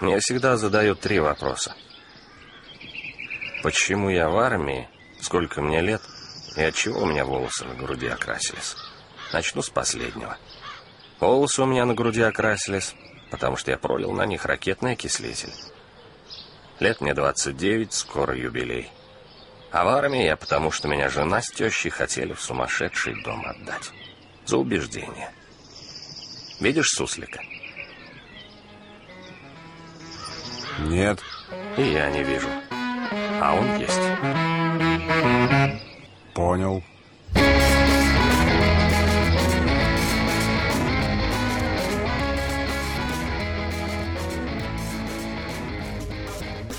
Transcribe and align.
Мне 0.00 0.20
всегда 0.20 0.56
задают 0.56 1.00
три 1.00 1.18
вопроса. 1.18 1.74
Почему 3.64 4.10
я 4.10 4.28
в 4.28 4.38
армии, 4.38 4.88
сколько 5.20 5.60
мне 5.60 5.80
лет 5.80 6.02
и 6.56 6.62
от 6.62 6.74
чего 6.76 7.02
у 7.02 7.06
меня 7.06 7.24
волосы 7.24 7.64
на 7.64 7.74
груди 7.74 8.06
окрасились? 8.06 8.76
Начну 9.32 9.60
с 9.60 9.70
последнего. 9.70 10.36
Волосы 11.18 11.62
у 11.62 11.66
меня 11.66 11.84
на 11.84 11.94
груди 11.94 12.22
окрасились, 12.22 12.94
потому 13.32 13.56
что 13.56 13.72
я 13.72 13.76
пролил 13.76 14.12
на 14.12 14.24
них 14.24 14.44
ракетный 14.44 14.92
окислитель. 14.92 15.52
Лет 16.78 17.00
мне 17.00 17.12
29, 17.12 17.92
скоро 17.92 18.36
юбилей. 18.36 18.88
А 19.72 19.84
в 19.84 19.88
армии 19.88 20.24
я 20.24 20.36
потому, 20.36 20.70
что 20.70 20.86
меня 20.86 21.08
жена 21.08 21.42
с 21.42 21.50
тещей 21.50 21.90
хотели 21.90 22.32
в 22.32 22.40
сумасшедший 22.40 23.20
дом 23.24 23.44
отдать. 23.44 23.90
За 24.46 24.58
убеждение. 24.58 25.32
Видишь 26.60 26.90
суслика? 26.90 27.40
Нет. 30.86 31.20
И 31.76 31.82
я 31.82 32.10
не 32.10 32.22
вижу. 32.22 32.48
А 33.40 33.54
он 33.54 33.80
есть. 33.80 33.98
Понял. 36.34 36.82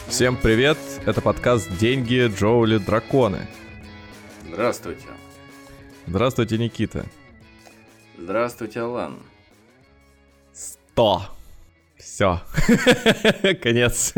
Всем 0.08 0.38
привет! 0.38 0.78
Это 1.06 1.22
подкаст 1.22 1.70
«Деньги, 1.78 2.28
Джоули, 2.28 2.78
Драконы». 2.78 3.48
Здравствуйте. 4.48 5.06
Здравствуйте, 6.08 6.58
Никита. 6.58 7.06
Здравствуйте, 8.18 8.82
Алан. 8.82 9.20
Сто. 10.52 11.39
Все. 12.00 12.42
Конец. 13.62 14.14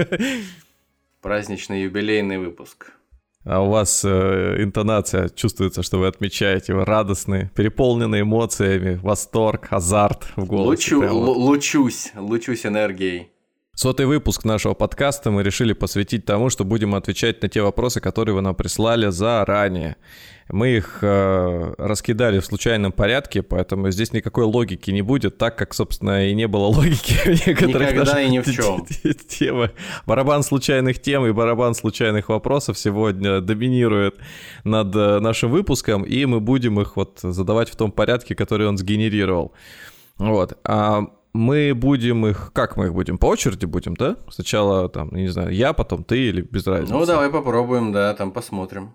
Праздничный 1.22 1.83
юбилейный 1.83 2.38
выпуск. 2.38 2.92
А 3.44 3.61
у 3.61 3.69
вас 3.72 4.05
э, 4.05 4.58
интонация 4.59 5.30
чувствуется, 5.30 5.81
что 5.81 5.97
вы 5.97 6.05
отмечаете, 6.08 6.75
вы 6.75 6.86
радостны, 6.86 7.50
переполнены 7.55 8.22
эмоциями, 8.22 9.00
восторг, 9.02 9.67
азарт 9.72 10.28
в 10.36 10.45
голосе. 10.45 10.95
Лучу, 10.95 11.02
лу- 11.08 11.33
лучусь, 11.33 12.11
лучусь 12.16 12.67
энергией. 12.67 13.30
Сотый 13.81 14.05
выпуск 14.05 14.45
нашего 14.45 14.75
подкаста 14.75 15.31
мы 15.31 15.41
решили 15.41 15.73
посвятить 15.73 16.23
тому, 16.23 16.51
что 16.51 16.63
будем 16.63 16.93
отвечать 16.93 17.41
на 17.41 17.49
те 17.49 17.63
вопросы, 17.63 17.99
которые 17.99 18.35
вы 18.35 18.41
нам 18.41 18.53
прислали 18.53 19.09
заранее. 19.09 19.95
Мы 20.49 20.75
их 20.75 20.99
э, 21.01 21.73
раскидали 21.79 22.39
в 22.39 22.45
случайном 22.45 22.91
порядке, 22.91 23.41
поэтому 23.41 23.89
здесь 23.89 24.13
никакой 24.13 24.43
логики 24.43 24.91
не 24.91 25.02
будет, 25.02 25.39
так 25.39 25.57
как, 25.57 25.73
собственно, 25.73 26.29
и 26.29 26.35
не 26.35 26.47
было 26.47 26.65
логики 26.67 27.13
в 27.25 27.47
некоторых 27.47 27.93
Никогда 27.93 28.13
наших 28.13 28.19
и 28.19 28.29
ни 28.29 28.39
в 28.39 28.53
чем. 28.53 28.85
те- 29.03 29.13
темах. 29.15 29.71
Барабан 30.05 30.43
случайных 30.43 31.02
тем 31.02 31.25
и 31.25 31.31
барабан 31.31 31.73
случайных 31.73 32.29
вопросов 32.29 32.77
сегодня 32.77 33.41
доминирует 33.41 34.15
над 34.63 34.95
э, 34.95 35.19
нашим 35.21 35.49
выпуском, 35.49 36.03
и 36.03 36.23
мы 36.25 36.39
будем 36.39 36.79
их 36.79 36.97
вот 36.97 37.17
задавать 37.23 37.71
в 37.71 37.75
том 37.75 37.91
порядке, 37.91 38.35
который 38.35 38.67
он 38.67 38.77
сгенерировал. 38.77 39.53
Вот. 40.19 40.55
А 40.65 41.07
мы 41.33 41.73
будем 41.75 42.25
их... 42.27 42.51
Как 42.53 42.77
мы 42.77 42.85
их 42.87 42.93
будем? 42.93 43.17
По 43.17 43.27
очереди 43.27 43.65
будем, 43.65 43.95
да? 43.95 44.17
Сначала, 44.29 44.89
там, 44.89 45.09
не 45.11 45.27
знаю, 45.29 45.51
я, 45.53 45.73
потом 45.73 46.03
ты 46.03 46.17
или 46.19 46.41
без 46.41 46.67
разницы? 46.67 46.93
Ну, 46.93 47.05
давай 47.05 47.29
попробуем, 47.29 47.91
да, 47.91 48.13
там 48.13 48.31
посмотрим. 48.31 48.93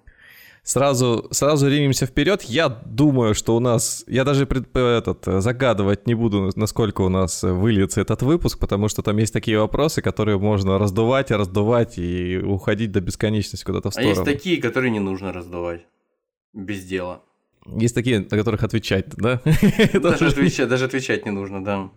Сразу, 0.62 1.28
сразу 1.30 1.68
ринемся 1.68 2.06
вперед. 2.06 2.42
Я 2.42 2.68
думаю, 2.68 3.34
что 3.34 3.54
у 3.54 3.60
нас... 3.60 4.04
Я 4.08 4.24
даже 4.24 4.46
пред- 4.46 4.76
этот, 4.76 5.28
э, 5.28 5.40
загадывать 5.40 6.08
не 6.08 6.14
буду, 6.14 6.50
насколько 6.56 7.02
у 7.02 7.08
нас 7.08 7.44
э, 7.44 7.52
выльется 7.52 8.00
этот 8.00 8.22
выпуск, 8.22 8.58
потому 8.58 8.88
что 8.88 9.02
там 9.02 9.16
есть 9.18 9.32
такие 9.32 9.60
вопросы, 9.60 10.02
которые 10.02 10.38
можно 10.40 10.76
раздувать 10.78 11.30
и 11.30 11.34
раздувать 11.34 11.98
и 11.98 12.38
уходить 12.38 12.90
до 12.90 13.00
бесконечности 13.00 13.64
куда-то 13.64 13.90
в 13.90 13.90
А 13.90 13.92
сторону. 13.92 14.10
есть 14.10 14.24
такие, 14.24 14.60
которые 14.60 14.90
не 14.90 14.98
нужно 14.98 15.32
раздувать. 15.32 15.86
Без 16.52 16.84
дела. 16.84 17.22
Есть 17.64 17.94
такие, 17.94 18.18
на 18.28 18.36
которых 18.36 18.64
отвечать, 18.64 19.06
да? 19.16 19.40
Даже 19.94 20.26
отвечать, 20.26 20.68
даже 20.68 20.84
отвечать 20.86 21.24
не 21.26 21.30
нужно, 21.30 21.64
да. 21.64 21.90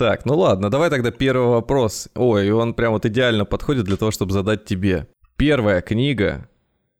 Так, 0.00 0.24
ну 0.24 0.34
ладно, 0.34 0.70
давай 0.70 0.88
тогда 0.88 1.10
первый 1.10 1.48
вопрос. 1.48 2.08
Ой, 2.14 2.50
он 2.52 2.72
прям 2.72 2.94
вот 2.94 3.04
идеально 3.04 3.44
подходит 3.44 3.84
для 3.84 3.98
того, 3.98 4.10
чтобы 4.10 4.32
задать 4.32 4.64
тебе. 4.64 5.08
Первая 5.36 5.82
книга, 5.82 6.48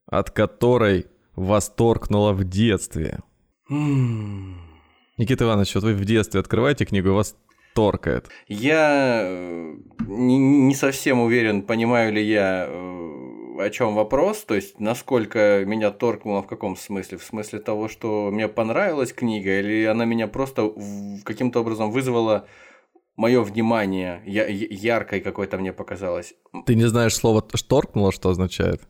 от 0.04 0.30
которой 0.30 1.06
восторгнула 1.34 2.34
в 2.34 2.44
детстве. 2.44 3.20
Никита 3.70 5.44
Иванович, 5.44 5.76
вот 5.76 5.84
вы 5.84 5.94
в 5.94 6.04
детстве 6.04 6.40
открываете 6.40 6.84
книгу, 6.84 7.08
и 7.08 7.12
вас 7.12 7.36
торкает. 7.74 8.28
Я 8.48 9.22
э, 9.24 9.76
не, 10.06 10.36
не 10.36 10.74
совсем 10.74 11.20
уверен, 11.20 11.62
понимаю 11.62 12.12
ли 12.12 12.22
я, 12.22 12.66
э, 12.68 13.62
о 13.62 13.70
чем 13.70 13.94
вопрос, 13.94 14.44
то 14.44 14.54
есть 14.54 14.78
насколько 14.78 15.64
меня 15.64 15.90
торкнуло 15.90 16.42
в 16.42 16.46
каком 16.46 16.76
смысле? 16.76 17.16
В 17.16 17.24
смысле 17.24 17.60
того, 17.60 17.88
что 17.88 18.30
мне 18.30 18.46
понравилась 18.46 19.14
книга, 19.14 19.58
или 19.58 19.86
она 19.86 20.04
меня 20.04 20.26
просто 20.26 20.70
каким-то 21.24 21.60
образом 21.60 21.90
вызвала 21.90 22.46
мое 23.20 23.42
внимание, 23.42 24.22
я, 24.24 24.46
яркой 24.46 25.20
какой-то 25.20 25.58
мне 25.58 25.74
показалось. 25.74 26.34
Ты 26.64 26.74
не 26.74 26.88
знаешь 26.88 27.14
слово 27.14 27.46
«шторкнуло», 27.54 28.12
что 28.12 28.30
означает? 28.30 28.80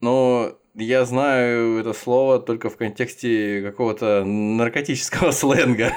Но 0.00 0.52
я 0.74 1.06
знаю 1.06 1.78
это 1.78 1.94
слово 1.94 2.38
только 2.38 2.68
в 2.68 2.76
контексте 2.76 3.62
какого-то 3.62 4.24
наркотического 4.24 5.30
сленга. 5.40 5.94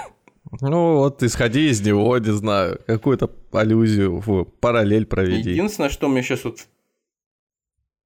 Ну 0.61 0.97
вот, 0.97 1.23
исходи 1.23 1.69
из 1.69 1.85
него, 1.85 2.17
не 2.17 2.31
знаю, 2.31 2.79
какую-то 2.87 3.29
аллюзию, 3.51 4.21
фу, 4.21 4.45
параллель 4.45 5.05
проведи. 5.05 5.51
Единственное, 5.51 5.89
что 5.89 6.07
мне 6.07 6.23
сейчас 6.23 6.45
вот 6.45 6.67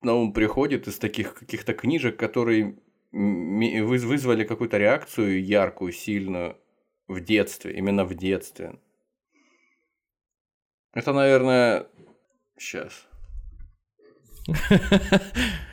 на 0.02 0.16
ум 0.16 0.34
приходит 0.34 0.88
из 0.88 0.98
таких 0.98 1.36
каких-то 1.36 1.74
книжек, 1.74 2.18
которые 2.18 2.80
вызвали 3.12 4.44
какую-то 4.44 4.78
реакцию 4.78 5.44
яркую, 5.44 5.92
сильную 5.92 6.58
в 7.08 7.20
детстве, 7.22 7.78
именно 7.78 8.06
в 8.06 8.16
детстве. 8.16 8.80
Это, 10.94 11.14
наверное, 11.14 11.88
сейчас. 12.58 13.08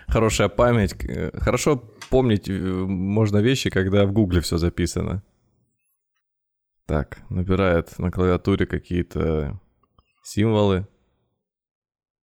Хорошая 0.08 0.48
память. 0.48 0.94
Э, 1.04 1.30
Хорошо 1.38 1.76
помнить 2.10 2.48
э, 2.48 2.52
можно 2.52 3.38
вещи, 3.38 3.70
когда 3.70 4.04
в 4.06 4.12
гугле 4.12 4.41
все 4.41 4.58
записано. 4.58 5.22
Так, 6.86 7.19
набирает 7.30 7.98
на 7.98 8.10
клавиатуре 8.10 8.66
какие-то 8.66 9.60
символы. 10.22 10.86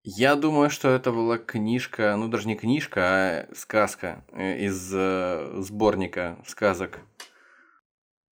Я 0.03 0.35
думаю, 0.35 0.71
что 0.71 0.89
это 0.89 1.13
была 1.13 1.37
книжка, 1.39 2.15
ну 2.17 2.29
даже 2.29 2.49
не 2.49 2.57
книжка, 2.57 3.01
а 3.03 3.55
сказка 3.55 4.25
э, 4.33 4.65
из 4.65 4.93
э, 4.95 5.61
сборника 5.61 6.39
сказок 6.47 7.01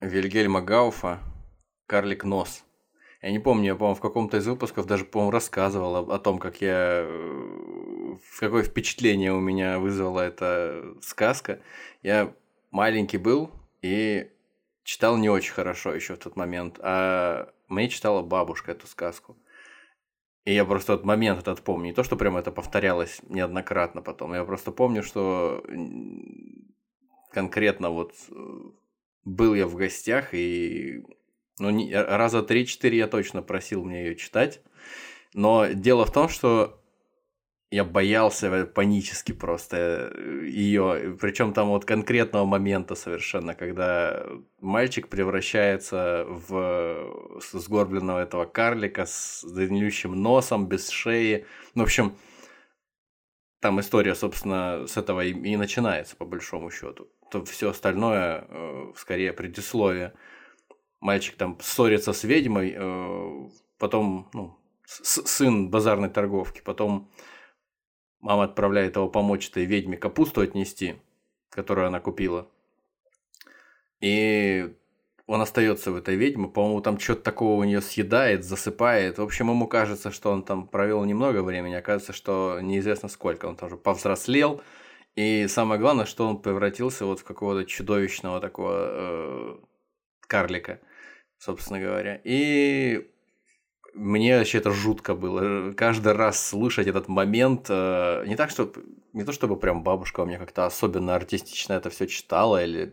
Вильгельма 0.00 0.62
Гауфа 0.62 1.20
«Карлик 1.86 2.24
Нос». 2.24 2.64
Я 3.20 3.32
не 3.32 3.40
помню, 3.40 3.66
я, 3.66 3.74
по-моему, 3.74 3.96
в 3.96 4.00
каком-то 4.00 4.36
из 4.36 4.46
выпусков 4.46 4.86
даже, 4.86 5.04
по-моему, 5.04 5.32
рассказывал 5.32 5.96
о, 5.96 6.14
о 6.14 6.18
том, 6.18 6.38
как 6.38 6.60
я... 6.60 7.02
э, 7.04 8.16
Какое 8.38 8.62
впечатление 8.62 9.32
у 9.32 9.40
меня 9.40 9.78
вызвала 9.78 10.20
эта 10.20 10.94
сказка. 11.02 11.60
Я 12.02 12.32
маленький 12.70 13.18
был 13.18 13.50
и 13.82 14.30
читал 14.84 15.16
не 15.16 15.28
очень 15.28 15.52
хорошо 15.52 15.94
еще 15.94 16.14
в 16.14 16.18
тот 16.18 16.36
момент, 16.36 16.78
а 16.80 17.52
мне 17.68 17.88
читала 17.88 18.22
бабушка 18.22 18.72
эту 18.72 18.86
сказку. 18.86 19.36
И 20.44 20.54
я 20.54 20.64
просто 20.64 20.92
вот 20.92 21.04
момент 21.04 21.40
этот 21.40 21.62
помню. 21.62 21.88
Не 21.88 21.92
то, 21.92 22.02
что 22.02 22.16
прям 22.16 22.36
это 22.36 22.50
повторялось 22.50 23.20
неоднократно 23.28 24.00
потом. 24.00 24.32
Я 24.32 24.44
просто 24.44 24.70
помню, 24.72 25.02
что 25.02 25.62
конкретно 27.32 27.90
вот 27.90 28.14
э, 28.30 28.34
был 29.24 29.54
я 29.54 29.66
в 29.66 29.74
гостях, 29.74 30.32
и 30.32 31.04
ну, 31.58 31.70
не- 31.70 31.94
раза 31.94 32.42
три-четыре 32.42 32.98
я 32.98 33.06
точно 33.06 33.42
просил 33.42 33.84
мне 33.84 34.04
ее 34.04 34.16
читать. 34.16 34.60
Но 35.34 35.66
дело 35.66 36.04
в 36.04 36.12
том, 36.12 36.28
что 36.28 36.80
я 37.71 37.84
боялся 37.84 38.65
панически 38.66 39.33
просто 39.33 40.10
ее, 40.42 41.16
причем 41.21 41.53
там 41.53 41.68
вот 41.68 41.84
конкретного 41.84 42.47
момента 42.47 42.94
совершенно, 42.94 43.54
когда 43.54 44.27
мальчик 44.60 45.09
превращается 45.09 46.24
в 46.27 47.41
сгорбленного 47.53 48.22
этого 48.22 48.47
карлика 48.47 49.04
с 49.04 49.44
длиннющим 49.44 50.15
носом, 50.15 50.66
без 50.66 50.88
шеи. 50.88 51.44
Ну, 51.74 51.83
в 51.83 51.86
общем, 51.86 52.16
там 53.60 53.80
история, 53.80 54.15
собственно, 54.15 54.86
с 54.86 54.97
этого 54.97 55.22
и, 55.22 55.33
и 55.33 55.56
начинается, 55.56 56.16
по 56.16 56.24
большому 56.24 56.71
счету. 56.71 57.09
То 57.30 57.44
все 57.44 57.71
остальное, 57.71 58.47
э, 58.48 58.92
скорее, 58.97 59.34
предисловие. 59.34 60.15
Мальчик 61.00 61.36
там 61.36 61.59
ссорится 61.60 62.12
с 62.12 62.24
ведьмой, 62.24 62.74
э, 62.77 63.48
потом, 63.78 64.28
ну, 64.33 64.59
сын 64.84 65.71
базарной 65.71 66.09
торговки, 66.09 66.60
потом 66.65 67.10
мама 68.21 68.45
отправляет 68.45 68.97
его 68.97 69.09
помочь 69.09 69.48
этой 69.48 69.65
ведьме 69.65 69.97
капусту 69.97 70.41
отнести, 70.41 70.97
которую 71.50 71.86
она 71.86 72.00
купила. 72.00 72.48
И 74.00 74.74
он 75.27 75.41
остается 75.42 75.92
в 75.92 75.97
этой 75.97 76.16
ведьме, 76.16 76.48
по-моему, 76.48 76.80
там 76.80 76.98
что-то 76.98 77.22
такого 77.22 77.60
у 77.60 77.65
нее 77.65 77.83
съедает, 77.83 78.45
засыпает. 78.45 79.18
В 79.18 79.22
общем, 79.22 79.50
ему 79.50 79.68
кажется, 79.68 80.10
что 80.10 80.30
он 80.30 80.42
там 80.42 80.66
провел 80.66 81.04
немного 81.04 81.42
времени, 81.42 81.74
оказывается, 81.74 82.12
что 82.12 82.59
неизвестно 82.62 83.09
сколько. 83.09 83.47
Он 83.47 83.56
тоже 83.56 83.77
повзрослел, 83.77 84.62
и 85.16 85.47
самое 85.48 85.80
главное, 85.80 86.06
что 86.06 86.27
он 86.27 86.41
превратился 86.41 87.04
вот 87.04 87.21
в 87.21 87.24
какого-то 87.24 87.66
чудовищного 87.66 88.41
такого 88.41 88.72
э, 88.80 89.56
карлика, 90.27 90.80
собственно 91.38 91.80
говоря. 91.80 92.20
И 92.24 93.10
мне 93.94 94.38
вообще 94.38 94.58
это 94.58 94.70
жутко 94.70 95.14
было. 95.14 95.72
Каждый 95.72 96.12
раз 96.12 96.44
слышать 96.46 96.86
этот 96.86 97.08
момент, 97.08 97.66
э, 97.68 98.24
не 98.26 98.36
так, 98.36 98.50
что 98.50 98.72
не 99.12 99.24
то 99.24 99.32
чтобы 99.32 99.56
прям 99.56 99.82
бабушка 99.82 100.20
у 100.20 100.26
меня 100.26 100.38
как-то 100.38 100.66
особенно 100.66 101.14
артистично 101.14 101.72
это 101.74 101.90
все 101.90 102.06
читала 102.06 102.62
или 102.62 102.92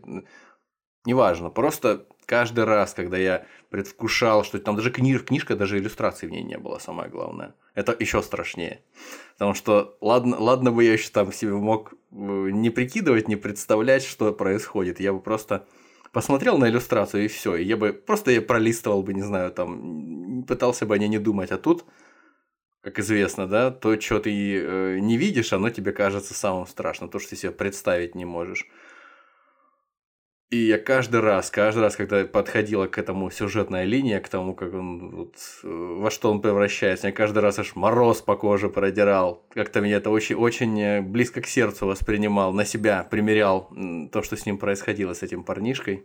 неважно, 1.04 1.50
просто 1.50 2.06
каждый 2.26 2.64
раз, 2.64 2.92
когда 2.92 3.16
я 3.16 3.46
предвкушал, 3.70 4.44
что 4.44 4.58
там 4.58 4.76
даже 4.76 4.90
книж, 4.90 5.22
книжка, 5.22 5.56
даже 5.56 5.78
иллюстраций 5.78 6.28
в 6.28 6.32
ней 6.32 6.42
не 6.42 6.58
было, 6.58 6.78
самое 6.78 7.08
главное. 7.08 7.54
Это 7.74 7.94
еще 7.98 8.22
страшнее. 8.22 8.82
Потому 9.34 9.54
что 9.54 9.96
ладно, 10.00 10.36
ладно 10.38 10.72
бы 10.72 10.82
я 10.84 10.92
еще 10.92 11.10
там 11.10 11.32
себе 11.32 11.52
мог 11.52 11.92
э, 11.92 11.96
не 12.16 12.70
прикидывать, 12.70 13.28
не 13.28 13.36
представлять, 13.36 14.04
что 14.04 14.32
происходит. 14.32 14.98
Я 14.98 15.12
бы 15.12 15.20
просто 15.20 15.66
посмотрел 16.16 16.56
на 16.56 16.70
иллюстрацию 16.70 17.26
и 17.26 17.28
все. 17.28 17.56
И 17.56 17.64
я 17.64 17.76
бы 17.76 17.92
просто 17.92 18.30
я 18.30 18.40
пролистывал 18.40 19.02
бы, 19.02 19.12
не 19.12 19.20
знаю, 19.20 19.52
там, 19.52 20.44
пытался 20.48 20.86
бы 20.86 20.94
о 20.94 20.98
ней 20.98 21.08
не 21.08 21.18
думать. 21.18 21.50
А 21.50 21.58
тут, 21.58 21.84
как 22.80 22.98
известно, 22.98 23.46
да, 23.46 23.70
то, 23.70 24.00
что 24.00 24.18
ты 24.18 24.30
э, 24.30 24.98
не 24.98 25.18
видишь, 25.18 25.52
оно 25.52 25.68
тебе 25.68 25.92
кажется 25.92 26.32
самым 26.32 26.66
страшным. 26.66 27.10
То, 27.10 27.18
что 27.18 27.28
ты 27.28 27.36
себе 27.36 27.52
представить 27.52 28.14
не 28.14 28.24
можешь. 28.24 28.66
И 30.48 30.58
я 30.58 30.78
каждый 30.78 31.20
раз, 31.20 31.50
каждый 31.50 31.80
раз, 31.80 31.96
когда 31.96 32.24
подходила 32.24 32.86
к 32.86 32.98
этому 32.98 33.30
сюжетная 33.32 33.82
линия, 33.82 34.20
к 34.20 34.28
тому, 34.28 34.54
как 34.54 34.72
он 34.74 35.10
вот, 35.10 35.34
э, 35.64 35.68
во 35.68 36.08
что 36.08 36.30
он 36.30 36.40
превращается, 36.40 37.08
я 37.08 37.12
каждый 37.12 37.40
раз 37.40 37.58
аж 37.58 37.74
мороз 37.74 38.20
по 38.20 38.36
коже 38.36 38.68
продирал. 38.68 39.42
Как-то 39.52 39.80
меня 39.80 39.96
это 39.96 40.10
очень, 40.10 40.36
очень 40.36 40.80
э, 40.80 41.00
близко 41.00 41.40
к 41.40 41.48
сердцу 41.48 41.86
воспринимал, 41.86 42.52
на 42.52 42.64
себя 42.64 43.04
примерял 43.10 43.72
то, 44.12 44.22
что 44.22 44.36
с 44.36 44.46
ним 44.46 44.58
происходило, 44.58 45.14
с 45.14 45.24
этим 45.24 45.42
парнишкой. 45.42 46.04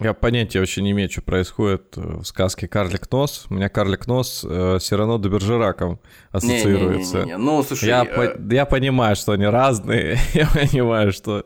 Я 0.00 0.14
понятия 0.14 0.60
вообще 0.60 0.80
не 0.80 0.92
имею, 0.92 1.10
что 1.10 1.22
происходит 1.22 1.96
э, 1.96 2.00
в 2.00 2.24
сказке 2.24 2.68
«Карлик 2.68 3.10
Нос». 3.10 3.46
У 3.50 3.54
меня 3.54 3.68
«Карлик 3.68 4.06
Нос» 4.06 4.46
э, 4.48 4.78
Сирано 4.80 5.18
де 5.18 5.28
Бержераком 5.28 5.98
ассоциируется. 6.30 7.16
Не, 7.16 7.24
не, 7.24 7.30
не, 7.30 7.32
не. 7.32 7.38
Ну, 7.38 7.64
слушай... 7.64 7.88
Я, 7.88 8.04
э... 8.04 8.14
по- 8.36 8.54
я 8.54 8.66
понимаю, 8.66 9.16
что 9.16 9.32
они 9.32 9.46
разные. 9.46 10.16
я 10.32 10.46
понимаю, 10.46 11.10
что... 11.10 11.44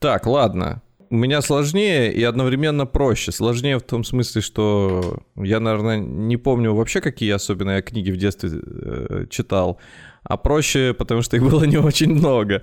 Так, 0.00 0.26
ладно 0.26 0.82
у 1.10 1.16
меня 1.16 1.40
сложнее 1.40 2.12
и 2.12 2.22
одновременно 2.22 2.86
проще. 2.86 3.32
Сложнее 3.32 3.78
в 3.78 3.82
том 3.82 4.04
смысле, 4.04 4.40
что 4.40 5.22
я, 5.36 5.60
наверное, 5.60 5.98
не 5.98 6.36
помню 6.36 6.74
вообще, 6.74 7.00
какие 7.00 7.32
особенно 7.32 7.72
я 7.72 7.82
книги 7.82 8.10
в 8.10 8.16
детстве 8.16 8.50
э, 8.52 9.26
читал. 9.30 9.80
А 10.22 10.36
проще, 10.36 10.94
потому 10.94 11.22
что 11.22 11.36
их 11.36 11.42
было 11.42 11.64
не 11.64 11.78
очень 11.78 12.12
много. 12.12 12.62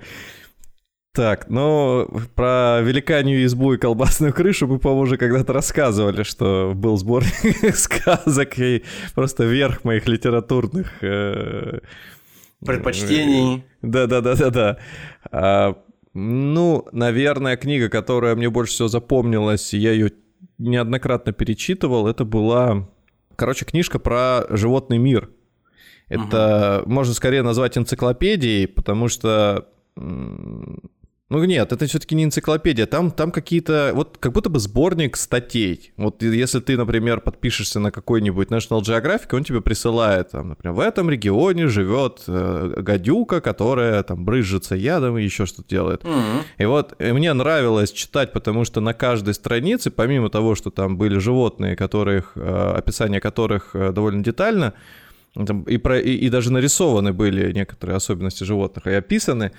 Так, 1.14 1.50
ну, 1.50 2.10
про 2.36 2.82
великанью 2.82 3.46
избу 3.46 3.74
и 3.74 3.78
колбасную 3.78 4.34
крышу 4.34 4.68
мы, 4.68 4.80
по-моему, 4.80 5.04
уже 5.04 5.18
когда-то 5.18 5.54
рассказывали, 5.54 6.24
что 6.24 6.74
был 6.76 6.98
сборник 6.98 7.76
сказок 7.76 8.60
и 8.60 8.84
просто 9.14 9.46
верх 9.46 9.86
моих 9.86 10.08
литературных... 10.08 11.02
Э, 11.02 11.80
Предпочтений. 12.66 13.64
Да-да-да-да-да. 13.82 14.80
Ну, 16.18 16.88
наверное, 16.94 17.58
книга, 17.58 17.90
которая 17.90 18.36
мне 18.36 18.50
больше 18.50 18.72
всего 18.72 18.88
запомнилась, 18.88 19.74
я 19.74 19.92
ее 19.92 20.14
неоднократно 20.58 21.34
перечитывал, 21.34 22.08
это 22.08 22.24
была, 22.24 22.88
короче, 23.36 23.66
книжка 23.66 24.00
про 24.00 24.46
животный 24.50 24.98
мир. 24.98 25.30
Это 26.08 26.84
угу. 26.84 26.90
можно 26.90 27.14
скорее 27.14 27.42
назвать 27.42 27.78
энциклопедией, 27.78 28.66
потому 28.66 29.10
что 29.10 29.68
ну 31.30 31.44
нет, 31.44 31.72
это 31.72 31.88
все-таки 31.88 32.14
не 32.14 32.24
энциклопедия, 32.24 32.86
там, 32.86 33.10
там 33.10 33.32
какие-то, 33.32 33.92
вот 33.96 34.18
как 34.20 34.32
будто 34.32 34.50
бы 34.50 34.60
сборник 34.60 35.18
статей. 35.18 35.92
Вот 35.98 36.22
если 36.22 36.60
ты, 36.60 36.78
например, 36.78 37.20
подпишешься 37.20 37.80
на 37.80 37.90
какой-нибудь 37.90 38.50
National 38.50 38.82
Geographic, 38.82 39.36
он 39.36 39.44
тебе 39.44 39.62
присылает, 39.62 40.32
там, 40.32 40.50
например, 40.50 40.76
в 40.76 40.80
этом 40.80 41.10
регионе 41.10 41.68
живет 41.68 42.24
э, 42.28 42.76
гадюка, 42.78 43.42
которая 43.42 44.04
там 44.04 44.24
брызжется 44.24 44.76
ядом 44.76 45.18
и 45.18 45.24
еще 45.24 45.48
что-то 45.48 45.68
делает. 45.68 46.04
Mm-hmm. 46.04 46.42
И 46.60 46.66
вот 46.66 46.96
и 47.02 47.12
мне 47.12 47.34
нравилось 47.34 47.92
читать, 47.92 48.32
потому 48.32 48.64
что 48.64 48.80
на 48.80 48.94
каждой 48.94 49.34
странице, 49.34 49.90
помимо 49.90 50.30
того, 50.30 50.54
что 50.54 50.70
там 50.70 50.96
были 50.96 51.18
животные, 51.18 51.76
которых, 51.76 52.34
э, 52.36 52.74
описание 52.78 53.20
которых 53.20 53.72
э, 53.74 53.92
довольно 53.92 54.24
детально, 54.24 54.76
там 55.44 55.64
и, 55.64 55.78
про, 55.78 56.00
и, 56.00 56.12
и 56.12 56.30
даже 56.30 56.52
нарисованы 56.52 57.12
были 57.12 57.52
некоторые 57.52 57.98
особенности 57.98 58.46
животных 58.46 58.88
и 58.88 58.92
описаны, 58.92 59.52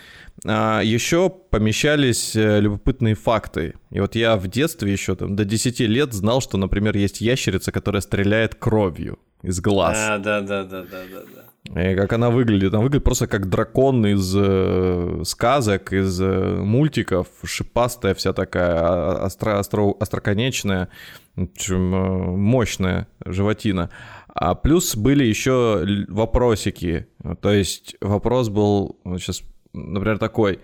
а 0.45 0.81
еще 0.81 1.29
помещались 1.29 2.35
э, 2.35 2.61
любопытные 2.61 3.15
факты. 3.15 3.75
И 3.91 4.01
вот 4.01 4.15
я 4.15 4.37
в 4.37 4.49
детстве 4.49 4.91
еще 4.91 5.15
там 5.17 5.37
до 5.37 5.45
10 5.45 5.81
лет 5.81 6.15
знал, 6.15 6.41
что, 6.41 6.57
например, 6.57 6.97
есть 6.97 7.21
ящерица, 7.21 7.73
которая 7.73 8.01
стреляет 8.01 8.55
кровью 8.55 9.19
из 9.43 9.61
глаз. 9.61 9.99
А, 9.99 10.19
да, 10.19 10.41
да, 10.41 10.65
да, 10.65 10.83
да, 10.83 11.03
да, 11.13 11.23
да. 11.35 11.47
И 11.75 11.95
как 11.95 12.13
она 12.13 12.31
выглядит? 12.31 12.73
Она 12.73 12.83
выглядит 12.83 13.05
просто 13.05 13.27
как 13.27 13.49
дракон 13.49 14.07
из 14.07 14.35
э, 14.37 15.23
сказок, 15.25 15.93
из 15.93 16.21
э, 16.21 16.57
мультиков, 16.57 17.29
шипастая 17.45 18.15
вся 18.15 18.33
такая, 18.33 18.79
а, 18.79 19.27
остро, 19.27 19.59
остро, 19.59 19.95
остроконечная, 19.99 20.89
э, 21.37 21.75
мощная 21.75 23.09
животина. 23.25 23.91
А 24.39 24.55
плюс 24.55 24.95
были 24.97 25.25
еще 25.25 25.83
вопросики. 26.09 27.07
То 27.41 27.53
есть 27.53 27.97
вопрос 28.03 28.51
был 28.51 28.99
сейчас, 29.19 29.43
например, 29.73 30.19
такой. 30.19 30.61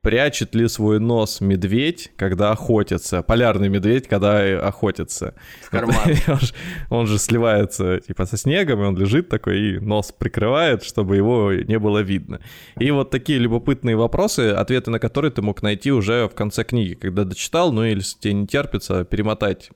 Прячет 0.00 0.56
ли 0.56 0.66
свой 0.66 0.98
нос 0.98 1.40
медведь, 1.40 2.10
когда 2.16 2.50
охотится? 2.50 3.22
Полярный 3.22 3.68
медведь, 3.68 4.08
когда 4.08 4.40
охотится. 4.66 5.36
В 5.60 5.70
карман. 5.70 5.94
Он 6.26 6.40
же, 6.40 6.54
он 6.90 7.06
же 7.06 7.18
сливается 7.20 8.00
типа 8.00 8.26
со 8.26 8.36
снегом, 8.36 8.82
и 8.82 8.86
он 8.86 8.96
лежит 8.96 9.28
такой 9.28 9.60
и 9.60 9.78
нос 9.78 10.10
прикрывает, 10.10 10.82
чтобы 10.82 11.16
его 11.16 11.52
не 11.52 11.78
было 11.78 12.00
видно. 12.00 12.40
И 12.80 12.90
вот 12.90 13.10
такие 13.10 13.38
любопытные 13.38 13.94
вопросы, 13.94 14.50
ответы 14.50 14.90
на 14.90 14.98
которые 14.98 15.30
ты 15.30 15.40
мог 15.42 15.62
найти 15.62 15.92
уже 15.92 16.26
в 16.26 16.34
конце 16.34 16.64
книги, 16.64 16.94
когда 16.94 17.22
дочитал, 17.22 17.72
ну 17.72 17.84
или 17.84 17.98
если 17.98 18.18
тебе 18.18 18.34
не 18.34 18.46
терпится, 18.48 19.04
перемотать 19.04 19.70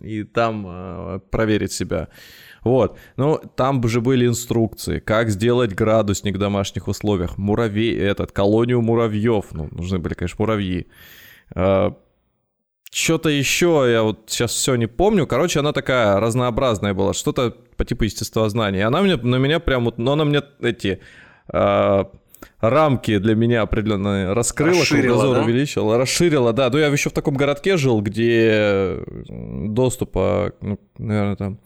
и 0.00 0.22
там 0.22 0.66
э, 0.68 1.20
проверить 1.30 1.72
себя. 1.72 2.08
Вот. 2.64 2.96
Ну, 3.16 3.40
там 3.56 3.86
же 3.88 4.00
были 4.00 4.26
инструкции, 4.26 5.00
как 5.00 5.30
сделать 5.30 5.74
градусник 5.74 6.36
в 6.36 6.38
домашних 6.38 6.88
условиях. 6.88 7.36
Муравей, 7.38 7.98
этот, 7.98 8.32
колонию 8.32 8.80
муравьев. 8.82 9.46
Ну, 9.52 9.68
нужны 9.72 9.98
были, 9.98 10.14
конечно, 10.14 10.36
муравьи. 10.38 10.86
А, 11.54 11.96
что-то 12.92 13.30
еще, 13.30 13.86
я 13.90 14.02
вот 14.02 14.24
сейчас 14.26 14.52
все 14.52 14.76
не 14.76 14.86
помню. 14.86 15.26
Короче, 15.26 15.60
она 15.60 15.72
такая 15.72 16.20
разнообразная 16.20 16.94
была, 16.94 17.14
что-то 17.14 17.56
по 17.76 17.84
типу 17.84 18.04
естествознания. 18.04 18.86
Она 18.86 19.02
мне, 19.02 19.16
на 19.16 19.36
меня 19.36 19.58
прям 19.58 19.86
вот, 19.86 19.98
ну, 19.98 20.12
она 20.12 20.24
мне 20.24 20.42
эти 20.60 21.00
э, 21.52 22.04
рамки 22.60 23.18
для 23.18 23.34
меня 23.34 23.62
определенно 23.62 24.34
раскрыла, 24.34 24.80
расширила, 24.80 25.14
кругозор 25.14 25.36
да? 25.36 25.42
увеличила, 25.42 25.98
расширила, 25.98 26.52
да. 26.52 26.70
Ну, 26.70 26.78
я 26.78 26.86
еще 26.88 27.10
в 27.10 27.14
таком 27.14 27.34
городке 27.34 27.76
жил, 27.76 28.02
где 28.02 28.98
доступа, 29.28 30.52
ну, 30.60 30.78
наверное, 30.98 31.36
там 31.36 31.58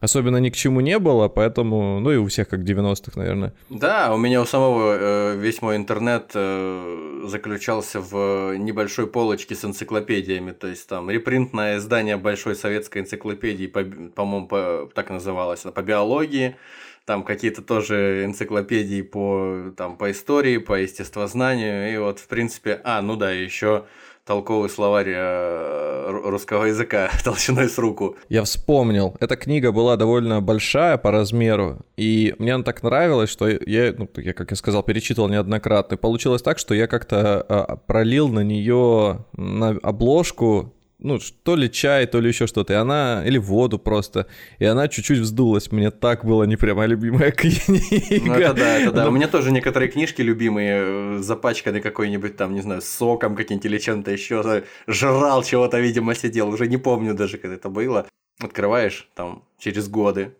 особенно 0.00 0.36
ни 0.38 0.50
к 0.50 0.56
чему 0.56 0.80
не 0.80 0.98
было, 0.98 1.28
поэтому, 1.28 2.00
ну 2.00 2.10
и 2.10 2.16
у 2.16 2.26
всех 2.26 2.48
как 2.48 2.60
90-х, 2.60 3.12
наверное. 3.16 3.52
Да, 3.68 4.14
у 4.14 4.18
меня 4.18 4.40
у 4.40 4.44
самого 4.44 4.96
э, 4.98 5.36
весь 5.36 5.60
мой 5.62 5.76
интернет 5.76 6.30
э, 6.34 7.24
заключался 7.26 8.00
в 8.00 8.56
небольшой 8.56 9.06
полочке 9.06 9.54
с 9.54 9.64
энциклопедиями, 9.64 10.52
то 10.52 10.66
есть 10.66 10.88
там 10.88 11.10
репринтное 11.10 11.78
издание 11.78 12.16
Большой 12.16 12.54
советской 12.54 13.02
энциклопедии, 13.02 13.66
по, 13.66 13.84
по-моему, 13.84 14.48
по, 14.48 14.90
так 14.94 15.10
называлось, 15.10 15.60
по 15.60 15.82
биологии, 15.82 16.56
там 17.04 17.24
какие-то 17.24 17.62
тоже 17.62 18.24
энциклопедии 18.24 19.02
по, 19.02 19.72
там, 19.76 19.96
по 19.96 20.10
истории, 20.10 20.58
по 20.58 20.74
естествознанию, 20.74 21.92
и 21.92 21.96
вот, 21.96 22.18
в 22.18 22.28
принципе, 22.28 22.80
а, 22.84 23.00
ну 23.02 23.16
да, 23.16 23.30
еще 23.30 23.86
толковый 24.28 24.68
словарь 24.68 25.08
э, 25.08 26.10
русского 26.10 26.66
языка 26.66 27.10
толщиной 27.24 27.70
с 27.70 27.78
руку. 27.78 28.16
Я 28.28 28.44
вспомнил. 28.44 29.16
Эта 29.20 29.36
книга 29.36 29.72
была 29.72 29.96
довольно 29.96 30.42
большая 30.42 30.98
по 30.98 31.10
размеру, 31.10 31.78
и 31.96 32.34
мне 32.38 32.54
она 32.54 32.62
так 32.62 32.82
нравилась, 32.82 33.30
что 33.30 33.48
я, 33.48 33.94
ну, 33.96 34.06
я 34.16 34.34
как 34.34 34.50
я 34.50 34.56
сказал, 34.56 34.82
перечитывал 34.82 35.30
неоднократно. 35.30 35.94
И 35.94 35.98
получилось 35.98 36.42
так, 36.42 36.58
что 36.58 36.74
я 36.74 36.86
как-то 36.86 37.40
а, 37.40 37.76
пролил 37.76 38.28
на 38.28 38.40
нее 38.40 39.24
на 39.32 39.70
обложку 39.82 40.74
ну, 41.00 41.18
то 41.44 41.54
ли 41.54 41.70
чай, 41.70 42.06
то 42.06 42.20
ли 42.20 42.28
еще 42.28 42.46
что-то, 42.48 42.72
и 42.72 42.76
она, 42.76 43.22
или 43.24 43.38
воду 43.38 43.78
просто, 43.78 44.26
и 44.58 44.64
она 44.64 44.88
чуть-чуть 44.88 45.20
вздулась, 45.20 45.70
мне 45.70 45.92
так 45.92 46.24
было 46.24 46.42
не 46.42 46.56
прямо 46.56 46.86
любимая 46.86 47.30
книга. 47.32 48.24
Ну 48.26 48.34
это 48.34 48.54
да, 48.54 48.78
это 48.78 48.92
да, 48.92 49.08
у 49.08 49.12
меня 49.12 49.28
тоже 49.28 49.52
некоторые 49.52 49.90
книжки 49.90 50.22
любимые, 50.22 50.82
э, 50.84 51.18
запачканы 51.20 51.80
какой-нибудь 51.80 52.36
там, 52.36 52.52
не 52.52 52.62
знаю, 52.62 52.80
соком 52.82 53.36
каким-нибудь 53.36 53.66
или 53.66 53.78
чем-то 53.78 54.10
еще, 54.10 54.64
жрал 54.88 55.44
чего-то, 55.44 55.78
видимо, 55.78 56.16
сидел, 56.16 56.48
уже 56.48 56.66
не 56.66 56.78
помню 56.78 57.14
даже, 57.14 57.38
когда 57.38 57.54
это 57.54 57.68
было. 57.68 58.06
Открываешь 58.40 59.08
там 59.14 59.44
через 59.58 59.88
годы 59.88 60.36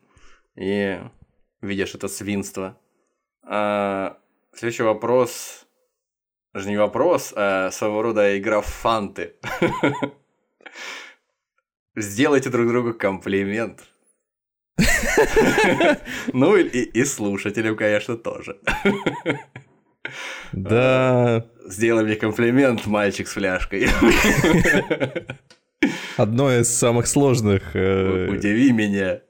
и 0.56 0.98
видишь 1.62 1.94
это 1.94 2.08
свинство. 2.08 2.76
А, 3.44 4.18
следующий 4.54 4.82
вопрос, 4.82 5.66
даже 6.52 6.68
не 6.68 6.76
вопрос, 6.76 7.32
а 7.36 7.70
своего 7.70 8.02
рода 8.02 8.36
игра 8.36 8.60
в 8.60 8.66
фанты. 8.66 9.34
Сделайте 11.96 12.50
друг 12.50 12.68
другу 12.68 12.94
комплимент. 12.94 13.80
Ну 16.32 16.56
и, 16.56 17.04
слушателям, 17.04 17.76
конечно, 17.76 18.16
тоже. 18.16 18.58
Да. 20.52 21.46
Сделай 21.66 22.04
мне 22.04 22.16
комплимент, 22.16 22.86
мальчик 22.86 23.28
с 23.28 23.32
фляжкой. 23.32 23.88
Одно 26.16 26.52
из 26.52 26.68
самых 26.68 27.06
сложных. 27.06 27.76
Э, 27.76 28.28
Удиви 28.28 28.72
меня. 28.72 29.20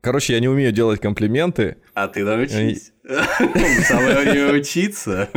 Короче, 0.00 0.34
я 0.34 0.40
не 0.40 0.48
умею 0.48 0.72
делать 0.72 1.00
комплименты. 1.00 1.78
А 1.94 2.06
ты 2.06 2.24
научись. 2.24 2.92
Самое 3.88 4.18
время 4.18 4.52
учиться. 4.52 5.28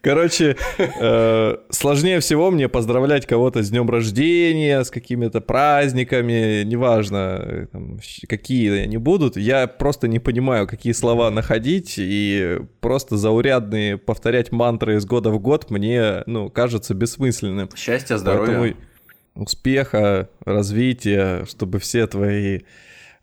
Короче, 0.00 0.56
э, 0.78 1.56
сложнее 1.70 2.20
всего 2.20 2.50
мне 2.50 2.68
поздравлять 2.68 3.26
кого-то 3.26 3.62
с 3.62 3.70
днем 3.70 3.88
рождения, 3.88 4.82
с 4.82 4.90
какими-то 4.90 5.40
праздниками, 5.40 6.62
неважно, 6.64 7.68
там, 7.70 7.98
какие 8.28 8.82
они 8.82 8.96
будут. 8.96 9.36
Я 9.36 9.66
просто 9.66 10.08
не 10.08 10.18
понимаю, 10.18 10.66
какие 10.66 10.92
слова 10.92 11.30
находить, 11.30 11.94
и 11.98 12.58
просто 12.80 13.16
заурядные 13.16 13.98
повторять 13.98 14.52
мантры 14.52 14.96
из 14.96 15.04
года 15.04 15.30
в 15.30 15.38
год 15.38 15.70
мне, 15.70 16.22
ну, 16.26 16.50
кажется 16.50 16.94
бессмысленным. 16.94 17.68
Счастья, 17.76 18.16
здоровья. 18.16 18.58
Поэтому 18.58 18.91
успеха, 19.34 20.28
развития, 20.44 21.44
чтобы 21.46 21.78
все 21.78 22.06
твои, 22.06 22.60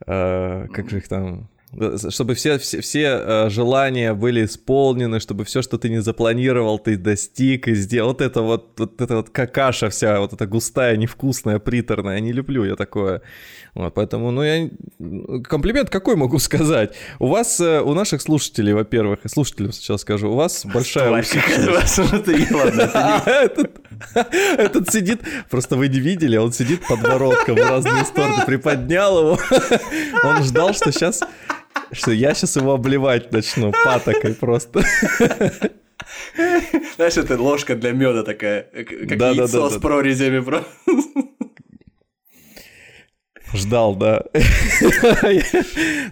э, 0.05 0.67
как 0.71 0.89
же 0.89 0.97
их 0.97 1.07
там, 1.07 1.49
чтобы 2.09 2.33
все, 2.33 2.57
все, 2.57 2.81
все 2.81 3.03
э, 3.03 3.49
желания 3.49 4.15
были 4.15 4.45
исполнены, 4.45 5.19
чтобы 5.19 5.45
все, 5.45 5.61
что 5.61 5.77
ты 5.77 5.89
не 5.89 6.01
запланировал, 6.01 6.79
ты 6.79 6.97
достиг 6.97 7.67
и 7.67 7.75
сделал. 7.75 8.09
Вот 8.09 8.21
это 8.21 8.41
вот, 8.41 8.79
вот 8.79 8.99
это 8.99 9.17
вот 9.17 9.29
какаша 9.29 9.89
вся, 9.89 10.19
вот 10.19 10.33
эта 10.33 10.47
густая, 10.47 10.97
невкусная, 10.97 11.59
приторная. 11.59 12.19
Не 12.21 12.31
люблю 12.31 12.63
я 12.63 12.75
такое. 12.75 13.21
Вот, 13.75 13.93
поэтому, 13.93 14.31
ну, 14.31 14.41
я... 14.41 14.69
Комплимент 15.43 15.91
какой 15.91 16.15
могу 16.15 16.39
сказать? 16.39 16.95
У 17.19 17.27
вас, 17.27 17.59
э, 17.59 17.81
у 17.81 17.93
наших 17.93 18.23
слушателей, 18.23 18.73
во-первых, 18.73 19.19
слушателям 19.27 19.71
сейчас 19.71 20.01
скажу, 20.01 20.31
у 20.31 20.35
вас 20.35 20.65
большая 20.65 21.11
Этот 24.57 24.91
сидит, 24.91 25.21
просто 25.49 25.75
вы 25.75 25.87
не 25.87 25.99
видели, 25.99 26.37
он 26.37 26.51
сидит 26.51 26.87
подбородком 26.87 27.55
в 27.55 27.69
разные 27.69 28.05
стороны, 28.05 28.43
приподнял 28.45 29.19
его. 29.19 29.39
Он 30.23 30.43
ждал, 30.43 30.73
что 30.73 30.91
сейчас 30.91 31.21
что 31.91 32.11
я 32.11 32.33
сейчас 32.33 32.55
его 32.55 32.73
обливать 32.73 33.31
начну 33.31 33.71
патокой 33.71 34.33
просто. 34.33 34.83
Знаешь, 36.95 37.17
это 37.17 37.41
ложка 37.41 37.75
для 37.75 37.91
меда 37.91 38.23
такая, 38.23 38.63
как 38.63 39.17
да, 39.17 39.29
яйцо 39.29 39.63
да, 39.63 39.69
да, 39.69 39.75
с 39.75 39.81
прорезями. 39.81 40.43
Ждал, 43.53 43.95
да. 43.95 44.25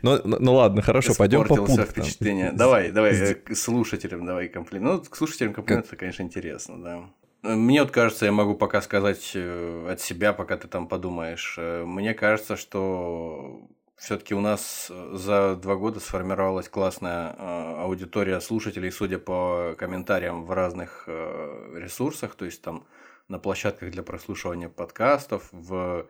ну, 0.01 0.19
ну 0.23 0.53
ладно, 0.53 0.81
хорошо, 0.81 1.13
пойдем 1.15 1.45
по 1.45 1.55
пунктам. 1.55 1.85
впечатление. 1.85 2.51
Давай, 2.51 2.91
давай, 2.91 3.11
э, 3.13 3.35
к 3.35 3.55
слушателям 3.55 4.25
давай 4.25 4.47
комплимент. 4.47 5.03
Ну, 5.03 5.09
к 5.09 5.15
слушателям 5.15 5.53
комплимент, 5.53 5.85
это, 5.85 5.95
конечно, 5.95 6.23
интересно, 6.23 6.81
да. 6.81 7.09
Мне 7.43 7.81
вот 7.81 7.91
кажется, 7.91 8.25
я 8.25 8.31
могу 8.31 8.55
пока 8.55 8.81
сказать 8.81 9.31
э, 9.35 9.87
от 9.91 10.01
себя, 10.01 10.33
пока 10.33 10.57
ты 10.57 10.67
там 10.67 10.87
подумаешь. 10.87 11.55
Э, 11.59 11.85
мне 11.85 12.15
кажется, 12.15 12.57
что 12.57 13.61
все-таки 13.97 14.35
у 14.35 14.41
нас 14.41 14.87
э, 14.89 15.11
за 15.15 15.55
два 15.55 15.75
года 15.75 15.99
сформировалась 15.99 16.69
классная 16.69 17.33
э, 17.33 17.81
аудитория 17.81 18.39
слушателей, 18.39 18.91
судя 18.91 19.17
по 19.17 19.75
комментариям 19.77 20.45
в 20.45 20.51
разных 20.51 21.05
э, 21.07 21.79
ресурсах, 21.79 22.35
то 22.35 22.45
есть 22.45 22.61
там 22.61 22.85
на 23.27 23.39
площадках 23.39 23.91
для 23.91 24.03
прослушивания 24.03 24.69
подкастов, 24.69 25.49
в 25.51 26.07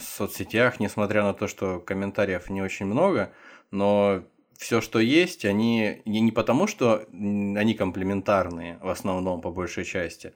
соцсетях, 0.00 0.80
несмотря 0.80 1.22
на 1.22 1.34
то, 1.34 1.48
что 1.48 1.80
комментариев 1.80 2.48
не 2.48 2.62
очень 2.62 2.86
много, 2.86 3.32
но 3.70 4.22
все, 4.56 4.80
что 4.80 5.00
есть, 5.00 5.44
они 5.44 6.00
не 6.06 6.32
потому, 6.32 6.66
что 6.66 7.04
они 7.12 7.74
комплементарные 7.74 8.78
в 8.80 8.88
основном 8.88 9.40
по 9.40 9.50
большей 9.50 9.84
части, 9.84 10.32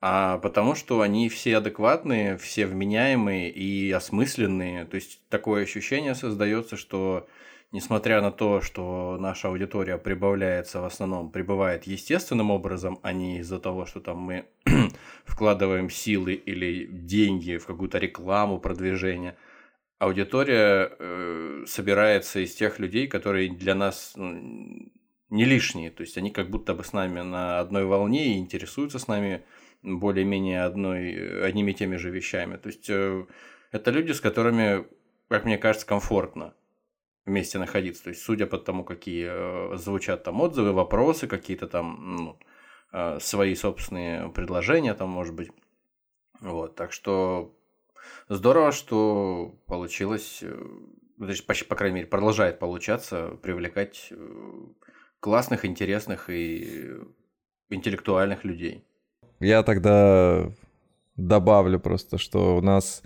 а 0.00 0.38
потому 0.38 0.74
что 0.74 1.02
они 1.02 1.28
все 1.28 1.58
адекватные, 1.58 2.38
все 2.38 2.66
вменяемые 2.66 3.50
и 3.50 3.90
осмысленные. 3.90 4.86
То 4.86 4.94
есть 4.94 5.20
такое 5.28 5.64
ощущение 5.64 6.14
создается, 6.14 6.76
что 6.76 7.28
несмотря 7.70 8.22
на 8.22 8.32
то, 8.32 8.62
что 8.62 9.18
наша 9.20 9.48
аудитория 9.48 9.98
прибавляется 9.98 10.80
в 10.80 10.84
основном, 10.86 11.30
прибывает 11.30 11.84
естественным 11.84 12.50
образом, 12.50 12.98
а 13.02 13.12
не 13.12 13.40
из-за 13.40 13.58
того, 13.58 13.84
что 13.84 14.00
там 14.00 14.18
мы 14.18 14.46
вкладываем 15.24 15.90
силы 15.90 16.32
или 16.32 16.86
деньги 16.86 17.58
в 17.58 17.66
какую-то 17.66 17.98
рекламу, 17.98 18.58
продвижение, 18.58 19.36
аудитория 19.98 20.92
э, 20.98 21.64
собирается 21.66 22.40
из 22.40 22.54
тех 22.54 22.78
людей, 22.78 23.06
которые 23.06 23.50
для 23.50 23.74
нас 23.74 24.14
ну, 24.16 24.90
не 25.28 25.44
лишние. 25.44 25.90
То 25.90 26.02
есть 26.02 26.16
они 26.16 26.30
как 26.30 26.48
будто 26.48 26.74
бы 26.74 26.84
с 26.84 26.94
нами 26.94 27.20
на 27.20 27.60
одной 27.60 27.84
волне 27.84 28.34
и 28.34 28.38
интересуются 28.38 28.98
с 28.98 29.06
нами 29.08 29.42
более-менее 29.82 30.62
одной, 30.62 31.46
одними 31.46 31.72
и 31.72 31.74
теми 31.74 31.96
же 31.96 32.10
вещами. 32.10 32.56
То 32.56 32.68
есть 32.68 32.88
э, 32.88 33.26
это 33.72 33.90
люди, 33.90 34.12
с 34.12 34.20
которыми, 34.20 34.86
как 35.28 35.44
мне 35.44 35.58
кажется, 35.58 35.86
комфортно 35.86 36.54
вместе 37.24 37.58
находиться. 37.58 38.04
То 38.04 38.10
есть, 38.10 38.22
судя 38.22 38.46
по 38.46 38.58
тому, 38.58 38.84
какие 38.84 39.28
э, 39.30 39.76
звучат 39.76 40.24
там 40.24 40.40
отзывы, 40.40 40.72
вопросы, 40.72 41.26
какие-то 41.26 41.66
там 41.68 42.16
ну, 42.16 42.38
э, 42.92 43.18
свои 43.20 43.54
собственные 43.54 44.30
предложения 44.30 44.94
там, 44.94 45.08
может 45.08 45.34
быть. 45.34 45.50
Вот, 46.40 46.74
так 46.74 46.92
что 46.92 47.54
здорово, 48.28 48.72
что 48.72 49.54
получилось, 49.66 50.42
значит, 51.18 51.44
почти, 51.46 51.66
по 51.66 51.76
крайней 51.76 51.96
мере, 51.96 52.06
продолжает 52.06 52.58
получаться 52.58 53.38
привлекать 53.42 54.10
классных, 55.20 55.66
интересных 55.66 56.30
и 56.30 56.94
интеллектуальных 57.68 58.44
людей. 58.44 58.86
Я 59.40 59.62
тогда 59.62 60.50
добавлю 61.16 61.80
просто, 61.80 62.18
что 62.18 62.56
у 62.56 62.60
нас 62.60 63.02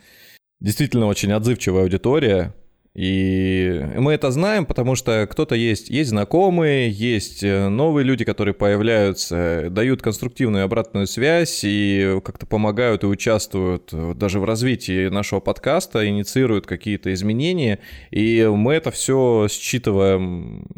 действительно 0.60 1.06
очень 1.06 1.32
отзывчивая 1.32 1.82
аудитория, 1.82 2.54
и 2.94 3.84
мы 3.96 4.12
это 4.12 4.30
знаем, 4.30 4.66
потому 4.66 4.94
что 4.94 5.26
кто-то 5.28 5.56
есть, 5.56 5.90
есть 5.90 6.10
знакомые, 6.10 6.88
есть 6.90 7.42
э, 7.42 7.68
новые 7.68 8.04
люди, 8.04 8.24
которые 8.24 8.54
появляются, 8.54 9.66
дают 9.68 10.00
конструктивную 10.00 10.64
обратную 10.64 11.08
связь 11.08 11.62
и 11.64 12.20
как-то 12.24 12.46
помогают 12.46 13.02
и 13.02 13.08
участвуют 13.08 13.92
даже 14.16 14.38
в 14.38 14.44
развитии 14.44 15.08
нашего 15.08 15.40
подкаста, 15.40 16.08
инициируют 16.08 16.68
какие-то 16.68 17.12
изменения. 17.12 17.80
И 18.12 18.48
мы 18.54 18.74
это 18.74 18.92
все 18.92 19.48
считываем 19.50 20.68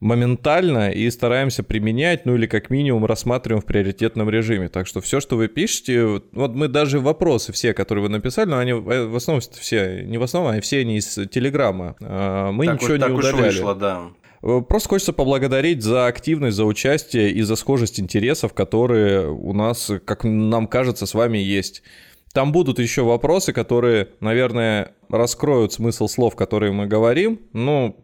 моментально 0.00 0.90
и 0.90 1.08
стараемся 1.10 1.62
применять, 1.62 2.24
ну 2.24 2.34
или 2.34 2.46
как 2.46 2.70
минимум 2.70 3.04
рассматриваем 3.04 3.60
в 3.60 3.66
приоритетном 3.66 4.30
режиме. 4.30 4.68
Так 4.68 4.86
что 4.86 5.00
все, 5.00 5.20
что 5.20 5.36
вы 5.36 5.48
пишете, 5.48 6.22
вот 6.32 6.54
мы 6.54 6.68
даже 6.68 7.00
вопросы 7.00 7.52
все, 7.52 7.74
которые 7.74 8.04
вы 8.04 8.08
написали, 8.08 8.48
но 8.48 8.58
они 8.58 8.72
в 8.72 9.14
основном 9.14 9.40
все, 9.40 10.02
не 10.02 10.18
в 10.18 10.22
основном, 10.22 10.56
а 10.56 10.60
все 10.60 10.80
они 10.80 10.96
из 10.96 11.14
Телеграма. 11.30 11.96
А, 12.00 12.50
мы 12.50 12.66
так 12.66 12.80
ничего 12.80 12.96
вот, 12.96 13.08
не 13.08 13.14
удаляли. 13.14 13.46
вышло, 13.46 13.74
да. 13.74 14.10
Э, 14.42 14.62
просто 14.66 14.88
хочется 14.88 15.12
поблагодарить 15.12 15.82
за 15.82 16.06
активность, 16.06 16.56
за 16.56 16.64
участие 16.64 17.30
и 17.30 17.42
за 17.42 17.56
схожесть 17.56 18.00
интересов, 18.00 18.54
которые 18.54 19.30
у 19.30 19.52
нас, 19.52 19.90
как 20.04 20.24
нам 20.24 20.66
кажется, 20.66 21.06
с 21.06 21.14
вами 21.14 21.38
есть. 21.38 21.82
Там 22.32 22.52
будут 22.52 22.78
еще 22.78 23.02
вопросы, 23.02 23.52
которые, 23.52 24.10
наверное, 24.20 24.94
раскроют 25.08 25.72
смысл 25.72 26.06
слов, 26.06 26.36
которые 26.36 26.70
мы 26.70 26.86
говорим. 26.86 27.40
Ну, 27.52 27.96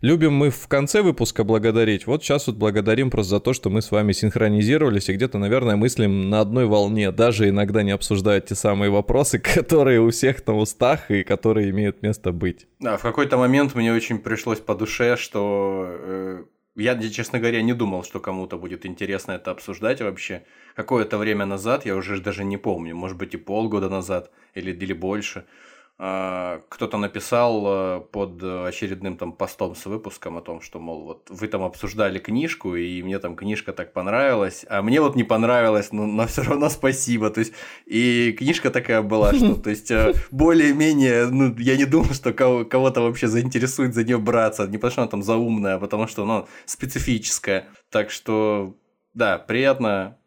любим 0.00 0.32
мы 0.32 0.48
в 0.48 0.66
конце 0.66 1.02
выпуска 1.02 1.44
благодарить. 1.44 2.06
Вот 2.06 2.22
сейчас 2.22 2.46
вот 2.46 2.56
благодарим 2.56 3.10
просто 3.10 3.30
за 3.30 3.40
то, 3.40 3.52
что 3.52 3.68
мы 3.68 3.82
с 3.82 3.90
вами 3.90 4.12
синхронизировались 4.12 5.10
и 5.10 5.12
где-то, 5.12 5.36
наверное, 5.36 5.76
мыслим 5.76 6.30
на 6.30 6.40
одной 6.40 6.64
волне, 6.64 7.10
даже 7.12 7.50
иногда 7.50 7.82
не 7.82 7.90
обсуждая 7.90 8.40
те 8.40 8.54
самые 8.54 8.90
вопросы, 8.90 9.38
которые 9.54 10.00
у 10.00 10.10
всех 10.10 10.46
на 10.46 10.56
устах 10.56 11.10
и 11.10 11.22
которые 11.22 11.68
имеют 11.68 12.02
место 12.02 12.32
быть. 12.32 12.66
Да, 12.80 12.96
в 12.96 13.02
какой-то 13.02 13.36
момент 13.36 13.74
мне 13.74 13.92
очень 13.92 14.18
пришлось 14.18 14.60
по 14.60 14.74
душе, 14.74 15.16
что 15.16 15.86
э, 15.86 16.44
Я, 16.76 16.98
честно 17.10 17.38
говоря, 17.38 17.62
не 17.62 17.72
думал, 17.72 18.02
что 18.02 18.18
кому-то 18.20 18.58
будет 18.58 18.84
интересно 18.84 19.32
это 19.32 19.50
обсуждать 19.52 20.00
вообще. 20.00 20.44
Какое-то 20.74 21.18
время 21.18 21.46
назад, 21.46 21.86
я 21.86 21.94
уже 21.96 22.20
даже 22.20 22.42
не 22.44 22.56
помню, 22.56 22.96
может 22.96 23.16
быть 23.16 23.34
и 23.34 23.36
полгода 23.36 23.88
назад 23.88 24.32
или, 24.54 24.72
или 24.72 24.92
больше, 24.92 25.46
кто-то 25.96 26.98
написал 26.98 27.64
э, 27.66 28.00
под 28.10 28.42
очередным 28.42 29.16
там 29.16 29.32
постом 29.32 29.76
с 29.76 29.86
выпуском 29.86 30.36
о 30.36 30.40
том, 30.40 30.60
что, 30.60 30.80
мол, 30.80 31.04
вот 31.04 31.30
вы 31.30 31.46
там 31.46 31.62
обсуждали 31.62 32.18
книжку, 32.18 32.74
и 32.74 33.00
мне 33.02 33.20
там 33.20 33.36
книжка 33.36 33.72
так 33.72 33.92
понравилась, 33.92 34.66
а 34.68 34.82
мне 34.82 35.00
вот 35.00 35.14
не 35.14 35.22
понравилось, 35.22 35.92
но, 35.92 36.04
но 36.06 36.26
все 36.26 36.42
равно 36.42 36.68
спасибо. 36.68 37.30
То 37.30 37.40
есть, 37.40 37.52
и 37.86 38.34
книжка 38.36 38.72
такая 38.72 39.02
была, 39.02 39.32
что, 39.34 39.54
то 39.54 39.70
есть, 39.70 39.92
э, 39.92 40.14
более-менее, 40.32 41.28
ну, 41.28 41.54
я 41.58 41.76
не 41.76 41.84
думал, 41.84 42.12
что 42.12 42.32
кого-то 42.32 43.00
вообще 43.00 43.28
заинтересует 43.28 43.94
за 43.94 44.02
нее 44.02 44.18
браться, 44.18 44.66
не 44.66 44.78
потому 44.78 44.90
что 44.90 45.02
она 45.02 45.10
там 45.10 45.22
заумная, 45.22 45.76
а 45.76 45.78
потому 45.78 46.08
что 46.08 46.24
она 46.24 46.46
специфическая. 46.64 47.68
Так 47.90 48.10
что, 48.10 48.76
да, 49.14 49.38
приятно, 49.38 50.18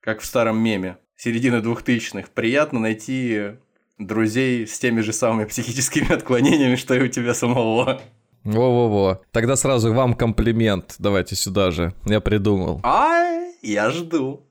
как 0.00 0.20
в 0.20 0.24
старом 0.24 0.58
меме, 0.58 0.98
середины 1.16 1.60
двухтысячных, 1.60 2.30
приятно 2.30 2.78
найти 2.78 3.56
друзей 4.00 4.66
с 4.66 4.78
теми 4.78 5.00
же 5.02 5.12
самыми 5.12 5.44
психическими 5.44 6.12
отклонениями, 6.12 6.76
что 6.76 6.94
и 6.94 7.02
у 7.02 7.08
тебя 7.08 7.34
самого. 7.34 8.00
Во-во-во. 8.42 9.20
Тогда 9.32 9.56
сразу 9.56 9.92
вам 9.92 10.14
комплимент. 10.14 10.96
Давайте 10.98 11.36
сюда 11.36 11.70
же. 11.70 11.92
Я 12.06 12.20
придумал. 12.20 12.80
Ай, 12.82 13.54
я 13.62 13.90
жду. 13.90 14.46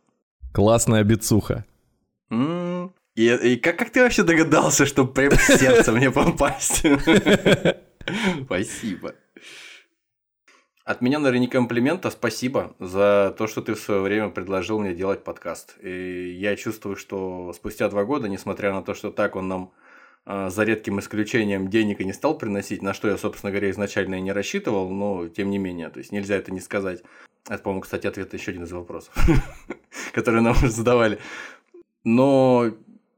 Классная 0.53 1.03
бицуха. 1.03 1.65
и, 2.31 2.35
и 3.15 3.55
как, 3.57 3.77
как 3.77 3.89
ты 3.89 4.01
вообще 4.03 4.23
догадался, 4.23 4.85
что 4.85 5.05
прям 5.05 5.31
в 5.31 5.41
сердце 5.41 5.91
мне 5.91 6.11
попасть? 6.11 6.83
Спасибо. 8.45 9.13
От 10.89 11.01
меня, 11.01 11.19
наверное, 11.19 11.41
не 11.41 11.47
комплимент, 11.47 12.03
а 12.07 12.09
спасибо 12.09 12.75
за 12.79 13.35
то, 13.37 13.45
что 13.45 13.61
ты 13.61 13.75
в 13.75 13.79
свое 13.79 14.01
время 14.01 14.29
предложил 14.29 14.79
мне 14.79 14.95
делать 14.95 15.23
подкаст. 15.23 15.75
И 15.83 16.31
я 16.31 16.55
чувствую, 16.55 16.95
что 16.95 17.53
спустя 17.53 17.89
два 17.89 18.05
года, 18.05 18.27
несмотря 18.27 18.73
на 18.73 18.81
то, 18.81 18.95
что 18.95 19.11
так 19.11 19.35
он 19.35 19.47
нам 19.47 19.71
а, 20.25 20.49
за 20.49 20.63
редким 20.63 20.99
исключением 20.99 21.67
денег 21.67 22.01
и 22.01 22.05
не 22.05 22.11
стал 22.11 22.39
приносить, 22.39 22.81
на 22.81 22.95
что 22.95 23.07
я, 23.07 23.19
собственно 23.19 23.51
говоря, 23.51 23.69
изначально 23.69 24.15
и 24.15 24.21
не 24.21 24.31
рассчитывал, 24.31 24.89
но 24.89 25.27
тем 25.27 25.51
не 25.51 25.59
менее, 25.59 25.91
то 25.91 25.99
есть 25.99 26.11
нельзя 26.11 26.37
это 26.37 26.51
не 26.51 26.59
сказать. 26.59 27.03
Это, 27.47 27.61
по-моему, 27.61 27.81
кстати, 27.81 28.07
ответ 28.07 28.33
еще 28.33 28.49
один 28.49 28.63
из 28.63 28.71
вопросов, 28.71 29.13
которые 30.11 30.41
нам 30.41 30.53
уже 30.53 30.71
задавали. 30.71 31.19
Но 32.03 32.73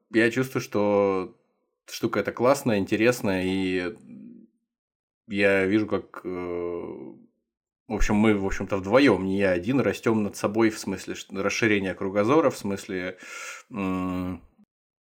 я 0.09 0.29
чувствую, 0.29 0.61
что 0.61 1.37
штука 1.89 2.19
эта 2.19 2.33
классная, 2.33 2.79
интересная, 2.79 3.43
и 3.45 3.95
я 5.29 5.65
вижу, 5.65 5.87
как 5.87 6.19
э, 6.25 7.13
в 7.91 7.95
общем, 7.95 8.15
мы, 8.15 8.37
в 8.37 8.45
общем-то, 8.45 8.77
вдвоем, 8.77 9.25
не 9.25 9.37
я 9.37 9.51
один, 9.51 9.81
растем 9.81 10.23
над 10.23 10.37
собой 10.37 10.69
в 10.69 10.79
смысле 10.79 11.15
расширения 11.31 11.93
кругозора, 11.93 12.49
в 12.49 12.57
смысле 12.57 13.17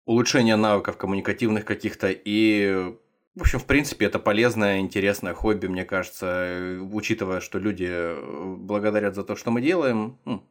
улучшения 0.06 0.56
навыков 0.56 0.96
коммуникативных 0.96 1.66
каких-то. 1.66 2.08
И, 2.10 2.94
в 3.34 3.42
общем, 3.42 3.58
в 3.58 3.66
принципе, 3.66 4.06
это 4.06 4.18
полезное, 4.18 4.78
интересное 4.78 5.34
хобби, 5.34 5.66
мне 5.66 5.84
кажется, 5.84 6.78
учитывая, 6.90 7.40
что 7.40 7.58
люди 7.58 7.86
э, 7.86 8.54
благодарят 8.56 9.14
за 9.14 9.22
то, 9.22 9.36
что 9.36 9.50
мы 9.50 9.60
делаем, 9.60 10.18
ну, 10.24 10.42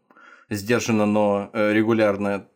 сдержанно, 0.51 1.07
но 1.07 1.49
э, 1.53 1.73
регулярно. 1.73 2.47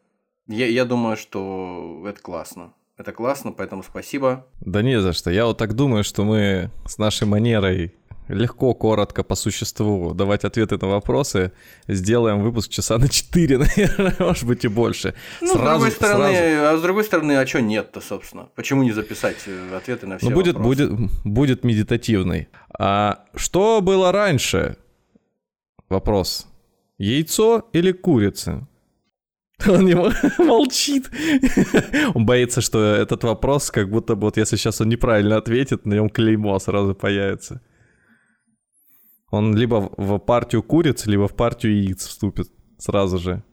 Я, 0.48 0.68
я 0.68 0.86
думаю, 0.86 1.18
что 1.18 2.04
это 2.08 2.22
классно. 2.22 2.76
Это 2.98 3.14
классно, 3.14 3.52
поэтому 3.52 3.82
спасибо. 3.82 4.46
Да 4.60 4.84
не 4.84 5.02
за 5.02 5.14
что. 5.14 5.32
Я 5.32 5.48
вот 5.48 5.58
так 5.58 5.74
думаю, 5.74 6.04
что 6.04 6.24
мы 6.24 6.70
с 6.86 7.00
нашей 7.00 7.26
манерой 7.26 7.96
легко, 8.28 8.74
коротко, 8.74 9.24
по 9.24 9.36
существу 9.36 10.14
давать 10.14 10.44
ответы 10.46 10.78
на 10.78 10.88
вопросы. 10.88 11.52
Сделаем 11.88 12.42
выпуск 12.42 12.70
часа 12.72 12.98
на 12.98 13.10
4, 13.10 13.58
наверное, 13.58 14.16
может 14.20 14.46
быть 14.46 14.66
и 14.66 14.68
больше. 14.68 15.14
Ну, 15.42 15.54
сразу, 15.54 15.62
с 15.62 15.64
другой 15.64 15.92
стороны, 15.92 16.34
сразу... 16.34 16.76
а 16.76 16.78
с 16.78 16.82
другой 16.82 17.04
стороны, 17.04 17.32
а 17.38 17.48
что 17.48 17.62
нет-то, 17.62 18.02
собственно? 18.02 18.50
Почему 18.56 18.84
не 18.84 18.92
записать 18.92 19.38
э, 19.48 19.76
ответы 19.76 20.08
на 20.08 20.18
все 20.18 20.30
ну, 20.30 20.36
будет, 20.36 20.56
вопросы? 20.56 20.88
Будет, 20.88 21.12
будет 21.24 21.64
медитативный. 21.64 22.48
А 22.78 23.26
что 23.36 23.82
было 23.82 24.12
раньше? 24.12 24.78
Вопрос. 25.90 26.48
Яйцо 26.98 27.70
или 27.74 27.92
курица? 27.92 28.68
Он 29.68 29.86
не 29.86 29.96
молчит. 30.44 31.10
Он 32.14 32.26
боится, 32.26 32.62
что 32.62 32.84
этот 32.96 33.24
вопрос, 33.24 33.72
как 33.72 33.90
будто 33.90 34.16
бы 34.16 34.22
вот 34.22 34.38
если 34.38 34.56
сейчас 34.56 34.82
он 34.82 34.90
неправильно 34.90 35.38
ответит, 35.38 35.86
на 35.86 35.94
нем 35.94 36.10
клеймо 36.10 36.58
сразу 36.60 36.96
появится. 36.96 37.62
Он 39.32 39.56
либо 39.56 39.90
в 39.98 40.20
партию 40.20 40.62
куриц, 40.62 41.06
либо 41.06 41.28
в 41.28 41.36
партию 41.36 41.82
яиц 41.82 42.06
вступит 42.06 42.50
сразу 42.78 43.18
же. 43.18 43.44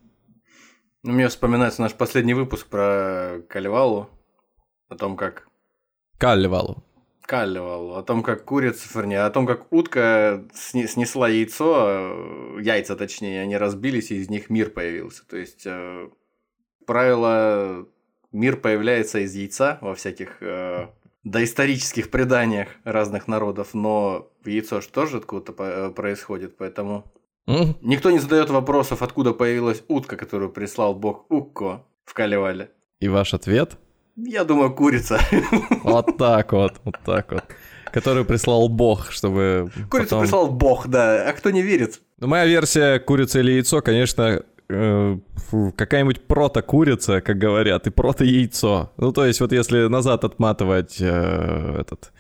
Ну, 1.04 1.12
мне 1.12 1.28
вспоминается 1.28 1.80
наш 1.80 1.94
последний 1.94 2.34
выпуск 2.34 2.66
про 2.66 3.40
Кальвалу, 3.48 4.10
о 4.88 4.96
том, 4.96 5.16
как... 5.16 5.48
Кальвалу. 6.18 6.84
Кальвалу, 7.22 7.94
о 7.94 8.02
том, 8.02 8.22
как 8.22 8.44
курица, 8.44 8.88
вернее, 8.92 9.20
о 9.20 9.30
том, 9.30 9.46
как 9.46 9.72
утка 9.72 10.44
снесла 10.52 11.28
яйцо, 11.28 12.58
яйца 12.58 12.96
точнее, 12.96 13.42
они 13.42 13.56
разбились, 13.56 14.10
и 14.10 14.16
из 14.16 14.28
них 14.28 14.50
мир 14.50 14.70
появился. 14.70 15.26
То 15.28 15.36
есть, 15.36 15.66
э, 15.66 16.08
правило, 16.86 17.86
мир 18.32 18.56
появляется 18.56 19.20
из 19.20 19.34
яйца 19.34 19.78
во 19.82 19.94
всяких 19.94 20.42
э, 20.42 20.88
доисторических 21.22 22.10
преданиях 22.10 22.68
разных 22.84 23.28
народов, 23.28 23.74
но 23.74 24.32
яйцо 24.48 24.80
же 24.80 24.88
тоже 24.88 25.18
откуда-то 25.18 25.62
э, 25.62 25.90
происходит, 25.90 26.56
поэтому 26.56 27.04
mm. 27.48 27.76
никто 27.82 28.11
не 28.11 28.18
задает 28.18 28.50
вопросов, 28.50 29.02
откуда 29.02 29.32
появилась 29.32 29.82
утка, 29.88 30.16
которую 30.16 30.50
прислал 30.50 30.94
бог 30.94 31.26
Укко 31.30 31.84
в 32.04 32.14
Калевале. 32.14 32.70
И 33.00 33.08
ваш 33.08 33.34
ответ? 33.34 33.76
Я 34.16 34.44
думаю, 34.44 34.74
курица. 34.74 35.20
Вот 35.84 36.16
так 36.18 36.52
вот, 36.52 36.72
вот 36.84 36.96
так 37.04 37.30
вот. 37.32 37.44
Которую 37.92 38.24
прислал 38.24 38.68
бог, 38.68 39.12
чтобы 39.12 39.70
Курицу 39.90 40.11
потом... 40.11 40.20
прислал 40.22 40.48
бог, 40.48 40.88
да. 40.88 41.28
А 41.28 41.32
кто 41.32 41.50
не 41.50 41.62
верит? 41.62 42.00
Ну, 42.18 42.26
моя 42.26 42.44
версия 42.44 42.98
курица 42.98 43.38
или 43.38 43.52
яйцо, 43.52 43.80
конечно, 43.80 44.42
Э, 44.70 45.16
какая-нибудь 45.76 46.26
прото-курица, 46.26 47.22
как 47.22 47.38
говорят, 47.38 47.87
и 47.87 47.90
прото-яйцо. 47.90 48.92
Ну, 48.98 49.12
то 49.12 49.24
есть, 49.24 49.40
вот 49.40 49.52
если 49.52 49.88
назад 49.88 50.24
отматывать 50.24 50.98
э, 51.00 51.76
этот 51.80 52.12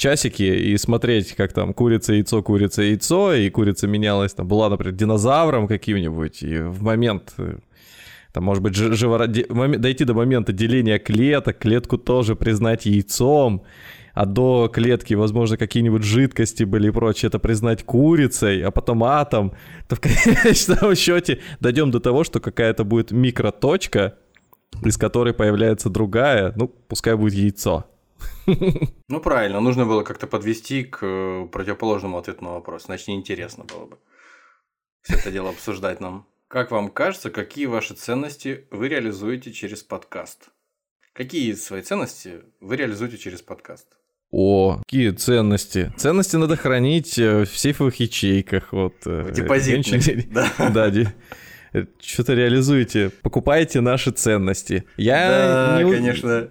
часики 0.00 0.42
и 0.42 0.76
смотреть, 0.78 1.34
как 1.34 1.52
там 1.52 1.74
курица, 1.74 2.14
яйцо, 2.14 2.42
курица, 2.42 2.82
яйцо, 2.82 3.34
и 3.34 3.50
курица 3.50 3.86
менялась, 3.86 4.32
там 4.32 4.48
была, 4.48 4.68
например, 4.68 4.94
динозавром 4.94 5.68
каким-нибудь, 5.68 6.42
и 6.42 6.58
в 6.58 6.82
момент 6.82 7.34
э, 7.38 7.58
там, 8.32 8.44
может 8.44 8.62
быть, 8.62 8.74
живороди... 8.74 9.46
дойти 9.78 10.04
до 10.04 10.14
момента 10.14 10.52
деления 10.52 10.98
клеток, 10.98 11.58
клетку 11.58 11.98
тоже 11.98 12.34
признать 12.34 12.86
яйцом, 12.86 13.62
а 14.14 14.24
до 14.24 14.70
клетки, 14.72 15.14
возможно, 15.14 15.58
какие-нибудь 15.58 16.02
жидкости 16.02 16.64
были 16.64 16.88
и 16.88 16.90
прочее, 16.90 17.28
это 17.28 17.38
признать 17.38 17.84
курицей, 17.84 18.62
а 18.64 18.70
потом 18.70 19.04
атом, 19.04 19.52
то 19.86 19.96
в 19.96 20.00
конечном 20.00 20.94
счете 20.94 21.40
дойдем 21.60 21.90
до 21.90 22.00
того, 22.00 22.24
что 22.24 22.40
какая-то 22.40 22.84
будет 22.84 23.10
микроточка, 23.10 24.14
из 24.82 24.96
которой 24.96 25.34
появляется 25.34 25.90
другая, 25.90 26.54
ну, 26.56 26.68
пускай 26.68 27.16
будет 27.16 27.34
яйцо. 27.34 27.84
Ну, 29.08 29.20
правильно, 29.20 29.60
нужно 29.60 29.86
было 29.86 30.02
как-то 30.02 30.26
подвести 30.26 30.84
к 30.84 30.98
э, 31.02 31.48
противоположному 31.50 32.18
ответу 32.18 32.44
на 32.44 32.52
вопрос, 32.52 32.84
значит, 32.84 33.08
неинтересно 33.08 33.64
было 33.64 33.86
бы 33.86 33.98
все 35.02 35.14
это 35.14 35.30
дело 35.30 35.50
обсуждать 35.50 36.00
нам. 36.00 36.26
Как 36.48 36.70
вам 36.70 36.88
кажется, 36.88 37.30
какие 37.30 37.66
ваши 37.66 37.94
ценности 37.94 38.66
вы 38.70 38.88
реализуете 38.88 39.52
через 39.52 39.82
подкаст? 39.82 40.48
Какие 41.12 41.52
свои 41.54 41.82
ценности 41.82 42.42
вы 42.60 42.76
реализуете 42.76 43.18
через 43.18 43.42
подкаст? 43.42 43.86
О, 44.32 44.78
какие 44.84 45.10
ценности. 45.10 45.92
Ценности 45.96 46.36
надо 46.36 46.56
хранить 46.56 47.18
э, 47.18 47.44
в 47.44 47.58
сейфовых 47.58 47.96
ячейках. 47.96 48.72
Вот, 48.72 48.94
э, 49.06 49.32
Депозитных, 49.34 50.30
да. 50.32 50.52
Да, 51.72 51.84
что-то 52.00 52.34
реализуете, 52.34 53.10
покупаете 53.22 53.80
наши 53.80 54.10
ценности. 54.10 54.84
Я 54.96 55.76
да, 55.78 55.82
не... 55.82 55.92
конечно. 55.92 56.50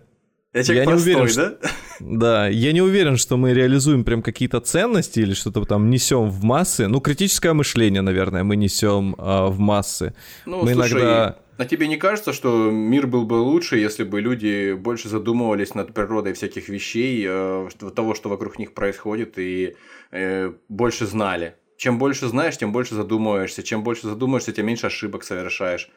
Я 0.54 0.62
я 0.62 0.84
простой, 0.84 1.14
не 1.14 1.22
уверен, 1.22 1.36
да? 1.36 1.58
Что... 1.58 1.60
Да, 2.00 2.48
я 2.48 2.72
не 2.72 2.82
уверен, 2.82 3.18
что 3.18 3.38
мы 3.38 3.54
реализуем 3.54 4.04
прям 4.04 4.22
какие-то 4.22 4.62
ценности 4.62 5.20
или 5.20 5.34
что-то 5.34 5.66
там 5.66 5.90
несем 5.90 6.30
в 6.30 6.44
массы. 6.44 6.88
Ну, 6.88 7.02
критическое 7.02 7.54
мышление, 7.54 8.02
наверное, 8.02 8.44
мы 8.44 8.56
несем 8.56 9.16
а, 9.18 9.48
в 9.48 9.60
массы. 9.60 10.14
Ну, 10.46 10.64
мы 10.64 10.74
слушай, 10.74 10.94
иногда 10.94 11.40
а 11.60 11.66
тебе 11.66 11.90
не 11.90 11.98
кажется, 11.98 12.32
что 12.32 12.72
мир 12.72 13.06
был 13.06 13.26
бы 13.26 13.34
лучше, 13.34 13.78
если 13.78 14.06
бы 14.06 14.22
люди 14.22 14.72
больше 14.72 15.10
задумывались 15.10 15.76
над 15.76 15.94
природой 15.94 16.32
всяких 16.32 16.70
вещей, 16.70 17.26
э, 17.28 17.68
того, 17.94 18.16
что 18.16 18.30
вокруг 18.30 18.60
них 18.60 18.74
происходит, 18.74 19.38
и 19.38 19.76
э, 20.12 20.54
больше 20.70 21.06
знали? 21.06 21.56
Чем 21.76 22.00
больше 22.00 22.28
знаешь, 22.28 22.58
тем 22.58 22.72
больше 22.72 22.96
задумываешься. 22.96 23.62
Чем 23.62 23.84
больше 23.84 24.08
задумываешься, 24.08 24.54
тем 24.54 24.68
меньше 24.68 24.88
ошибок 24.88 25.26
совершаешь. 25.26 25.90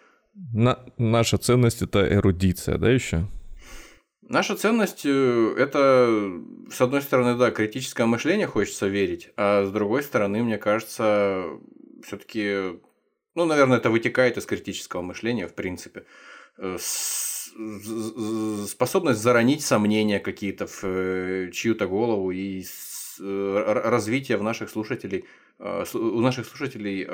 На, 0.53 0.81
наша 0.99 1.39
ценность 1.39 1.81
это 1.81 2.13
эрудиция, 2.13 2.77
да, 2.77 2.91
еще? 2.91 3.29
Наша 4.33 4.57
ценность 4.57 5.05
э, 5.05 5.55
это, 5.59 6.41
с 6.71 6.81
одной 6.81 7.03
стороны, 7.03 7.37
да, 7.37 7.51
критическое 7.51 8.07
мышление 8.07 8.47
хочется 8.47 8.87
верить, 8.87 9.29
а 9.37 9.67
с 9.67 9.71
другой 9.71 10.03
стороны, 10.03 10.43
мне 10.43 10.57
кажется, 10.57 11.45
все-таки, 12.03 12.81
ну, 13.35 13.45
наверное, 13.45 13.77
это 13.77 13.91
вытекает 13.91 14.39
из 14.39 14.47
критического 14.47 15.03
мышления, 15.03 15.47
в 15.47 15.55
принципе. 15.55 16.07
Э, 16.57 16.79
способность 18.67 19.21
заронить 19.21 19.63
сомнения 19.63 20.19
какие-то 20.19 20.67
в 20.67 20.83
э, 20.83 21.51
чью-то 21.53 21.87
голову 21.87 22.31
и 22.31 22.65
развитие 23.19 24.39
в 24.39 24.43
наших 24.43 24.71
слушателей, 24.71 25.27
у 25.59 26.21
наших 26.21 26.47
слушателей 26.47 27.05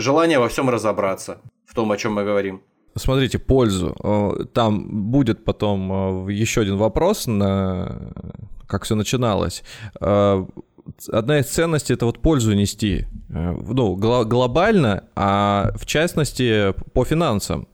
желание 0.00 0.40
во 0.40 0.48
всем 0.48 0.68
разобраться, 0.68 1.40
в 1.64 1.74
том, 1.76 1.92
о 1.92 1.96
чем 1.96 2.14
мы 2.14 2.24
говорим 2.24 2.64
смотрите, 2.96 3.38
пользу. 3.38 4.48
Там 4.52 5.10
будет 5.10 5.44
потом 5.44 6.28
еще 6.28 6.62
один 6.62 6.76
вопрос, 6.76 7.26
на 7.26 8.12
как 8.66 8.84
все 8.84 8.94
начиналось. 8.94 9.62
Одна 10.00 11.38
из 11.38 11.46
ценностей 11.46 11.94
это 11.94 12.06
вот 12.06 12.20
пользу 12.20 12.54
нести. 12.54 13.06
Ну, 13.28 13.96
глобально, 13.96 15.04
а 15.14 15.72
в 15.76 15.86
частности 15.86 16.74
по 16.92 17.04
финансам. 17.04 17.68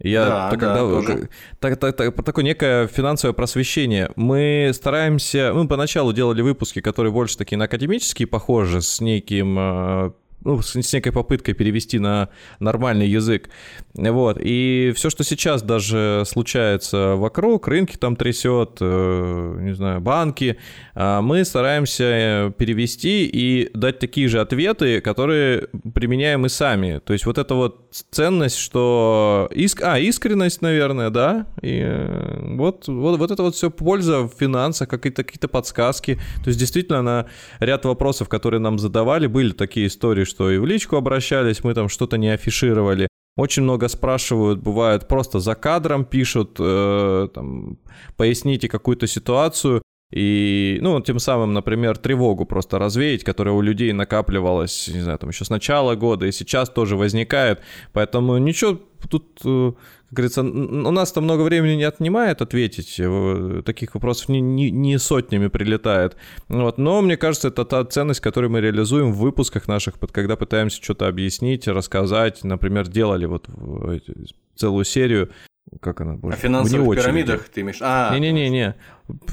Я 0.00 0.24
да, 0.26 0.50
так, 0.50 0.60
да, 0.60 0.74
когда, 0.74 1.28
так, 1.60 1.76
так, 1.78 1.96
так, 1.96 2.24
такое 2.24 2.44
некое 2.44 2.88
финансовое 2.88 3.32
просвещение. 3.32 4.10
Мы 4.16 4.72
стараемся, 4.74 5.52
мы 5.54 5.68
поначалу 5.68 6.12
делали 6.12 6.42
выпуски, 6.42 6.80
которые 6.80 7.12
больше 7.12 7.38
такие 7.38 7.56
на 7.56 7.66
академические 7.66 8.26
похожи, 8.26 8.82
с 8.82 9.00
неким 9.00 10.12
ну, 10.44 10.60
с, 10.60 10.76
с 10.76 10.92
некой 10.92 11.12
попыткой 11.12 11.54
перевести 11.54 11.98
на 11.98 12.28
нормальный 12.60 13.08
язык. 13.08 13.48
Вот. 13.94 14.38
И 14.40 14.92
все, 14.94 15.10
что 15.10 15.24
сейчас 15.24 15.62
даже 15.62 16.24
случается 16.26 17.14
вокруг, 17.16 17.68
рынки 17.68 17.96
там 17.96 18.16
трясет, 18.16 18.78
э, 18.80 19.58
не 19.60 19.74
знаю, 19.74 20.00
банки, 20.00 20.58
э, 20.94 21.20
мы 21.20 21.44
стараемся 21.44 22.52
перевести 22.58 23.26
и 23.26 23.70
дать 23.74 23.98
такие 23.98 24.28
же 24.28 24.40
ответы, 24.40 25.00
которые 25.00 25.68
применяем 25.94 26.44
и 26.46 26.48
сами. 26.48 27.00
То 27.04 27.12
есть 27.12 27.26
вот 27.26 27.38
эта 27.38 27.54
вот 27.54 27.88
ценность, 28.10 28.58
что... 28.58 29.48
Иск... 29.52 29.82
А, 29.82 29.98
искренность, 29.98 30.60
наверное, 30.60 31.10
да? 31.10 31.46
И 31.62 31.80
э, 31.82 32.54
вот, 32.56 32.88
вот, 32.88 33.18
вот 33.18 33.30
это 33.30 33.42
вот 33.42 33.54
все 33.54 33.70
польза 33.70 34.22
в 34.22 34.32
финансах, 34.38 34.88
какие-то 34.88 35.24
какие 35.24 35.48
подсказки. 35.48 36.18
То 36.42 36.48
есть 36.48 36.58
действительно 36.58 37.02
на 37.02 37.26
ряд 37.60 37.84
вопросов, 37.84 38.28
которые 38.28 38.60
нам 38.60 38.78
задавали, 38.78 39.26
были 39.26 39.52
такие 39.52 39.86
истории, 39.86 40.23
что 40.24 40.50
и 40.50 40.58
в 40.58 40.66
личку 40.66 40.96
обращались, 40.96 41.64
мы 41.64 41.74
там 41.74 41.88
что-то 41.88 42.16
не 42.18 42.28
афишировали. 42.28 43.08
Очень 43.36 43.64
много 43.64 43.88
спрашивают, 43.88 44.60
бывает 44.60 45.08
просто 45.08 45.40
за 45.40 45.54
кадром 45.54 46.04
пишут, 46.04 46.56
э, 46.60 47.28
там, 47.34 47.78
поясните 48.16 48.68
какую-то 48.68 49.06
ситуацию, 49.06 49.82
и, 50.14 50.78
ну, 50.80 51.00
тем 51.00 51.18
самым, 51.18 51.54
например, 51.54 51.98
тревогу 51.98 52.46
просто 52.46 52.78
развеять, 52.78 53.24
которая 53.24 53.52
у 53.52 53.60
людей 53.60 53.92
накапливалась, 53.92 54.86
не 54.86 55.00
знаю, 55.00 55.18
там 55.18 55.30
еще 55.30 55.44
с 55.44 55.50
начала 55.50 55.96
года 55.96 56.26
и 56.26 56.30
сейчас 56.30 56.70
тоже 56.70 56.96
возникает. 56.96 57.60
Поэтому 57.92 58.38
ничего 58.38 58.78
тут 59.10 59.40
э, 59.44 59.72
говорится, 60.12 60.42
у 60.42 60.90
нас 60.92 61.10
там 61.10 61.24
много 61.24 61.42
времени 61.42 61.74
не 61.74 61.82
отнимает 61.82 62.42
ответить, 62.42 62.94
э, 63.00 63.62
таких 63.66 63.94
вопросов 63.94 64.28
не, 64.28 64.40
не, 64.40 64.70
не 64.70 65.00
сотнями 65.00 65.48
прилетает. 65.48 66.16
Вот. 66.48 66.78
Но 66.78 67.02
мне 67.02 67.16
кажется, 67.16 67.48
это 67.48 67.64
та 67.64 67.84
ценность, 67.84 68.20
которую 68.20 68.52
мы 68.52 68.60
реализуем 68.60 69.12
в 69.12 69.18
выпусках 69.18 69.66
наших, 69.66 69.94
когда 70.12 70.36
пытаемся 70.36 70.80
что-то 70.80 71.08
объяснить, 71.08 71.66
рассказать. 71.66 72.44
Например, 72.44 72.86
делали 72.86 73.26
вот 73.26 73.48
целую 74.54 74.84
серию 74.84 75.30
как 75.80 76.00
она 76.00 76.14
будет? 76.14 76.34
О 76.34 76.36
финансовых 76.36 76.98
пирамидах 76.98 77.48
ты 77.48 77.62
имеешь? 77.62 77.78
А, 77.80 78.12
Не-не-не-не. 78.12 78.74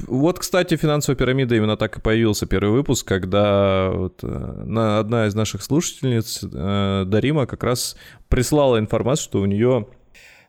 Вот, 0.06 0.38
кстати, 0.38 0.76
финансовая 0.76 1.16
пирамида 1.16 1.56
именно 1.56 1.76
так 1.76 1.96
и 1.96 2.00
появился 2.00 2.46
первый 2.46 2.72
выпуск, 2.72 3.06
когда 3.06 3.90
вот, 3.90 4.20
э, 4.22 4.26
на, 4.26 4.98
одна 4.98 5.26
из 5.26 5.34
наших 5.34 5.62
слушательниц, 5.62 6.40
э, 6.42 7.04
Дарима, 7.06 7.46
как 7.46 7.64
раз 7.64 7.96
прислала 8.28 8.78
информацию, 8.78 9.24
что 9.24 9.40
у 9.40 9.46
нее 9.46 9.86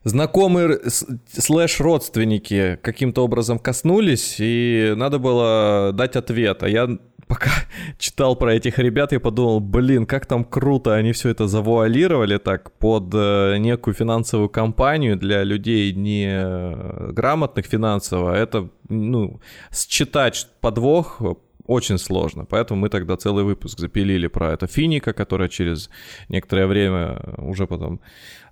знакомые 0.03 0.79
слэш 0.87 1.79
родственники 1.79 2.77
каким-то 2.81 3.23
образом 3.23 3.59
коснулись, 3.59 4.35
и 4.39 4.93
надо 4.95 5.19
было 5.19 5.91
дать 5.93 6.15
ответ. 6.15 6.63
А 6.63 6.69
я 6.69 6.89
пока 7.27 7.49
читал 7.97 8.35
про 8.35 8.53
этих 8.53 8.79
ребят, 8.79 9.11
я 9.11 9.19
подумал, 9.19 9.59
блин, 9.59 10.05
как 10.05 10.25
там 10.25 10.43
круто 10.43 10.93
они 10.93 11.11
все 11.11 11.29
это 11.29 11.47
завуалировали 11.47 12.37
так 12.37 12.71
под 12.77 13.13
э, 13.13 13.57
некую 13.57 13.93
финансовую 13.93 14.49
компанию 14.49 15.17
для 15.17 15.43
людей 15.43 15.93
не 15.93 16.27
э, 16.27 17.11
грамотных 17.11 17.65
финансово. 17.65 18.35
Это, 18.35 18.69
ну, 18.89 19.39
считать 19.71 20.47
подвох 20.61 21.21
очень 21.65 21.97
сложно. 21.97 22.45
Поэтому 22.45 22.81
мы 22.81 22.89
тогда 22.89 23.15
целый 23.17 23.43
выпуск 23.43 23.79
запилили 23.79 24.27
про 24.27 24.53
это 24.53 24.67
Финика, 24.67 25.13
которая 25.13 25.49
через 25.49 25.89
некоторое 26.29 26.67
время 26.67 27.19
уже 27.37 27.67
потом 27.67 27.99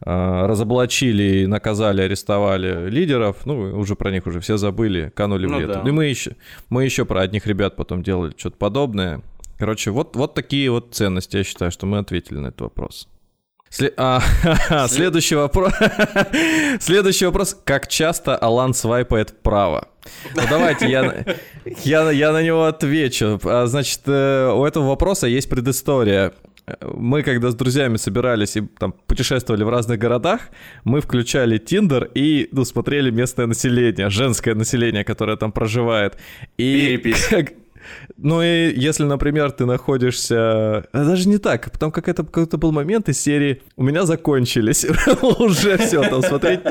э, 0.05 0.45
разоблачили 0.45 1.45
наказали, 1.45 2.01
арестовали 2.01 2.89
лидеров. 2.89 3.45
Ну, 3.45 3.77
уже 3.77 3.95
про 3.95 4.11
них 4.11 4.27
уже 4.27 4.39
все 4.39 4.57
забыли, 4.57 5.11
канули 5.13 5.45
ну, 5.47 5.57
в 5.57 5.59
лето. 5.59 5.81
Да. 5.83 5.89
И 5.89 5.91
мы 5.91 6.05
еще, 6.05 6.35
мы 6.69 6.85
еще 6.85 7.05
про 7.05 7.21
одних 7.21 7.47
ребят 7.47 7.75
потом 7.75 8.03
делали 8.03 8.33
что-то 8.37 8.57
подобное. 8.57 9.21
Короче, 9.57 9.91
вот, 9.91 10.15
вот 10.15 10.33
такие 10.33 10.71
вот 10.71 10.93
ценности, 10.95 11.37
я 11.37 11.43
считаю, 11.43 11.71
что 11.71 11.85
мы 11.85 11.99
ответили 11.99 12.39
на 12.39 12.47
этот 12.47 12.61
вопрос. 12.61 13.07
След... 13.71 13.93
А, 13.95 14.21
следующий 14.89 15.35
вопрос. 15.35 15.71
следующий 16.81 17.25
вопрос. 17.25 17.57
Как 17.63 17.87
часто 17.87 18.35
Алан 18.35 18.73
свайпает 18.73 19.29
вправо? 19.29 19.87
Ну 20.35 20.41
давайте 20.49 20.89
я, 20.89 21.25
я, 21.83 22.11
я 22.11 22.31
на 22.33 22.43
него 22.43 22.65
отвечу. 22.65 23.39
А, 23.45 23.67
значит, 23.67 24.01
э, 24.07 24.51
у 24.53 24.65
этого 24.65 24.89
вопроса 24.89 25.27
есть 25.27 25.49
предыстория. 25.49 26.33
Мы, 26.81 27.23
когда 27.23 27.49
с 27.49 27.55
друзьями 27.55 27.95
собирались 27.95 28.57
и 28.57 28.61
там 28.61 28.93
путешествовали 29.07 29.63
в 29.63 29.69
разных 29.69 29.99
городах, 29.99 30.41
мы 30.83 30.99
включали 30.99 31.57
Тиндер 31.57 32.09
и 32.13 32.49
ну, 32.51 32.65
смотрели 32.65 33.09
местное 33.09 33.45
население, 33.45 34.09
женское 34.09 34.53
население, 34.53 35.05
которое 35.05 35.37
там 35.37 35.53
проживает. 35.53 36.17
И 36.57 37.13
Как, 37.29 37.53
ну 38.17 38.41
и 38.41 38.73
если, 38.75 39.03
например, 39.03 39.51
ты 39.51 39.65
находишься... 39.65 40.85
А 40.91 41.05
даже 41.05 41.27
не 41.27 41.37
так, 41.37 41.71
потом 41.71 41.91
какой-то 41.91 42.23
какой 42.23 42.59
был 42.59 42.71
момент 42.71 43.09
из 43.09 43.19
серии 43.19 43.61
«У 43.75 43.83
меня 43.83 44.05
закончились». 44.05 44.85
Уже 45.21 45.77
все, 45.77 46.07
там 46.09 46.21
смотреть 46.21 46.61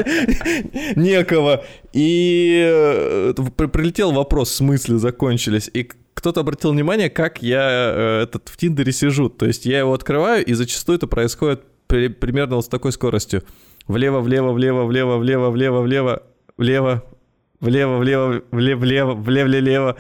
некого. 0.97 1.65
И 1.93 2.63
э, 2.65 3.35
прилетел 3.57 4.13
вопрос, 4.13 4.51
в 4.51 4.55
смысле 4.55 4.99
закончились? 4.99 5.71
И 5.73 5.91
кто-то 6.15 6.41
обратил 6.41 6.73
внимание, 6.73 7.09
как 7.09 7.43
я 7.43 7.93
э, 7.95 8.23
этот 8.25 8.49
в 8.49 8.57
Тиндере 8.57 8.93
сижу. 8.93 9.29
То 9.29 9.47
есть 9.47 9.67
я 9.67 9.79
его 9.79 9.95
открываю, 9.95 10.45
и 10.45 10.53
зачастую 10.53 10.97
это 10.97 11.07
происходит 11.07 11.63
при, 11.87 12.09
примерно 12.09 12.61
с 12.61 12.69
такой 12.69 12.93
скоростью. 12.93 13.43
Влево, 13.89 14.21
влево, 14.21 14.53
влево, 14.53 14.85
влево, 14.85 15.19
влево, 15.19 15.51
влево, 15.51 15.81
влево, 15.81 16.23
влево, 16.57 17.03
влево, 17.61 17.99
влево, 17.99 17.99
влево, 17.99 18.43
влево, 18.53 19.15
влево, 19.15 19.49
влево. 19.49 19.97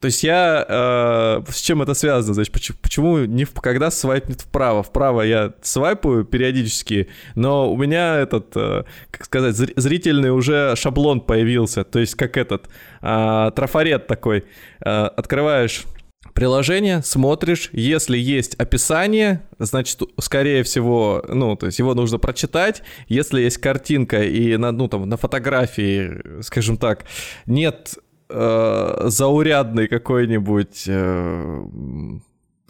То 0.00 0.06
есть 0.06 0.22
я... 0.22 0.64
Э, 0.68 1.42
с 1.50 1.60
чем 1.60 1.82
это 1.82 1.94
связано? 1.94 2.34
Значит, 2.34 2.52
почему, 2.52 2.78
почему 2.80 3.18
не 3.24 3.44
в, 3.44 3.52
когда 3.54 3.90
свайпнет 3.90 4.42
вправо? 4.42 4.82
Вправо 4.82 5.22
я 5.22 5.54
свайпаю 5.62 6.24
периодически, 6.24 7.08
но 7.34 7.72
у 7.72 7.76
меня 7.76 8.16
этот, 8.16 8.56
э, 8.56 8.84
как 9.10 9.24
сказать, 9.24 9.56
зрительный 9.56 10.30
уже 10.30 10.74
шаблон 10.76 11.20
появился. 11.20 11.82
То 11.82 11.98
есть 11.98 12.14
как 12.14 12.36
этот 12.36 12.68
э, 13.02 13.50
трафарет 13.56 14.06
такой. 14.06 14.44
Э, 14.84 15.06
открываешь 15.06 15.84
приложение, 16.32 17.02
смотришь, 17.02 17.70
если 17.72 18.16
есть 18.16 18.54
описание, 18.54 19.42
значит, 19.58 20.00
скорее 20.20 20.62
всего, 20.62 21.24
ну, 21.28 21.56
то 21.56 21.66
есть 21.66 21.80
его 21.80 21.94
нужно 21.94 22.18
прочитать. 22.18 22.82
Если 23.08 23.40
есть 23.40 23.58
картинка 23.58 24.22
и 24.22 24.56
на, 24.56 24.70
ну, 24.70 24.86
там, 24.86 25.08
на 25.08 25.16
фотографии, 25.16 26.42
скажем 26.42 26.76
так, 26.76 27.04
нет 27.46 27.98
э, 28.28 29.08
заурядный 29.08 29.88
какой-нибудь 29.88 30.84
э, 30.86 31.64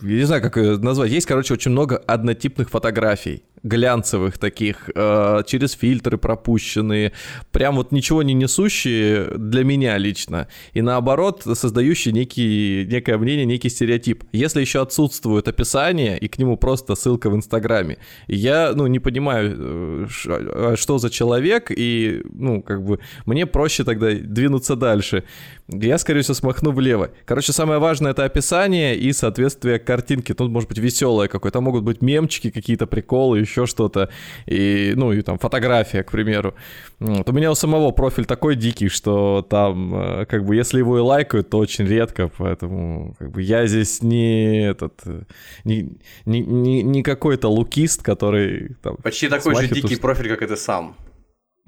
я 0.03 0.17
не 0.17 0.25
знаю, 0.25 0.43
как 0.43 0.57
ее 0.57 0.79
назвать. 0.79 1.11
Есть, 1.11 1.27
короче, 1.27 1.55
очень 1.55 1.73
много 1.73 1.97
однотипных 1.97 2.71
фотографий, 2.71 3.43
глянцевых 3.63 4.39
таких, 4.39 4.91
э, 4.95 5.43
через 5.47 5.73
фильтры 5.73 6.19
пропущенные, 6.19 7.13
прям 7.53 7.77
вот 7.77 7.93
ничего 7.93 8.23
не 8.23 8.35
несущие 8.35 9.27
для 9.37 9.65
меня 9.65 9.99
лично. 9.99 10.49
И 10.75 10.83
наоборот, 10.83 11.43
создающие 11.55 12.13
некий, 12.13 12.87
некое 12.91 13.19
мнение, 13.19 13.47
некий 13.47 13.69
стереотип. 13.69 14.25
Если 14.33 14.61
еще 14.61 14.83
отсутствует 14.83 15.49
описание, 15.49 16.19
и 16.19 16.29
к 16.29 16.39
нему 16.39 16.57
просто 16.57 16.95
ссылка 16.95 17.31
в 17.31 17.37
Инстаграме, 17.37 17.99
я, 18.27 18.73
ну, 18.75 18.87
не 18.87 18.99
понимаю, 18.99 19.57
э, 19.59 20.07
а 20.29 20.75
что 20.77 20.99
за 20.99 21.11
человек, 21.11 21.71
и, 21.71 22.23
ну, 22.33 22.63
как 22.63 22.83
бы, 22.85 23.01
мне 23.27 23.47
проще 23.47 23.85
тогда 23.85 24.11
двинуться 24.13 24.77
дальше. 24.77 25.25
Я, 25.69 25.99
скорее 25.99 26.23
всего, 26.23 26.35
смахну 26.35 26.73
влево. 26.73 27.11
Короче, 27.27 27.53
самое 27.53 27.79
важное— 27.79 28.11
это 28.13 28.25
описание 28.25 28.97
и 28.97 29.13
соответствие 29.13 29.79
картинки. 29.79 30.33
Тут 30.33 30.51
может 30.51 30.69
быть 30.69 30.79
веселое 30.79 31.29
какое-то, 31.29 31.61
могут 31.61 31.85
быть 31.85 32.01
мемчики 32.01 32.51
какие-то, 32.51 32.87
приколы, 32.87 33.41
еще 33.49 33.67
что-то, 33.67 34.11
и, 34.47 34.93
ну, 34.97 35.13
и 35.13 35.23
там 35.23 35.39
фотография, 35.39 36.03
к 36.03 36.11
примеру. 36.11 36.55
Вот. 37.01 37.29
У 37.29 37.33
меня 37.33 37.51
у 37.51 37.55
самого 37.55 37.93
профиль 37.93 38.25
такой 38.25 38.57
дикий, 38.57 38.89
что 38.89 39.47
там, 39.49 39.95
э, 39.95 40.27
как 40.27 40.45
бы, 40.45 40.57
если 40.57 40.79
его 40.79 40.99
и 40.99 41.01
лайкают, 41.01 41.51
то 41.51 41.59
очень 41.59 41.87
редко, 41.87 42.31
поэтому, 42.37 43.15
как 43.19 43.31
бы, 43.31 43.43
я 43.43 43.67
здесь 43.67 44.03
не 44.03 44.69
этот, 44.69 45.01
э, 45.07 45.23
не, 45.65 45.91
не, 46.27 46.41
не, 46.41 46.83
не 46.83 47.03
какой-то 47.03 47.49
лукист, 47.49 48.03
который 48.03 48.77
там... 48.83 48.97
Почти 48.97 49.29
такой 49.29 49.55
же 49.55 49.69
дикий 49.69 49.97
профиль, 49.97 50.29
как 50.29 50.43
и 50.43 50.47
ты 50.47 50.57
сам. 50.57 50.97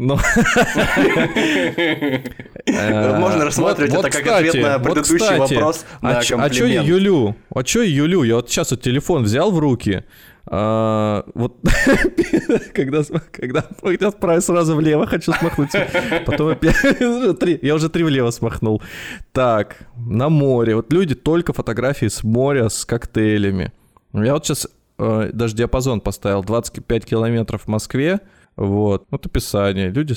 Ну, 0.02 0.16
Можно 2.66 3.44
рассматривать 3.44 3.92
это 3.92 4.08
как 4.08 4.26
ответ 4.26 4.54
на 4.54 4.78
предыдущий 4.78 5.36
вопрос 5.36 5.84
А 6.00 6.22
что 6.22 6.64
Юлю? 6.64 7.36
А 7.54 7.62
что 7.62 7.82
Юлю? 7.82 8.22
Я 8.22 8.36
вот 8.36 8.48
сейчас 8.48 8.70
вот 8.70 8.80
телефон 8.80 9.24
взял 9.24 9.50
в 9.50 9.58
руки, 9.58 10.04
а, 10.46 11.26
вот 11.34 11.58
когда, 12.74 13.02
когда 13.30 13.66
я 13.82 14.08
отправил 14.08 14.40
сразу 14.40 14.74
влево, 14.74 15.06
хочу 15.06 15.32
смахнуть. 15.34 15.72
Потом 16.24 16.48
опять... 16.48 16.76
я 17.62 17.74
уже 17.74 17.90
три 17.90 18.02
влево 18.02 18.30
смахнул. 18.30 18.82
Так, 19.32 19.76
на 19.96 20.30
море. 20.30 20.76
Вот 20.76 20.90
люди 20.94 21.14
только 21.14 21.52
фотографии 21.52 22.06
с 22.06 22.24
моря 22.24 22.70
с 22.70 22.86
коктейлями. 22.86 23.70
Я 24.14 24.32
вот 24.32 24.46
сейчас 24.46 24.66
э, 24.98 25.30
даже 25.34 25.54
диапазон 25.54 26.00
поставил 26.00 26.42
25 26.42 27.04
километров 27.04 27.64
в 27.64 27.68
Москве. 27.68 28.20
Вот. 28.56 29.06
Вот 29.10 29.26
описание. 29.26 29.90
Люди... 29.90 30.14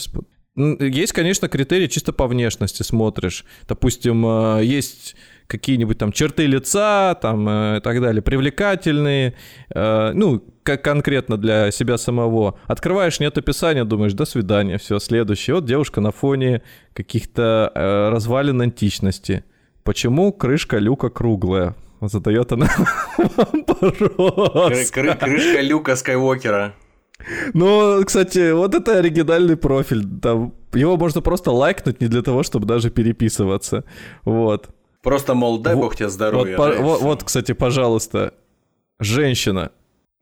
Есть, 0.55 1.13
конечно, 1.13 1.49
критерии 1.49 1.87
чисто 1.87 2.13
по 2.13 2.27
внешности 2.27 2.83
смотришь. 2.83 3.43
Допустим, 3.67 4.23
э, 4.25 4.63
есть 4.63 5.15
какие-нибудь 5.47 5.97
там 5.97 6.11
черты 6.11 6.45
лица, 6.45 7.15
там 7.15 7.49
э, 7.49 7.77
и 7.77 7.81
так 7.81 7.99
далее, 7.99 8.21
привлекательные, 8.21 9.33
э, 9.73 10.11
ну, 10.13 10.43
как 10.61 10.83
конкретно 10.83 11.37
для 11.37 11.71
себя 11.71 11.97
самого. 11.97 12.59
Открываешь, 12.67 13.19
нет 13.19 13.35
описания, 13.35 13.83
думаешь, 13.83 14.13
до 14.13 14.25
свидания, 14.25 14.77
все, 14.77 14.99
следующее. 14.99 15.55
Вот 15.55 15.65
девушка 15.65 16.01
на 16.01 16.11
фоне 16.11 16.61
каких-то 16.93 17.71
развалин 18.13 18.61
античности. 18.61 19.43
Почему 19.83 20.31
крышка 20.31 20.77
люка 20.77 21.09
круглая? 21.09 21.75
Задает 21.99 22.51
она 22.51 22.69
вопрос. 23.17 24.91
Крышка 24.91 25.61
люка 25.61 25.95
Скайуокера. 25.95 26.75
Ну, 27.53 28.03
кстати, 28.05 28.51
вот 28.51 28.75
это 28.75 28.97
оригинальный 28.99 29.55
профиль. 29.55 30.03
Там, 30.21 30.53
его 30.73 30.97
можно 30.97 31.21
просто 31.21 31.51
лайкнуть 31.51 32.01
не 32.01 32.07
для 32.07 32.21
того, 32.21 32.43
чтобы 32.43 32.65
даже 32.65 32.89
переписываться. 32.89 33.83
Вот. 34.25 34.69
Просто, 35.01 35.33
мол, 35.33 35.59
дай 35.59 35.75
бог 35.75 35.95
тебе 35.95 36.09
здоровья. 36.09 36.57
Вот, 36.57 36.77
вот, 36.79 37.01
вот, 37.01 37.23
кстати, 37.23 37.53
пожалуйста, 37.53 38.33
женщина, 38.99 39.71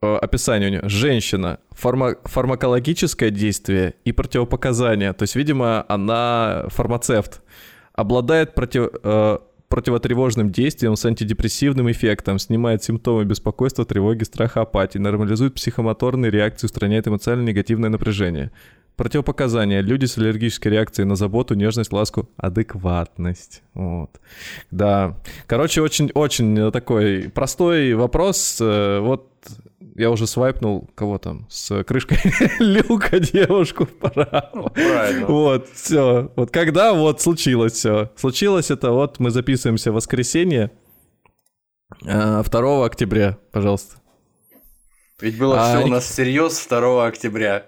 описание 0.00 0.68
у 0.68 0.72
нее, 0.72 0.88
женщина, 0.88 1.58
фарма, 1.70 2.16
фармакологическое 2.24 3.30
действие 3.30 3.94
и 4.04 4.12
противопоказания. 4.12 5.12
То 5.12 5.22
есть, 5.22 5.36
видимо, 5.36 5.84
она 5.88 6.64
фармацевт. 6.68 7.42
Обладает 7.94 8.54
против, 8.54 8.88
э, 9.02 9.38
противотревожным 9.72 10.52
действием 10.52 10.96
с 10.96 11.06
антидепрессивным 11.06 11.90
эффектом, 11.90 12.38
снимает 12.38 12.84
симптомы 12.84 13.24
беспокойства, 13.24 13.86
тревоги, 13.86 14.22
страха, 14.22 14.60
апатии, 14.60 14.98
нормализует 14.98 15.54
психомоторные 15.54 16.30
реакции, 16.30 16.66
устраняет 16.66 17.08
эмоционально 17.08 17.48
негативное 17.48 17.88
напряжение. 17.88 18.50
Противопоказания. 18.96 19.80
Люди 19.80 20.04
с 20.04 20.18
аллергической 20.18 20.72
реакцией 20.72 21.06
на 21.06 21.16
заботу, 21.16 21.54
нежность, 21.54 21.90
ласку, 21.90 22.28
адекватность. 22.36 23.62
Вот. 23.72 24.20
Да. 24.70 25.16
Короче, 25.46 25.80
очень-очень 25.80 26.70
такой 26.70 27.30
простой 27.30 27.94
вопрос. 27.94 28.58
Э, 28.60 28.98
вот 29.00 29.31
я 29.94 30.10
уже 30.10 30.26
свайпнул 30.26 30.90
кого 30.94 31.18
там 31.18 31.46
с 31.50 31.82
крышкой 31.84 32.18
люка 32.58 33.18
девушку 33.18 33.86
вправо. 33.86 34.50
Ну, 34.54 34.68
правильно. 34.70 35.26
Вот, 35.26 35.68
все. 35.68 36.32
Вот 36.36 36.50
когда 36.50 36.92
вот 36.94 37.20
случилось 37.20 37.74
все. 37.74 38.10
Случилось 38.16 38.70
это 38.70 38.90
вот 38.90 39.18
мы 39.18 39.30
записываемся 39.30 39.92
в 39.92 39.94
воскресенье 39.94 40.70
2 42.00 42.42
э, 42.42 42.84
октября, 42.84 43.38
пожалуйста. 43.50 43.96
Ведь 45.20 45.38
было 45.38 45.60
а, 45.60 45.76
все 45.76 45.84
у 45.84 45.88
нас 45.88 46.04
всерьез 46.04 46.66
2 46.66 47.06
октября. 47.06 47.66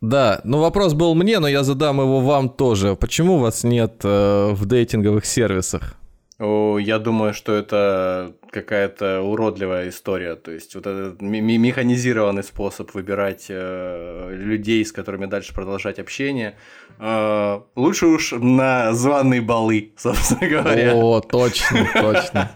Да, 0.00 0.40
ну 0.44 0.60
вопрос 0.60 0.94
был 0.94 1.14
мне, 1.14 1.40
но 1.40 1.48
я 1.48 1.64
задам 1.64 2.00
его 2.00 2.20
вам 2.20 2.48
тоже. 2.48 2.94
Почему 2.94 3.38
вас 3.38 3.64
нет 3.64 4.00
э, 4.04 4.52
в 4.52 4.66
дейтинговых 4.66 5.24
сервисах? 5.26 5.96
О, 6.38 6.78
я 6.78 6.98
думаю, 6.98 7.34
что 7.34 7.54
это 7.54 8.34
какая-то 8.52 9.22
уродливая 9.22 9.88
история. 9.88 10.36
То 10.36 10.50
есть 10.50 10.74
вот 10.74 10.86
этот 10.86 11.22
механизированный 11.22 12.44
способ 12.44 12.92
выбирать 12.94 13.46
э, 13.48 14.28
людей, 14.32 14.84
с 14.84 14.92
которыми 14.92 15.24
дальше 15.26 15.54
продолжать 15.54 15.98
общение. 15.98 16.56
Э, 16.98 17.62
лучше 17.74 18.06
уж 18.06 18.32
на 18.32 18.92
званые 18.92 19.40
балы, 19.40 19.94
собственно 19.96 20.48
говоря. 20.48 20.94
О, 20.94 21.20
точно, 21.20 21.88
точно. 21.94 22.50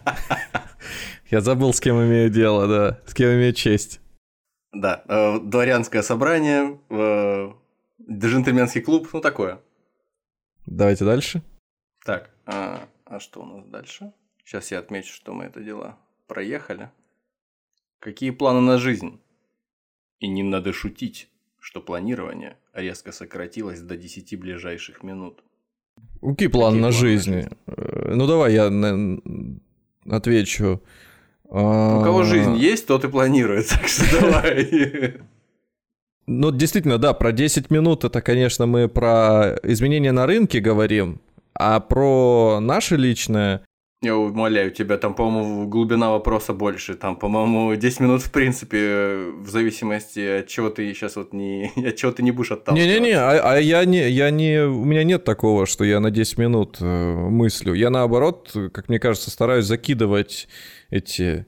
Я 1.30 1.40
забыл, 1.40 1.72
с 1.72 1.80
кем 1.80 1.96
имею 2.04 2.28
дело, 2.28 2.68
да. 2.68 3.00
С 3.06 3.14
кем 3.14 3.30
имею 3.30 3.54
честь. 3.54 4.00
Да, 4.72 5.02
э, 5.08 5.40
дворянское 5.40 6.02
собрание, 6.02 6.78
э, 6.90 7.52
джентльменский 8.10 8.82
клуб, 8.82 9.08
ну 9.14 9.22
такое. 9.22 9.60
Давайте 10.66 11.06
дальше. 11.06 11.42
Так, 12.04 12.30
а, 12.44 12.86
а 13.06 13.18
что 13.18 13.40
у 13.40 13.46
нас 13.46 13.64
дальше? 13.66 14.12
Сейчас 14.46 14.70
я 14.70 14.78
отмечу, 14.78 15.12
что 15.12 15.34
мы 15.34 15.46
это 15.46 15.60
дело 15.60 15.98
проехали. 16.28 16.90
Какие 17.98 18.30
планы 18.30 18.60
на 18.60 18.78
жизнь? 18.78 19.18
И 20.20 20.28
не 20.28 20.44
надо 20.44 20.72
шутить, 20.72 21.28
что 21.58 21.80
планирование 21.80 22.56
резко 22.72 23.10
сократилось 23.10 23.80
до 23.80 23.96
10 23.96 24.38
ближайших 24.38 25.02
минут. 25.02 25.42
Какие 26.22 26.46
планы 26.46 26.76
Какие 26.76 26.82
на 26.82 26.92
жизнь? 26.92 27.48
Э, 27.66 28.12
ну 28.14 28.28
давай 28.28 28.54
я 28.54 28.70
отвечу. 30.08 30.80
У 31.42 31.50
кого 32.04 32.22
жизнь 32.22 32.54
а. 32.54 32.56
есть, 32.56 32.86
тот 32.86 33.04
и 33.04 33.08
планирует, 33.08 33.68
так 33.70 33.88
что 33.88 34.20
давай. 34.20 35.16
Ну, 36.28 36.52
действительно, 36.52 36.98
да, 36.98 37.14
про 37.14 37.32
10 37.32 37.70
минут 37.72 38.04
это, 38.04 38.20
конечно, 38.22 38.66
мы 38.66 38.88
про 38.88 39.58
изменения 39.64 40.12
на 40.12 40.24
рынке 40.24 40.60
говорим, 40.60 41.20
а 41.52 41.80
про 41.80 42.60
наше 42.60 42.96
личное... 42.96 43.64
Я 44.06 44.16
умоляю 44.16 44.70
тебя, 44.70 44.98
там, 44.98 45.14
по-моему, 45.14 45.66
глубина 45.66 46.10
вопроса 46.10 46.52
больше. 46.52 46.94
Там, 46.94 47.16
по-моему, 47.16 47.74
10 47.74 48.00
минут, 48.00 48.22
в 48.22 48.30
принципе, 48.30 49.32
в 49.40 49.48
зависимости 49.48 50.40
от 50.40 50.46
чего 50.46 50.70
ты 50.70 50.94
сейчас 50.94 51.16
вот 51.16 51.32
не... 51.32 51.72
от 51.88 51.96
чего 51.96 52.12
ты 52.12 52.22
не 52.22 52.30
будешь 52.30 52.52
отталкиваться. 52.52 52.88
Не-не-не, 52.88 53.14
а, 53.14 53.54
а 53.54 53.56
я 53.58 53.84
не... 53.84 54.08
Я 54.08 54.30
не... 54.30 54.64
У 54.64 54.84
меня 54.84 55.02
нет 55.02 55.24
такого, 55.24 55.66
что 55.66 55.84
я 55.84 55.98
на 55.98 56.12
10 56.12 56.38
минут 56.38 56.78
э, 56.80 57.14
мыслю. 57.14 57.74
Я, 57.74 57.90
наоборот, 57.90 58.52
как 58.72 58.88
мне 58.88 59.00
кажется, 59.00 59.30
стараюсь 59.30 59.64
закидывать 59.64 60.48
эти 60.90 61.46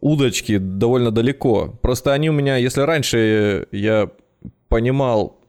удочки 0.00 0.58
довольно 0.58 1.12
далеко. 1.12 1.78
Просто 1.80 2.12
они 2.12 2.28
у 2.28 2.32
меня, 2.32 2.56
если 2.56 2.80
раньше 2.80 3.68
я 3.70 4.10
понимал, 4.68 5.41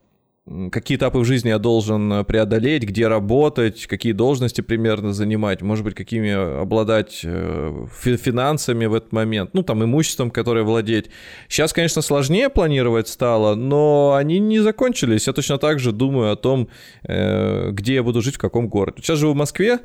какие 0.71 0.97
этапы 0.97 1.19
в 1.19 1.25
жизни 1.25 1.49
я 1.49 1.57
должен 1.57 2.25
преодолеть, 2.25 2.83
где 2.83 3.07
работать, 3.07 3.85
какие 3.87 4.11
должности 4.11 4.61
примерно 4.61 5.13
занимать, 5.13 5.61
может 5.61 5.85
быть, 5.85 5.95
какими 5.95 6.61
обладать 6.61 7.21
э, 7.23 7.85
финансами 7.91 8.85
в 8.85 8.93
этот 8.93 9.13
момент, 9.13 9.51
ну, 9.53 9.63
там, 9.63 9.83
имуществом, 9.83 10.31
которое 10.31 10.63
владеть. 10.63 11.09
Сейчас, 11.47 11.71
конечно, 11.71 12.01
сложнее 12.01 12.49
планировать 12.49 13.07
стало, 13.07 13.55
но 13.55 14.15
они 14.15 14.39
не 14.39 14.59
закончились. 14.59 15.27
Я 15.27 15.33
точно 15.33 15.57
так 15.57 15.79
же 15.79 15.93
думаю 15.93 16.33
о 16.33 16.35
том, 16.35 16.67
э, 17.03 17.71
где 17.71 17.95
я 17.95 18.03
буду 18.03 18.21
жить, 18.21 18.35
в 18.35 18.39
каком 18.39 18.67
городе. 18.67 19.01
Сейчас 19.01 19.19
живу 19.19 19.33
в 19.33 19.37
Москве, 19.37 19.79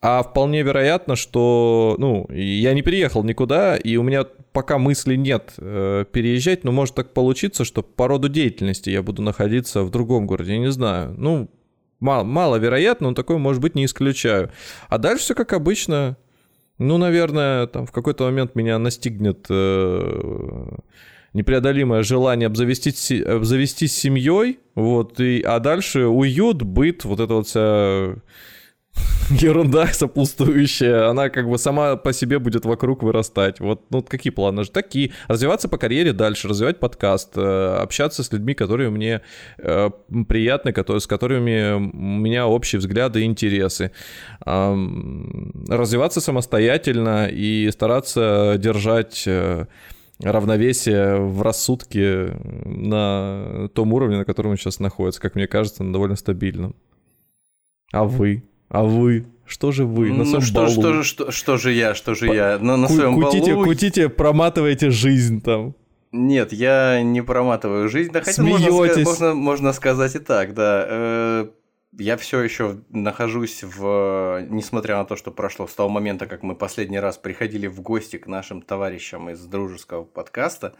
а 0.00 0.22
вполне 0.22 0.62
вероятно, 0.62 1.16
что, 1.16 1.96
ну, 1.98 2.26
я 2.30 2.72
не 2.72 2.82
переехал 2.82 3.24
никуда, 3.24 3.76
и 3.76 3.96
у 3.96 4.04
меня 4.04 4.24
пока 4.52 4.78
мысли 4.78 5.16
нет 5.16 5.54
э, 5.58 6.04
переезжать, 6.12 6.62
но 6.62 6.70
может 6.70 6.94
так 6.94 7.12
получиться, 7.12 7.64
что 7.64 7.82
по 7.82 8.06
роду 8.06 8.28
деятельности 8.28 8.90
я 8.90 9.02
буду 9.02 9.22
находиться 9.22 9.82
в 9.82 9.90
другом 9.90 10.26
городе, 10.26 10.52
я 10.52 10.58
не 10.58 10.70
знаю. 10.70 11.14
Ну, 11.18 11.50
мало, 11.98 12.22
маловероятно, 12.22 13.08
но 13.08 13.14
такое, 13.14 13.38
может 13.38 13.60
быть, 13.60 13.74
не 13.74 13.86
исключаю. 13.86 14.52
А 14.88 14.98
дальше 14.98 15.24
все 15.24 15.34
как 15.34 15.52
обычно. 15.52 16.16
Ну, 16.78 16.96
наверное, 16.96 17.66
там 17.66 17.84
в 17.84 17.90
какой-то 17.90 18.22
момент 18.22 18.54
меня 18.54 18.78
настигнет 18.78 19.46
э, 19.50 20.68
непреодолимое 21.32 22.04
желание 22.04 22.46
обзавестись, 22.46 23.10
обзавестись 23.10 23.96
семьей, 23.96 24.60
вот, 24.76 25.18
и, 25.18 25.42
а 25.42 25.58
дальше 25.58 26.06
уют, 26.06 26.62
быт, 26.62 27.04
вот 27.04 27.18
это 27.18 27.34
вот 27.34 27.48
вся 27.48 28.14
ерунда 29.30 29.86
сопутствующая, 29.88 31.08
она 31.08 31.28
как 31.28 31.48
бы 31.48 31.58
сама 31.58 31.96
по 31.96 32.12
себе 32.12 32.38
будет 32.38 32.64
вокруг 32.64 33.02
вырастать. 33.02 33.60
Вот, 33.60 33.82
ну, 33.90 34.02
какие 34.02 34.32
планы? 34.32 34.64
Такие. 34.64 35.12
Развиваться 35.28 35.68
по 35.68 35.76
карьере 35.76 36.12
дальше, 36.12 36.48
развивать 36.48 36.80
подкаст, 36.80 37.36
э, 37.36 37.76
общаться 37.80 38.22
с 38.22 38.32
людьми, 38.32 38.54
которые 38.54 38.90
мне 38.90 39.20
э, 39.58 39.90
приятны, 40.28 40.72
которые, 40.72 41.00
с 41.00 41.06
которыми 41.06 41.72
у 41.72 41.78
меня 41.78 42.46
общие 42.46 42.78
взгляды 42.78 43.22
и 43.22 43.24
интересы. 43.24 43.92
Развиваться 44.44 46.20
самостоятельно 46.20 47.28
и 47.28 47.70
стараться 47.70 48.56
держать 48.58 49.24
э, 49.26 49.66
равновесие 50.20 51.16
в 51.16 51.42
рассудке 51.42 52.36
на 52.64 53.68
том 53.74 53.92
уровне, 53.92 54.18
на 54.18 54.24
котором 54.24 54.52
он 54.52 54.56
сейчас 54.56 54.80
находится, 54.80 55.20
как 55.20 55.34
мне 55.34 55.46
кажется, 55.46 55.84
довольно 55.84 56.16
стабильном. 56.16 56.74
А 57.92 58.04
вы? 58.04 58.42
А 58.68 58.84
вы? 58.84 59.26
Что 59.46 59.72
же 59.72 59.84
вы 59.86 60.10
на 60.10 60.18
Ну 60.18 60.24
своем 60.26 60.42
что, 60.42 60.54
балу? 60.60 60.70
что, 60.70 60.92
же- 60.92 61.04
что, 61.04 61.30
что 61.30 61.56
же 61.56 61.72
я, 61.72 61.94
что 61.94 62.14
же 62.14 62.26
я? 62.26 62.58
На, 62.58 62.76
на 62.76 62.86
Ку- 62.86 62.92
своем 62.94 63.14
кутите, 63.20 63.54
балу... 63.54 63.64
кутите, 63.64 64.08
проматываете 64.10 64.90
жизнь 64.90 65.40
там. 65.40 65.74
Нет, 66.12 66.52
я 66.52 67.02
не 67.02 67.22
проматываю 67.22 67.88
жизнь. 67.88 68.12
Да 68.12 68.20
хотя 68.20 68.42
можно, 68.42 68.66
Смеётесь. 68.66 69.02
ска- 69.02 69.04
можно, 69.04 69.34
можно 69.34 69.72
сказать 69.72 70.14
и 70.16 70.18
так, 70.18 70.54
да. 70.54 70.86
Э, 70.88 71.48
Я 71.98 72.16
все 72.18 72.40
еще 72.42 72.76
нахожусь 72.90 73.62
в... 73.64 74.46
Несмотря 74.50 74.98
на 74.98 75.04
то, 75.06 75.16
что 75.16 75.30
прошло 75.30 75.66
с 75.66 75.74
того 75.74 75.88
момента, 75.88 76.26
как 76.26 76.42
мы 76.42 76.54
последний 76.54 77.00
раз 77.00 77.16
приходили 77.16 77.66
в 77.66 77.80
гости 77.80 78.18
к 78.18 78.26
нашим 78.26 78.60
товарищам 78.62 79.30
из 79.30 79.40
дружеского 79.46 80.04
подкаста, 80.04 80.74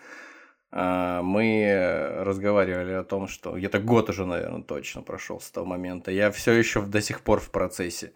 мы 0.71 2.15
разговаривали 2.19 2.93
о 2.93 3.05
том, 3.05 3.27
что 3.27 3.57
где-то 3.57 3.79
год 3.79 4.11
уже, 4.11 4.27
наверное, 4.27 4.63
точно 4.63 5.03
прошел 5.03 5.41
с 5.41 5.51
того 5.51 5.67
момента. 5.67 6.11
Я 6.11 6.31
все 6.31 6.53
еще 6.53 6.83
до 6.83 7.01
сих 7.01 7.23
пор 7.23 7.41
в 7.41 7.51
процессе 7.51 8.13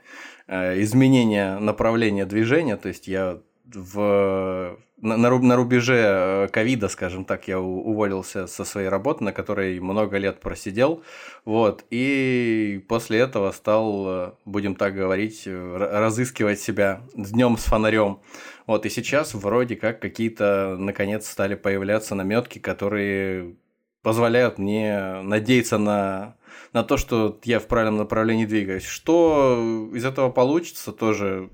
э, 0.47 0.81
изменения 0.83 1.59
направления 1.59 2.27
движения. 2.27 2.77
То 2.77 2.89
есть 2.89 3.09
я 3.09 3.41
в, 3.65 4.77
на, 5.01 5.17
на 5.17 5.39
на 5.39 5.57
рубеже 5.57 5.97
э, 5.97 6.49
ковида, 6.49 6.89
скажем 6.89 7.25
так, 7.25 7.49
я 7.49 7.59
уволился 7.59 8.47
со 8.47 8.65
своей 8.65 8.89
работы, 8.89 9.25
на 9.25 9.33
которой 9.33 9.81
много 9.81 10.19
лет 10.19 10.41
просидел. 10.41 11.03
Вот, 11.45 11.85
и 11.91 12.85
после 12.89 13.21
этого 13.21 13.51
стал, 13.53 14.05
э, 14.07 14.33
будем 14.45 14.75
так 14.75 14.95
говорить, 14.95 15.47
разыскивать 15.47 16.61
себя 16.61 17.01
днем 17.15 17.57
с 17.57 17.65
фонарем. 17.65 18.21
Вот, 18.67 18.87
и 18.87 18.91
сейчас 18.91 19.35
вроде 19.35 19.77
как 19.77 20.01
какие-то, 20.01 20.77
наконец, 20.79 21.29
стали 21.29 21.55
появляться 21.55 22.15
наметки, 22.15 22.59
которые 22.59 23.57
позволяют 24.03 24.59
мне 24.59 25.21
надеяться 25.23 25.79
на, 25.79 26.37
на 26.73 26.83
то, 26.85 26.97
что 26.97 27.39
я 27.45 27.59
в 27.61 27.67
правильном 27.67 27.99
направлении 27.99 28.47
двигаюсь. 28.47 28.85
Что 28.85 29.89
из 29.93 30.05
этого 30.05 30.31
получится, 30.31 30.93
тоже 30.93 31.51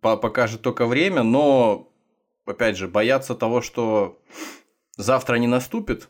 по- 0.00 0.16
покажет 0.16 0.62
только 0.62 0.86
время, 0.86 1.22
но, 1.22 1.90
опять 2.46 2.76
же, 2.76 2.88
бояться 2.88 3.34
того, 3.34 3.60
что 3.62 4.18
завтра 4.96 5.36
не 5.36 5.46
наступит, 5.46 6.08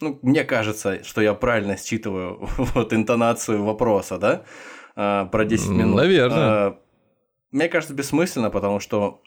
ну, 0.00 0.18
мне 0.22 0.44
кажется, 0.44 1.02
что 1.04 1.20
я 1.20 1.34
правильно 1.34 1.76
считываю 1.76 2.38
вот 2.58 2.92
интонацию 2.92 3.64
вопроса, 3.64 4.18
да, 4.18 4.44
а, 4.94 5.24
про 5.26 5.44
10 5.44 5.70
М, 5.70 5.76
минут. 5.78 5.96
наверное. 5.96 6.38
А, 6.38 6.78
Мне 7.50 7.68
кажется, 7.68 7.94
бессмысленно, 7.94 8.50
потому 8.50 8.78
что 8.80 9.20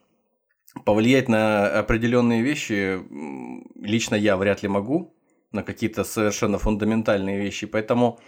повлиять 0.85 1.29
на 1.29 1.79
определенные 1.79 2.41
вещи 2.41 2.99
лично 3.75 4.15
я 4.15 4.37
вряд 4.37 4.63
ли 4.63 4.69
могу, 4.69 5.15
на 5.51 5.63
какие-то 5.63 6.03
совершенно 6.03 6.57
фундаментальные 6.57 7.39
вещи, 7.39 7.67
поэтому 7.67 8.19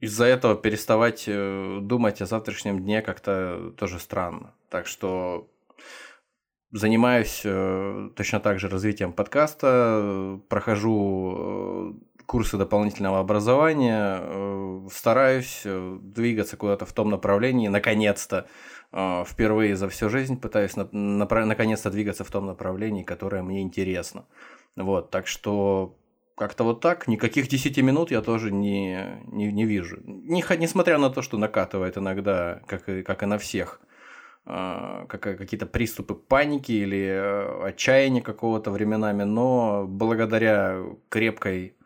из-за 0.00 0.24
этого 0.24 0.56
переставать 0.56 1.24
э, 1.26 1.78
думать 1.82 2.22
о 2.22 2.26
завтрашнем 2.26 2.80
дне 2.80 3.02
как-то 3.02 3.72
тоже 3.76 3.98
странно. 3.98 4.54
Так 4.70 4.86
что 4.86 5.50
занимаюсь 6.72 7.42
э, 7.44 8.10
точно 8.16 8.40
так 8.40 8.58
же 8.58 8.68
развитием 8.68 9.12
подкаста, 9.12 10.40
прохожу 10.48 11.36
э, 11.36 12.22
курсы 12.24 12.56
дополнительного 12.56 13.18
образования, 13.18 14.88
стараюсь 14.90 15.62
двигаться 15.64 16.56
куда-то 16.56 16.86
в 16.86 16.92
том 16.92 17.10
направлении, 17.10 17.68
наконец-то, 17.68 18.46
впервые 18.92 19.76
за 19.76 19.88
всю 19.88 20.08
жизнь 20.08 20.40
пытаюсь 20.40 20.76
на- 20.76 20.82
напра- 21.24 21.44
наконец-то 21.44 21.90
двигаться 21.90 22.24
в 22.24 22.30
том 22.30 22.46
направлении, 22.46 23.04
которое 23.04 23.42
мне 23.42 23.62
интересно. 23.62 24.26
Вот, 24.76 25.10
так 25.10 25.26
что 25.26 25.96
как-то 26.40 26.64
вот 26.64 26.80
так, 26.80 27.06
никаких 27.06 27.48
10 27.48 27.82
минут 27.82 28.10
я 28.10 28.22
тоже 28.22 28.50
не, 28.50 29.22
не, 29.26 29.52
не 29.52 29.66
вижу. 29.66 29.98
Не, 30.04 30.42
несмотря 30.58 30.96
на 30.96 31.10
то, 31.10 31.20
что 31.20 31.36
накатывает 31.36 31.98
иногда, 31.98 32.62
как 32.66 32.88
и, 32.88 33.02
как 33.02 33.22
и 33.22 33.26
на 33.26 33.36
всех, 33.36 33.80
а, 34.46 35.04
как- 35.06 35.36
какие-то 35.36 35.66
приступы 35.66 36.14
паники 36.14 36.72
или 36.72 37.06
э, 37.06 37.66
отчаяния 37.68 38.22
какого-то 38.22 38.70
временами, 38.70 39.24
но 39.24 39.84
благодаря 39.86 40.82
крепкой 41.10 41.76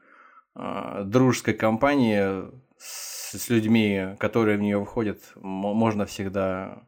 а, 0.55 1.03
дружеской 1.03 1.55
компании 1.55 2.45
с, 2.79 3.37
с 3.37 3.49
людьми, 3.51 4.14
которые 4.21 4.57
в 4.57 4.61
нее 4.61 4.83
входят, 4.85 5.19
мо- 5.35 5.75
можно 5.75 6.07
всегда 6.07 6.85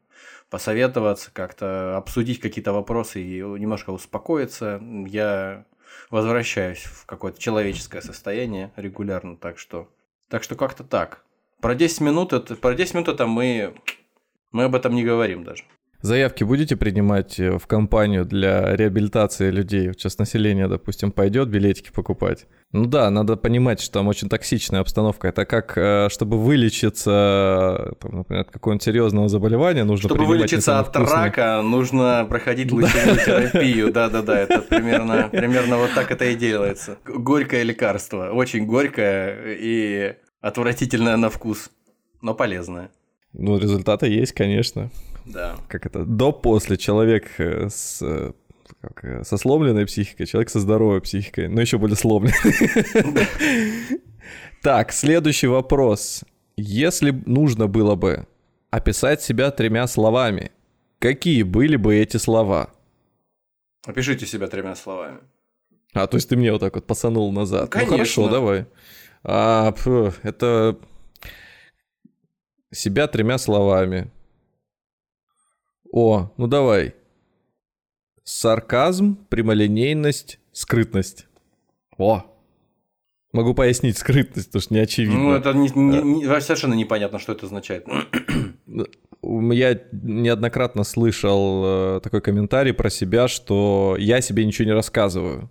посоветоваться, 0.50 1.30
как-то 1.32 1.96
обсудить 1.96 2.40
какие-то 2.40 2.72
вопросы 2.72 3.22
и 3.22 3.40
немножко 3.40 3.90
успокоиться. 3.90 4.80
Я 5.06 5.64
возвращаюсь 6.10 6.84
в 6.84 7.06
какое-то 7.06 7.40
человеческое 7.40 8.02
состояние 8.02 8.72
регулярно, 8.76 9.36
так 9.36 9.58
что, 9.58 9.88
так 10.28 10.42
что 10.42 10.54
как-то 10.54 10.84
так. 10.84 11.24
Про 11.60 11.74
10 11.74 12.00
минут 12.00 12.32
это, 12.32 12.54
про 12.54 12.74
10 12.74 12.94
минут 12.94 13.08
это 13.08 13.26
мы, 13.26 13.74
мы 14.52 14.64
об 14.64 14.74
этом 14.74 14.94
не 14.94 15.04
говорим 15.04 15.44
даже. 15.44 15.64
Заявки 16.02 16.44
будете 16.44 16.76
принимать 16.76 17.40
э, 17.40 17.58
в 17.58 17.66
компанию 17.66 18.24
для 18.24 18.76
реабилитации 18.76 19.50
людей? 19.50 19.92
Сейчас 19.92 20.18
население, 20.18 20.68
допустим, 20.68 21.10
пойдет 21.10 21.48
билетики 21.48 21.90
покупать. 21.92 22.46
Ну 22.72 22.86
да, 22.86 23.08
надо 23.10 23.36
понимать, 23.36 23.80
что 23.80 23.94
там 23.94 24.08
очень 24.08 24.28
токсичная 24.28 24.80
обстановка. 24.80 25.28
Это 25.28 25.44
как, 25.46 25.72
э, 25.76 26.08
чтобы 26.10 26.38
вылечиться, 26.38 27.94
там, 28.00 28.18
например, 28.18 28.42
от 28.42 28.50
какого-нибудь 28.50 28.82
серьезного 28.82 29.28
заболевания, 29.28 29.84
нужно 29.84 30.08
Чтобы 30.08 30.26
вылечиться 30.26 30.78
от 30.78 30.88
вкусные- 30.88 31.24
рака, 31.24 31.62
нужно 31.62 32.26
проходить 32.28 32.70
лучевую 32.72 33.16
терапию. 33.16 33.92
Да-да-да, 33.92 34.38
это 34.38 34.60
примерно, 34.60 35.28
примерно 35.32 35.78
вот 35.78 35.90
так 35.94 36.10
это 36.10 36.26
и 36.26 36.34
делается. 36.34 36.98
Горькое 37.06 37.62
лекарство, 37.64 38.30
очень 38.32 38.66
горькое 38.66 39.56
и 39.58 40.14
отвратительное 40.40 41.16
на 41.16 41.30
вкус, 41.30 41.70
но 42.20 42.34
полезное. 42.34 42.90
Ну, 43.32 43.58
результаты 43.58 44.06
есть, 44.08 44.32
конечно. 44.32 44.90
Да. 45.26 45.56
Как 45.68 45.86
это? 45.86 46.04
До-после. 46.04 46.76
Человек 46.76 47.28
э, 47.38 47.68
с 47.68 48.00
э, 48.02 48.32
как, 48.80 49.04
э, 49.04 49.24
со 49.24 49.36
сломленной 49.36 49.86
психикой, 49.86 50.26
человек 50.26 50.50
со 50.50 50.60
здоровой 50.60 51.00
психикой, 51.00 51.48
но 51.48 51.60
еще 51.60 51.78
более 51.78 51.96
сломленный. 51.96 52.34
Так, 54.62 54.90
следующий 54.92 55.46
вопрос. 55.46 56.24
Если 56.56 57.12
нужно 57.26 57.68
было 57.68 57.94
бы 57.94 58.26
описать 58.70 59.22
себя 59.22 59.52
тремя 59.52 59.86
словами, 59.86 60.50
какие 60.98 61.44
были 61.44 61.76
бы 61.76 61.94
эти 61.94 62.16
слова? 62.16 62.70
Опишите 63.86 64.26
себя 64.26 64.48
тремя 64.48 64.74
словами. 64.74 65.18
А, 65.92 66.08
то 66.08 66.16
есть 66.16 66.28
ты 66.28 66.36
мне 66.36 66.50
вот 66.50 66.60
так 66.60 66.74
вот 66.74 66.84
пасанул 66.84 67.30
назад. 67.30 67.66
Ну 67.66 67.70
Конечно. 67.70 67.92
хорошо, 67.92 68.28
давай. 68.28 68.66
А, 69.22 69.72
это 70.24 70.76
себя 72.72 73.06
тремя 73.06 73.38
словами. 73.38 74.10
О, 75.98 76.30
ну 76.36 76.46
давай. 76.46 76.94
Сарказм, 78.22 79.16
прямолинейность, 79.30 80.38
скрытность. 80.52 81.26
О. 81.96 82.22
Могу 83.32 83.54
пояснить 83.54 83.96
скрытность, 83.96 84.48
потому 84.48 84.60
что 84.60 84.74
не 84.74 84.80
очевидно. 84.80 85.18
Ну, 85.18 85.32
это 85.32 85.54
не- 85.54 85.70
не- 85.74 86.02
не- 86.02 86.40
совершенно 86.42 86.74
непонятно, 86.74 87.18
что 87.18 87.32
это 87.32 87.46
означает. 87.46 87.86
Я 89.22 89.80
неоднократно 89.90 90.84
слышал 90.84 91.62
э, 91.96 92.00
такой 92.02 92.20
комментарий 92.20 92.74
про 92.74 92.90
себя, 92.90 93.26
что 93.26 93.96
я 93.98 94.20
себе 94.20 94.44
ничего 94.44 94.66
не 94.66 94.74
рассказываю. 94.74 95.50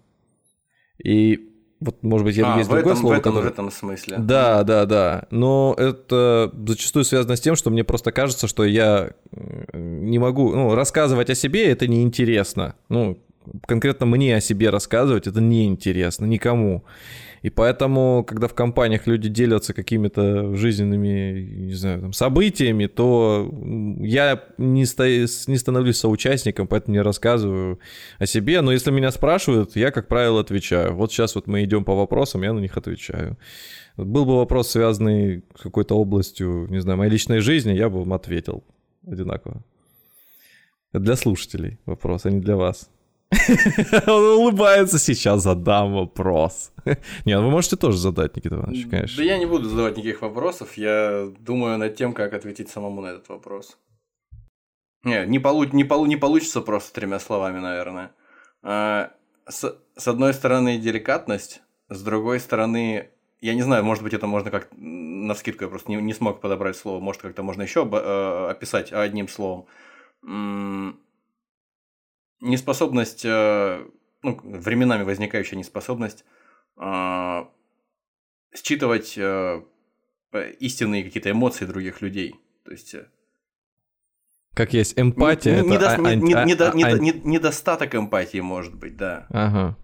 И 1.03 1.54
вот, 1.79 2.01
может 2.03 2.25
быть, 2.25 2.37
я 2.37 2.53
А, 2.53 2.57
есть 2.57 2.69
в 2.69 2.73
другое 2.73 2.93
этом, 2.93 2.97
в 2.97 3.01
слово, 3.01 3.13
этом, 3.15 3.31
в 3.31 3.35
которое... 3.35 3.51
этом 3.51 3.71
смысле. 3.71 4.17
Да, 4.17 4.63
да, 4.63 4.85
да. 4.85 5.25
Но 5.29 5.75
это 5.77 6.51
зачастую 6.67 7.03
связано 7.03 7.35
с 7.35 7.41
тем, 7.41 7.55
что 7.55 7.69
мне 7.69 7.83
просто 7.83 8.11
кажется, 8.11 8.47
что 8.47 8.63
я 8.63 9.11
не 9.73 10.17
могу, 10.17 10.55
ну, 10.55 10.73
рассказывать 10.73 11.29
о 11.29 11.35
себе 11.35 11.65
это 11.65 11.87
неинтересно. 11.87 12.75
Ну, 12.89 13.19
конкретно 13.67 14.05
мне 14.05 14.35
о 14.35 14.41
себе 14.41 14.69
рассказывать 14.69 15.27
это 15.27 15.41
неинтересно 15.41 16.25
никому. 16.25 16.83
И 17.45 17.51
поэтому, 17.51 18.25
когда 18.27 18.47
в 18.47 18.55
компаниях 18.55 19.05
люди 19.05 19.29
делятся 19.29 19.75
какими-то 19.75 20.55
жизненными, 20.55 21.67
не 21.67 21.73
знаю, 21.75 22.01
там, 22.01 22.11
событиями, 22.11 22.87
то 22.87 23.47
я 23.99 24.43
не, 24.57 24.83
ста- 24.87 25.07
не 25.07 25.57
становлюсь 25.57 25.99
соучастником, 25.99 26.65
поэтому 26.67 26.95
не 26.95 27.01
рассказываю 27.03 27.79
о 28.17 28.25
себе. 28.25 28.61
Но 28.61 28.71
если 28.71 28.89
меня 28.89 29.11
спрашивают, 29.11 29.75
я, 29.75 29.91
как 29.91 30.07
правило, 30.07 30.41
отвечаю. 30.41 30.95
Вот 30.95 31.11
сейчас 31.11 31.35
вот 31.35 31.45
мы 31.45 31.63
идем 31.63 31.83
по 31.83 31.93
вопросам, 31.93 32.41
я 32.41 32.51
на 32.51 32.57
них 32.57 32.77
отвечаю. 32.77 33.37
Был 33.95 34.25
бы 34.25 34.37
вопрос, 34.37 34.71
связанный 34.71 35.43
с 35.55 35.61
какой-то 35.61 35.95
областью, 35.95 36.65
не 36.71 36.81
знаю, 36.81 36.97
моей 36.97 37.11
личной 37.11 37.41
жизни, 37.41 37.73
я 37.73 37.89
бы 37.89 37.99
вам 37.99 38.13
ответил 38.13 38.63
одинаково. 39.05 39.61
Это 40.93 41.03
для 41.03 41.15
слушателей 41.15 41.77
вопрос, 41.85 42.25
а 42.25 42.31
не 42.31 42.39
для 42.39 42.55
вас. 42.55 42.89
Он 44.07 44.23
улыбается, 44.39 44.99
сейчас 44.99 45.43
задам 45.43 45.93
вопрос. 45.93 46.71
Не, 47.25 47.37
ну 47.37 47.45
вы 47.45 47.51
можете 47.51 47.75
тоже 47.75 47.97
задать, 47.97 48.35
Никита 48.35 48.55
Иванович, 48.55 48.85
Да 48.85 48.89
конечно. 48.89 49.21
я 49.21 49.37
не 49.37 49.45
буду 49.45 49.69
задавать 49.69 49.97
никаких 49.97 50.21
вопросов, 50.21 50.77
я 50.77 51.27
думаю 51.39 51.77
над 51.77 51.95
тем, 51.95 52.13
как 52.13 52.33
ответить 52.33 52.69
самому 52.69 53.01
на 53.01 53.07
этот 53.07 53.29
вопрос. 53.29 53.77
Не, 55.03 55.25
не, 55.25 55.39
полу... 55.39 55.65
не, 55.65 55.83
полу... 55.83 56.05
не 56.05 56.17
получится 56.17 56.61
просто 56.61 56.93
тремя 56.93 57.19
словами, 57.19 57.59
наверное. 57.59 58.11
А, 58.63 59.11
с... 59.47 59.77
с 59.95 60.07
одной 60.07 60.33
стороны, 60.33 60.77
деликатность, 60.77 61.61
с 61.89 62.01
другой 62.01 62.39
стороны, 62.39 63.09
я 63.41 63.53
не 63.53 63.61
знаю, 63.61 63.83
может 63.83 64.03
быть, 64.03 64.13
это 64.13 64.25
можно 64.25 64.49
как 64.49 64.69
на 64.75 65.35
скидку, 65.35 65.65
я 65.65 65.69
просто 65.69 65.91
не, 65.91 65.97
не 65.97 66.13
смог 66.13 66.41
подобрать 66.41 66.75
слово, 66.75 66.99
может, 66.99 67.21
как-то 67.21 67.43
можно 67.43 67.61
еще 67.61 67.87
э, 67.91 68.47
описать 68.49 68.91
одним 68.91 69.27
словом. 69.27 69.67
М- 70.23 70.99
неспособность, 72.41 73.23
э, 73.25 73.85
ну, 74.21 74.39
временами 74.43 75.03
возникающая 75.03 75.57
неспособность 75.57 76.25
э, 76.77 77.45
считывать 78.55 79.17
э, 79.17 79.61
истинные 80.59 81.03
какие-то 81.03 81.31
эмоции 81.31 81.65
других 81.65 82.01
людей. 82.01 82.35
То 82.63 82.71
есть 82.71 82.93
э, 82.95 83.07
как 84.55 84.73
есть 84.73 84.97
эмпатия. 84.97 85.61
Не, 85.61 85.75
это 85.75 85.93
а, 85.93 85.97
не, 85.97 86.07
анти, 86.07 86.23
не, 86.23 86.33
а, 86.33 86.45
не, 86.45 86.53
а, 86.53 86.73
не, 86.73 86.83
ан... 86.83 86.99
не, 86.99 87.11
недостаток 87.11 87.93
эмпатии, 87.93 88.39
может 88.39 88.73
быть, 88.73 88.95
да. 88.95 89.27
Ага. 89.29 89.77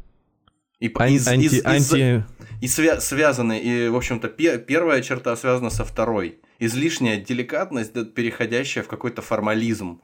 И, 0.80 0.90
Ан- 0.96 1.10
из, 1.10 1.28
анти, 1.28 1.46
из, 1.46 1.54
из, 1.54 1.66
анти... 1.66 2.26
и 2.62 2.66
свя- 2.68 3.00
связаны, 3.02 3.60
и, 3.60 3.90
в 3.90 3.96
общем-то, 3.98 4.30
пе- 4.30 4.58
первая 4.60 5.02
черта 5.02 5.36
связана 5.36 5.70
со 5.70 5.84
второй. 5.84 6.40
Излишняя 6.58 7.18
деликатность, 7.18 7.94
переходящая 8.14 8.84
в 8.84 8.88
какой-то 8.88 9.22
формализм, 9.22 10.02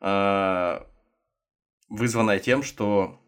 э- 0.00 0.80
вызванная 1.88 2.38
тем, 2.38 2.62
что 2.62 3.20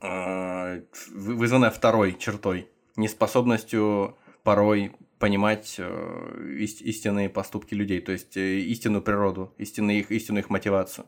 э- 0.00 0.82
вызванная 1.12 1.70
второй 1.70 2.16
чертой, 2.18 2.68
неспособностью 2.96 4.16
порой 4.42 4.92
понимать 5.18 5.76
э, 5.78 6.56
ист- 6.58 6.82
истинные 6.82 7.28
поступки 7.28 7.74
людей, 7.74 8.00
то 8.00 8.12
есть 8.12 8.36
э, 8.36 8.58
истинную 8.60 9.02
природу, 9.02 9.54
истинную 9.58 9.98
их, 9.98 10.10
истинную 10.10 10.42
их 10.42 10.50
мотивацию. 10.50 11.06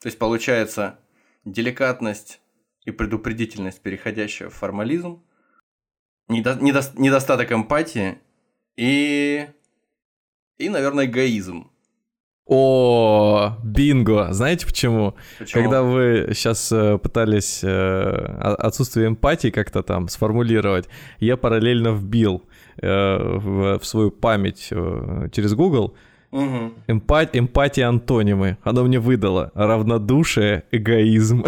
То 0.00 0.06
есть 0.06 0.18
получается 0.18 0.98
деликатность 1.44 2.40
и 2.84 2.90
предупредительность, 2.90 3.82
переходящая 3.82 4.48
в 4.48 4.54
формализм, 4.54 5.22
недо, 6.28 6.54
недо, 6.60 6.82
недостаток 6.96 7.52
эмпатии 7.52 8.18
и, 8.76 9.46
и, 10.56 10.68
наверное, 10.68 11.04
эгоизм. 11.04 11.70
О, 12.52 13.56
бинго! 13.62 14.32
Знаете 14.32 14.66
почему? 14.66 15.14
Почему? 15.38 15.62
Когда 15.62 15.82
вы 15.84 16.30
сейчас 16.34 16.72
э, 16.72 16.98
пытались 16.98 17.60
э, 17.62 18.10
отсутствие 18.58 19.06
эмпатии 19.06 19.50
как-то 19.50 19.84
там 19.84 20.08
сформулировать, 20.08 20.88
я 21.20 21.36
параллельно 21.36 21.90
вбил 21.90 22.42
э, 22.82 22.88
в, 22.88 23.78
в 23.78 23.86
свою 23.86 24.10
память 24.10 24.66
э, 24.72 25.28
через 25.30 25.54
Google 25.54 25.94
Угу. 26.32 26.72
Эмпат... 26.86 27.30
Эмпатия 27.36 27.88
антонимы. 27.88 28.56
Оно 28.62 28.84
мне 28.84 29.00
выдало 29.00 29.50
равнодушие, 29.54 30.62
эгоизм, 30.70 31.40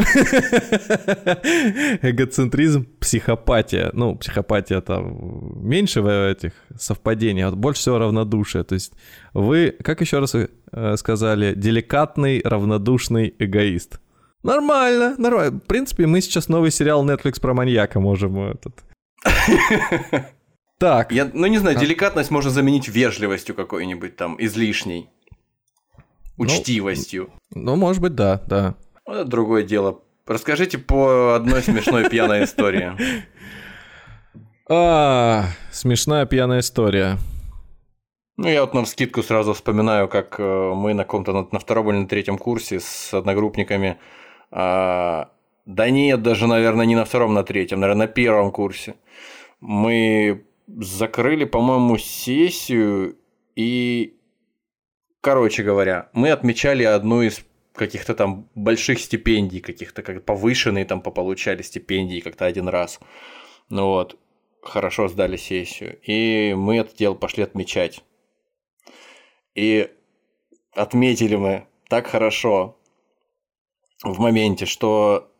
эгоцентризм, 2.02 2.86
психопатия. 2.98 3.90
Ну, 3.92 4.16
психопатия 4.16 4.80
там 4.80 5.66
меньше 5.68 6.02
в 6.02 6.08
этих 6.08 6.52
совпадений, 6.76 7.44
а 7.44 7.52
больше 7.52 7.80
всего 7.80 7.98
равнодушие. 7.98 8.64
То 8.64 8.74
есть 8.74 8.92
вы, 9.34 9.76
как 9.82 10.00
еще 10.00 10.18
раз 10.18 10.34
э, 10.34 10.48
сказали, 10.96 11.54
деликатный, 11.54 12.40
равнодушный 12.44 13.34
эгоист. 13.38 14.00
Нормально, 14.42 15.14
нормально. 15.18 15.60
В 15.60 15.66
принципе, 15.68 16.06
мы 16.08 16.20
сейчас 16.20 16.48
новый 16.48 16.72
сериал 16.72 17.06
Netflix 17.06 17.40
про 17.40 17.54
маньяка 17.54 18.00
можем 18.00 18.36
этот... 18.40 18.82
Так. 20.82 21.12
Я, 21.12 21.30
ну, 21.32 21.46
не 21.46 21.58
знаю, 21.58 21.78
деликатность 21.78 22.32
можно 22.32 22.50
заменить 22.50 22.88
вежливостью 22.88 23.54
какой-нибудь 23.54 24.16
там, 24.16 24.34
излишней. 24.40 25.08
Учтивостью. 26.36 27.30
Ну, 27.54 27.76
может 27.76 28.02
быть, 28.02 28.16
да, 28.16 28.42
да. 28.48 28.74
Вот 29.06 29.14
это 29.14 29.24
другое 29.24 29.62
дело. 29.62 30.00
Расскажите 30.26 30.78
по 30.78 31.36
одной 31.36 31.62
смешной 31.62 32.10
пьяной 32.10 32.42
истории. 32.42 32.94
А, 34.68 35.44
смешная 35.70 36.26
пьяная 36.26 36.58
история. 36.58 37.16
Ну, 38.36 38.48
я 38.48 38.62
вот 38.62 38.74
на 38.74 38.84
скидку 38.84 39.22
сразу 39.22 39.54
вспоминаю, 39.54 40.08
как 40.08 40.40
э, 40.40 40.72
мы 40.74 40.94
на 40.94 41.04
каком-то 41.04 41.32
на, 41.32 41.46
на 41.52 41.60
втором 41.60 41.90
или 41.90 41.98
на 41.98 42.08
третьем 42.08 42.38
курсе 42.38 42.80
с 42.80 43.14
одногруппниками. 43.14 43.98
а, 44.50 45.30
да 45.64 45.90
нет, 45.90 46.22
даже, 46.22 46.48
наверное, 46.48 46.86
не 46.86 46.96
на 46.96 47.04
втором, 47.04 47.34
на 47.34 47.44
третьем, 47.44 47.78
наверное, 47.78 48.06
на 48.06 48.12
первом 48.12 48.50
курсе. 48.50 48.96
Мы 49.60 50.44
закрыли, 50.80 51.44
по-моему, 51.44 51.98
сессию 51.98 53.18
и, 53.56 54.16
короче 55.20 55.62
говоря, 55.62 56.10
мы 56.12 56.30
отмечали 56.30 56.84
одну 56.84 57.22
из 57.22 57.44
каких-то 57.74 58.14
там 58.14 58.48
больших 58.54 59.00
стипендий, 59.00 59.60
каких-то 59.60 60.02
как 60.02 60.24
повышенные 60.24 60.84
там 60.84 61.00
пополучали 61.00 61.62
стипендии 61.62 62.20
как-то 62.20 62.46
один 62.46 62.68
раз. 62.68 63.00
Ну 63.68 63.86
вот, 63.86 64.18
хорошо 64.62 65.08
сдали 65.08 65.36
сессию. 65.36 65.98
И 66.02 66.54
мы 66.54 66.78
это 66.78 66.96
дело 66.96 67.14
пошли 67.14 67.42
отмечать. 67.42 68.02
И 69.54 69.90
отметили 70.74 71.36
мы 71.36 71.66
так 71.88 72.06
хорошо 72.06 72.78
в 74.02 74.18
моменте, 74.18 74.66
что 74.66 75.30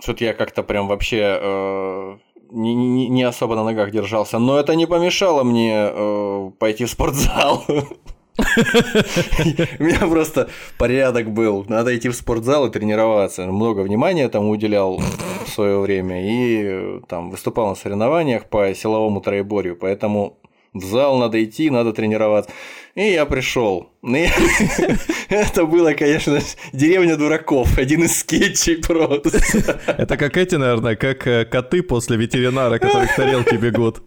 что-то 0.00 0.24
я 0.24 0.34
как-то 0.34 0.62
прям 0.62 0.88
вообще 0.88 1.38
э, 1.40 2.18
не, 2.52 3.08
не, 3.08 3.22
особо 3.22 3.56
на 3.56 3.64
ногах 3.64 3.90
держался. 3.90 4.38
Но 4.38 4.58
это 4.58 4.74
не 4.74 4.86
помешало 4.86 5.42
мне 5.42 5.72
э, 5.74 6.50
пойти 6.58 6.84
в 6.84 6.90
спортзал. 6.90 7.64
У 8.38 9.82
меня 9.82 10.06
просто 10.08 10.48
порядок 10.78 11.32
был. 11.32 11.64
Надо 11.68 11.96
идти 11.96 12.08
в 12.08 12.14
спортзал 12.14 12.66
и 12.66 12.70
тренироваться. 12.70 13.46
Много 13.46 13.80
внимания 13.80 14.28
там 14.28 14.48
уделял 14.48 15.00
в 15.44 15.48
свое 15.48 15.78
время. 15.78 16.24
И 16.24 16.62
э, 16.64 17.00
там 17.08 17.30
выступал 17.30 17.68
на 17.68 17.74
соревнованиях 17.74 18.46
по 18.46 18.74
силовому 18.74 19.20
троеборью. 19.20 19.76
Поэтому 19.76 20.38
в 20.72 20.84
зал 20.84 21.18
надо 21.18 21.42
идти, 21.42 21.70
надо 21.70 21.92
тренироваться. 21.92 22.50
И 22.94 23.10
я 23.10 23.24
пришел. 23.26 23.90
Это 25.28 25.64
было, 25.64 25.92
конечно, 25.92 26.38
деревня 26.72 27.16
дураков. 27.16 27.78
Один 27.78 28.04
из 28.04 28.18
скетчей 28.18 28.76
просто. 28.78 29.40
Это 29.86 30.16
как 30.16 30.36
эти, 30.36 30.56
наверное, 30.56 30.96
как 30.96 31.26
э, 31.26 31.44
коты 31.44 31.82
после 31.82 32.16
ветеринара, 32.16 32.78
которые 32.78 33.08
к 33.08 33.16
тарелке 33.16 33.56
бегут. 33.56 34.02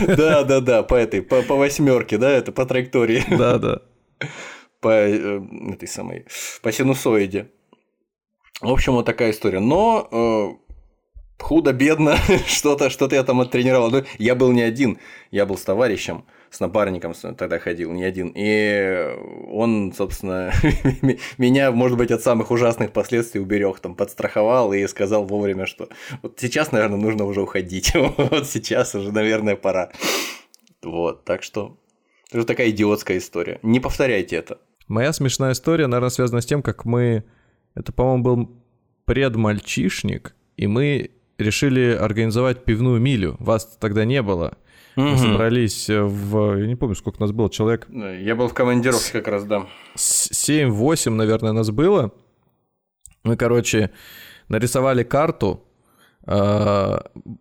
Да, 0.00 0.44
да, 0.44 0.60
да, 0.60 0.82
по 0.82 0.94
этой, 0.94 1.22
по, 1.22 1.42
по 1.42 1.54
восьмерке, 1.54 2.16
да, 2.18 2.30
это 2.30 2.52
по 2.52 2.64
траектории. 2.64 3.22
Да, 3.30 3.58
да. 3.58 3.82
По 4.80 4.88
э, 4.88 5.40
этой 5.72 5.86
самой, 5.86 6.26
по 6.62 6.72
синусоиде. 6.72 7.50
В 8.60 8.70
общем, 8.70 8.94
вот 8.94 9.06
такая 9.06 9.30
история. 9.30 9.60
Но 9.60 10.08
э, 10.10 10.67
худо-бедно 11.38 12.16
что-то 12.46 12.90
что 12.90 13.08
я 13.10 13.24
там 13.24 13.40
оттренировал. 13.40 13.90
Но 13.90 14.04
я 14.18 14.34
был 14.34 14.52
не 14.52 14.62
один, 14.62 14.98
я 15.30 15.46
был 15.46 15.56
с 15.56 15.62
товарищем, 15.62 16.24
с 16.50 16.60
напарником 16.60 17.14
тогда 17.14 17.58
ходил, 17.58 17.92
не 17.92 18.04
один. 18.04 18.32
И 18.34 19.14
он, 19.50 19.92
собственно, 19.96 20.52
меня, 21.38 21.70
может 21.70 21.96
быть, 21.96 22.10
от 22.10 22.22
самых 22.22 22.50
ужасных 22.50 22.92
последствий 22.92 23.40
уберег, 23.40 23.80
там, 23.80 23.94
подстраховал 23.94 24.72
и 24.72 24.86
сказал 24.86 25.24
вовремя, 25.24 25.66
что 25.66 25.88
вот 26.22 26.38
сейчас, 26.38 26.72
наверное, 26.72 26.98
нужно 26.98 27.24
уже 27.24 27.42
уходить. 27.42 27.92
Вот 28.18 28.46
сейчас 28.46 28.94
уже, 28.94 29.12
наверное, 29.12 29.56
пора. 29.56 29.90
Вот, 30.82 31.24
так 31.24 31.42
что 31.42 31.78
это 32.30 32.44
такая 32.44 32.70
идиотская 32.70 33.18
история. 33.18 33.58
Не 33.62 33.80
повторяйте 33.80 34.36
это. 34.36 34.58
Моя 34.86 35.12
смешная 35.12 35.52
история, 35.52 35.86
наверное, 35.86 36.10
связана 36.10 36.40
с 36.40 36.46
тем, 36.46 36.62
как 36.62 36.84
мы... 36.84 37.24
Это, 37.74 37.92
по-моему, 37.92 38.22
был 38.22 38.62
предмальчишник, 39.04 40.34
и 40.56 40.66
мы 40.66 41.10
решили 41.38 41.90
организовать 41.92 42.64
пивную 42.64 43.00
милю. 43.00 43.36
Вас 43.38 43.76
тогда 43.80 44.04
не 44.04 44.22
было. 44.22 44.56
Мы 44.96 45.10
Мгм. 45.10 45.18
собрались 45.18 45.88
в... 45.88 46.56
Я 46.58 46.66
не 46.66 46.74
помню, 46.74 46.96
сколько 46.96 47.20
нас 47.20 47.30
было, 47.30 47.48
человек 47.48 47.86
Я 47.90 48.34
был 48.34 48.48
в 48.48 48.54
командировке 48.54 49.12
как 49.12 49.28
раз, 49.28 49.44
да. 49.44 49.66
7-8, 49.96 51.10
наверное, 51.10 51.52
нас 51.52 51.70
было. 51.70 52.12
Мы, 53.22 53.36
короче, 53.36 53.90
нарисовали 54.48 55.04
карту, 55.04 55.62
э, 56.26 56.98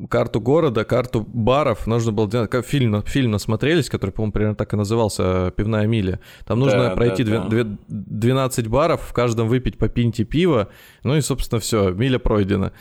карту 0.10 0.40
города, 0.40 0.86
карту 0.86 1.22
баров. 1.22 1.88
Нужно 1.88 2.12
было 2.12 2.30
делать... 2.30 2.50
Как 2.52 2.64
фильм, 2.66 3.02
фильм 3.04 3.32
насмотрелись, 3.32 3.90
который, 3.90 4.12
по-моему, 4.12 4.34
примерно 4.34 4.56
так 4.56 4.74
и 4.74 4.78
назывался 4.78 5.52
«Пивная 5.56 5.88
миля». 5.88 6.20
Там 6.46 6.60
нужно 6.60 6.90
Да, 6.90 6.96
пройти 6.96 7.24
да, 7.24 7.48
две- 7.48 7.64
да. 7.64 7.70
две- 7.70 7.78
12 7.88 8.68
баров, 8.68 9.02
в 9.02 9.14
каждом 9.14 9.48
выпить 9.48 9.78
по 9.80 9.88
пинте 9.90 10.26
пива. 10.26 10.70
Ну 11.04 11.16
и, 11.16 11.22
собственно, 11.22 11.60
все, 11.60 11.90
миля 11.92 12.20
пройдена. 12.20 12.72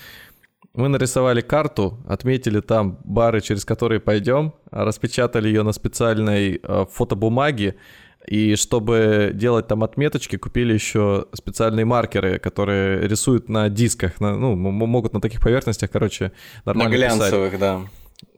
Мы 0.76 0.88
нарисовали 0.88 1.40
карту, 1.40 1.98
отметили 2.06 2.60
там 2.60 2.98
бары, 3.02 3.40
через 3.40 3.64
которые 3.64 3.98
пойдем, 3.98 4.52
распечатали 4.70 5.48
ее 5.48 5.62
на 5.62 5.72
специальной 5.72 6.60
э, 6.62 6.84
фотобумаге, 6.92 7.76
и 8.26 8.56
чтобы 8.56 9.30
делать 9.32 9.68
там 9.68 9.84
отметочки, 9.84 10.36
купили 10.36 10.74
еще 10.74 11.26
специальные 11.32 11.84
маркеры, 11.84 12.38
которые 12.38 13.08
рисуют 13.08 13.48
на 13.48 13.70
дисках, 13.70 14.20
на, 14.20 14.36
ну, 14.36 14.54
могут 14.54 15.14
на 15.14 15.20
таких 15.20 15.40
поверхностях, 15.40 15.90
короче, 15.90 16.32
На 16.64 16.74
нормально 16.74 16.96
писать. 16.96 17.18
глянцевых, 17.18 17.58
да. 17.58 17.80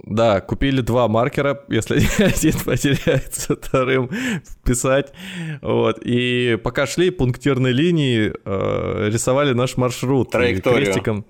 Да, 0.05 0.41
купили 0.41 0.80
два 0.80 1.09
маркера, 1.09 1.64
если 1.68 1.97
один 2.22 2.53
потеряется, 2.64 3.57
вторым 3.61 4.11
вписать. 4.45 5.12
Вот. 5.61 5.99
И 6.05 6.59
пока 6.62 6.86
шли 6.86 7.11
пунктирной 7.11 7.72
линии, 7.72 8.32
э, 8.45 9.09
рисовали 9.11 9.55
наш 9.55 9.76
маршрут. 9.76 10.30
Траекторию. 10.30 10.84
Крестиком, 10.84 11.24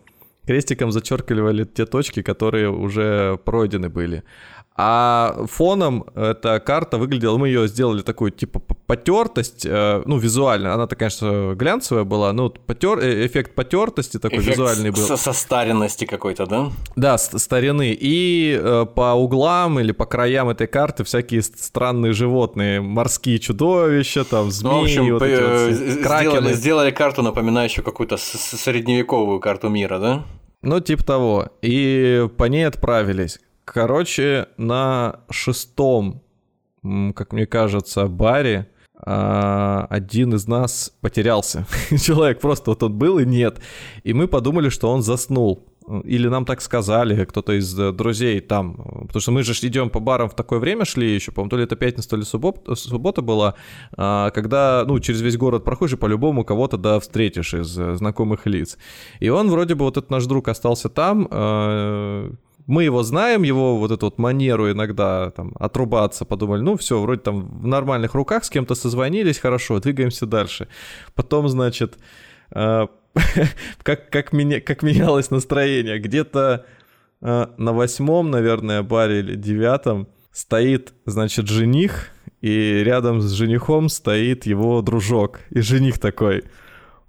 крестиком 0.48 0.92
зачеркивали 0.92 1.64
те 1.64 1.84
точки, 1.84 2.22
которые 2.22 2.70
уже 2.70 3.36
пройдены 3.44 3.90
были. 3.90 4.22
А 4.80 5.44
фоном 5.50 6.04
эта 6.14 6.60
карта 6.60 6.98
выглядела, 6.98 7.36
мы 7.36 7.48
ее 7.48 7.66
сделали 7.66 8.00
такую 8.02 8.30
типа 8.30 8.60
потертость, 8.86 9.66
э, 9.66 10.02
ну 10.06 10.18
визуально, 10.18 10.72
она-то, 10.72 10.94
конечно, 10.94 11.54
глянцевая 11.56 12.04
была, 12.04 12.32
но 12.32 12.48
потер, 12.48 13.00
э, 13.00 13.26
эффект 13.26 13.56
потертости 13.56 14.18
такой 14.18 14.38
Эффект 14.38 14.56
визуальный 14.56 14.90
был. 14.90 15.02
Со 15.02 15.16
состаренности 15.16 16.04
какой-то, 16.04 16.46
да? 16.46 16.70
Да, 16.94 17.18
старины. 17.18 17.92
И 18.00 18.56
э, 18.56 18.86
по 18.94 19.14
углам 19.14 19.80
или 19.80 19.90
по 19.90 20.06
краям 20.06 20.48
этой 20.48 20.68
карты 20.68 21.02
всякие 21.02 21.42
странные 21.42 22.12
животные, 22.12 22.80
морские 22.80 23.40
чудовища, 23.40 24.24
там 24.24 24.52
змеи, 24.52 24.70
Ну, 24.72 24.80
в 24.80 24.84
общем, 24.84 25.12
вот 25.12 25.22
эти 25.22 25.42
вот 25.42 26.02
кракены. 26.04 26.30
сделали, 26.30 26.52
сделали 26.54 26.90
карту, 26.92 27.22
напоминающую 27.22 27.84
какую-то 27.84 28.16
средневековую 28.16 29.40
карту 29.40 29.68
мира, 29.68 29.98
да? 29.98 30.24
Ну, 30.62 30.80
типа 30.80 31.04
того. 31.04 31.48
И 31.62 32.28
по 32.36 32.44
ней 32.44 32.66
отправились. 32.66 33.40
Короче, 33.64 34.48
на 34.56 35.20
шестом, 35.30 36.22
как 37.14 37.32
мне 37.32 37.46
кажется, 37.46 38.06
баре 38.06 38.68
а, 38.94 39.86
один 39.90 40.34
из 40.34 40.48
нас 40.48 40.92
потерялся. 41.00 41.66
Человек 41.90 42.40
просто 42.40 42.70
вот 42.70 42.82
он 42.82 42.98
был 42.98 43.18
и 43.18 43.26
нет. 43.26 43.60
И 44.02 44.12
мы 44.12 44.26
подумали, 44.26 44.68
что 44.68 44.90
он 44.90 45.02
заснул. 45.02 45.66
Или 46.04 46.28
нам 46.28 46.44
так 46.44 46.60
сказали, 46.60 47.24
кто-то 47.24 47.52
из 47.52 47.78
э, 47.78 47.92
друзей 47.92 48.40
там. 48.40 48.74
Потому 49.06 49.20
что 49.20 49.32
мы 49.32 49.42
же 49.42 49.52
идем 49.66 49.90
по 49.90 50.00
барам 50.00 50.28
в 50.28 50.34
такое 50.34 50.58
время 50.58 50.84
шли 50.84 51.14
еще, 51.14 51.32
по-моему, 51.32 51.50
то 51.50 51.56
ли 51.56 51.64
это 51.64 51.76
пятница, 51.76 52.10
то 52.10 52.16
ли 52.16 52.22
суббот- 52.22 52.74
суббота 52.74 53.22
была, 53.22 53.54
а, 53.96 54.30
когда, 54.30 54.84
ну, 54.86 54.98
через 55.00 55.20
весь 55.22 55.36
город 55.36 55.64
проходишь, 55.64 55.94
и 55.94 55.96
по-любому 55.96 56.44
кого-то, 56.44 56.76
да, 56.76 57.00
встретишь 57.00 57.54
из 57.54 57.78
э, 57.78 57.94
знакомых 57.94 58.46
лиц. 58.46 58.78
И 59.20 59.28
он 59.30 59.50
вроде 59.50 59.74
бы, 59.74 59.84
вот 59.84 59.96
этот 59.96 60.10
наш 60.10 60.26
друг 60.26 60.48
остался 60.48 60.88
там, 60.88 61.26
э, 61.30 62.30
мы 62.66 62.84
его 62.84 63.02
знаем, 63.02 63.44
его 63.44 63.78
вот 63.78 63.90
эту 63.90 64.06
вот 64.06 64.18
манеру 64.18 64.70
иногда 64.70 65.30
там 65.30 65.52
отрубаться, 65.58 66.26
подумали, 66.26 66.60
ну 66.60 66.76
все, 66.76 67.00
вроде 67.00 67.22
там 67.22 67.60
в 67.60 67.66
нормальных 67.66 68.14
руках, 68.14 68.44
с 68.44 68.50
кем-то 68.50 68.74
созвонились, 68.74 69.38
хорошо, 69.38 69.80
двигаемся 69.80 70.26
дальше. 70.26 70.68
Потом, 71.14 71.48
значит, 71.48 71.98
как, 73.82 74.10
как, 74.10 74.32
меня, 74.32 74.60
как 74.60 74.82
менялось 74.82 75.30
настроение, 75.30 75.98
где-то 75.98 76.66
э, 77.20 77.46
на 77.56 77.72
восьмом, 77.72 78.30
наверное, 78.30 78.82
баре 78.82 79.20
или 79.20 79.34
девятом 79.34 80.08
стоит, 80.32 80.92
значит, 81.04 81.48
жених, 81.48 82.10
и 82.40 82.82
рядом 82.84 83.20
с 83.20 83.32
женихом 83.32 83.88
стоит 83.88 84.46
его 84.46 84.80
дружок. 84.82 85.40
И 85.50 85.60
жених 85.60 85.98
такой, 85.98 86.44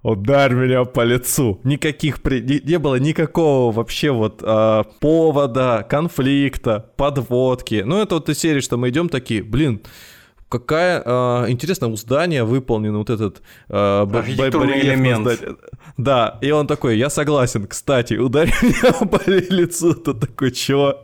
ударь 0.02 0.54
меня 0.54 0.84
по 0.84 1.04
лицу. 1.04 1.60
Никаких, 1.64 2.22
при... 2.22 2.40
не, 2.40 2.60
не 2.60 2.78
было 2.78 2.96
никакого 2.96 3.72
вообще 3.72 4.10
вот 4.10 4.40
а, 4.42 4.84
повода, 5.00 5.86
конфликта, 5.88 6.90
подводки. 6.96 7.82
Ну, 7.84 8.00
это 8.00 8.16
вот 8.16 8.28
из 8.28 8.38
серии, 8.38 8.60
что 8.60 8.76
мы 8.76 8.88
идем 8.88 9.08
такие, 9.08 9.42
блин, 9.42 9.82
какая 10.50 11.02
а, 11.04 11.46
интересно 11.48 11.88
у 11.88 11.96
здания 11.96 12.44
выполнен 12.44 12.96
вот 12.96 13.08
этот 13.08 13.40
б- 13.68 14.18
Архитектурный 14.18 14.80
элемент. 14.80 15.26
Да, 15.96 16.38
и 16.42 16.50
он 16.50 16.66
такой, 16.66 16.98
я 16.98 17.08
согласен, 17.08 17.66
кстати, 17.66 18.14
ударь 18.14 18.52
меня 18.62 18.92
по 19.06 19.30
лицу. 19.30 19.94
Тот 19.94 20.20
такой, 20.20 20.50
чего? 20.50 20.96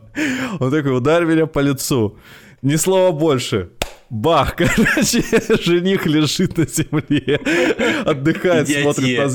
Он 0.59 0.69
такой, 0.71 0.95
ударь 0.95 1.25
меня 1.25 1.47
по 1.47 1.59
лицу. 1.59 2.17
Ни 2.61 2.75
слова 2.75 3.11
больше. 3.11 3.69
Бах, 4.09 4.55
короче, 4.57 5.21
жених 5.63 6.05
лежит 6.05 6.57
на 6.57 6.65
земле, 6.65 7.41
отдыхает, 8.05 8.69
смотрит 8.69 9.17
на, 9.17 9.29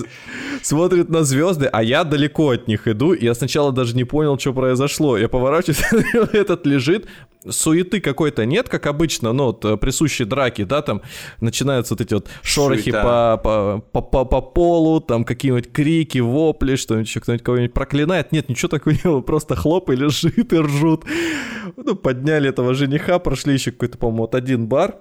смотрит 0.63 1.09
на 1.11 1.25
звезды, 1.25 1.67
а 1.67 1.83
я 1.83 2.05
далеко 2.05 2.51
от 2.53 2.69
них 2.69 2.89
иду, 2.89 3.13
и 3.13 3.25
я 3.25 3.35
сначала 3.35 3.71
даже 3.71 3.95
не 3.95 4.05
понял, 4.05 4.39
что 4.39 4.55
произошло. 4.55 5.19
Я 5.19 5.29
поворачиваюсь, 5.29 5.83
этот 6.33 6.65
лежит, 6.67 7.07
суеты 7.49 8.01
какой-то 8.01 8.45
нет, 8.45 8.69
как 8.69 8.87
обычно, 8.87 9.33
ну, 9.33 9.47
вот, 9.47 9.65
э, 9.65 9.77
присущие 9.77 10.27
драки, 10.27 10.65
да, 10.65 10.83
там 10.83 11.03
начинаются 11.41 11.95
вот 11.95 12.01
эти 12.01 12.15
вот 12.15 12.29
шорохи 12.43 12.91
Суета. 12.91 13.37
по, 13.37 13.81
по, 13.83 14.03
по, 14.03 14.03
по, 14.03 14.25
по 14.25 14.41
полу, 14.41 15.01
там 15.01 15.25
какие-нибудь 15.25 15.73
крики, 15.73 16.19
вопли, 16.19 16.77
что-нибудь 16.77 17.09
еще 17.09 17.21
кто-нибудь 17.21 17.45
кого-нибудь 17.45 17.75
проклинает. 17.75 18.33
Нет, 18.33 18.49
ничего 18.49 18.69
такого 18.69 18.95
не 18.95 19.03
было, 19.03 19.21
просто 19.21 19.57
хлоп 19.57 19.91
и 19.91 19.97
лежит 19.97 20.53
и 20.53 20.59
ржут. 20.59 21.05
Ну, 21.77 21.97
подняли 21.97 22.49
этого 22.49 22.75
жениха, 22.75 23.19
прошли 23.19 23.55
еще 23.55 23.73
какой-то, 23.73 23.99
по-моему, 23.99 24.23
вот 24.23 24.35
один 24.35 24.67
бар. 24.67 24.97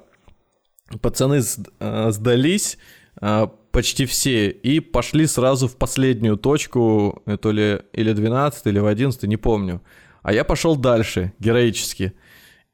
Пацаны 1.02 1.42
э, 1.80 2.12
сдались, 2.12 2.78
э, 3.22 3.48
почти 3.72 4.06
все, 4.06 4.50
и 4.50 4.80
пошли 4.80 5.26
сразу 5.26 5.68
в 5.68 5.78
последнюю 5.78 6.38
точку, 6.38 7.24
то 7.42 7.52
ли 7.52 7.80
или 7.94 8.12
12, 8.12 8.68
или 8.68 8.80
в 8.80 8.88
11, 8.88 9.24
не 9.24 9.38
помню. 9.38 9.82
А 10.22 10.34
я 10.34 10.44
пошел 10.44 10.76
дальше, 10.76 11.34
героически. 11.40 12.14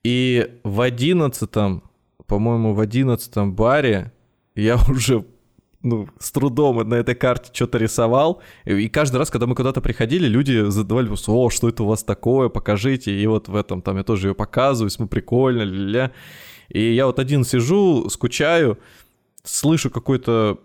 И 0.03 0.59
в 0.63 0.81
11, 0.81 1.49
по-моему, 2.25 2.73
в 2.73 2.79
11 2.79 3.37
баре 3.47 4.11
я 4.55 4.77
уже 4.89 5.25
ну, 5.83 6.07
с 6.19 6.31
трудом 6.31 6.87
на 6.87 6.95
этой 6.95 7.15
карте 7.15 7.51
что-то 7.53 7.77
рисовал. 7.77 8.41
И 8.65 8.89
каждый 8.89 9.17
раз, 9.17 9.29
когда 9.29 9.47
мы 9.47 9.55
куда-то 9.55 9.81
приходили, 9.81 10.27
люди 10.27 10.69
задавали 10.69 11.05
вопрос, 11.05 11.29
о, 11.29 11.49
что 11.49 11.69
это 11.69 11.83
у 11.83 11.87
вас 11.87 12.03
такое, 12.03 12.49
покажите. 12.49 13.11
И 13.11 13.27
вот 13.27 13.47
в 13.47 13.55
этом 13.55 13.81
там 13.81 13.97
я 13.97 14.03
тоже 14.03 14.29
ее 14.29 14.35
показываю, 14.35 14.91
мы 14.99 15.07
прикольно, 15.07 15.61
ля-ля. 15.61 16.11
И 16.69 16.93
я 16.93 17.05
вот 17.05 17.19
один 17.19 17.43
сижу, 17.45 18.09
скучаю, 18.09 18.77
слышу 19.43 19.89
какой-то 19.89 20.59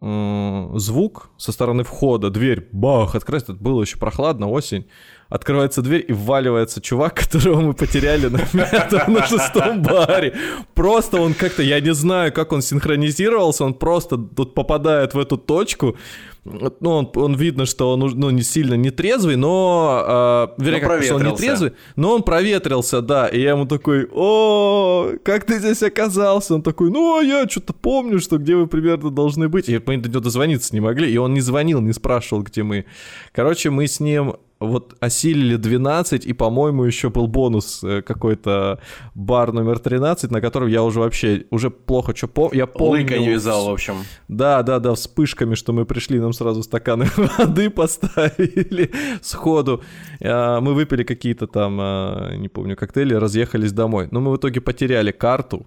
звук 0.00 1.30
со 1.36 1.52
стороны 1.52 1.84
входа, 1.84 2.30
дверь, 2.30 2.68
бах, 2.72 3.14
открывается, 3.14 3.52
это 3.52 3.62
было 3.62 3.82
еще 3.82 3.98
прохладно, 3.98 4.48
осень, 4.48 4.86
открывается 5.30 5.80
дверь 5.80 6.04
и 6.06 6.12
вваливается 6.12 6.82
чувак, 6.82 7.14
которого 7.30 7.60
мы 7.60 7.72
потеряли 7.72 8.26
на 8.26 8.38
пятом, 8.52 9.14
на 9.14 9.26
шестом 9.26 9.82
баре. 9.82 10.34
Просто 10.74 11.20
он 11.20 11.32
как-то, 11.34 11.62
я 11.62 11.80
не 11.80 11.94
знаю, 11.94 12.32
как 12.32 12.52
он 12.52 12.60
синхронизировался, 12.60 13.64
он 13.64 13.74
просто 13.74 14.18
тут 14.18 14.54
попадает 14.54 15.14
в 15.14 15.18
эту 15.18 15.38
точку, 15.38 15.96
ну, 16.44 16.90
он, 16.90 17.10
он 17.16 17.34
видно, 17.34 17.66
что 17.66 17.92
он 17.92 18.00
ну, 18.00 18.30
не 18.30 18.42
сильно 18.42 18.74
не 18.74 18.90
трезвый, 18.90 19.36
но, 19.36 20.48
э, 20.58 20.62
вернее, 20.62 20.82
Но 20.82 20.88
как, 20.88 21.02
что 21.02 21.14
он 21.16 21.24
не 21.24 21.36
трезвый, 21.36 21.72
но 21.96 22.14
он 22.14 22.22
проветрился, 22.22 23.02
да, 23.02 23.28
и 23.28 23.40
я 23.40 23.50
ему 23.50 23.66
такой, 23.66 24.08
о, 24.10 25.12
как 25.22 25.44
ты 25.44 25.58
здесь 25.58 25.82
оказался? 25.82 26.54
Он 26.54 26.62
такой, 26.62 26.90
ну, 26.90 27.18
а 27.18 27.22
я 27.22 27.46
что-то 27.46 27.74
помню, 27.74 28.20
что 28.20 28.38
где 28.38 28.56
вы 28.56 28.66
примерно 28.66 29.10
должны 29.10 29.48
быть. 29.48 29.68
И 29.68 29.80
мы 29.84 29.98
до 29.98 30.08
него 30.08 30.20
дозвониться 30.20 30.74
не 30.74 30.80
могли, 30.80 31.12
и 31.12 31.18
он 31.18 31.34
не 31.34 31.40
звонил, 31.40 31.80
не 31.82 31.92
спрашивал, 31.92 32.42
где 32.42 32.62
мы. 32.62 32.86
Короче, 33.32 33.68
мы 33.68 33.86
с 33.86 34.00
ним 34.00 34.36
вот 34.60 34.94
осилили 35.00 35.56
12, 35.56 36.26
и, 36.26 36.32
по-моему, 36.34 36.84
еще 36.84 37.08
был 37.08 37.26
бонус 37.26 37.82
э, 37.82 38.02
какой-то 38.02 38.78
бар 39.14 39.52
номер 39.52 39.78
13, 39.78 40.30
на 40.30 40.40
котором 40.42 40.68
я 40.68 40.82
уже 40.82 41.00
вообще, 41.00 41.46
уже 41.50 41.70
плохо 41.70 42.14
что 42.14 42.28
помню. 42.28 42.58
Я 42.58 42.66
помню... 42.66 43.02
Лыка 43.02 43.18
не 43.18 43.30
вязал, 43.30 43.66
в 43.66 43.72
общем. 43.72 44.04
Да, 44.28 44.62
да, 44.62 44.78
да, 44.78 44.94
вспышками, 44.94 45.54
что 45.54 45.72
мы 45.72 45.86
пришли, 45.86 46.20
нам 46.20 46.34
сразу 46.34 46.62
стаканы 46.62 47.08
воды 47.38 47.70
поставили 47.70 48.90
сходу. 49.22 49.82
А, 50.22 50.60
Мы 50.60 50.74
выпили 50.74 51.04
какие-то 51.04 51.46
там, 51.46 51.78
а, 51.80 52.36
не 52.36 52.48
помню, 52.48 52.76
коктейли, 52.76 53.14
разъехались 53.14 53.72
домой. 53.72 54.08
Но 54.10 54.20
мы 54.20 54.30
в 54.32 54.36
итоге 54.36 54.60
потеряли 54.60 55.10
карту. 55.10 55.66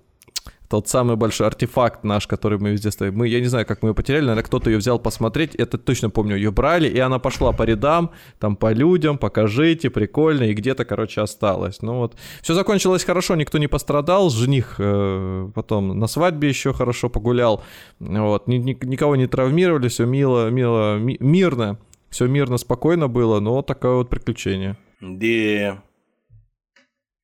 Тот 0.74 0.88
самый 0.88 1.18
большой 1.18 1.46
артефакт 1.46 2.04
наш, 2.04 2.26
который 2.26 2.58
мы 2.58 2.72
везде 2.72 2.90
ставим. 2.90 3.16
Мы, 3.20 3.28
я 3.28 3.40
не 3.40 3.46
знаю, 3.46 3.64
как 3.64 3.84
мы 3.84 3.90
ее 3.90 3.94
потеряли, 3.94 4.24
наверное, 4.24 4.44
кто-то 4.44 4.72
ее 4.72 4.78
взял 4.80 4.98
посмотреть. 4.98 5.54
Это 5.54 5.78
точно 5.78 6.10
помню, 6.10 6.36
ее 6.36 6.50
брали, 6.52 6.90
и 6.90 6.98
она 6.98 7.20
пошла 7.20 7.52
по 7.52 7.62
рядам, 7.62 8.10
там 8.40 8.56
по 8.56 8.74
людям, 8.74 9.20
покажите, 9.20 9.92
прикольно, 9.92 10.46
и 10.46 10.54
где-то, 10.56 10.84
короче, 10.84 11.22
осталось. 11.22 11.84
Ну 11.84 11.98
вот, 11.98 12.16
все 12.42 12.56
закончилось 12.56 13.04
хорошо, 13.04 13.36
никто 13.36 13.60
не 13.60 13.68
пострадал, 13.68 14.32
жених 14.32 14.78
э, 14.80 15.52
потом 15.54 16.00
на 16.00 16.08
свадьбе 16.08 16.50
еще 16.50 16.74
хорошо 16.74 17.08
погулял, 17.08 17.64
вот, 18.00 18.48
ни- 18.48 18.58
ни- 18.58 18.86
никого 18.86 19.16
не 19.16 19.28
травмировали, 19.28 19.90
все 19.90 20.06
мило, 20.08 20.50
мило, 20.50 20.98
ми- 20.98 21.18
мирно, 21.20 21.78
все 22.10 22.26
мирно, 22.26 22.58
спокойно 22.58 23.08
было, 23.08 23.40
но 23.40 23.62
такое 23.62 23.94
вот 23.94 24.10
приключение. 24.10 24.76
Да. 25.02 25.84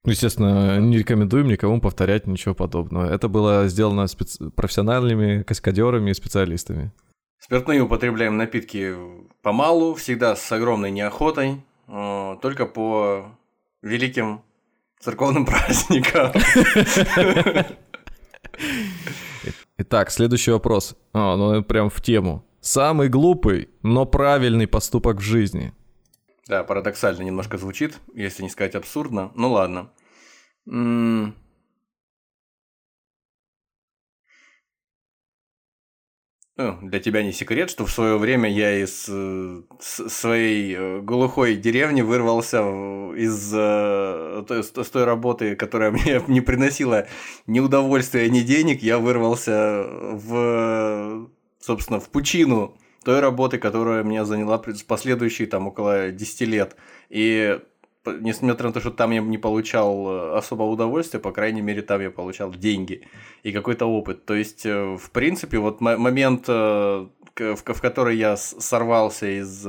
Ну, 0.05 0.11
Естественно, 0.11 0.79
не 0.79 0.97
рекомендуем 0.97 1.47
никому 1.47 1.81
повторять 1.81 2.25
ничего 2.25 2.55
подобного. 2.55 3.11
Это 3.11 3.27
было 3.27 3.67
сделано 3.67 4.05
специ- 4.05 4.49
профессиональными 4.51 5.43
каскадерами 5.43 6.11
и 6.11 6.13
специалистами. 6.13 6.91
Спиртные 7.39 7.81
употребляем 7.81 8.37
напитки 8.37 8.95
помалу, 9.41 9.95
всегда 9.95 10.35
с 10.35 10.51
огромной 10.51 10.91
неохотой, 10.91 11.63
э, 11.87 12.35
только 12.41 12.65
по 12.65 13.25
великим 13.81 14.41
церковным 14.99 15.45
праздникам. 15.45 16.31
Итак, 19.77 20.11
следующий 20.11 20.51
вопрос. 20.51 20.95
А, 21.13 21.35
ну 21.35 21.63
прям 21.63 21.89
в 21.89 22.01
тему. 22.01 22.45
Самый 22.61 23.07
глупый, 23.07 23.69
но 23.83 24.05
правильный 24.05 24.67
поступок 24.67 25.17
в 25.17 25.21
жизни. 25.21 25.73
Да, 26.49 26.63
парадоксально 26.63 27.21
немножко 27.21 27.59
звучит, 27.59 27.99
если 28.15 28.41
не 28.41 28.49
сказать 28.49 28.73
абсурдно. 28.73 29.31
Ну 29.35 29.51
ладно. 29.51 29.91
Для 30.65 31.31
тебя 36.99 37.21
не 37.21 37.33
секрет, 37.33 37.69
что 37.69 37.85
в 37.85 37.91
свое 37.91 38.17
время 38.17 38.49
я 38.51 38.83
из 38.83 39.05
э, 39.07 39.61
своей 39.79 40.75
э, 40.75 41.01
глухой 41.01 41.55
деревни 41.55 42.01
вырвался 42.01 42.61
из 43.15 43.53
э, 43.53 44.43
с 44.49 44.89
той 44.89 45.03
работы, 45.05 45.55
которая 45.55 45.91
мне 45.91 46.19
не 46.27 46.41
приносила 46.41 47.07
ни 47.45 47.59
удовольствия, 47.59 48.27
ни 48.27 48.39
денег. 48.39 48.81
Я 48.81 48.97
вырвался 48.97 49.85
в, 49.87 51.29
собственно, 51.59 51.99
в 51.99 52.09
пучину 52.09 52.75
той 53.03 53.19
работы, 53.19 53.57
которая 53.57 54.03
меня 54.03 54.25
заняла 54.25 54.61
последующие 54.87 55.47
там 55.47 55.67
около 55.67 56.11
10 56.11 56.41
лет. 56.41 56.75
И 57.09 57.59
несмотря 58.05 58.67
на 58.67 58.73
то, 58.73 58.79
что 58.79 58.91
там 58.91 59.11
я 59.11 59.21
не 59.21 59.37
получал 59.37 60.07
э, 60.07 60.37
особого 60.37 60.69
удовольствия, 60.69 61.19
по 61.19 61.31
крайней 61.31 61.61
мере, 61.61 61.81
там 61.81 62.01
я 62.01 62.11
получал 62.11 62.51
деньги 62.51 63.07
и 63.43 63.51
какой-то 63.51 63.85
опыт. 63.85 64.25
То 64.25 64.35
есть, 64.35 64.65
э, 64.65 64.97
в 64.97 65.11
принципе, 65.11 65.59
вот 65.59 65.81
мо- 65.81 65.97
момент, 65.97 66.45
э, 66.47 67.07
в, 67.35 67.63
который 67.63 68.17
я 68.17 68.35
сорвался 68.37 69.27
из 69.27 69.65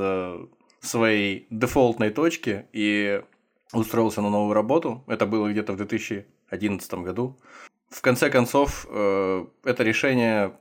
своей 0.81 1.47
дефолтной 1.49 2.09
точки 2.09 2.65
и 2.73 3.21
устроился 3.71 4.21
на 4.21 4.29
новую 4.29 4.53
работу, 4.53 5.03
это 5.07 5.25
было 5.25 5.49
где-то 5.49 5.73
в 5.73 5.77
2011 5.77 6.93
году. 6.95 7.37
В 7.89 8.01
конце 8.01 8.29
концов, 8.29 8.85
это 8.89 9.83
решение 9.83 10.53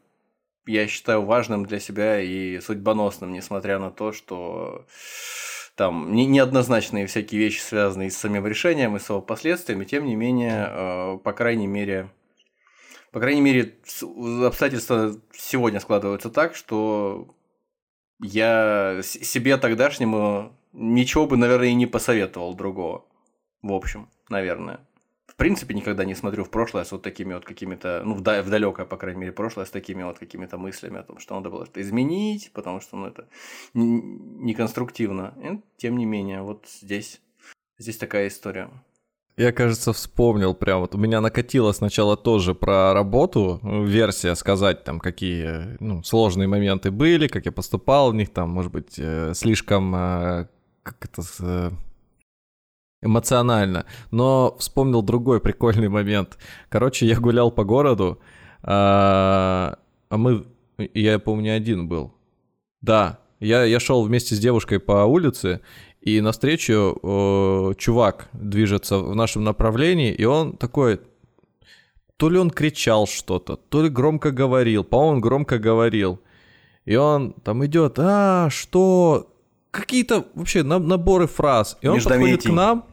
я 0.66 0.86
считаю 0.86 1.24
важным 1.24 1.66
для 1.66 1.80
себя 1.80 2.20
и 2.20 2.60
судьбоносным, 2.60 3.32
несмотря 3.32 3.78
на 3.78 3.90
то, 3.90 4.12
что 4.12 4.86
там 5.74 6.12
не- 6.12 6.26
неоднозначные 6.26 7.06
всякие 7.06 7.40
вещи, 7.40 7.60
связанные 7.60 8.10
с 8.10 8.16
самим 8.16 8.46
решением 8.46 8.96
и 8.96 9.00
с 9.00 9.08
его 9.08 9.22
последствиями, 9.22 9.84
тем 9.84 10.04
не 10.04 10.16
менее, 10.16 10.68
э, 10.68 11.18
по 11.24 11.32
крайней 11.32 11.66
мере, 11.66 12.10
по 13.12 13.20
крайней 13.20 13.40
мере, 13.40 13.76
обстоятельства 14.46 15.16
сегодня 15.32 15.80
складываются 15.80 16.30
так, 16.30 16.54
что 16.54 17.34
я 18.20 19.00
себе 19.02 19.56
тогдашнему 19.56 20.56
ничего 20.72 21.26
бы, 21.26 21.36
наверное, 21.36 21.68
и 21.68 21.74
не 21.74 21.86
посоветовал 21.86 22.54
другого. 22.54 23.04
В 23.62 23.72
общем, 23.72 24.08
наверное. 24.28 24.80
Принципе, 25.40 25.72
никогда 25.72 26.04
не 26.04 26.14
смотрю 26.14 26.44
в 26.44 26.50
прошлое 26.50 26.84
с 26.84 26.92
вот 26.92 27.00
такими 27.00 27.32
вот 27.32 27.46
какими-то, 27.46 28.02
ну, 28.04 28.12
в, 28.14 28.20
да- 28.20 28.42
в 28.42 28.50
далекое, 28.50 28.84
по 28.84 28.98
крайней 28.98 29.20
мере, 29.20 29.32
прошлое, 29.32 29.64
с 29.64 29.70
такими 29.70 30.02
вот 30.02 30.18
какими-то 30.18 30.58
мыслями 30.58 30.98
о 30.98 31.02
том, 31.02 31.18
что 31.18 31.34
надо 31.34 31.48
было 31.48 31.64
что-то 31.64 31.80
изменить, 31.80 32.50
потому 32.52 32.82
что, 32.82 32.98
ну, 32.98 33.06
это 33.06 33.26
неконструктивно. 33.72 35.32
И, 35.42 35.60
тем 35.78 35.96
не 35.96 36.04
менее, 36.04 36.42
вот 36.42 36.66
здесь, 36.82 37.22
здесь 37.78 37.96
такая 37.96 38.28
история. 38.28 38.68
Я, 39.38 39.52
кажется, 39.52 39.94
вспомнил 39.94 40.52
прям 40.52 40.80
вот. 40.80 40.94
У 40.94 40.98
меня 40.98 41.22
накатило 41.22 41.72
сначала 41.72 42.18
тоже 42.18 42.54
про 42.54 42.92
работу, 42.92 43.60
ну, 43.62 43.84
версия 43.84 44.34
сказать 44.34 44.84
там, 44.84 45.00
какие 45.00 45.78
ну, 45.82 46.02
сложные 46.02 46.48
моменты 46.48 46.90
были, 46.90 47.28
как 47.28 47.46
я 47.46 47.52
поступал 47.52 48.10
в 48.10 48.14
них, 48.14 48.28
там, 48.28 48.50
может 48.50 48.72
быть, 48.72 48.98
э, 48.98 49.32
слишком 49.34 49.96
э, 49.96 50.48
как 50.82 51.02
это 51.02 51.22
э, 51.40 51.70
эмоционально. 53.02 53.86
Но 54.10 54.56
вспомнил 54.58 55.02
другой 55.02 55.40
прикольный 55.40 55.88
момент. 55.88 56.38
Короче, 56.68 57.06
я 57.06 57.16
гулял 57.18 57.50
по 57.50 57.64
городу, 57.64 58.20
а 58.62 59.78
а 60.10 60.16
мы, 60.16 60.44
я 60.92 61.18
помню, 61.20 61.44
не 61.44 61.50
один 61.50 61.88
был. 61.88 62.12
Да, 62.82 63.20
я, 63.38 63.64
я 63.64 63.78
шел 63.78 64.02
вместе 64.02 64.34
с 64.34 64.40
девушкой 64.40 64.80
по 64.80 65.04
улице, 65.04 65.60
и 66.00 66.20
навстречу 66.20 66.98
э, 67.02 67.74
чувак 67.78 68.28
движется 68.32 68.98
в 68.98 69.14
нашем 69.14 69.44
направлении, 69.44 70.12
и 70.12 70.24
он 70.24 70.56
такой, 70.56 71.00
то 72.16 72.28
ли 72.28 72.38
он 72.38 72.50
кричал 72.50 73.06
что-то, 73.06 73.56
то 73.56 73.82
ли 73.82 73.88
громко 73.88 74.32
говорил, 74.32 74.82
по-моему, 74.82 75.14
он 75.14 75.20
громко 75.20 75.58
говорил. 75.58 76.20
И 76.86 76.96
он 76.96 77.34
там 77.44 77.64
идет, 77.64 77.98
а, 77.98 78.48
что? 78.50 79.32
Какие-то 79.70 80.26
вообще 80.34 80.64
на- 80.64 80.80
наборы 80.80 81.28
фраз. 81.28 81.78
И 81.82 81.86
он 81.86 82.00
подходит 82.02 82.42
к 82.42 82.48
нам, 82.48 82.84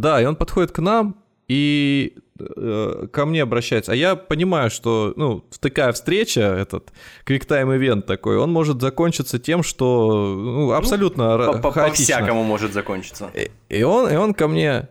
да, 0.00 0.20
и 0.20 0.24
он 0.24 0.36
подходит 0.36 0.72
к 0.72 0.78
нам 0.78 1.16
и 1.48 2.14
э, 2.38 3.06
ко 3.12 3.26
мне 3.26 3.42
обращается. 3.42 3.92
А 3.92 3.94
я 3.94 4.16
понимаю, 4.16 4.70
что, 4.70 5.12
ну, 5.16 5.44
такая 5.60 5.92
встреча, 5.92 6.40
этот 6.40 6.92
квиктайм 7.24 7.72
ивент 7.74 8.06
такой, 8.06 8.36
он 8.36 8.52
может 8.52 8.80
закончиться 8.80 9.38
тем, 9.38 9.62
что 9.62 10.34
ну, 10.36 10.72
абсолютно 10.72 11.38
По- 11.38 11.58
по- 11.58 11.72
хаотично. 11.72 12.16
По-всякому 12.16 12.42
может 12.42 12.72
закончиться. 12.72 13.30
И, 13.34 13.50
и 13.68 13.82
он, 13.82 14.10
и 14.10 14.16
он 14.16 14.34
ко 14.34 14.48
мне 14.48 14.88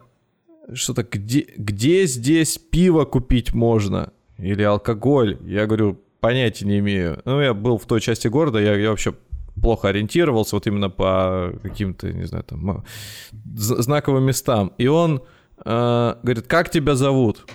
что-то, 0.74 1.03
где, 1.03 1.45
где 1.58 2.06
здесь 2.06 2.58
пиво 2.58 3.06
купить 3.06 3.53
можно? 3.53 4.12
Или 4.38 4.64
алкоголь? 4.64 5.38
Я 5.45 5.66
говорю, 5.66 5.99
понятия 6.20 6.66
не 6.66 6.80
имею. 6.80 7.22
Ну, 7.26 7.41
я 7.41 7.53
был 7.53 7.78
в 7.78 7.86
той 7.86 8.01
части 8.01 8.28
города, 8.28 8.60
я, 8.60 8.76
я 8.76 8.89
вообще 8.89 9.14
плохо 9.62 9.89
ориентировался 9.89 10.56
вот 10.56 10.68
именно 10.68 10.89
по 10.89 11.53
каким-то, 11.64 12.12
не 12.12 12.26
знаю, 12.26 12.43
там, 12.43 12.84
знаковым 13.56 14.24
местам. 14.24 14.74
И 14.78 14.88
он 14.88 15.22
э, 15.66 16.16
говорит, 16.24 16.47
как 16.47 16.70
тебя 16.70 16.95
зовут? 16.95 17.45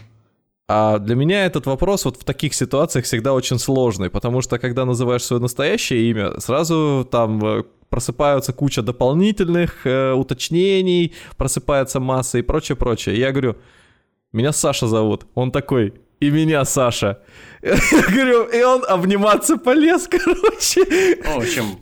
А 0.72 0.98
для 0.98 1.16
меня 1.16 1.46
этот 1.46 1.66
вопрос 1.66 2.04
вот 2.04 2.16
в 2.16 2.24
таких 2.24 2.54
ситуациях 2.54 3.04
всегда 3.04 3.32
очень 3.32 3.58
сложный, 3.58 4.08
потому 4.08 4.40
что 4.40 4.58
когда 4.58 4.84
называешь 4.84 5.24
свое 5.24 5.42
настоящее 5.42 6.08
имя, 6.10 6.38
сразу 6.38 7.06
там 7.10 7.44
э, 7.44 7.64
просыпаются 7.88 8.52
куча 8.52 8.82
дополнительных 8.82 9.84
э, 9.84 10.12
уточнений, 10.12 11.12
просыпается 11.36 11.98
масса 11.98 12.38
и 12.38 12.42
прочее, 12.42 12.76
прочее. 12.76 13.18
Я 13.18 13.32
говорю, 13.32 13.56
меня 14.32 14.52
Саша 14.52 14.86
зовут. 14.86 15.26
Он 15.34 15.50
такой, 15.50 15.94
и 16.20 16.30
меня 16.30 16.64
Саша. 16.64 17.18
Я 17.62 17.72
говорю, 18.10 18.44
и 18.46 18.62
он 18.62 18.84
обниматься 18.88 19.56
полез, 19.56 20.08
короче. 20.10 20.84
В 21.22 21.36
общем, 21.36 21.78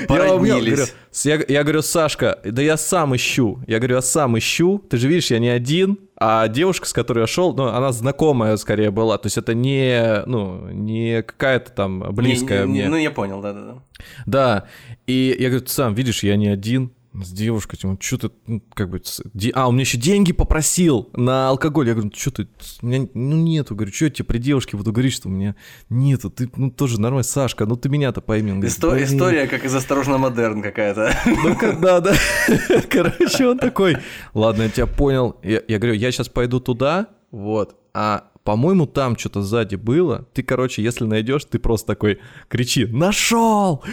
Я, 0.00 0.06
породнились. 0.06 0.94
с- 1.10 1.24
я, 1.26 1.40
я 1.48 1.62
говорю, 1.62 1.82
Сашка, 1.82 2.38
да 2.44 2.60
я 2.62 2.76
сам 2.76 3.14
ищу. 3.16 3.60
Я 3.66 3.78
говорю, 3.78 3.96
я 3.96 4.02
сам 4.02 4.36
ищу. 4.38 4.78
Ты 4.90 4.96
же 4.98 5.08
видишь, 5.08 5.30
я 5.30 5.38
не 5.38 5.48
один. 5.48 5.98
А 6.16 6.48
девушка, 6.48 6.86
с 6.86 6.92
которой 6.92 7.20
я 7.20 7.26
шел, 7.26 7.54
ну, 7.54 7.64
она 7.66 7.92
знакомая 7.92 8.56
скорее 8.56 8.90
была. 8.90 9.18
То 9.18 9.26
есть 9.26 9.38
это 9.38 9.54
не, 9.54 10.22
ну, 10.26 10.68
не 10.68 11.22
какая-то 11.22 11.72
там 11.72 12.00
близкая 12.14 12.64
Не- 12.66 12.72
не- 12.72 12.80
мне. 12.80 12.88
Ну, 12.90 12.96
я 12.96 13.10
понял, 13.10 13.40
да-да-да. 13.40 13.82
Да. 14.26 14.64
И 15.06 15.34
я 15.38 15.48
говорю, 15.48 15.64
ты 15.64 15.72
сам 15.72 15.94
видишь, 15.94 16.22
я 16.22 16.36
не 16.36 16.48
один. 16.48 16.92
С 17.14 17.30
девушкой, 17.30 17.76
типа, 17.76 17.98
что 18.00 18.16
ты, 18.16 18.30
ну, 18.46 18.62
как 18.72 18.88
бы, 18.88 19.02
де- 19.34 19.50
а, 19.50 19.68
он 19.68 19.74
мне 19.74 19.82
еще 19.82 19.98
деньги 19.98 20.32
попросил 20.32 21.10
на 21.14 21.50
алкоголь. 21.50 21.88
Я 21.88 21.94
говорю, 21.94 22.10
что 22.16 22.30
ты, 22.30 22.48
у 22.80 22.86
меня, 22.86 23.06
ну, 23.12 23.36
нету. 23.36 23.74
Говорю, 23.74 23.92
что 23.92 24.06
я 24.06 24.10
тебе 24.10 24.24
при 24.24 24.38
девушке 24.38 24.78
буду 24.78 24.92
говорить, 24.92 25.12
что 25.12 25.28
у 25.28 25.30
меня 25.30 25.54
нету. 25.90 26.30
Ты, 26.30 26.50
ну, 26.56 26.70
тоже 26.70 26.98
нормально, 26.98 27.22
Сашка, 27.22 27.66
ну, 27.66 27.76
ты 27.76 27.90
меня-то 27.90 28.22
пойми. 28.22 28.52
Говорит, 28.52 28.72
Исто-. 28.72 29.02
История 29.02 29.46
как 29.46 29.64
из 29.64 29.74
«Осторожно, 29.74 30.16
модерн» 30.16 30.62
какая-то. 30.62 31.14
Ну, 31.26 31.56
да, 31.80 32.00
да. 32.00 32.14
Короче, 32.90 33.46
он 33.46 33.58
такой, 33.58 33.96
ладно, 34.32 34.62
я 34.62 34.68
тебя 34.70 34.86
понял. 34.86 35.36
Я, 35.42 35.60
я 35.68 35.78
говорю, 35.78 35.94
я 35.94 36.10
сейчас 36.12 36.28
пойду 36.30 36.60
туда, 36.60 37.08
вот, 37.30 37.76
а 37.94 38.24
по-моему, 38.44 38.86
там 38.86 39.16
что-то 39.16 39.42
сзади 39.42 39.76
было. 39.76 40.26
Ты, 40.32 40.42
короче, 40.42 40.82
если 40.82 41.04
найдешь, 41.04 41.44
ты 41.44 41.58
просто 41.58 41.86
такой 41.88 42.20
кричи, 42.48 42.86
нашел! 42.86 43.84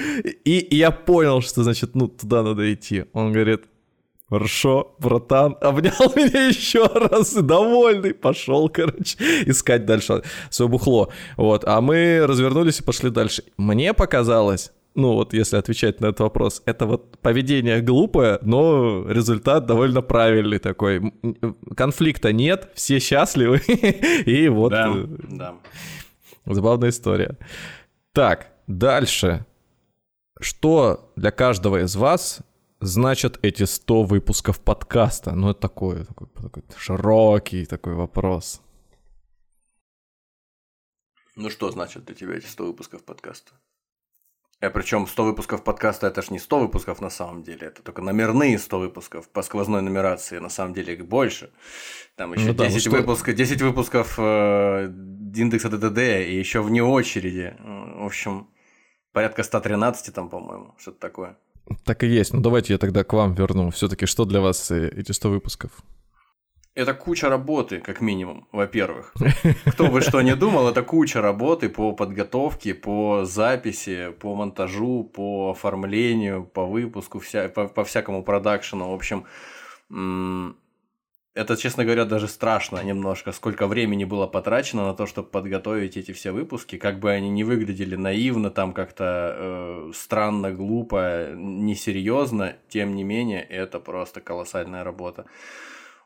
И, 0.44 0.60
и 0.60 0.76
я 0.76 0.92
понял, 0.92 1.42
что, 1.42 1.64
значит, 1.64 1.96
ну, 1.96 2.08
туда 2.08 2.44
надо 2.44 2.74
идти. 2.74 3.06
Он 3.14 3.32
говорит, 3.32 3.66
Хорошо, 4.30 4.96
братан, 5.00 5.58
обнял 5.60 6.14
меня 6.16 6.48
еще 6.48 6.86
раз 6.86 7.36
и 7.36 7.42
довольный 7.42 8.14
пошел, 8.14 8.70
короче, 8.70 9.18
искать 9.48 9.86
дальше 9.86 10.22
свое 10.52 10.70
бухло. 10.70 11.10
Вот, 11.36 11.64
а 11.66 11.82
мы 11.82 12.22
развернулись 12.28 12.80
и 12.80 12.84
пошли 12.84 13.10
дальше. 13.10 13.44
Мне 13.58 13.92
показалось, 13.96 14.72
ну 15.00 15.14
вот 15.14 15.34
если 15.34 15.58
отвечать 15.58 16.02
на 16.02 16.08
этот 16.08 16.20
вопрос, 16.22 16.62
это 16.66 16.86
вот 16.86 17.18
поведение 17.20 17.82
глупое, 17.82 18.40
но 18.42 19.06
результат 19.10 19.66
довольно 19.66 20.02
правильный 20.02 20.60
такой. 20.60 21.14
Конфликта 21.76 22.32
нет, 22.34 22.70
все 22.76 23.00
счастливы, 23.00 23.58
и 24.26 24.48
вот 24.50 24.72
Да, 24.72 24.94
э, 24.96 25.08
да. 25.30 25.56
Забавная 26.46 26.90
история. 26.90 27.38
Так, 28.14 28.52
дальше. 28.68 29.46
Что 30.40 31.12
для 31.16 31.32
каждого 31.32 31.84
из 31.84 31.96
вас 31.96 32.42
значат 32.80 33.40
эти 33.42 33.64
100 33.64 34.04
выпусков 34.04 34.60
подкаста? 34.60 35.36
Ну, 35.36 35.52
это 35.52 35.60
такой, 35.60 36.06
такой, 36.06 36.28
такой 36.28 36.64
широкий 36.78 37.66
такой 37.66 37.94
вопрос. 37.94 38.62
Ну 41.36 41.50
что 41.50 41.72
значит 41.72 42.06
для 42.06 42.16
тебя 42.16 42.36
эти 42.36 42.46
100 42.46 42.66
выпусков 42.66 43.04
подкаста? 43.04 43.52
А 44.62 44.70
причем 44.70 45.08
100 45.08 45.24
выпусков 45.24 45.64
подкаста 45.64 46.08
это 46.08 46.22
ж 46.22 46.32
не 46.32 46.40
100 46.40 46.60
выпусков 46.60 47.00
на 47.02 47.10
самом 47.10 47.44
деле, 47.44 47.68
это 47.68 47.82
только 47.82 48.02
номерные 48.02 48.60
100 48.60 48.80
выпусков 48.80 49.30
по 49.30 49.42
сквозной 49.42 49.82
нумерации, 49.82 50.40
на 50.40 50.50
самом 50.50 50.74
деле 50.74 50.94
их 50.96 51.06
больше. 51.08 51.50
Там 52.18 52.34
еще 52.34 52.48
Ну 52.48 52.54
да, 52.54 52.64
ну 52.66 52.70
10, 52.70 52.82
что- 52.82 52.92
выпусков, 52.92 53.36
10 53.36 53.62
выпусков 53.62 54.16
э, 54.18 54.92
индекса 55.36 55.70
ДДД 55.70 56.00
и 56.28 56.38
еще 56.38 56.62
вне 56.62 56.84
очереди. 56.84 57.56
Э, 57.58 58.02
В 58.02 58.06
общем, 58.06 58.50
порядка 59.14 59.44
113 59.44 60.14
там, 60.14 60.30
по-моему, 60.30 60.76
что-то 60.78 61.00
такое. 61.00 61.38
Так 61.86 62.04
и 62.04 62.08
есть. 62.08 62.34
Ну 62.34 62.42
давайте 62.42 62.74
я 62.74 62.80
тогда 62.80 63.04
к 63.06 63.14
вам 63.14 63.36
верну. 63.36 63.70
Все-таки 63.72 64.08
что 64.08 64.26
для 64.26 64.42
вас 64.42 64.72
э, 64.72 64.90
эти 64.90 65.14
100 65.14 65.30
выпусков? 65.30 65.72
Это 66.76 66.94
куча 66.94 67.30
работы, 67.30 67.80
как 67.80 68.00
минимум, 68.02 68.48
во-первых. 68.52 69.14
Кто 69.66 69.88
бы 69.88 70.02
что 70.02 70.22
ни 70.22 70.34
думал, 70.34 70.70
это 70.70 70.82
куча 70.84 71.22
работы 71.22 71.68
по 71.68 71.92
подготовке, 71.92 72.74
по 72.74 73.26
записи, 73.26 74.12
по 74.20 74.36
монтажу, 74.36 75.04
по 75.04 75.52
оформлению, 75.52 76.46
по 76.46 76.66
выпуску, 76.66 77.20
вся, 77.20 77.50
по, 77.50 77.68
по 77.68 77.84
всякому 77.84 78.24
продакшену. 78.24 78.92
В 78.92 78.94
общем, 78.94 79.26
это, 81.40 81.58
честно 81.58 81.86
говоря, 81.86 82.06
даже 82.06 82.28
страшно 82.28 82.84
немножко, 82.84 83.32
сколько 83.32 83.68
времени 83.68 84.04
было 84.04 84.28
потрачено 84.28 84.86
на 84.86 84.94
то, 84.94 85.06
чтобы 85.06 85.30
подготовить 85.30 85.96
эти 85.98 86.12
все 86.12 86.32
выпуски, 86.32 86.78
как 86.78 87.00
бы 87.00 87.12
они 87.12 87.30
не 87.30 87.44
выглядели 87.44 87.96
наивно, 87.96 88.50
там 88.50 88.74
как-то 88.74 89.36
э, 89.38 89.92
странно, 89.96 90.52
глупо, 90.52 91.30
несерьезно, 91.34 92.56
тем 92.68 92.96
не 92.96 93.04
менее, 93.04 93.42
это 93.42 93.80
просто 93.80 94.22
колоссальная 94.22 94.84
работа. 94.84 95.26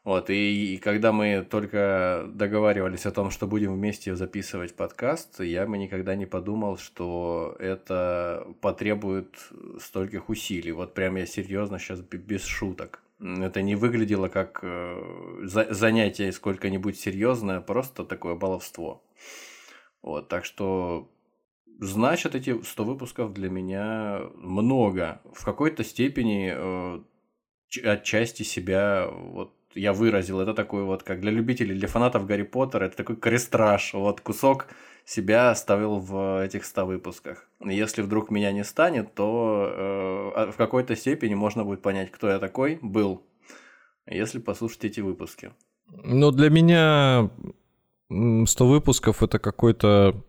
Вот, 0.03 0.29
и, 0.29 0.75
и 0.75 0.77
когда 0.79 1.13
мы 1.13 1.47
только 1.49 2.25
договаривались 2.27 3.05
о 3.05 3.11
том, 3.11 3.31
что 3.31 3.47
будем 3.47 3.73
вместе 3.73 4.15
записывать 4.15 4.75
подкаст, 4.75 5.39
я 5.39 5.65
бы 5.65 5.77
никогда 5.77 6.15
не 6.15 6.25
подумал, 6.25 6.77
что 6.77 7.55
это 7.57 8.45
потребует 8.59 9.49
стольких 9.79 10.27
усилий. 10.27 10.73
Вот 10.73 10.93
прям 10.93 11.15
я 11.15 11.25
серьезно 11.25 11.79
сейчас 11.79 12.01
без 12.01 12.43
шуток. 12.43 13.01
Это 13.21 13.61
не 13.61 13.75
выглядело 13.75 14.27
как 14.27 14.59
э, 14.63 15.39
за 15.43 15.73
занятие 15.73 16.33
сколько-нибудь 16.33 16.99
серьезное, 16.99 17.61
просто 17.61 18.03
такое 18.03 18.35
баловство. 18.35 19.01
Вот, 20.01 20.27
так 20.27 20.43
что 20.43 21.09
значит 21.79 22.35
эти 22.35 22.61
100 22.61 22.83
выпусков 22.83 23.33
для 23.33 23.49
меня 23.49 24.23
много. 24.35 25.21
В 25.33 25.45
какой-то 25.45 25.85
степени 25.85 26.53
э, 26.53 26.99
отчасти 27.85 28.43
себя 28.43 29.07
вот 29.09 29.53
я 29.75 29.93
выразил. 29.93 30.39
Это 30.39 30.53
такой 30.53 30.83
вот, 30.83 31.03
как 31.03 31.21
для 31.21 31.31
любителей, 31.31 31.75
для 31.75 31.87
фанатов 31.87 32.25
Гарри 32.25 32.43
Поттера, 32.43 32.85
это 32.85 32.97
такой 32.97 33.15
крестраж. 33.15 33.93
Вот 33.93 34.21
кусок 34.21 34.67
себя 35.05 35.51
оставил 35.51 35.99
в 35.99 36.43
этих 36.43 36.65
100 36.65 36.85
выпусках. 36.85 37.47
Если 37.63 38.01
вдруг 38.01 38.31
меня 38.31 38.51
не 38.51 38.63
станет, 38.63 39.13
то 39.13 39.69
э, 39.69 40.31
а 40.35 40.51
в 40.51 40.55
какой-то 40.55 40.95
степени 40.95 41.33
можно 41.33 41.63
будет 41.63 41.81
понять, 41.81 42.11
кто 42.11 42.29
я 42.29 42.39
такой 42.39 42.79
был, 42.81 43.23
если 44.05 44.39
послушать 44.39 44.85
эти 44.85 45.01
выпуски. 45.01 45.51
Ну, 45.87 46.31
для 46.31 46.49
меня 46.49 47.29
100 48.09 48.67
выпусков 48.67 49.23
это 49.23 49.39
какой-то 49.39 50.23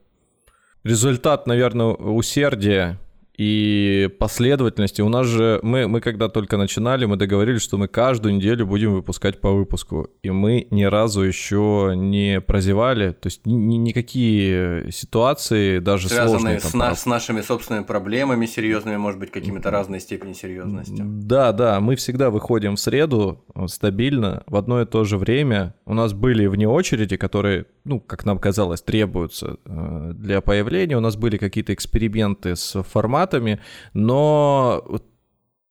результат, 0.82 1.46
наверное, 1.46 1.86
усердия 1.94 2.98
и 3.36 4.08
последовательности. 4.18 5.02
У 5.02 5.08
нас 5.08 5.26
же, 5.26 5.58
мы, 5.62 5.88
мы 5.88 6.00
когда 6.00 6.28
только 6.28 6.56
начинали, 6.56 7.04
мы 7.04 7.16
договорились, 7.16 7.62
что 7.62 7.76
мы 7.76 7.88
каждую 7.88 8.36
неделю 8.36 8.66
будем 8.66 8.94
выпускать 8.94 9.40
по 9.40 9.50
выпуску. 9.50 10.08
И 10.22 10.30
мы 10.30 10.68
ни 10.70 10.84
разу 10.84 11.22
еще 11.22 11.94
не 11.96 12.40
прозевали. 12.40 13.10
То 13.10 13.26
есть 13.26 13.44
ни, 13.44 13.54
ни, 13.54 13.76
никакие 13.76 14.90
ситуации, 14.92 15.80
даже 15.80 16.08
Связанные 16.08 16.60
сложные. 16.60 16.60
С, 16.60 16.74
на, 16.74 16.94
с 16.94 17.06
нашими 17.06 17.40
собственными 17.40 17.84
проблемами 17.84 18.46
серьезными, 18.46 18.96
может 18.96 19.18
быть, 19.18 19.32
какими-то 19.32 19.70
разной 19.70 20.00
степени 20.00 20.32
серьезности. 20.32 21.02
Да, 21.04 21.52
да, 21.52 21.80
мы 21.80 21.96
всегда 21.96 22.30
выходим 22.30 22.76
в 22.76 22.80
среду 22.80 23.44
э, 23.54 23.66
стабильно, 23.66 24.44
в 24.46 24.54
одно 24.54 24.80
и 24.80 24.86
то 24.86 25.02
же 25.04 25.18
время. 25.18 25.74
У 25.86 25.94
нас 25.94 26.12
были 26.12 26.46
вне 26.46 26.68
очереди, 26.68 27.16
которые, 27.16 27.66
ну, 27.84 27.98
как 27.98 28.24
нам 28.24 28.38
казалось, 28.38 28.80
требуются 28.80 29.56
э, 29.64 30.12
для 30.14 30.40
появления. 30.40 30.96
У 30.96 31.00
нас 31.00 31.16
были 31.16 31.36
какие-то 31.36 31.74
эксперименты 31.74 32.54
с 32.54 32.80
форматом 32.82 33.23
форматами, 33.24 33.60
но 33.92 34.84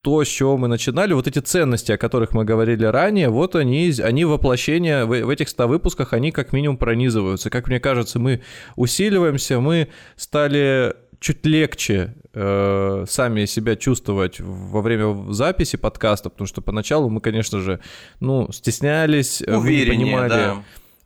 то, 0.02 0.24
с 0.24 0.28
чего 0.28 0.58
мы 0.58 0.68
начинали, 0.68 1.14
вот 1.14 1.28
эти 1.28 1.40
ценности, 1.40 1.94
о 1.94 1.98
которых 1.98 2.34
мы 2.34 2.44
говорили 2.44 2.84
ранее, 2.84 3.30
вот 3.30 3.56
они, 3.56 3.94
они 4.04 4.26
воплощение 4.26 5.06
в, 5.06 5.26
в 5.26 5.30
этих 5.30 5.48
100 5.48 5.68
выпусках, 5.68 6.12
они 6.14 6.32
как 6.32 6.52
минимум 6.52 6.78
пронизываются. 6.78 7.50
Как 7.50 7.68
мне 7.68 7.80
кажется, 7.80 8.20
мы 8.20 8.42
усиливаемся, 8.76 9.62
мы 9.62 9.88
стали 10.18 10.94
чуть 11.22 11.46
легче 11.46 12.16
э, 12.34 13.06
сами 13.08 13.46
себя 13.46 13.78
чувствовать 13.78 14.42
во 14.42 14.82
время 14.82 15.32
записи 15.32 15.78
подкаста, 15.78 16.30
потому 16.30 16.48
что 16.48 16.62
поначалу 16.62 17.10
мы, 17.10 17.22
конечно 17.22 17.62
же, 17.62 17.80
ну, 18.20 18.52
стеснялись, 18.52 19.42
Увереннее, 19.42 19.86
мы 19.86 19.96
не 19.96 20.04
понимали. 20.04 20.30
Да. 20.30 20.64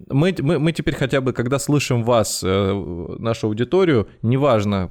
Мы, 0.09 0.35
мы, 0.39 0.59
мы 0.59 0.71
теперь 0.71 0.95
хотя 0.95 1.21
бы, 1.21 1.33
когда 1.33 1.59
слышим 1.59 2.03
вас, 2.03 2.41
э, 2.43 3.15
нашу 3.19 3.47
аудиторию, 3.47 4.07
неважно, 4.23 4.89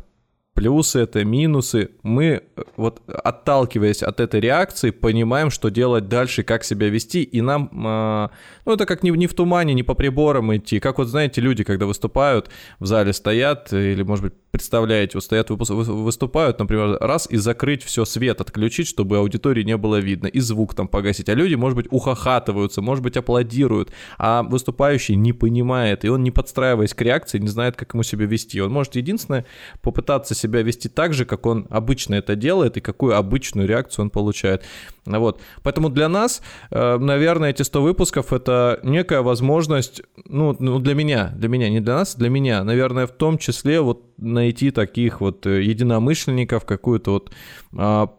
плюсы 0.57 1.00
это, 1.00 1.24
минусы. 1.24 1.90
Мы, 2.02 2.24
э, 2.24 2.62
вот 2.76 3.02
отталкиваясь 3.07 4.02
от 4.02 4.20
этой 4.20 4.40
реакции, 4.40 4.90
понимаем, 4.90 5.50
что 5.50 5.68
делать 5.68 6.09
дальше, 6.09 6.42
как 6.42 6.64
себя 6.64 6.88
вести, 6.88 7.22
и 7.22 7.42
нам, 7.42 7.70
э, 7.72 8.28
ну, 8.64 8.72
это 8.72 8.86
как 8.86 9.02
не, 9.04 9.11
не 9.11 9.26
в 9.26 9.34
тумане, 9.34 9.74
не 9.74 9.82
по 9.82 9.94
приборам 9.94 10.57
идти. 10.57 10.80
Как 10.80 10.98
вот, 10.98 11.09
знаете, 11.09 11.40
люди, 11.40 11.62
когда 11.62 11.86
выступают, 11.86 12.50
в 12.80 12.86
зале 12.86 13.12
стоят, 13.12 13.72
или, 13.72 14.02
может 14.02 14.24
быть, 14.24 14.34
представляете, 14.51 15.12
вот 15.14 15.24
стоят, 15.24 15.51
выступают, 15.51 16.59
например, 16.59 16.99
раз 17.01 17.28
и 17.30 17.36
закрыть 17.36 17.82
все, 17.82 18.05
свет 18.05 18.40
отключить, 18.40 18.88
чтобы 18.88 19.18
аудитории 19.18 19.62
не 19.62 19.76
было 19.76 19.97
видно, 19.97 20.26
и 20.26 20.40
звук 20.40 20.74
там 20.74 20.88
погасить. 20.88 21.28
А 21.28 21.34
люди, 21.34 21.55
может 21.55 21.76
быть, 21.76 21.86
ухахатываются, 21.90 22.82
может 22.82 23.05
быть, 23.05 23.16
аплодируют, 23.16 23.92
а 24.18 24.42
выступающий 24.42 25.16
не 25.16 25.32
понимает, 25.32 26.05
и 26.05 26.09
он, 26.09 26.22
не 26.22 26.30
подстраиваясь 26.30 26.94
к 26.94 27.03
реакции, 27.03 27.38
не 27.38 27.49
знает, 27.49 27.76
как 27.76 27.94
ему 27.94 28.03
себя 28.03 28.26
вести. 28.26 28.61
Он 28.61 28.72
может 28.72 28.97
единственное 28.97 29.44
попытаться 29.82 30.34
себя 30.34 30.62
вести 30.62 30.88
так 30.88 31.12
же, 31.12 31.24
как 31.24 31.47
он 31.47 31.66
обычно 31.70 32.14
это 32.14 32.34
делает, 32.36 32.76
и 32.76 32.80
какую 32.80 33.16
обычную 33.16 33.68
реакцию 33.68 34.05
он 34.05 34.11
получает. 34.11 34.62
Вот. 35.07 35.40
Поэтому 35.62 35.88
для 35.88 36.09
нас, 36.09 36.42
э, 36.70 36.98
наверное, 36.98 37.50
эти 37.50 37.62
100 37.62 37.82
выпусков— 37.82 38.32
это 38.32 38.80
некая 38.82 39.22
возможность, 39.22 40.02
ну, 40.24 40.57
ну, 40.59 40.78
для 40.80 40.94
меня, 40.94 41.32
для 41.36 41.48
меня, 41.48 41.70
не 41.70 41.80
для 41.80 41.94
нас, 41.94 42.16
для 42.16 42.28
меня, 42.28 42.64
наверное, 42.64 43.07
в 43.07 43.12
том 43.12 43.38
числе 43.38 43.80
вот 43.80 44.18
найти 44.18 44.70
таких 44.70 45.20
вот 45.20 45.46
э, 45.46 45.62
единомышленников, 45.62 46.64
какую-то 46.64 47.12
вот 47.12 47.32
а, 47.76 48.12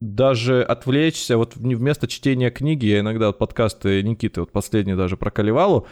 даже 0.00 0.62
отвлечься, 0.62 1.36
вот 1.36 1.54
вместо 1.56 2.08
чтения 2.08 2.50
книги, 2.50 2.86
я 2.86 3.00
иногда 3.00 3.28
вот 3.28 3.38
подкасты 3.38 4.02
Никиты, 4.02 4.40
вот 4.40 4.50
последний 4.50 4.94
даже 4.94 5.16
про 5.16 5.30
Каливалу, 5.30 5.86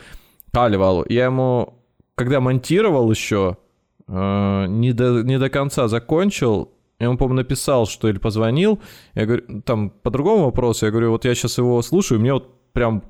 Каливалу, 0.53 1.05
я 1.09 1.27
ему, 1.27 1.85
когда 2.17 2.41
монтировал 2.41 3.11
еще, 3.11 3.59
э, 4.09 4.67
не, 4.69 4.93
до, 4.93 5.23
не 5.23 5.39
до 5.39 5.49
конца 5.49 5.87
закончил, 5.89 6.73
я 6.99 7.07
ему, 7.07 7.17
по-моему, 7.17 7.37
написал, 7.37 7.87
что 7.87 8.09
или 8.09 8.19
позвонил, 8.19 8.81
я 9.15 9.27
говорю, 9.27 9.63
там 9.63 9.91
по 9.91 10.11
другому 10.11 10.47
вопросу, 10.47 10.87
я 10.87 10.93
говорю, 10.93 11.13
вот 11.13 11.25
я 11.25 11.35
сейчас 11.35 11.59
его 11.59 11.81
слушаю, 11.83 12.21
мне 12.21 12.33
вот 12.33 12.73
прям 12.73 13.03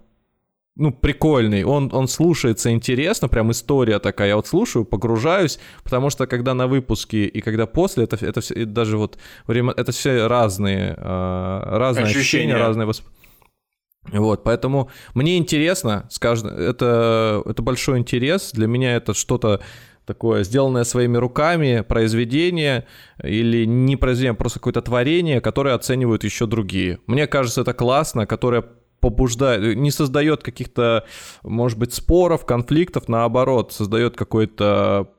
ну, 0.78 0.92
прикольный, 0.92 1.64
он, 1.64 1.90
он 1.92 2.06
слушается 2.06 2.70
интересно, 2.70 3.28
прям 3.28 3.50
история 3.50 3.98
такая, 3.98 4.28
я 4.28 4.36
вот 4.36 4.46
слушаю, 4.46 4.84
погружаюсь, 4.84 5.58
потому 5.82 6.08
что 6.08 6.26
когда 6.28 6.54
на 6.54 6.68
выпуске 6.68 7.26
и 7.26 7.40
когда 7.40 7.66
после, 7.66 8.04
это, 8.04 8.24
это 8.24 8.40
все, 8.40 8.64
даже 8.64 8.96
вот 8.96 9.18
время, 9.46 9.72
это 9.76 9.90
все 9.90 10.28
разные, 10.28 10.94
а, 10.96 11.78
разные 11.78 12.04
ощущения, 12.04 12.20
ощущения 12.20 12.56
разные 12.56 12.86
восприятия. 12.86 13.18
Вот, 14.12 14.44
поэтому 14.44 14.88
мне 15.14 15.36
интересно, 15.36 16.06
скажем, 16.10 16.48
это, 16.48 17.42
это 17.44 17.60
большой 17.60 17.98
интерес, 17.98 18.52
для 18.52 18.68
меня 18.68 18.94
это 18.94 19.14
что-то 19.14 19.60
такое, 20.08 20.42
сделанное 20.42 20.84
своими 20.84 21.16
руками, 21.18 21.84
произведение 21.86 22.86
или 23.22 23.64
не 23.64 23.96
произведение, 23.96 24.32
а 24.32 24.34
просто 24.34 24.58
какое-то 24.58 24.82
творение, 24.82 25.40
которое 25.40 25.74
оценивают 25.74 26.24
еще 26.24 26.46
другие. 26.46 26.98
Мне 27.06 27.26
кажется, 27.28 27.60
это 27.60 27.74
классно, 27.74 28.26
которое 28.26 28.64
побуждает, 29.00 29.76
не 29.76 29.90
создает 29.92 30.42
каких-то, 30.42 31.04
может 31.42 31.78
быть, 31.78 31.94
споров, 31.94 32.44
конфликтов, 32.44 33.08
наоборот, 33.08 33.72
создает 33.72 34.16
какой-то 34.16 35.12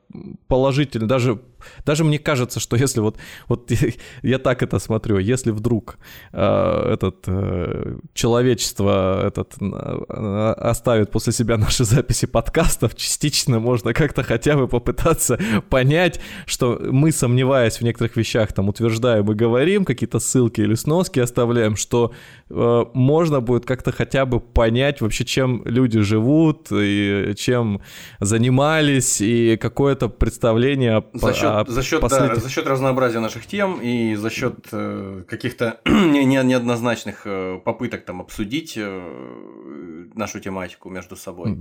положительный, 0.48 1.06
даже 1.06 1.38
даже 1.84 2.04
мне 2.04 2.18
кажется, 2.18 2.60
что 2.60 2.76
если 2.76 3.00
вот, 3.00 3.16
вот 3.48 3.70
я 4.22 4.38
так 4.38 4.62
это 4.62 4.78
смотрю, 4.78 5.18
если 5.18 5.50
вдруг 5.50 5.98
э, 6.32 6.92
этот 6.94 7.24
э, 7.26 7.98
человечество 8.14 9.26
этот, 9.26 9.54
э, 9.60 10.54
оставит 10.58 11.10
после 11.10 11.32
себя 11.32 11.56
наши 11.56 11.84
записи 11.84 12.26
подкастов, 12.26 12.94
частично 12.94 13.60
можно 13.60 13.92
как-то 13.92 14.22
хотя 14.22 14.56
бы 14.56 14.68
попытаться 14.68 15.38
понять, 15.70 16.20
что 16.46 16.78
мы, 16.80 17.12
сомневаясь 17.12 17.76
в 17.76 17.82
некоторых 17.82 18.16
вещах, 18.16 18.52
там 18.52 18.68
утверждаем 18.68 19.30
и 19.30 19.34
говорим, 19.34 19.84
какие-то 19.84 20.18
ссылки 20.18 20.60
или 20.60 20.74
сноски 20.74 21.20
оставляем, 21.20 21.76
что 21.76 22.12
э, 22.48 22.84
можно 22.94 23.40
будет 23.40 23.66
как-то 23.66 23.92
хотя 23.92 24.26
бы 24.26 24.40
понять 24.40 25.00
вообще, 25.00 25.24
чем 25.24 25.62
люди 25.64 26.00
живут, 26.00 26.68
и 26.72 27.34
чем 27.36 27.80
занимались, 28.20 29.20
и 29.20 29.56
какое-то 29.56 29.99
какое-то 30.00 30.08
представление 30.18 30.96
о, 30.98 31.04
За 31.12 31.32
счет, 31.34 31.44
о 31.50 31.64
за, 31.66 31.82
счет, 31.82 32.00
последних- 32.00 32.34
да, 32.34 32.40
за 32.40 32.48
счет 32.48 32.66
разнообразия 32.66 33.20
наших 33.20 33.46
тем 33.46 33.80
и 33.80 34.14
за 34.16 34.30
счет 34.30 34.68
э, 34.72 35.24
каких-то 35.28 35.80
не- 35.86 36.24
не- 36.24 36.42
неоднозначных 36.44 37.22
э, 37.26 37.58
попыток 37.64 38.04
там 38.04 38.20
обсудить 38.20 38.74
э, 38.76 40.06
нашу 40.14 40.40
тематику 40.40 40.90
между 40.90 41.16
собой. 41.16 41.56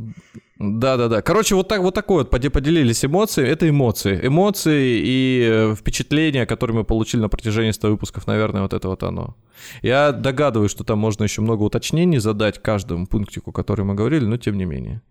Да, 0.58 0.98
да, 0.98 1.08
да. 1.08 1.22
Короче, 1.22 1.56
вот 1.56 1.68
так 1.68 1.82
вот 1.82 1.94
такое 1.94 2.20
вот 2.20 2.30
поде- 2.30 2.50
поделились 2.50 3.04
эмоции. 3.06 3.46
Это 3.48 3.68
эмоции. 3.70 4.20
Эмоции 4.28 5.02
и 5.04 5.50
э, 5.52 5.76
впечатления, 5.76 6.46
которые 6.46 6.78
мы 6.78 6.84
получили 6.84 7.22
на 7.22 7.30
протяжении 7.30 7.72
100 7.72 7.90
выпусков, 7.90 8.28
наверное, 8.28 8.62
вот 8.62 8.74
это 8.74 8.88
вот 8.88 9.04
оно. 9.04 9.36
Я 9.82 10.12
догадываюсь, 10.12 10.72
что 10.72 10.84
там 10.84 11.00
можно 11.00 11.24
еще 11.26 11.42
много 11.42 11.64
уточнений 11.64 12.20
задать 12.20 12.62
каждому 12.62 13.08
пунктику, 13.08 13.52
который 13.52 13.84
мы 13.86 13.96
говорили, 13.96 14.26
но 14.26 14.38
тем 14.38 14.58
не 14.58 14.66
менее. 14.66 15.02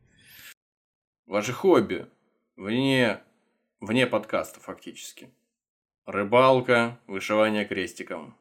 Ваши 1.26 1.52
хобби 1.52 2.06
вне, 2.58 3.20
вне 3.80 4.06
подкаста 4.06 4.60
фактически. 4.60 5.30
Рыбалка, 6.04 6.98
вышивание 7.06 7.64
крестиком. 7.64 8.34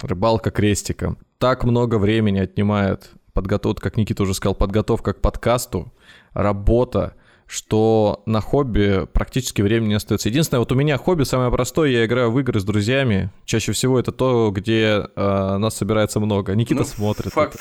Рыбалка 0.00 0.50
крестиком. 0.50 1.18
Так 1.38 1.64
много 1.64 1.98
времени 1.98 2.40
отнимает 2.40 3.10
подготовка, 3.32 3.82
как 3.82 3.96
Никита 3.96 4.22
уже 4.22 4.34
сказал, 4.34 4.54
подготовка 4.54 5.12
к 5.12 5.20
подкасту, 5.20 5.92
работа, 6.32 7.14
что 7.48 8.22
на 8.26 8.42
хобби 8.42 9.06
практически 9.12 9.62
времени 9.62 9.88
не 9.88 9.94
остается. 9.94 10.28
Единственное, 10.28 10.60
вот 10.60 10.70
у 10.70 10.74
меня 10.74 10.98
хобби 10.98 11.22
самое 11.24 11.50
простое, 11.50 11.88
я 11.88 12.04
играю 12.04 12.30
в 12.30 12.38
игры 12.38 12.60
с 12.60 12.64
друзьями. 12.64 13.30
Чаще 13.46 13.72
всего 13.72 13.98
это 13.98 14.12
то, 14.12 14.50
где 14.50 15.06
э, 15.16 15.56
нас 15.56 15.74
собирается 15.76 16.20
много. 16.20 16.54
Никита 16.54 16.80
Ну, 16.80 16.84
смотрит. 16.86 17.32
Фак. 17.32 17.54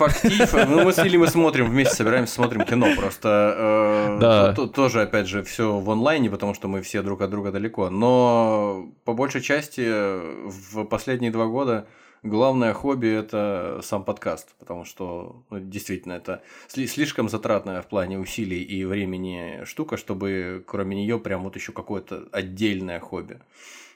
Ну, 0.67 0.83
мы 0.83 0.91
с 0.91 0.97
Лилей 0.97 1.17
мы 1.17 1.27
смотрим, 1.27 1.69
вместе 1.69 1.95
собираемся, 1.95 2.33
смотрим 2.33 2.63
кино. 2.65 2.88
Просто 2.97 3.55
э, 3.57 4.17
Да. 4.19 4.53
то- 4.53 4.67
тоже, 4.67 5.01
опять 5.03 5.27
же, 5.27 5.41
все 5.43 5.79
в 5.79 5.89
онлайне, 5.89 6.29
потому 6.29 6.53
что 6.53 6.67
мы 6.67 6.81
все 6.81 7.01
друг 7.01 7.21
от 7.21 7.29
друга 7.29 7.53
далеко. 7.53 7.89
Но 7.89 8.88
по 9.05 9.13
большей 9.13 9.41
части 9.41 9.88
в 9.89 10.83
последние 10.83 11.31
два 11.31 11.45
года 11.45 11.88
главное 12.24 12.74
хобби 12.74 13.07
это 13.07 13.80
сам 13.84 14.03
подкаст, 14.03 14.55
потому 14.59 14.86
что 14.86 15.43
ну, 15.49 15.59
действительно 15.59 16.13
это 16.13 16.41
сли- 16.68 16.88
слишком 16.88 17.30
затратная 17.30 17.82
в 17.82 17.88
плане 17.88 18.20
усилий 18.20 18.61
и 18.61 18.86
времени 18.86 19.63
штука, 19.65 19.97
чтобы 19.97 20.63
кроме 20.68 20.95
нее 20.95 21.20
прям 21.20 21.43
вот 21.43 21.55
еще 21.55 21.72
какое-то 21.72 22.28
отдельное 22.32 22.99
хобби 22.99 23.39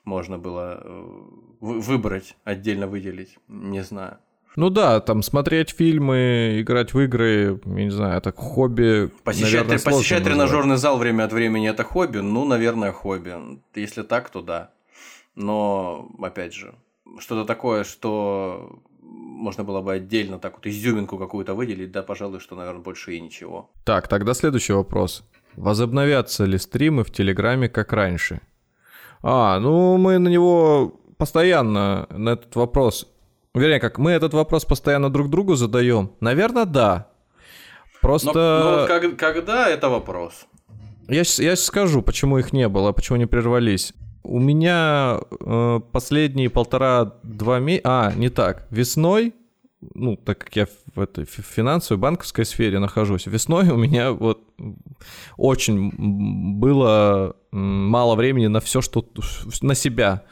можно 0.03 0.38
было 0.38 0.82
э, 0.84 1.05
вы- 1.59 1.80
выбрать, 1.80 2.36
отдельно 2.43 2.88
выделить. 2.88 3.38
Не 3.47 3.84
знаю. 3.84 4.17
Ну 4.57 4.69
да, 4.69 4.99
там 4.99 5.22
смотреть 5.24 5.69
фильмы, 5.69 6.57
играть 6.59 6.93
в 6.93 6.99
игры, 6.99 7.61
я 7.65 7.84
не 7.86 7.89
знаю, 7.89 8.17
это 8.17 8.34
хобби. 8.34 9.09
Посещать, 9.24 9.53
наверное, 9.53 9.78
сложно 9.78 9.97
посещать 9.99 10.19
назвать. 10.26 10.36
тренажерный 10.49 10.76
зал 10.76 10.97
время 10.97 11.24
от 11.24 11.32
времени 11.32 11.69
это 11.69 11.84
хобби? 11.86 12.17
Ну, 12.17 12.43
наверное, 12.43 12.91
хобби. 12.91 13.34
Если 13.76 14.01
так, 14.01 14.30
то 14.30 14.41
да. 14.41 14.72
Но, 15.36 16.09
опять 16.22 16.53
же, 16.53 16.76
что-то 17.20 17.45
такое, 17.45 17.84
что 17.84 18.80
можно 19.01 19.64
было 19.64 19.82
бы 19.82 19.93
отдельно 19.93 20.39
так 20.39 20.53
вот 20.55 20.68
изюминку 20.68 21.18
какую-то 21.18 21.53
выделить, 21.53 21.91
да, 21.91 22.03
пожалуй, 22.03 22.39
что, 22.39 22.55
наверное, 22.55 22.82
больше 22.82 23.16
и 23.16 23.22
ничего. 23.22 23.70
Так, 23.84 24.07
тогда 24.07 24.34
следующий 24.34 24.74
вопрос. 24.74 25.24
Возобновятся 25.55 26.45
ли 26.45 26.57
стримы 26.57 27.03
в 27.03 27.12
Телеграме 27.12 27.68
как 27.70 27.91
раньше? 27.93 28.39
А, 29.22 29.59
ну 29.59 29.97
мы 29.97 30.18
на 30.18 30.30
него 30.30 30.93
постоянно, 31.18 32.07
на 32.09 32.32
этот 32.32 32.55
вопрос... 32.55 33.07
Вернее, 33.53 33.82
как 33.82 33.97
мы 33.97 34.12
этот 34.12 34.34
вопрос 34.34 34.64
постоянно 34.64 35.09
друг 35.09 35.30
другу 35.30 35.55
задаем. 35.55 36.12
Наверное, 36.22 36.64
да. 36.66 37.09
Но, 37.84 37.99
Просто... 38.01 38.32
но 38.64 38.80
вот 38.80 38.88
как- 38.88 39.18
когда 39.18 39.68
это 39.68 39.89
вопрос? 39.89 40.47
Я, 41.09 41.26
щас- 41.26 41.39
я 41.39 41.55
щас 41.57 41.66
скажу, 41.66 42.01
почему 42.01 42.38
их 42.38 42.53
не 42.53 42.70
было, 42.70 42.93
почему 42.93 43.18
они 43.18 43.26
прервались. 43.26 43.93
У 44.24 44.39
меня 44.39 45.19
э, 45.39 45.80
последние 45.91 46.49
полтора-два 46.49 47.59
месяца... 47.59 47.89
А, 47.89 48.13
не 48.13 48.30
так. 48.30 48.67
Весной, 48.69 49.34
ну, 49.93 50.15
так 50.15 50.39
как 50.39 50.55
я 50.55 50.67
в 50.93 50.99
этой 50.99 51.26
фи- 51.26 51.41
финансовой, 51.41 51.99
банковской 51.99 52.45
сфере 52.45 52.80
нахожусь, 52.80 53.26
весной 53.26 53.69
у 53.69 53.78
меня 53.78 54.11
вот 54.11 54.43
очень 55.38 55.91
было 56.59 57.36
мало 57.51 58.15
времени 58.15 58.47
на 58.47 58.59
все, 58.59 58.82
что... 58.82 59.05
на 59.61 59.76
себя. 59.76 60.24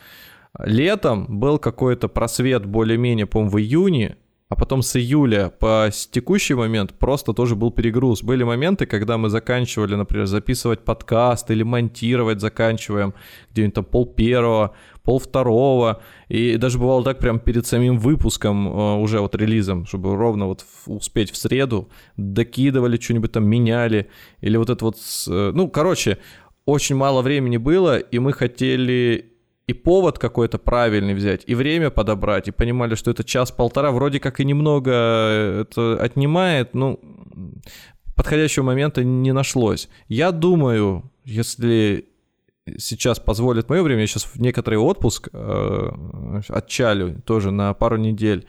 Летом 0.57 1.39
был 1.39 1.59
какой-то 1.59 2.07
просвет 2.07 2.65
более-менее, 2.65 3.25
по-моему, 3.25 3.51
в 3.51 3.59
июне, 3.59 4.17
а 4.49 4.55
потом 4.55 4.81
с 4.81 4.95
июля 4.95 5.49
по 5.59 5.89
текущий 6.11 6.55
момент 6.55 6.97
просто 6.97 7.33
тоже 7.33 7.55
был 7.55 7.69
перегруз. 7.69 8.23
Были 8.23 8.43
моменты, 8.43 8.87
когда 8.87 9.19
мы 9.19 9.29
заканчивали, 9.29 9.93
например, 9.93 10.25
записывать 10.25 10.83
подкаст 10.83 11.51
или 11.51 11.61
монтировать 11.61 12.41
заканчиваем 12.41 13.13
где-нибудь 13.51 13.75
там 13.75 13.85
пол 13.85 14.07
первого, 14.07 14.73
пол 15.03 15.19
второго. 15.19 16.01
И 16.29 16.57
даже 16.57 16.79
бывало 16.79 17.03
так 17.03 17.19
прям 17.19 17.39
перед 17.39 17.67
самим 17.67 17.99
выпуском, 17.99 18.67
э, 18.67 18.95
уже 18.95 19.19
вот 19.21 19.35
релизом, 19.35 19.85
чтобы 19.85 20.15
ровно 20.15 20.47
вот 20.47 20.65
успеть 20.87 21.29
в 21.29 21.37
среду, 21.37 21.89
докидывали 22.17 22.99
что-нибудь 22.99 23.31
там, 23.31 23.47
меняли. 23.47 24.09
Или 24.41 24.57
вот 24.57 24.71
это 24.71 24.83
вот... 24.83 24.97
э, 25.27 25.51
Ну, 25.53 25.69
короче, 25.69 26.17
очень 26.65 26.95
мало 26.95 27.21
времени 27.21 27.57
было, 27.57 27.99
и 27.99 28.17
мы 28.17 28.33
хотели 28.33 29.28
и 29.69 29.73
повод 29.73 30.17
какой-то 30.17 30.57
правильный 30.57 31.13
взять, 31.13 31.43
и 31.45 31.53
время 31.53 31.91
подобрать, 31.91 32.47
и 32.47 32.51
понимали, 32.51 32.95
что 32.95 33.11
это 33.11 33.23
час-полтора, 33.23 33.91
вроде 33.91 34.19
как 34.19 34.39
и 34.39 34.45
немного 34.45 34.91
это 35.61 36.01
отнимает, 36.01 36.73
ну, 36.73 36.99
подходящего 38.15 38.63
момента 38.63 39.03
не 39.03 39.31
нашлось. 39.31 39.87
Я 40.07 40.31
думаю, 40.31 41.11
если 41.23 42.05
сейчас 42.79 43.19
позволит 43.19 43.69
мое 43.69 43.83
время, 43.83 44.01
я 44.01 44.07
сейчас 44.07 44.23
в 44.23 44.41
некоторый 44.41 44.79
отпуск 44.79 45.29
э, 45.31 45.91
отчалю 46.49 47.21
тоже 47.21 47.51
на 47.51 47.73
пару 47.75 47.97
недель. 47.97 48.47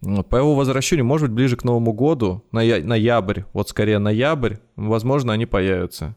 По 0.00 0.36
его 0.36 0.54
возвращению, 0.54 1.04
может 1.04 1.28
быть, 1.28 1.36
ближе 1.36 1.56
к 1.56 1.64
Новому 1.64 1.92
году, 1.92 2.42
ноя- 2.50 2.82
ноябрь, 2.82 3.42
вот 3.52 3.68
скорее 3.68 3.98
ноябрь, 3.98 4.54
возможно, 4.76 5.34
они 5.34 5.44
появятся. 5.44 6.16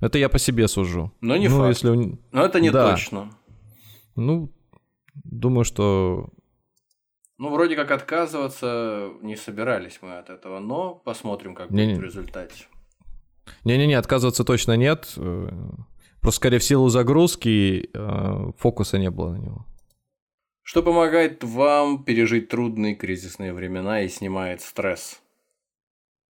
Это 0.00 0.18
я 0.18 0.28
по 0.28 0.40
себе 0.40 0.66
сужу. 0.66 1.12
Но 1.20 1.36
не 1.36 1.48
ну, 1.48 1.58
факт. 1.58 1.68
Если... 1.68 2.18
Но 2.32 2.44
это 2.44 2.58
не 2.60 2.70
Да. 2.70 2.90
точно. 2.90 3.30
Ну, 4.16 4.52
думаю, 5.14 5.64
что... 5.64 6.30
Ну, 7.38 7.50
вроде 7.50 7.74
как 7.76 7.90
отказываться 7.90 9.10
не 9.20 9.36
собирались 9.36 9.98
мы 10.02 10.18
от 10.18 10.30
этого, 10.30 10.60
но 10.60 10.94
посмотрим, 10.94 11.54
как 11.54 11.70
Не-не. 11.70 11.94
будет 11.94 12.02
в 12.02 12.04
результате. 12.04 12.66
Не-не-не, 13.64 13.94
отказываться 13.94 14.44
точно 14.44 14.76
нет. 14.76 15.14
Э, 15.16 15.48
Просто, 16.22 16.36
скорее, 16.36 16.58
в 16.60 16.64
силу 16.64 16.88
загрузки 16.88 17.90
э, 17.92 18.52
фокуса 18.56 18.96
не 18.96 19.10
было 19.10 19.32
на 19.32 19.38
него. 19.38 19.66
Что 20.62 20.84
помогает 20.84 21.42
вам 21.42 22.04
пережить 22.04 22.48
трудные 22.48 22.94
кризисные 22.94 23.52
времена 23.52 24.02
и 24.02 24.08
снимает 24.08 24.60
стресс? 24.60 25.20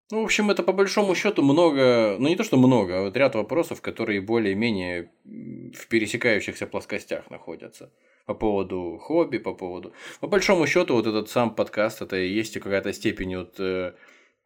Ну, 0.09 0.21
в 0.21 0.23
общем, 0.25 0.49
это 0.49 0.63
по 0.63 0.71
большому 0.71 1.15
счету 1.15 1.43
много, 1.43 2.15
ну 2.17 2.29
не 2.29 2.37
то 2.37 2.43
что 2.43 2.57
много, 2.57 2.99
а 2.99 3.01
вот 3.03 3.17
ряд 3.17 3.35
вопросов, 3.35 3.81
которые 3.81 4.21
более-менее 4.21 5.11
в 5.25 5.87
пересекающихся 5.89 6.65
плоскостях 6.65 7.29
находятся. 7.29 7.91
По 8.25 8.33
поводу 8.33 8.97
хобби, 9.01 9.37
по 9.37 9.53
поводу... 9.53 9.93
По 10.21 10.27
большому 10.27 10.65
счету, 10.65 10.93
вот 10.93 11.07
этот 11.07 11.29
сам 11.29 11.53
подкаст, 11.53 12.01
это 12.01 12.15
и 12.17 12.29
есть 12.29 12.59
какая-то 12.59 12.93
степень 12.93 13.37
вот 13.37 13.59
э, 13.59 13.93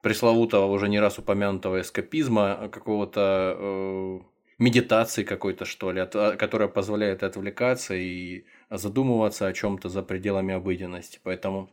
пресловутого, 0.01 0.65
уже 0.65 0.89
не 0.89 0.99
раз 0.99 1.19
упомянутого 1.19 1.81
эскапизма, 1.81 2.53
а 2.53 2.69
какого-то 2.69 3.55
э, 3.57 4.19
медитации 4.57 5.23
какой-то, 5.23 5.65
что 5.65 5.91
ли, 5.91 5.99
от- 6.01 6.15
а, 6.15 6.35
которая 6.37 6.69
позволяет 6.69 7.23
отвлекаться 7.23 7.95
и 7.95 8.45
задумываться 8.69 9.47
о 9.47 9.53
чем-то 9.53 9.89
за 9.89 10.03
пределами 10.03 10.53
обыденности. 10.53 11.19
Поэтому 11.23 11.69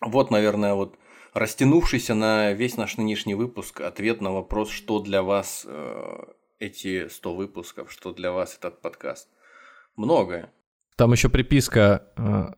вот, 0.00 0.30
наверное, 0.30 0.74
вот 0.74 0.96
растянувшийся 1.32 2.14
на 2.14 2.52
весь 2.52 2.76
наш 2.76 2.96
нынешний 2.96 3.34
выпуск 3.34 3.80
ответ 3.80 4.20
на 4.20 4.30
вопрос, 4.32 4.70
что 4.70 5.00
для 5.00 5.22
вас 5.22 5.64
э, 5.66 6.24
эти 6.58 7.08
100 7.08 7.34
выпусков, 7.34 7.92
что 7.92 8.12
для 8.12 8.32
вас 8.32 8.56
этот 8.56 8.80
подкаст. 8.80 9.28
Многое. 9.96 10.52
Там 10.96 11.12
еще 11.12 11.28
приписка 11.28 12.04
э, 12.16 12.54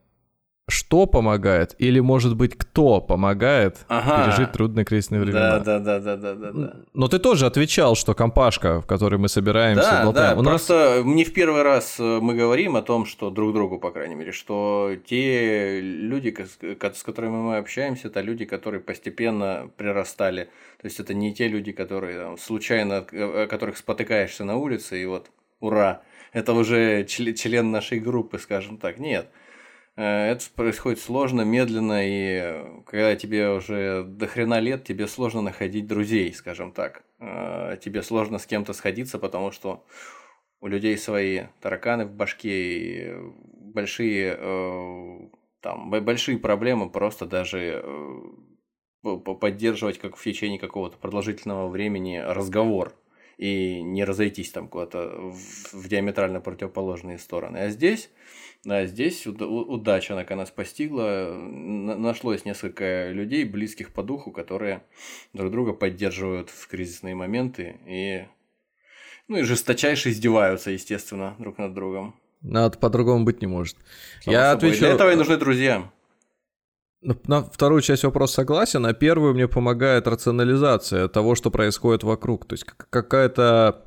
«Что 0.69 1.07
помогает?» 1.07 1.75
или, 1.77 1.99
может 1.99 2.37
быть, 2.37 2.57
«Кто 2.57 3.01
помогает 3.01 3.79
Ага. 3.89 4.25
пережить 4.25 4.53
трудные 4.53 4.85
кризисные 4.85 5.19
времена?» 5.19 5.59
Да, 5.59 5.79
да, 5.79 5.99
да, 5.99 6.15
да, 6.15 6.35
да, 6.35 6.51
да. 6.53 6.73
Но 6.93 7.07
ты 7.09 7.19
тоже 7.19 7.47
отвечал, 7.47 7.95
что 7.95 8.13
компашка, 8.13 8.79
в 8.79 8.85
которой 8.85 9.17
мы 9.17 9.27
собираемся, 9.27 9.83
Да, 9.91 10.03
болтаем. 10.05 10.35
да, 10.35 10.39
У 10.39 10.43
нас- 10.43 10.51
просто 10.65 11.01
не 11.03 11.25
в 11.25 11.33
первый 11.33 11.63
раз 11.63 11.97
э, 11.99 12.19
мы 12.21 12.33
говорим 12.35 12.77
о 12.77 12.81
том, 12.81 13.05
что 13.05 13.29
друг 13.29 13.53
другу, 13.53 13.77
по 13.77 13.91
крайней 13.91 14.15
мере, 14.15 14.31
что 14.31 14.91
те 15.05 15.81
люди, 15.81 16.33
с 16.79 17.03
которыми 17.03 17.35
мы 17.35 17.57
общаемся, 17.57 18.07
это 18.07 18.21
люди, 18.21 18.45
которые 18.45 18.79
постепенно 18.79 19.69
прирастали. 19.75 20.45
То 20.81 20.85
есть 20.87 20.97
это 20.97 21.13
не 21.13 21.33
те 21.33 21.49
люди, 21.49 21.73
которые 21.73 22.17
там, 22.17 22.37
случайно, 22.37 23.05
о 23.11 23.47
которых 23.47 23.75
спотыкаешься 23.75 24.45
на 24.45 24.55
улице, 24.55 25.01
и 25.01 25.05
вот 25.05 25.29
ура, 25.59 26.03
это 26.31 26.53
уже 26.53 27.03
чле- 27.03 27.33
член 27.33 27.69
нашей 27.69 27.99
группы, 27.99 28.39
скажем 28.39 28.77
так. 28.77 28.97
Нет. 28.97 29.27
Э, 29.95 30.31
Это 30.31 30.45
происходит 30.55 30.99
сложно, 30.99 31.41
медленно, 31.41 32.05
и 32.07 32.39
э, 32.41 32.81
когда 32.85 33.15
тебе 33.15 33.49
уже 33.49 34.03
до 34.03 34.27
хрена 34.27 34.59
лет, 34.59 34.83
тебе 34.83 35.07
сложно 35.07 35.41
находить 35.41 35.87
друзей, 35.87 36.33
скажем 36.33 36.71
так. 36.71 37.03
Э, 37.19 37.77
Тебе 37.81 38.01
сложно 38.01 38.39
с 38.39 38.45
кем-то 38.45 38.73
сходиться, 38.73 39.19
потому 39.19 39.51
что 39.51 39.85
у 40.61 40.67
людей 40.67 40.97
свои 40.97 41.43
тараканы 41.61 42.05
в 42.05 42.11
башке 42.13 43.09
и 43.09 43.13
большие 43.73 45.29
там 45.59 45.89
большие 45.89 46.37
проблемы 46.37 46.89
просто 46.89 47.25
даже 47.25 47.83
поддерживать 49.01 49.97
как 49.99 50.15
в 50.15 50.23
течение 50.23 50.59
какого-то 50.59 50.97
продолжительного 50.97 51.67
времени 51.67 52.17
разговор 52.17 52.93
и 53.37 53.81
не 53.81 54.03
разойтись 54.03 54.51
там 54.51 54.67
куда-то 54.67 55.09
в, 55.09 55.73
в 55.73 55.87
диаметрально 55.87 56.41
противоположные 56.41 57.17
стороны. 57.17 57.57
А 57.57 57.69
здесь, 57.69 58.09
да, 58.63 58.85
здесь 58.85 59.25
удача 59.27 60.15
наконец 60.15 60.49
постигла, 60.51 61.33
нашлось 61.33 62.45
несколько 62.45 63.09
людей, 63.09 63.43
близких 63.45 63.91
по 63.93 64.03
духу, 64.03 64.31
которые 64.31 64.83
друг 65.33 65.51
друга 65.51 65.73
поддерживают 65.73 66.49
в 66.49 66.67
кризисные 66.67 67.15
моменты 67.15 67.77
и 67.87 68.25
ну 69.27 69.37
и 69.37 69.43
жесточайше 69.43 70.09
издеваются, 70.09 70.71
естественно, 70.71 71.35
друг 71.39 71.57
над 71.57 71.73
другом. 71.73 72.15
Надо 72.41 72.77
по-другому 72.77 73.23
быть 73.23 73.41
не 73.41 73.47
может. 73.47 73.77
Само 74.21 74.35
Я 74.35 74.51
собой. 74.51 74.57
отвечу... 74.57 74.79
Для 74.79 74.89
этого 74.89 75.11
и 75.11 75.15
нужны 75.15 75.37
друзья. 75.37 75.89
На 77.03 77.43
вторую 77.43 77.81
часть 77.81 78.03
вопроса 78.03 78.35
согласен, 78.35 78.85
а 78.85 78.93
первую 78.93 79.33
мне 79.33 79.47
помогает 79.47 80.07
рационализация 80.07 81.07
того, 81.07 81.35
что 81.35 81.51
происходит 81.51 82.03
вокруг. 82.03 82.45
То 82.45 82.53
есть 82.53 82.65
какая-то... 82.65 83.85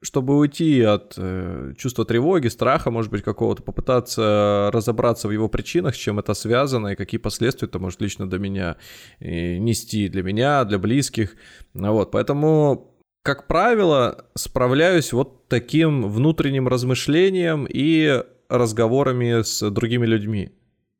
Чтобы 0.00 0.38
уйти 0.38 0.82
от 0.82 1.14
э, 1.16 1.72
чувства 1.76 2.04
тревоги, 2.04 2.46
страха, 2.46 2.92
может 2.92 3.10
быть, 3.10 3.22
какого-то, 3.22 3.60
попытаться 3.60 4.70
разобраться 4.72 5.26
в 5.26 5.32
его 5.32 5.48
причинах, 5.48 5.96
с 5.96 5.98
чем 5.98 6.20
это 6.20 6.32
связано 6.32 6.88
и 6.88 6.94
какие 6.94 7.18
последствия 7.18 7.66
это 7.66 7.80
может 7.80 8.00
лично 8.00 8.30
для 8.30 8.38
меня 8.38 8.76
нести, 9.18 10.08
для 10.08 10.22
меня, 10.22 10.64
для 10.64 10.78
близких. 10.78 11.34
Вот, 11.74 12.12
поэтому 12.12 12.94
как 13.24 13.48
правило, 13.48 14.26
справляюсь 14.36 15.12
вот 15.12 15.48
таким 15.48 16.08
внутренним 16.08 16.68
размышлением 16.68 17.66
и 17.68 18.22
разговорами 18.48 19.42
с 19.42 19.68
другими 19.70 20.06
людьми. 20.06 20.52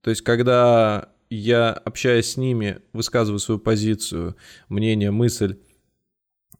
То 0.02 0.10
есть, 0.10 0.22
когда 0.22 1.08
я, 1.30 1.72
общаясь 1.72 2.32
с 2.32 2.36
ними, 2.36 2.78
высказываю 2.92 3.38
свою 3.38 3.58
позицию, 3.58 4.36
мнение, 4.68 5.10
мысль, 5.10 5.56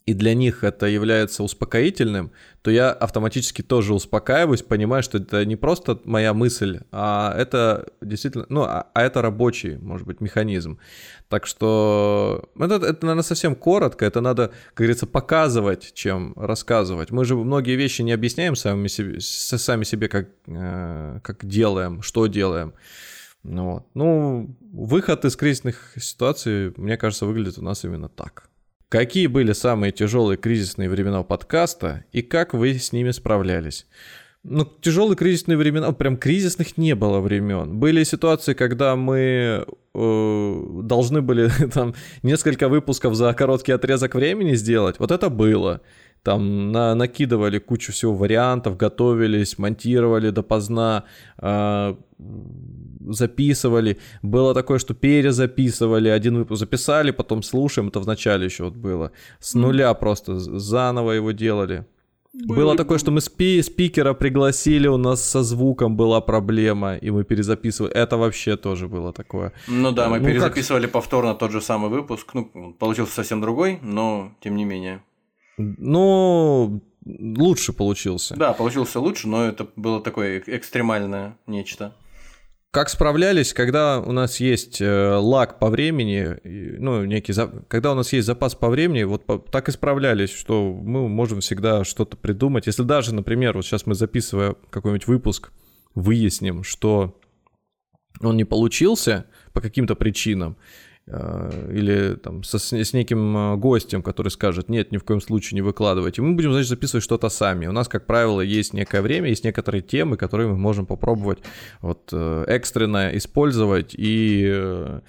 и 0.08 0.14
для 0.14 0.32
них 0.32 0.64
это 0.64 0.86
является 0.86 1.42
успокоительным, 1.42 2.32
то 2.62 2.70
я 2.70 2.90
автоматически 2.90 3.60
тоже 3.60 3.92
успокаиваюсь, 3.92 4.62
понимаю, 4.62 5.02
что 5.02 5.18
это 5.18 5.44
не 5.44 5.54
просто 5.54 6.00
моя 6.04 6.32
мысль, 6.32 6.80
а 6.90 7.34
это 7.36 7.86
действительно, 8.00 8.46
ну, 8.48 8.62
а, 8.62 8.86
а 8.94 9.02
это 9.02 9.20
рабочий, 9.20 9.76
может 9.76 10.06
быть, 10.06 10.22
механизм. 10.22 10.78
Так 11.28 11.46
что 11.46 12.48
это, 12.58 12.76
это, 12.76 12.98
наверное, 13.02 13.22
совсем 13.22 13.54
коротко, 13.54 14.06
это 14.06 14.22
надо, 14.22 14.48
как 14.68 14.78
говорится, 14.78 15.06
показывать, 15.06 15.92
чем 15.92 16.32
рассказывать. 16.36 17.10
Мы 17.10 17.26
же 17.26 17.36
многие 17.36 17.76
вещи 17.76 18.00
не 18.00 18.12
объясняем 18.12 18.56
сами 18.56 18.88
себе, 18.88 19.20
сами 19.20 19.84
себе 19.84 20.08
как, 20.08 20.28
э, 20.46 21.20
как 21.22 21.44
делаем, 21.44 22.00
что 22.00 22.28
делаем. 22.28 22.72
Ну, 23.48 23.72
вот. 23.72 23.86
ну, 23.94 24.54
выход 24.60 25.24
из 25.24 25.36
кризисных 25.36 25.94
ситуаций, 25.96 26.72
мне 26.76 26.96
кажется, 26.96 27.26
выглядит 27.26 27.58
у 27.58 27.62
нас 27.62 27.84
именно 27.84 28.08
так. 28.08 28.48
Какие 28.88 29.26
были 29.26 29.52
самые 29.52 29.92
тяжелые 29.92 30.38
кризисные 30.38 30.88
времена 30.88 31.22
подкаста 31.22 32.04
и 32.12 32.22
как 32.22 32.54
вы 32.54 32.78
с 32.78 32.92
ними 32.92 33.10
справлялись? 33.10 33.86
Ну, 34.44 34.64
тяжелые 34.64 35.16
кризисные 35.16 35.58
времена, 35.58 35.92
прям 35.92 36.16
кризисных 36.16 36.78
не 36.78 36.94
было 36.94 37.20
времен. 37.20 37.78
Были 37.78 38.04
ситуации, 38.04 38.54
когда 38.54 38.96
мы 38.96 39.66
э, 39.94 40.80
должны 40.84 41.22
были 41.22 41.50
там 41.72 41.94
несколько 42.22 42.68
выпусков 42.68 43.14
за 43.14 43.34
короткий 43.34 43.72
отрезок 43.72 44.14
времени 44.14 44.54
сделать. 44.54 44.98
Вот 44.98 45.10
это 45.10 45.28
было. 45.28 45.80
Там 46.22 46.72
на, 46.72 46.94
накидывали 46.94 47.58
кучу 47.58 47.92
всего 47.92 48.14
вариантов, 48.14 48.76
готовились, 48.76 49.58
монтировали 49.58 50.30
допоздна, 50.30 51.04
э, 51.38 51.94
записывали. 53.12 53.98
Было 54.22 54.54
такое, 54.54 54.78
что 54.78 54.94
перезаписывали, 54.94 56.08
один 56.08 56.36
выпуск 56.36 56.60
записали, 56.60 57.10
потом 57.10 57.42
слушаем, 57.42 57.88
это 57.88 58.00
в 58.00 58.06
начале 58.06 58.44
еще 58.44 58.64
вот 58.64 58.74
было. 58.74 59.12
С 59.40 59.54
нуля 59.54 59.92
просто 59.94 60.38
заново 60.38 61.12
его 61.12 61.32
делали. 61.32 61.86
Были... 62.34 62.60
Было 62.60 62.76
такое, 62.76 62.98
что 62.98 63.10
мы 63.10 63.20
спи 63.20 63.62
спикера 63.62 64.14
пригласили, 64.14 64.86
у 64.86 64.96
нас 64.96 65.24
со 65.24 65.42
звуком 65.42 65.96
была 65.96 66.20
проблема, 66.20 66.96
и 66.96 67.10
мы 67.10 67.24
перезаписывали. 67.24 67.92
Это 67.92 68.16
вообще 68.16 68.56
тоже 68.56 68.86
было 68.86 69.12
такое. 69.12 69.52
Ну 69.66 69.92
да, 69.92 70.08
мы 70.08 70.20
ну, 70.20 70.26
перезаписывали 70.26 70.84
как... 70.84 70.92
повторно 70.92 71.34
тот 71.34 71.50
же 71.50 71.60
самый 71.60 71.90
выпуск. 71.90 72.34
Ну, 72.34 72.74
получился 72.78 73.12
совсем 73.12 73.40
другой, 73.40 73.78
но 73.82 74.32
тем 74.40 74.56
не 74.56 74.64
менее. 74.64 75.02
Ну, 75.56 76.80
лучше 77.04 77.72
получился. 77.72 78.36
Да, 78.36 78.52
получился 78.52 79.00
лучше, 79.00 79.26
но 79.26 79.44
это 79.44 79.66
было 79.76 80.00
такое 80.00 80.42
экстремальное 80.46 81.36
нечто. 81.46 81.94
Как 82.70 82.90
справлялись, 82.90 83.54
когда 83.54 83.98
у 83.98 84.12
нас 84.12 84.40
есть 84.40 84.82
э, 84.82 85.14
лаг 85.14 85.58
по 85.58 85.70
времени, 85.70 86.36
ну, 86.78 87.04
некий, 87.06 87.32
когда 87.66 87.92
у 87.92 87.94
нас 87.94 88.12
есть 88.12 88.26
запас 88.26 88.54
по 88.54 88.68
времени, 88.68 89.04
вот 89.04 89.24
так 89.50 89.68
и 89.68 89.72
справлялись, 89.72 90.30
что 90.30 90.74
мы 90.74 91.08
можем 91.08 91.40
всегда 91.40 91.82
что-то 91.84 92.18
придумать. 92.18 92.66
Если 92.66 92.82
даже, 92.82 93.14
например, 93.14 93.56
вот 93.56 93.64
сейчас 93.64 93.86
мы 93.86 93.94
записывая 93.94 94.54
какой-нибудь 94.68 95.06
выпуск, 95.06 95.50
выясним, 95.94 96.62
что 96.62 97.18
он 98.20 98.36
не 98.36 98.44
получился 98.44 99.24
по 99.54 99.62
каким-то 99.62 99.94
причинам, 99.94 100.58
или 101.08 102.14
там 102.16 102.42
со, 102.44 102.58
с 102.58 102.92
неким 102.92 103.36
э, 103.36 103.56
гостем, 103.56 104.02
который 104.02 104.28
скажет, 104.28 104.68
нет, 104.68 104.92
ни 104.92 104.98
в 104.98 105.04
коем 105.04 105.20
случае 105.20 105.56
не 105.56 105.62
выкладывайте, 105.62 106.22
мы 106.22 106.34
будем, 106.34 106.52
значит, 106.52 106.68
записывать 106.68 107.04
что-то 107.04 107.28
сами. 107.28 107.66
У 107.66 107.72
нас, 107.72 107.88
как 107.88 108.06
правило, 108.06 108.40
есть 108.40 108.74
некое 108.74 109.00
время, 109.00 109.28
есть 109.28 109.44
некоторые 109.44 109.82
темы, 109.82 110.16
которые 110.16 110.48
мы 110.48 110.56
можем 110.56 110.86
попробовать 110.86 111.38
вот 111.80 112.10
э, 112.12 112.44
экстренно 112.48 113.16
использовать 113.16 113.94
и 113.96 115.00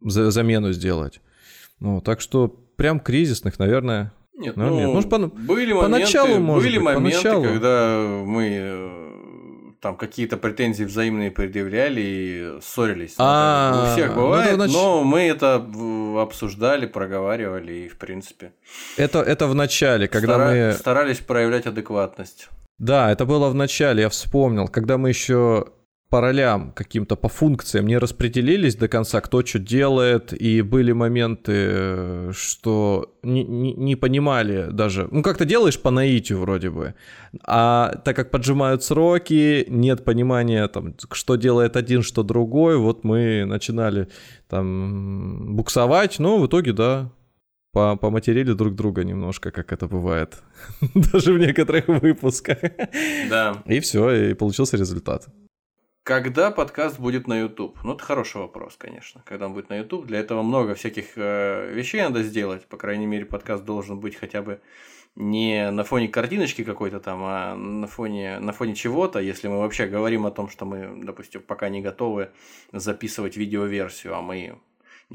замену 0.00 0.72
сделать. 0.72 1.20
Ну, 1.78 2.00
так 2.00 2.20
что 2.20 2.48
прям 2.48 3.00
кризисных, 3.00 3.58
наверное, 3.58 4.12
нет, 4.40 4.56
ну, 4.56 4.74
нет. 4.74 4.88
Может, 4.88 5.10
по, 5.10 5.18
были 5.18 5.72
поначалу, 5.72 6.28
моменты, 6.28 6.46
может 6.46 6.64
были 6.64 6.78
быть, 6.78 6.84
моменты, 6.84 7.22
поначалу. 7.22 7.44
когда 7.44 8.22
мы 8.24 9.09
там 9.80 9.96
какие-то 9.96 10.36
претензии 10.36 10.84
взаимные 10.84 11.30
предъявляли 11.30 12.00
и 12.00 12.60
ссорились. 12.62 13.14
А, 13.18 13.88
у 13.88 13.92
всех 13.92 14.14
ну, 14.14 14.22
бывает, 14.22 14.58
но 14.58 15.02
мы 15.02 15.20
это 15.20 15.66
обсуждали, 16.20 16.86
проговаривали 16.86 17.72
и 17.72 17.88
в 17.88 17.96
принципе. 17.96 18.52
Это 18.96 19.20
это 19.20 19.46
в 19.46 19.54
начале, 19.54 20.06
когда 20.08 20.38
мы 20.38 20.72
старались 20.72 21.18
проявлять 21.18 21.66
адекватность. 21.66 22.48
Да, 22.78 23.10
это 23.10 23.26
было 23.26 23.48
в 23.48 23.54
начале, 23.54 24.02
я 24.02 24.08
вспомнил, 24.08 24.68
когда 24.68 24.96
мы 24.96 25.10
еще 25.10 25.66
по 26.10 26.20
ролям 26.20 26.72
каким-то, 26.72 27.14
по 27.14 27.28
функциям 27.28 27.86
не 27.86 27.96
распределились 27.96 28.74
до 28.74 28.88
конца, 28.88 29.20
кто 29.20 29.44
что 29.44 29.60
делает, 29.60 30.32
и 30.32 30.60
были 30.60 30.90
моменты, 30.90 32.32
что 32.32 33.14
не, 33.22 33.44
не, 33.44 33.72
не 33.74 33.94
понимали 33.94 34.68
даже, 34.72 35.08
ну 35.12 35.22
как-то 35.22 35.44
делаешь 35.44 35.80
по 35.80 35.90
наитию 35.92 36.40
вроде 36.40 36.70
бы, 36.70 36.94
а 37.46 37.94
так 38.04 38.16
как 38.16 38.32
поджимают 38.32 38.82
сроки, 38.82 39.64
нет 39.68 40.04
понимания, 40.04 40.66
там, 40.66 40.94
что 41.12 41.36
делает 41.36 41.76
один, 41.76 42.02
что 42.02 42.24
другой, 42.24 42.76
вот 42.76 43.04
мы 43.04 43.44
начинали 43.44 44.08
там 44.48 45.54
буксовать, 45.54 46.18
но 46.18 46.38
в 46.38 46.46
итоге, 46.46 46.72
да, 46.72 47.12
по 47.72 47.94
поматерили 47.94 48.52
друг 48.52 48.74
друга 48.74 49.04
немножко, 49.04 49.52
как 49.52 49.72
это 49.72 49.86
бывает, 49.86 50.42
даже 51.12 51.32
в 51.32 51.38
некоторых 51.38 51.86
выпусках. 51.86 52.58
Да. 53.28 53.62
И 53.66 53.78
все, 53.78 54.10
и 54.10 54.34
получился 54.34 54.76
результат. 54.76 55.28
Когда 56.10 56.50
подкаст 56.50 56.98
будет 56.98 57.28
на 57.28 57.38
YouTube? 57.38 57.78
Ну, 57.84 57.94
это 57.94 58.02
хороший 58.02 58.38
вопрос, 58.38 58.74
конечно. 58.76 59.22
Когда 59.24 59.46
он 59.46 59.52
будет 59.52 59.68
на 59.68 59.78
YouTube, 59.78 60.06
для 60.06 60.18
этого 60.18 60.42
много 60.42 60.74
всяких 60.74 61.12
э, 61.14 61.72
вещей 61.72 62.02
надо 62.02 62.24
сделать. 62.24 62.66
По 62.66 62.76
крайней 62.76 63.06
мере, 63.06 63.24
подкаст 63.24 63.64
должен 63.64 64.00
быть 64.00 64.16
хотя 64.16 64.42
бы 64.42 64.60
не 65.14 65.70
на 65.70 65.84
фоне 65.84 66.08
картиночки 66.08 66.64
какой-то 66.64 66.98
там, 66.98 67.20
а 67.22 67.54
на 67.54 67.86
фоне, 67.86 68.40
на 68.40 68.50
фоне 68.50 68.74
чего-то, 68.74 69.20
если 69.20 69.46
мы 69.46 69.60
вообще 69.60 69.86
говорим 69.86 70.26
о 70.26 70.32
том, 70.32 70.48
что 70.48 70.64
мы, 70.64 71.00
допустим, 71.00 71.42
пока 71.42 71.68
не 71.68 71.80
готовы 71.80 72.32
записывать 72.72 73.36
видеоверсию, 73.36 74.16
а 74.16 74.20
мы 74.20 74.58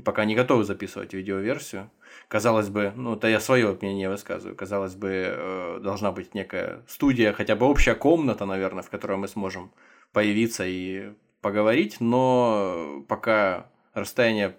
пока 0.06 0.24
не 0.24 0.34
готовы 0.34 0.64
записывать 0.64 1.14
видеоверсию. 1.14 1.92
Казалось 2.30 2.70
бы, 2.70 2.94
ну, 2.96 3.16
это 3.16 3.28
я 3.28 3.42
свое 3.42 3.78
мнение 3.82 4.10
высказываю, 4.10 4.56
казалось 4.56 4.96
бы, 4.96 5.10
э, 5.10 5.80
должна 5.84 6.14
быть 6.14 6.34
некая 6.34 6.84
студия, 6.88 7.34
хотя 7.34 7.58
бы 7.58 7.66
общая 7.66 7.96
комната, 7.96 8.46
наверное, 8.46 8.82
в 8.82 8.90
которой 8.90 9.18
мы 9.18 9.28
сможем 9.28 9.74
появиться 10.12 10.66
и 10.66 11.14
поговорить, 11.42 11.98
но 12.00 13.04
пока 13.08 13.72
расстояние 13.94 14.58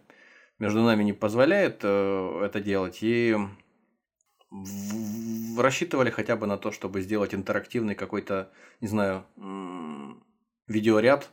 между 0.58 0.82
нами 0.82 1.04
не 1.04 1.12
позволяет 1.12 1.80
э, 1.82 2.42
это 2.44 2.60
делать, 2.60 2.98
и 3.02 3.36
рассчитывали 5.58 6.10
хотя 6.10 6.36
бы 6.36 6.46
на 6.46 6.56
то, 6.56 6.70
чтобы 6.70 7.00
сделать 7.02 7.34
интерактивный 7.34 7.94
какой-то, 7.94 8.50
не 8.80 8.88
знаю, 8.88 9.26
видеоряд, 10.66 11.30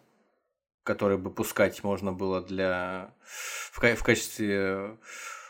который 0.84 1.18
бы 1.18 1.30
пускать 1.30 1.84
можно 1.84 2.12
было 2.12 2.42
для 2.42 3.14
в, 3.24 3.80
в 3.80 4.04
качестве 4.04 4.98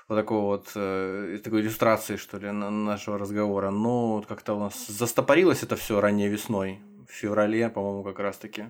вот 0.08 0.16
такого 0.16 0.58
вот, 0.58 0.72
э, 0.76 1.40
такой 1.44 1.62
иллюстрации, 1.62 2.18
что 2.18 2.38
ли, 2.38 2.52
нашего 2.52 3.18
разговора. 3.18 3.72
Но 3.72 4.24
как-то 4.28 4.54
у 4.54 4.60
нас 4.60 4.88
застопорилось 4.88 5.64
это 5.64 5.76
все 5.76 6.02
ранней 6.02 6.28
весной, 6.28 6.80
в 7.14 7.16
феврале, 7.16 7.70
по-моему, 7.70 8.04
как 8.04 8.20
раз-таки. 8.20 8.66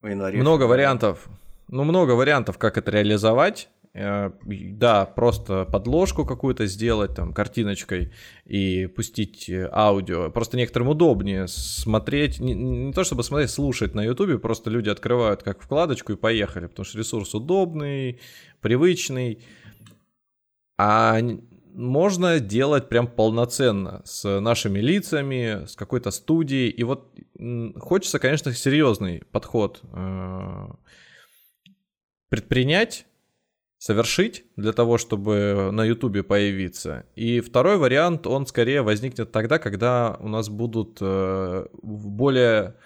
В 0.00 0.06
январе. 0.06 0.38
Много 0.38 0.64
вариантов. 0.64 1.28
Ну, 1.68 1.84
много 1.84 2.12
вариантов, 2.12 2.56
как 2.56 2.78
это 2.78 2.92
реализовать. 2.92 3.68
Э, 3.94 4.30
да, 4.44 5.04
просто 5.04 5.64
подложку 5.64 6.24
какую-то 6.24 6.66
сделать 6.66 7.14
там 7.14 7.34
картиночкой 7.34 8.12
и 8.44 8.86
пустить 8.86 9.50
э, 9.50 9.68
аудио. 9.72 10.30
Просто 10.30 10.56
некоторым 10.56 10.88
удобнее 10.88 11.48
смотреть, 11.48 12.38
не, 12.38 12.54
не 12.54 12.92
то 12.92 13.02
чтобы 13.02 13.24
смотреть, 13.24 13.50
слушать 13.50 13.94
на 13.94 14.04
ютубе, 14.04 14.38
просто 14.38 14.70
люди 14.70 14.88
открывают 14.88 15.42
как 15.42 15.62
вкладочку 15.62 16.12
и 16.12 16.16
поехали, 16.16 16.68
потому 16.68 16.84
что 16.84 16.98
ресурс 16.98 17.34
удобный, 17.34 18.20
привычный. 18.60 19.44
А 20.78 21.18
можно 21.74 22.40
делать 22.40 22.88
прям 22.88 23.06
полноценно 23.06 24.02
с 24.04 24.40
нашими 24.40 24.78
лицами, 24.78 25.66
с 25.66 25.76
какой-то 25.76 26.10
студией. 26.10 26.70
И 26.70 26.82
вот 26.84 27.14
хочется, 27.78 28.18
конечно, 28.18 28.52
серьезный 28.52 29.22
подход 29.30 29.80
э, 29.92 30.68
предпринять 32.28 33.06
совершить 33.78 34.44
для 34.56 34.72
того, 34.72 34.96
чтобы 34.96 35.70
на 35.72 35.84
Ютубе 35.84 36.22
появиться. 36.22 37.04
И 37.16 37.40
второй 37.40 37.78
вариант, 37.78 38.28
он 38.28 38.46
скорее 38.46 38.82
возникнет 38.82 39.32
тогда, 39.32 39.58
когда 39.58 40.16
у 40.20 40.28
нас 40.28 40.48
будут 40.48 40.98
э, 41.00 41.66
более 41.82 42.76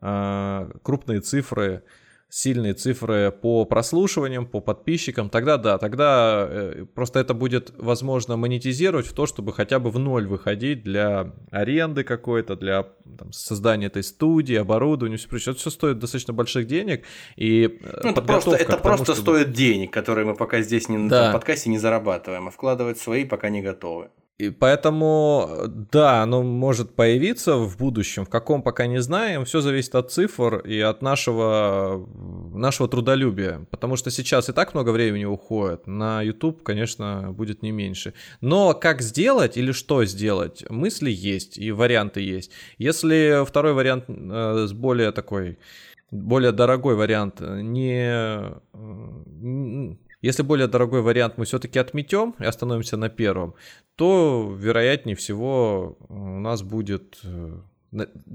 э, 0.00 0.70
крупные 0.82 1.20
цифры 1.20 1.82
сильные 2.28 2.74
цифры 2.74 3.30
по 3.30 3.64
прослушиваниям, 3.64 4.46
по 4.46 4.60
подписчикам, 4.60 5.30
тогда 5.30 5.56
да, 5.56 5.78
тогда 5.78 6.46
э, 6.48 6.84
просто 6.94 7.20
это 7.20 7.34
будет 7.34 7.72
возможно 7.78 8.36
монетизировать 8.36 9.06
в 9.06 9.12
то, 9.12 9.26
чтобы 9.26 9.52
хотя 9.52 9.78
бы 9.78 9.90
в 9.90 9.98
ноль 9.98 10.26
выходить 10.26 10.82
для 10.82 11.32
аренды 11.50 12.02
какой-то, 12.02 12.56
для 12.56 12.88
там, 13.18 13.32
создания 13.32 13.86
этой 13.86 14.02
студии, 14.02 14.56
оборудования, 14.56 15.16
все 15.16 15.28
прочее. 15.28 15.52
Это 15.52 15.60
все 15.60 15.70
стоит 15.70 15.98
достаточно 15.98 16.32
больших 16.32 16.66
денег. 16.66 17.04
И 17.36 17.78
э, 17.80 18.00
ну, 18.02 18.10
это 18.10 18.22
просто, 18.22 18.56
это 18.56 18.72
тому, 18.72 18.82
просто 18.82 19.14
чтобы... 19.14 19.20
стоит 19.20 19.52
денег, 19.52 19.92
которые 19.92 20.26
мы 20.26 20.34
пока 20.34 20.62
здесь 20.62 20.88
не, 20.88 21.08
да. 21.08 21.28
на 21.28 21.32
подкасте 21.32 21.70
не 21.70 21.78
зарабатываем, 21.78 22.48
а 22.48 22.50
вкладывать 22.50 22.98
свои 22.98 23.24
пока 23.24 23.50
не 23.50 23.62
готовы. 23.62 24.10
И 24.38 24.50
поэтому, 24.50 25.48
да, 25.90 26.22
оно 26.22 26.42
может 26.42 26.94
появиться 26.94 27.56
в 27.56 27.78
будущем, 27.78 28.26
в 28.26 28.28
каком 28.28 28.62
пока 28.62 28.86
не 28.86 29.00
знаем. 29.00 29.46
Все 29.46 29.62
зависит 29.62 29.94
от 29.94 30.12
цифр 30.12 30.58
и 30.58 30.78
от 30.78 31.00
нашего, 31.00 32.06
нашего 32.52 32.86
трудолюбия. 32.86 33.66
Потому 33.70 33.96
что 33.96 34.10
сейчас 34.10 34.50
и 34.50 34.52
так 34.52 34.74
много 34.74 34.90
времени 34.90 35.24
уходит. 35.24 35.86
На 35.86 36.20
YouTube, 36.20 36.62
конечно, 36.62 37.32
будет 37.32 37.62
не 37.62 37.70
меньше. 37.70 38.12
Но 38.42 38.74
как 38.74 39.00
сделать 39.00 39.56
или 39.56 39.72
что 39.72 40.04
сделать, 40.04 40.68
мысли 40.68 41.10
есть 41.10 41.56
и 41.56 41.72
варианты 41.72 42.20
есть. 42.20 42.50
Если 42.76 43.42
второй 43.46 43.72
вариант 43.72 44.04
э, 44.08 44.66
с 44.68 44.72
более 44.74 45.12
такой, 45.12 45.58
более 46.10 46.52
дорогой 46.52 46.94
вариант 46.94 47.40
не 47.40 48.52
если 50.26 50.42
более 50.42 50.66
дорогой 50.66 51.02
вариант 51.02 51.38
мы 51.38 51.44
все-таки 51.44 51.78
отметем 51.78 52.34
и 52.40 52.44
остановимся 52.44 52.96
на 52.96 53.08
первом, 53.08 53.54
то, 53.94 54.52
вероятнее 54.58 55.14
всего, 55.14 55.96
у 56.08 56.40
нас 56.40 56.62
будет, 56.62 57.20
э, 57.22 57.60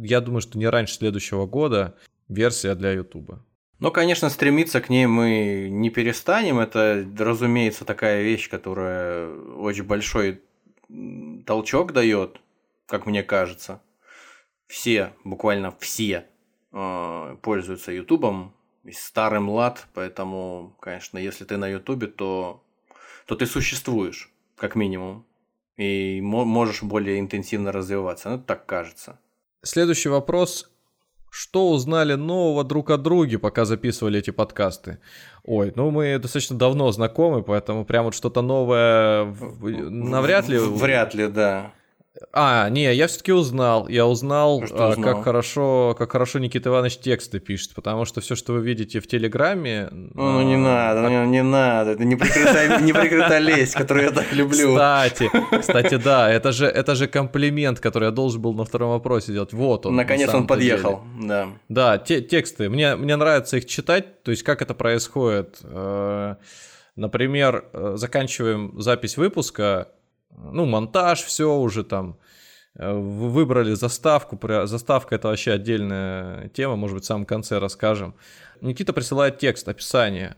я 0.02 0.22
думаю, 0.22 0.40
что 0.40 0.58
не 0.58 0.68
раньше 0.68 0.96
следующего 0.96 1.46
года 1.46 1.96
версия 2.30 2.76
для 2.76 2.94
YouTube. 2.94 3.34
Ну, 3.80 3.92
конечно, 3.92 4.30
стремиться 4.30 4.80
к 4.80 4.90
ней 4.90 5.06
мы 5.06 5.68
не 5.70 5.90
перестанем. 5.90 6.60
Это, 6.60 7.06
разумеется, 7.18 7.84
такая 7.84 8.22
вещь, 8.22 8.50
которая 8.50 9.30
очень 9.58 9.84
большой 9.84 10.42
толчок 11.46 11.92
дает, 11.92 12.40
как 12.86 13.06
мне 13.06 13.22
кажется. 13.22 13.82
Все, 14.68 15.12
буквально 15.26 15.76
все 15.80 16.26
э, 16.72 17.36
пользуются 17.42 17.92
Ютубом, 17.92 18.54
старый 18.92 19.40
млад, 19.40 19.88
поэтому, 19.94 20.76
конечно, 20.80 21.18
если 21.18 21.46
ты 21.46 21.58
на 21.58 21.68
Ютубе, 21.68 22.08
то, 22.08 22.64
то 23.26 23.36
ты 23.36 23.46
существуешь, 23.46 24.32
как 24.56 24.76
минимум, 24.76 25.26
и 25.78 26.22
можешь 26.22 26.84
более 26.84 27.20
интенсивно 27.20 27.72
развиваться. 27.72 28.30
Ну, 28.30 28.40
так 28.40 28.66
кажется. 28.66 29.20
Следующий 29.64 30.10
вопрос. 30.10 30.70
Что 31.34 31.70
узнали 31.70 32.16
нового 32.16 32.66
друг 32.66 32.90
о 32.90 32.98
друге, 32.98 33.40
пока 33.40 33.64
записывали 33.64 34.20
эти 34.20 34.32
подкасты? 34.32 35.00
Ой, 35.46 35.72
ну 35.76 35.90
мы 35.90 36.20
достаточно 36.20 36.58
давно 36.58 36.92
знакомы, 36.92 37.42
поэтому 37.42 37.86
прям 37.86 38.06
вот 38.06 38.16
что-то 38.16 38.42
новое 38.42 39.34
навряд 39.62 40.50
ли... 40.50 40.58
Вряд 40.58 41.14
ли, 41.14 41.28
да. 41.28 41.74
А, 42.34 42.70
не, 42.70 42.94
я 42.94 43.08
все-таки 43.08 43.32
узнал. 43.32 43.88
Я 43.88 44.06
узнал, 44.06 44.60
а, 44.62 44.64
узнал, 44.64 44.96
как 44.96 45.24
хорошо, 45.24 45.96
как 45.98 46.12
хорошо 46.12 46.40
Никита 46.40 46.70
Иванович 46.70 46.98
тексты 46.98 47.40
пишет, 47.40 47.74
потому 47.74 48.04
что 48.04 48.20
все, 48.20 48.36
что 48.36 48.54
вы 48.54 48.62
видите 48.62 49.00
в 49.00 49.08
Телеграме. 49.08 49.88
Ну, 49.92 50.12
ну 50.14 50.42
не 50.42 50.58
надо, 50.58 51.02
ну, 51.02 51.26
не 51.26 51.42
надо, 51.42 51.92
это 51.92 52.04
неприкрытая, 52.04 52.82
неприкрытая 52.82 53.40
лесть, 53.40 53.76
которую 53.76 54.08
я 54.08 54.12
так 54.12 54.32
люблю. 54.34 54.74
Кстати, 54.74 55.32
кстати, 55.58 55.96
да, 55.96 56.30
это 56.32 56.52
же, 56.52 56.66
это 56.66 56.96
же 56.96 57.08
комплимент, 57.08 57.80
который 57.80 58.06
я 58.06 58.12
должен 58.12 58.42
был 58.42 58.54
на 58.54 58.66
втором 58.66 58.92
вопросе 58.92 59.32
делать. 59.32 59.54
Вот 59.54 59.86
он. 59.86 59.96
Наконец 59.96 60.34
он 60.34 60.48
подъехал, 60.48 61.02
да. 61.18 61.48
Да, 61.70 61.98
те, 61.98 62.22
тексты. 62.22 62.70
Мне, 62.70 62.98
мне 62.98 63.16
нравится 63.16 63.58
их 63.58 63.66
читать, 63.66 64.24
то 64.24 64.32
есть 64.32 64.44
как 64.44 64.62
это 64.62 64.74
происходит. 64.74 65.60
Э, 65.64 66.36
например, 66.98 67.66
э, 67.72 67.94
заканчиваем 67.96 68.80
запись 68.82 69.16
выпуска, 69.16 69.88
ну, 70.38 70.66
монтаж, 70.66 71.22
все 71.24 71.56
уже 71.56 71.84
там, 71.84 72.18
э, 72.76 72.92
выбрали 72.92 73.74
заставку, 73.74 74.40
заставка 74.66 75.16
это 75.16 75.28
вообще 75.28 75.52
отдельная 75.54 76.50
тема, 76.50 76.76
может 76.76 76.96
быть, 76.96 77.04
в 77.04 77.08
самом 77.08 77.26
конце 77.26 77.60
расскажем. 77.60 78.16
Никита 78.62 78.94
присылает 78.94 79.40
текст, 79.40 79.68
описание. 79.68 80.36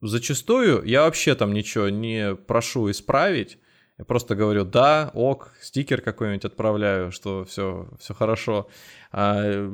Зачастую 0.00 0.84
я 0.84 1.02
вообще 1.02 1.34
там 1.34 1.52
ничего 1.52 1.88
не 1.88 2.34
прошу 2.34 2.90
исправить, 2.90 3.58
я 3.98 4.04
просто 4.04 4.34
говорю 4.34 4.64
да, 4.64 5.10
ок, 5.14 5.52
стикер 5.60 6.00
какой-нибудь 6.00 6.44
отправляю, 6.44 7.12
что 7.12 7.44
все, 7.44 7.88
все 8.00 8.14
хорошо. 8.14 8.68
А, 9.12 9.70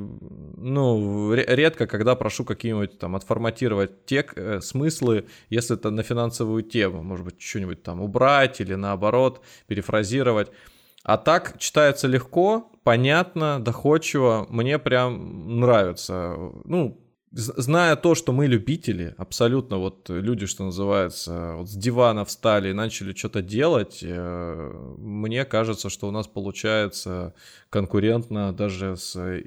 ну, 0.57 1.33
редко, 1.33 1.87
когда 1.87 2.15
прошу 2.15 2.43
какие-нибудь 2.43 2.99
там 2.99 3.15
отформатировать 3.15 4.05
тек, 4.05 4.33
э, 4.35 4.59
смыслы, 4.61 5.25
если 5.49 5.77
это 5.77 5.91
на 5.91 6.03
финансовую 6.03 6.63
тему, 6.63 7.03
может 7.03 7.25
быть, 7.25 7.41
что-нибудь 7.41 7.81
там 7.81 8.01
убрать 8.01 8.59
или 8.59 8.75
наоборот 8.75 9.41
перефразировать. 9.67 10.51
А 11.03 11.17
так 11.17 11.57
читается 11.57 12.07
легко, 12.07 12.69
понятно, 12.83 13.63
доходчиво, 13.63 14.45
мне 14.49 14.77
прям 14.77 15.59
нравится. 15.59 16.35
Ну, 16.65 16.99
зная 17.31 17.95
то, 17.95 18.15
что 18.15 18.31
мы 18.31 18.47
любители, 18.47 19.13
абсолютно 19.17 19.77
вот 19.77 20.09
люди, 20.09 20.45
что 20.45 20.65
называется, 20.65 21.55
вот 21.57 21.69
с 21.69 21.75
дивана 21.75 22.25
встали 22.25 22.69
и 22.69 22.73
начали 22.73 23.13
что-то 23.13 23.41
делать, 23.41 23.99
э, 24.01 24.71
мне 24.97 25.45
кажется, 25.45 25.89
что 25.89 26.07
у 26.07 26.11
нас 26.11 26.27
получается 26.27 27.33
конкурентно 27.69 28.53
даже 28.53 28.95
с 28.95 29.43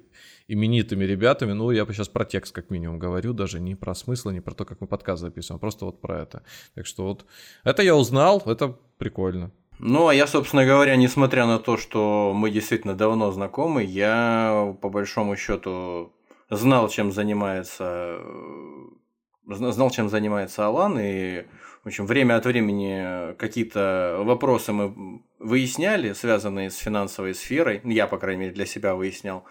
именитыми 0.48 1.04
ребятами. 1.04 1.52
Ну, 1.52 1.70
я 1.70 1.84
сейчас 1.86 2.08
про 2.08 2.24
текст 2.24 2.54
как 2.54 2.70
минимум 2.70 2.98
говорю, 2.98 3.32
даже 3.32 3.60
не 3.60 3.74
про 3.74 3.94
смысл, 3.94 4.30
не 4.30 4.40
про 4.40 4.54
то, 4.54 4.64
как 4.64 4.80
мы 4.80 4.86
подкаст 4.86 5.22
записываем, 5.22 5.56
а 5.56 5.60
просто 5.60 5.84
вот 5.84 6.00
про 6.00 6.20
это. 6.20 6.42
Так 6.74 6.86
что 6.86 7.04
вот 7.04 7.24
это 7.64 7.82
я 7.82 7.96
узнал, 7.96 8.42
это 8.46 8.76
прикольно. 8.98 9.50
Ну, 9.78 10.06
а 10.06 10.14
я, 10.14 10.26
собственно 10.26 10.64
говоря, 10.64 10.94
несмотря 10.94 11.46
на 11.46 11.58
то, 11.58 11.76
что 11.76 12.32
мы 12.34 12.50
действительно 12.50 12.94
давно 12.94 13.32
знакомы, 13.32 13.82
я 13.82 14.76
по 14.80 14.90
большому 14.90 15.34
счету 15.36 16.12
знал, 16.52 16.88
чем 16.88 17.12
занимается, 17.12 18.18
э, 18.20 19.54
знал, 19.54 19.90
чем 19.90 20.08
занимается 20.08 20.66
Алан, 20.66 20.98
и, 20.98 21.44
в 21.82 21.88
общем, 21.88 22.06
время 22.06 22.36
от 22.36 22.44
времени 22.44 23.34
какие-то 23.36 24.18
вопросы 24.20 24.72
мы 24.72 25.22
выясняли, 25.38 26.12
связанные 26.12 26.70
с 26.70 26.76
финансовой 26.76 27.34
сферой, 27.34 27.80
я, 27.84 28.06
по 28.06 28.18
крайней 28.18 28.42
мере, 28.42 28.52
для 28.52 28.66
себя 28.66 28.94
выяснял, 28.94 29.44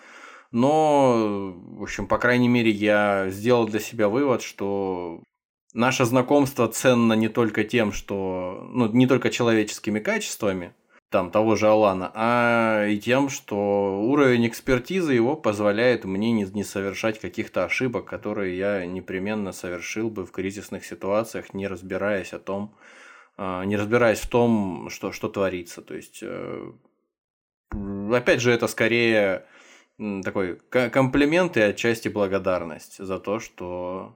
но, 0.51 1.53
в 1.55 1.83
общем, 1.83 2.07
по 2.07 2.17
крайней 2.17 2.49
мере, 2.49 2.69
я 2.69 3.29
сделал 3.29 3.67
для 3.67 3.79
себя 3.79 4.07
вывод, 4.07 4.43
что 4.43 5.23
наше 5.73 6.05
знакомство 6.05 6.67
ценно 6.67 7.13
не 7.13 7.29
только 7.29 7.63
тем, 7.63 7.91
что, 7.91 8.67
ну, 8.71 8.91
не 8.91 9.07
только 9.07 9.31
человеческими 9.31 9.99
качествами, 9.99 10.73
там 11.11 11.29
того 11.29 11.57
же 11.57 11.67
Алана, 11.67 12.09
а 12.15 12.85
и 12.87 12.97
тем, 12.97 13.27
что 13.27 14.01
уровень 14.01 14.47
экспертизы 14.47 15.13
его 15.13 15.35
позволяет 15.35 16.05
мне 16.05 16.31
не, 16.31 16.45
не 16.45 16.63
совершать 16.63 17.19
каких-то 17.19 17.65
ошибок, 17.65 18.05
которые 18.05 18.57
я 18.57 18.85
непременно 18.85 19.51
совершил 19.51 20.09
бы 20.09 20.25
в 20.25 20.31
кризисных 20.31 20.85
ситуациях, 20.85 21.53
не 21.53 21.67
разбираясь 21.67 22.31
о 22.31 22.39
том, 22.39 22.73
а, 23.37 23.65
не 23.65 23.75
разбираясь 23.75 24.19
в 24.19 24.29
том, 24.29 24.89
что, 24.89 25.11
что 25.11 25.27
творится. 25.27 25.81
То 25.81 25.95
есть, 25.95 26.19
э, 26.21 26.71
опять 28.13 28.39
же, 28.39 28.51
это 28.51 28.67
скорее 28.67 29.45
такой 30.23 30.61
комплимент 30.69 31.57
и 31.57 31.61
отчасти 31.61 32.07
благодарность 32.07 33.03
за 33.03 33.19
то, 33.19 33.39
что, 33.39 34.15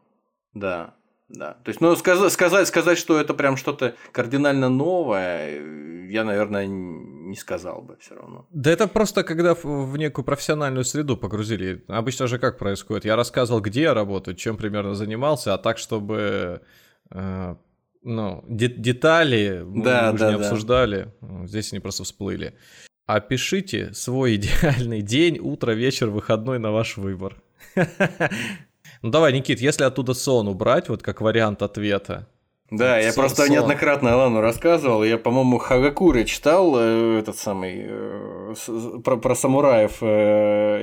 да, 0.53 0.95
да. 1.27 1.53
То 1.63 1.69
есть, 1.69 1.81
ну, 1.81 1.95
сказать, 1.95 2.31
сказать, 2.31 2.67
сказать, 2.67 2.97
что 2.97 3.19
это 3.19 3.33
прям 3.33 3.57
что-то 3.57 3.95
кардинально 4.11 4.69
новое, 4.69 5.59
я, 6.07 6.23
наверное, 6.23 6.67
не 6.67 7.35
сказал 7.35 7.81
бы 7.81 7.97
все 7.99 8.15
равно. 8.15 8.45
Да 8.51 8.71
это 8.71 8.87
просто 8.87 9.23
когда 9.23 9.55
в 9.55 9.97
некую 9.97 10.23
профессиональную 10.23 10.85
среду 10.85 11.17
погрузили. 11.17 11.83
Обычно 11.87 12.27
же 12.27 12.37
как 12.37 12.57
происходит? 12.59 13.05
Я 13.05 13.15
рассказывал, 13.15 13.61
где 13.61 13.81
я 13.81 13.93
работаю, 13.93 14.35
чем 14.35 14.55
примерно 14.57 14.93
занимался, 14.93 15.55
а 15.55 15.57
так, 15.57 15.79
чтобы 15.79 16.61
э, 17.09 17.55
ну, 18.03 18.45
де- 18.47 18.67
детали 18.67 19.63
мы 19.65 19.83
да, 19.83 20.11
уже 20.11 20.25
да, 20.25 20.29
не 20.29 20.35
обсуждали, 20.35 21.11
да. 21.21 21.47
здесь 21.47 21.73
они 21.73 21.79
просто 21.79 22.03
всплыли. 22.03 22.55
Опишите 23.07 23.93
свой 23.93 24.35
идеальный 24.35 25.01
день, 25.01 25.39
утро, 25.39 25.71
вечер, 25.71 26.09
выходной 26.09 26.59
на 26.59 26.71
ваш 26.71 26.97
выбор. 26.97 27.41
Ну 29.01 29.09
давай, 29.09 29.33
Никит, 29.33 29.59
если 29.61 29.83
оттуда 29.83 30.13
сон 30.13 30.47
убрать, 30.47 30.89
вот 30.89 31.01
как 31.03 31.21
вариант 31.21 31.61
ответа. 31.61 32.27
Да, 32.71 32.97
я 32.97 33.13
просто 33.13 33.43
сон. 33.43 33.51
неоднократно 33.51 34.13
Алану 34.13 34.41
рассказывал. 34.41 35.03
Я, 35.03 35.19
по-моему, 35.19 35.59
Хагакуры 35.59 36.25
читал 36.25 36.73
э, 36.75 37.19
этот 37.19 37.37
самый 37.37 37.85
э, 37.87 38.55
про, 39.03 39.17
про 39.17 39.35
самураев 39.35 39.97
э, 40.01 40.81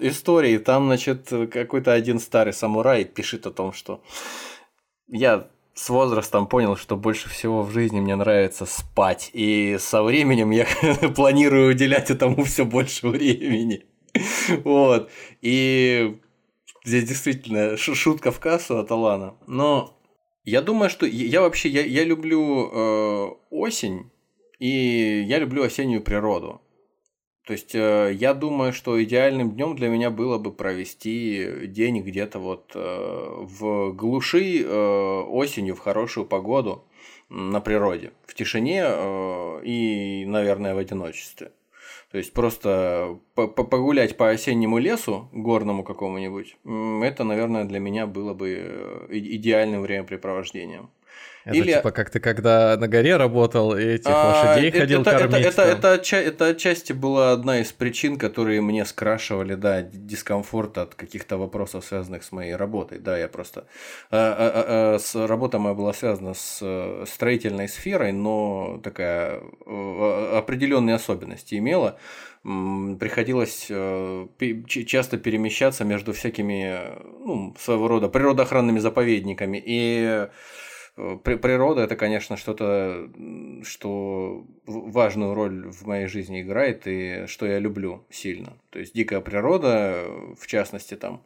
истории. 0.00 0.58
Там, 0.58 0.86
значит, 0.86 1.28
какой-то 1.52 1.92
один 1.92 2.18
старый 2.18 2.52
самурай 2.52 3.04
пишет 3.04 3.46
о 3.46 3.52
том, 3.52 3.72
что 3.72 4.00
я 5.06 5.46
с 5.74 5.88
возрастом 5.88 6.46
понял, 6.48 6.76
что 6.76 6.96
больше 6.96 7.28
всего 7.28 7.62
в 7.62 7.70
жизни 7.70 8.00
мне 8.00 8.16
нравится 8.16 8.66
спать. 8.66 9.30
И 9.32 9.76
со 9.78 10.02
временем 10.02 10.50
я 10.50 10.66
планирую 11.14 11.70
уделять 11.70 12.10
этому 12.10 12.44
все 12.44 12.64
больше 12.64 13.08
времени. 13.08 13.84
Вот. 14.64 15.10
И 15.42 16.18
Здесь 16.84 17.08
действительно 17.08 17.76
шутка 17.78 18.30
в 18.30 18.38
кассу 18.38 18.78
от 18.78 18.90
Алана. 18.90 19.34
Но 19.46 19.98
я 20.44 20.60
думаю, 20.60 20.90
что 20.90 21.06
я 21.06 21.40
вообще 21.40 21.70
я, 21.70 21.82
я 21.82 22.04
люблю 22.04 22.70
э, 22.70 23.30
осень 23.50 24.10
и 24.58 25.24
я 25.26 25.38
люблю 25.38 25.62
осеннюю 25.62 26.02
природу. 26.02 26.60
То 27.46 27.54
есть 27.54 27.74
э, 27.74 28.12
я 28.14 28.34
думаю, 28.34 28.74
что 28.74 29.02
идеальным 29.02 29.52
днем 29.52 29.76
для 29.76 29.88
меня 29.88 30.10
было 30.10 30.38
бы 30.38 30.52
провести 30.52 31.66
день 31.68 32.02
где-то 32.02 32.38
вот 32.38 32.72
э, 32.74 32.80
в 32.80 33.92
глуши 33.92 34.62
э, 34.62 35.20
осенью 35.22 35.76
в 35.76 35.78
хорошую 35.78 36.26
погоду 36.26 36.84
на 37.30 37.60
природе, 37.60 38.12
в 38.26 38.34
тишине 38.34 38.82
э, 38.84 39.60
и, 39.64 40.24
наверное, 40.26 40.74
в 40.74 40.78
одиночестве. 40.78 41.50
То 42.14 42.18
есть 42.18 42.32
просто 42.32 43.18
погулять 43.34 44.16
по 44.16 44.30
осеннему 44.30 44.78
лесу, 44.78 45.28
горному 45.32 45.82
какому-нибудь, 45.82 46.56
это, 47.02 47.24
наверное, 47.24 47.64
для 47.64 47.80
меня 47.80 48.06
было 48.06 48.34
бы 48.34 48.56
э, 48.56 49.06
идеальным 49.10 49.82
времяпрепровождением. 49.82 50.90
Это 51.44 51.56
Или... 51.58 51.72
типа 51.74 51.90
как 51.90 52.08
ты 52.08 52.20
когда 52.20 52.74
на 52.78 52.88
горе 52.88 53.16
работал 53.16 53.76
и 53.76 53.82
этих 53.84 54.06
а, 54.08 54.28
лошадей 54.28 54.70
это, 54.70 54.78
ходил 54.78 55.02
это, 55.02 55.10
кормить? 55.10 55.44
Это, 55.44 55.62
это, 55.62 55.88
это, 55.88 56.16
это 56.16 56.46
отчасти 56.46 56.94
была 56.94 57.32
одна 57.32 57.60
из 57.60 57.70
причин, 57.70 58.16
которые 58.16 58.62
мне 58.62 58.86
скрашивали, 58.86 59.54
да, 59.54 59.82
дискомфорт 59.82 60.78
от 60.78 60.94
каких-то 60.94 61.36
вопросов, 61.36 61.84
связанных 61.84 62.24
с 62.24 62.32
моей 62.32 62.56
работой. 62.56 62.98
Да, 62.98 63.18
я 63.18 63.28
просто... 63.28 63.66
А, 64.10 64.16
а, 64.16 64.94
а, 64.94 64.98
с, 64.98 65.14
работа 65.14 65.58
моя 65.58 65.74
была 65.74 65.92
связана 65.92 66.32
с 66.32 66.60
э, 66.62 67.04
строительной 67.06 67.68
сферой, 67.68 68.12
но 68.12 68.80
такая 68.82 69.42
э, 69.66 70.36
определенные 70.38 70.96
особенности 70.96 71.56
имела 71.56 71.98
приходилось 72.44 73.68
э, 73.70 74.26
часто 74.68 75.16
перемещаться 75.16 75.82
между 75.84 76.12
всякими, 76.12 76.78
ну, 77.24 77.56
своего 77.58 77.88
рода 77.88 78.08
природоохранными 78.08 78.80
заповедниками. 78.80 79.62
И 79.64 80.28
природа 80.94 81.82
это, 81.82 81.96
конечно, 81.96 82.36
что-то, 82.36 83.10
что 83.62 84.46
важную 84.66 85.34
роль 85.34 85.70
в 85.70 85.86
моей 85.86 86.06
жизни 86.06 86.42
играет 86.42 86.86
и 86.86 87.26
что 87.26 87.46
я 87.46 87.58
люблю 87.58 88.06
сильно. 88.10 88.54
То 88.70 88.78
есть 88.78 88.94
дикая 88.94 89.20
природа, 89.20 90.04
в 90.38 90.46
частности, 90.46 90.94
там 90.94 91.24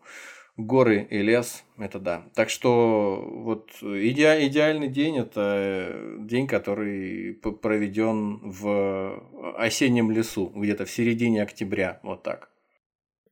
горы 0.56 1.06
и 1.10 1.22
лес, 1.22 1.64
это 1.78 2.00
да. 2.00 2.24
Так 2.34 2.50
что 2.50 3.24
вот 3.30 3.70
иде, 3.82 4.46
идеальный 4.46 4.88
день 4.88 5.18
это 5.18 6.16
день, 6.18 6.46
который 6.46 7.34
проведен 7.34 8.40
в 8.42 9.22
осеннем 9.56 10.10
лесу, 10.10 10.52
где-то 10.54 10.84
в 10.84 10.90
середине 10.90 11.42
октября, 11.42 12.00
вот 12.02 12.22
так. 12.22 12.50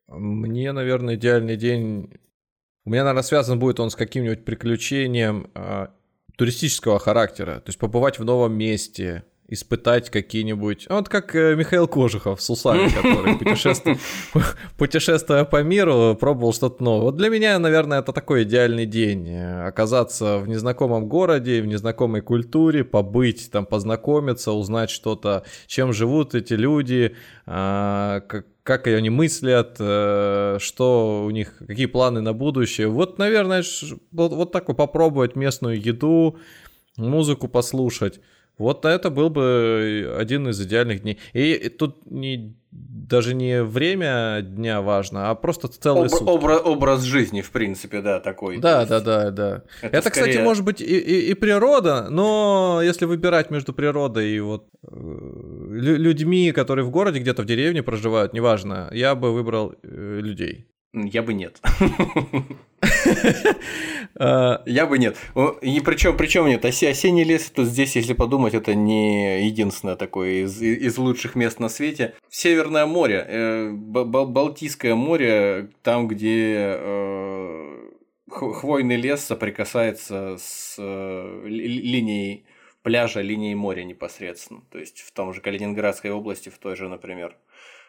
Мне, 0.06 0.70
наверное, 0.70 1.16
идеальный 1.16 1.56
день 1.56 2.10
у 2.86 2.90
меня, 2.90 3.02
наверное, 3.02 3.24
связан 3.24 3.58
будет 3.58 3.80
он 3.80 3.90
с 3.90 3.96
каким-нибудь 3.96 4.44
приключением 4.44 5.50
а, 5.54 5.90
туристического 6.36 6.98
характера, 6.98 7.56
то 7.56 7.68
есть 7.68 7.78
побывать 7.78 8.18
в 8.18 8.24
новом 8.24 8.52
месте, 8.52 9.24
испытать 9.48 10.10
какие-нибудь... 10.10 10.86
Вот 10.89 11.09
как 11.09 11.35
э, 11.35 11.55
Михаил 11.55 11.86
Кожухов 11.86 12.43
с 12.43 12.51
усами, 12.51 12.89
который 13.02 13.36
путешествуя, 13.36 13.98
путешествуя 14.77 15.44
по 15.44 15.62
миру, 15.62 16.16
пробовал 16.18 16.52
что-то 16.52 16.82
новое. 16.82 17.02
Вот 17.05 17.16
для 17.16 17.28
меня, 17.28 17.59
наверное, 17.59 18.01
это 18.01 18.12
такой 18.12 18.43
идеальный 18.43 18.86
день. 18.86 19.28
Э, 19.28 19.66
оказаться 19.66 20.39
в 20.39 20.48
незнакомом 20.48 21.09
городе, 21.09 21.62
в 21.62 21.66
незнакомой 21.66 22.23
культуре, 22.23 22.85
побыть 22.85 23.51
там, 23.51 23.66
познакомиться, 23.66 24.52
узнать 24.52 24.90
что-то, 24.90 25.44
чем 25.66 25.93
живут 25.93 26.35
эти 26.35 26.55
люди, 26.55 27.14
а, 27.47 28.20
как 28.20 28.47
как 28.66 28.89
они 28.89 29.10
мыслят, 29.10 29.77
э, 29.78 30.56
что 30.59 31.24
у 31.24 31.31
них, 31.31 31.56
какие 31.59 31.86
планы 31.86 32.20
на 32.20 32.32
будущее. 32.32 32.89
Вот, 32.89 33.16
наверное, 33.16 33.62
вот, 34.10 34.32
вот 34.32 34.51
так 34.51 34.66
вот 34.66 34.77
попробовать 34.77 35.36
местную 35.36 35.81
еду, 35.81 36.36
музыку 36.97 37.47
послушать. 37.47 38.20
Вот 38.58 38.84
это 38.84 39.10
был 39.10 39.30
бы 39.30 40.16
один 40.18 40.48
из 40.48 40.60
идеальных 40.60 41.02
дней. 41.02 41.18
И 41.34 41.68
тут 41.68 42.10
не, 42.10 42.56
даже 42.70 43.34
не 43.34 43.62
время 43.62 44.40
дня 44.42 44.80
важно, 44.80 45.30
а 45.30 45.34
просто 45.34 45.68
целый 45.68 46.06
Об, 46.06 46.10
сутки. 46.10 46.24
Образ, 46.24 46.60
образ 46.64 47.02
жизни, 47.02 47.42
в 47.42 47.50
принципе, 47.50 48.00
да, 48.00 48.18
такой. 48.18 48.58
Да, 48.58 48.86
да, 48.86 49.00
да, 49.00 49.30
да. 49.30 49.62
Это, 49.82 49.98
это 49.98 50.08
скорее... 50.08 50.30
кстати, 50.30 50.44
может 50.44 50.64
быть 50.64 50.80
и, 50.80 50.84
и, 50.84 51.30
и 51.30 51.34
природа, 51.34 52.08
но 52.10 52.80
если 52.82 53.04
выбирать 53.04 53.50
между 53.50 53.72
природой 53.72 54.30
и 54.30 54.40
вот 54.40 54.68
э, 54.82 54.88
людьми, 54.90 56.52
которые 56.52 56.84
в 56.84 56.90
городе, 56.90 57.20
где-то 57.20 57.42
в 57.42 57.46
деревне 57.46 57.82
проживают, 57.82 58.32
неважно, 58.32 58.88
я 58.92 59.14
бы 59.14 59.32
выбрал 59.32 59.74
э, 59.82 60.20
людей. 60.20 60.66
Я 61.05 61.23
бы 61.23 61.35
нет. 61.35 61.60
Я 64.18 64.86
бы 64.86 64.98
нет. 64.98 65.18
И 65.60 65.81
причем, 65.81 66.16
причем 66.16 66.47
нет. 66.47 66.64
Осенний 66.64 67.24
лес, 67.24 67.51
то 67.51 67.64
здесь, 67.64 67.97
если 67.97 68.14
подумать, 68.14 68.55
это 68.55 68.74
не 68.74 69.47
единственное 69.47 69.97
такое 69.97 70.44
из, 70.44 70.62
из 70.62 70.97
лучших 70.97 71.35
мест 71.35 71.60
на 71.60 71.68
свете. 71.68 72.14
Северное 72.31 72.86
море, 72.86 73.27
э, 73.28 73.70
Балтийское 73.73 74.94
море, 74.94 75.68
там, 75.82 76.09
где 76.09 76.78
э, 76.78 77.90
хвойный 78.31 78.97
лес 78.97 79.23
соприкасается 79.23 80.36
с 80.39 80.77
э, 80.78 81.43
линией 81.47 82.47
пляжа, 82.82 83.20
линией 83.20 83.55
моря 83.55 83.82
непосредственно. 83.85 84.62
То 84.70 84.78
есть 84.78 85.01
в 85.01 85.12
том 85.12 85.35
же 85.35 85.43
Калининградской 85.43 86.10
области, 86.10 86.48
в 86.48 86.56
той 86.56 86.74
же, 86.77 86.89
например. 86.89 87.36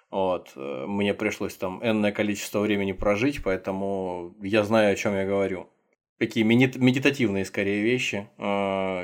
Вот. 0.09 0.51
Э, 0.55 0.85
мне 0.87 1.13
пришлось 1.13 1.55
там 1.55 1.81
энное 1.83 2.11
количество 2.11 2.59
времени 2.59 2.93
прожить, 2.93 3.43
поэтому 3.43 4.35
я 4.41 4.63
знаю, 4.63 4.93
о 4.93 4.95
чем 4.95 5.15
я 5.15 5.25
говорю. 5.25 5.69
Такие 6.17 6.43
медитативные, 6.43 7.45
скорее, 7.45 7.83
вещи 7.83 8.27
э, 8.37 8.43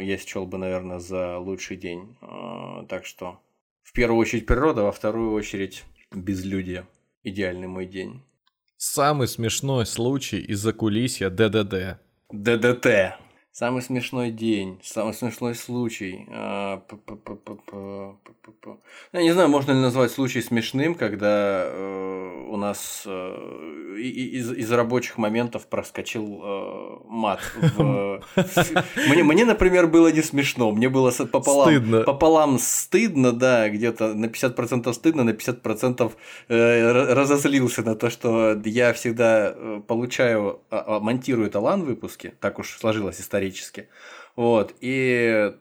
я 0.01 0.17
счел 0.17 0.47
бы, 0.47 0.57
наверное, 0.57 0.99
за 0.99 1.37
лучший 1.37 1.77
день. 1.77 2.17
Э, 2.21 2.85
так 2.87 3.05
что 3.05 3.39
в 3.83 3.93
первую 3.93 4.19
очередь 4.19 4.45
природа, 4.45 4.83
во 4.83 4.91
вторую 4.91 5.33
очередь 5.33 5.83
безлюдие. 6.11 6.87
Идеальный 7.23 7.67
мой 7.67 7.85
день. 7.85 8.21
Самый 8.77 9.27
смешной 9.27 9.85
случай 9.85 10.39
из-за 10.39 10.73
кулисья 10.73 11.29
ДДД. 11.29 11.99
ДДТ. 12.31 13.15
Самый 13.53 13.83
смешной 13.83 14.31
день, 14.31 14.79
самый 14.83 15.13
смешной 15.13 15.53
случай. 15.53 16.25
А, 16.31 16.81
Я 19.13 19.21
не 19.21 19.31
знаю, 19.31 19.47
можно 19.47 19.73
ли 19.73 19.77
назвать 19.77 20.11
случай 20.11 20.41
смешным, 20.41 20.95
когда 20.95 21.65
э, 21.67 22.45
у 22.49 22.57
нас 22.57 23.03
э, 23.05 23.97
из, 23.99 24.51
из 24.51 24.71
рабочих 24.71 25.19
моментов 25.19 25.67
проскочил 25.67 26.41
э, 26.43 26.97
мат. 27.07 27.41
Мне, 29.07 29.23
мне, 29.23 29.45
например, 29.45 29.85
было 29.85 30.11
не 30.11 30.23
смешно, 30.23 30.71
мне 30.71 30.89
было 30.89 31.11
пополам 31.11 31.69
стыдно, 31.69 32.01
пополам 32.01 32.57
стыдно 32.57 33.33
да, 33.33 33.69
где-то 33.69 34.15
на 34.15 34.25
50% 34.25 34.91
стыдно, 34.93 35.23
на 35.23 35.29
50% 35.29 36.11
разозлился 36.47 37.83
на 37.83 37.95
то, 37.95 38.09
что 38.09 38.59
я 38.65 38.93
всегда 38.93 39.55
получаю, 39.87 40.61
а, 40.71 40.97
а, 40.97 40.99
монтирую 40.99 41.51
талан 41.51 41.83
выпуски, 41.83 42.33
так 42.39 42.57
уж 42.57 42.77
сложилась 42.79 43.21
история 43.21 43.42
исторически. 43.43 43.89
Вот, 44.35 44.73
и 44.81 45.53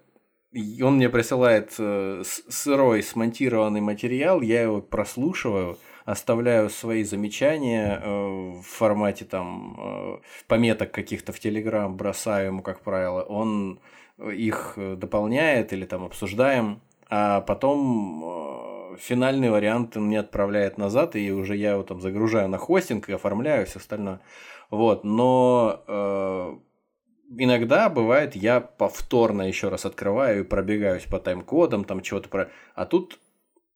он 0.83 0.97
мне 0.97 1.09
присылает 1.09 1.75
э, 1.79 2.23
сырой 2.25 3.03
смонтированный 3.03 3.81
материал, 3.81 4.41
я 4.41 4.63
его 4.63 4.81
прослушиваю, 4.81 5.79
оставляю 6.05 6.69
свои 6.69 7.05
замечания 7.05 8.01
э, 8.03 8.09
в 8.09 8.63
формате 8.63 9.25
там 9.25 9.77
э, 9.79 10.19
пометок 10.49 10.93
каких-то 10.93 11.33
в 11.33 11.41
Телеграм, 11.41 11.97
бросаю 11.97 12.47
ему, 12.49 12.63
как 12.63 12.81
правило, 12.81 13.23
он 13.23 13.81
их 14.19 14.75
дополняет 14.77 15.73
или 15.73 15.87
там 15.87 16.05
обсуждаем, 16.05 16.81
а 17.09 17.41
потом 17.41 18.97
финальный 18.99 19.51
вариант 19.51 19.97
он 19.97 20.07
мне 20.07 20.21
отправляет 20.21 20.79
назад, 20.79 21.17
и 21.17 21.33
уже 21.33 21.57
я 21.57 21.73
его 21.73 21.83
там 21.83 22.01
загружаю 22.01 22.49
на 22.49 22.59
хостинг 22.59 23.09
и 23.09 23.15
оформляю 23.15 23.67
все 23.67 23.79
остальное. 23.79 24.21
Вот, 24.71 25.03
но 25.03 26.61
иногда 27.37 27.89
бывает, 27.89 28.37
я 28.37 28.61
повторно 28.61 29.43
еще 29.43 29.69
раз 29.69 29.85
открываю 29.85 30.41
и 30.41 30.47
пробегаюсь 30.47 31.05
по 31.05 31.19
тайм-кодам, 31.19 31.85
там 31.85 32.01
чего-то 32.01 32.29
про... 32.29 32.51
А 32.75 32.87
тут, 32.87 33.19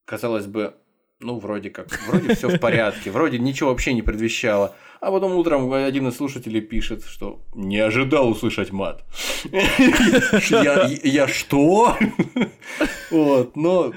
казалось 0.04 0.46
бы, 0.46 0.74
ну, 1.20 1.38
вроде 1.38 1.70
как, 1.70 1.88
вроде 2.08 2.34
все 2.34 2.48
в 2.48 2.58
порядке, 2.60 3.10
вроде 3.10 3.38
ничего 3.38 3.70
вообще 3.70 3.94
не 3.94 4.02
предвещало. 4.02 4.74
А 5.00 5.10
потом 5.10 5.36
утром 5.36 5.72
один 5.72 6.08
из 6.08 6.16
слушателей 6.16 6.60
пишет, 6.60 7.04
что 7.04 7.42
не 7.54 7.78
ожидал 7.78 8.28
услышать 8.28 8.72
мат. 8.72 9.04
Я 9.52 11.28
что? 11.28 11.96
Вот, 13.10 13.54
но 13.54 13.92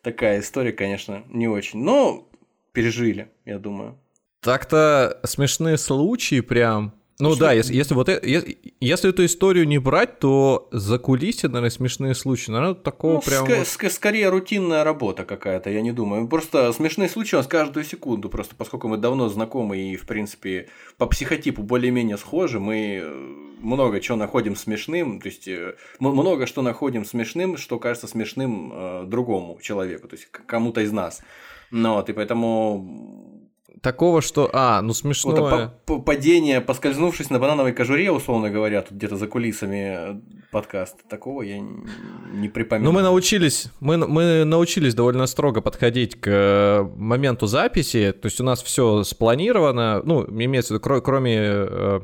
такая 0.00 0.40
история, 0.40 0.72
конечно, 0.72 1.24
не 1.28 1.46
очень. 1.46 1.82
Но 1.82 2.26
пережили, 2.72 3.30
я 3.44 3.58
думаю. 3.58 3.98
Так-то 4.40 5.20
смешные 5.24 5.76
случаи 5.76 6.40
прям. 6.40 6.94
Ну 7.18 7.30
что? 7.30 7.40
да, 7.40 7.52
если, 7.52 7.74
если 7.74 7.94
вот 7.94 8.08
если, 8.08 8.58
если 8.78 9.10
эту 9.10 9.24
историю 9.24 9.66
не 9.66 9.78
брать, 9.78 10.18
то 10.18 10.68
за 10.70 10.98
кулисье, 10.98 11.48
наверное, 11.48 11.70
смешные 11.70 12.14
случаи. 12.14 12.50
Наверное, 12.50 12.74
такого 12.74 13.14
ну, 13.14 13.20
прям. 13.22 13.46
Ск- 13.46 13.62
ск- 13.62 13.90
скорее 13.90 14.28
рутинная 14.28 14.84
работа 14.84 15.24
какая-то, 15.24 15.70
я 15.70 15.80
не 15.80 15.92
думаю. 15.92 16.28
Просто 16.28 16.72
смешные 16.72 17.08
случаи 17.08 17.36
у 17.36 17.38
нас 17.38 17.46
каждую 17.46 17.84
секунду. 17.84 18.28
Просто 18.28 18.54
поскольку 18.54 18.88
мы 18.88 18.98
давно 18.98 19.28
знакомы 19.28 19.78
и, 19.78 19.96
в 19.96 20.06
принципе, 20.06 20.68
по 20.98 21.06
психотипу 21.06 21.62
более-менее 21.62 22.18
схожи, 22.18 22.60
мы 22.60 23.00
э, 23.02 23.14
много 23.60 24.00
чего 24.00 24.18
находим 24.18 24.54
смешным. 24.54 25.20
То 25.20 25.28
есть 25.28 25.48
э, 25.48 25.76
мы 25.98 26.12
много 26.12 26.46
что 26.46 26.60
находим 26.60 27.06
смешным, 27.06 27.56
что 27.56 27.78
кажется 27.78 28.08
смешным 28.08 28.72
э, 28.74 29.04
другому 29.06 29.58
человеку, 29.62 30.06
то 30.06 30.16
есть 30.16 30.26
кому-то 30.26 30.82
из 30.82 30.92
нас. 30.92 31.22
Ну, 31.70 31.94
вот, 31.94 32.08
и 32.10 32.12
поэтому 32.12 33.35
такого, 33.80 34.22
что... 34.22 34.50
А, 34.52 34.80
ну 34.82 34.92
смешное. 34.94 35.72
Вот, 35.86 36.04
падение, 36.04 36.60
поскользнувшись 36.60 37.30
на 37.30 37.38
банановой 37.38 37.72
кожуре, 37.72 38.10
условно 38.10 38.50
говоря, 38.50 38.82
тут 38.82 38.92
где-то 38.92 39.16
за 39.16 39.26
кулисами 39.26 40.20
подкаста. 40.50 40.98
Такого 41.08 41.42
я 41.42 41.58
не 41.58 42.48
припоминаю. 42.48 42.92
Ну, 42.92 42.98
мы 42.98 43.02
научились, 43.02 43.68
мы, 43.80 43.96
мы 43.98 44.44
научились 44.44 44.94
довольно 44.94 45.26
строго 45.26 45.60
подходить 45.60 46.20
к 46.20 46.28
э, 46.28 46.82
моменту 46.96 47.46
записи. 47.46 48.12
То 48.12 48.26
есть 48.26 48.40
у 48.40 48.44
нас 48.44 48.62
все 48.62 49.04
спланировано. 49.04 50.02
Ну, 50.04 50.24
имеется 50.28 50.74
в 50.74 50.78
виду, 50.78 51.00
кроме 51.02 51.36
э, 51.38 52.00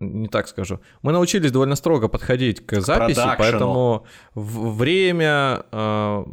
не 0.00 0.28
так 0.28 0.48
скажу. 0.48 0.80
Мы 1.02 1.12
научились 1.12 1.50
довольно 1.50 1.76
строго 1.76 2.08
подходить 2.08 2.64
к, 2.64 2.80
записи, 2.80 3.16
продакшену. 3.16 3.36
поэтому 3.38 4.06
время 4.34 5.64
э, 5.72 6.24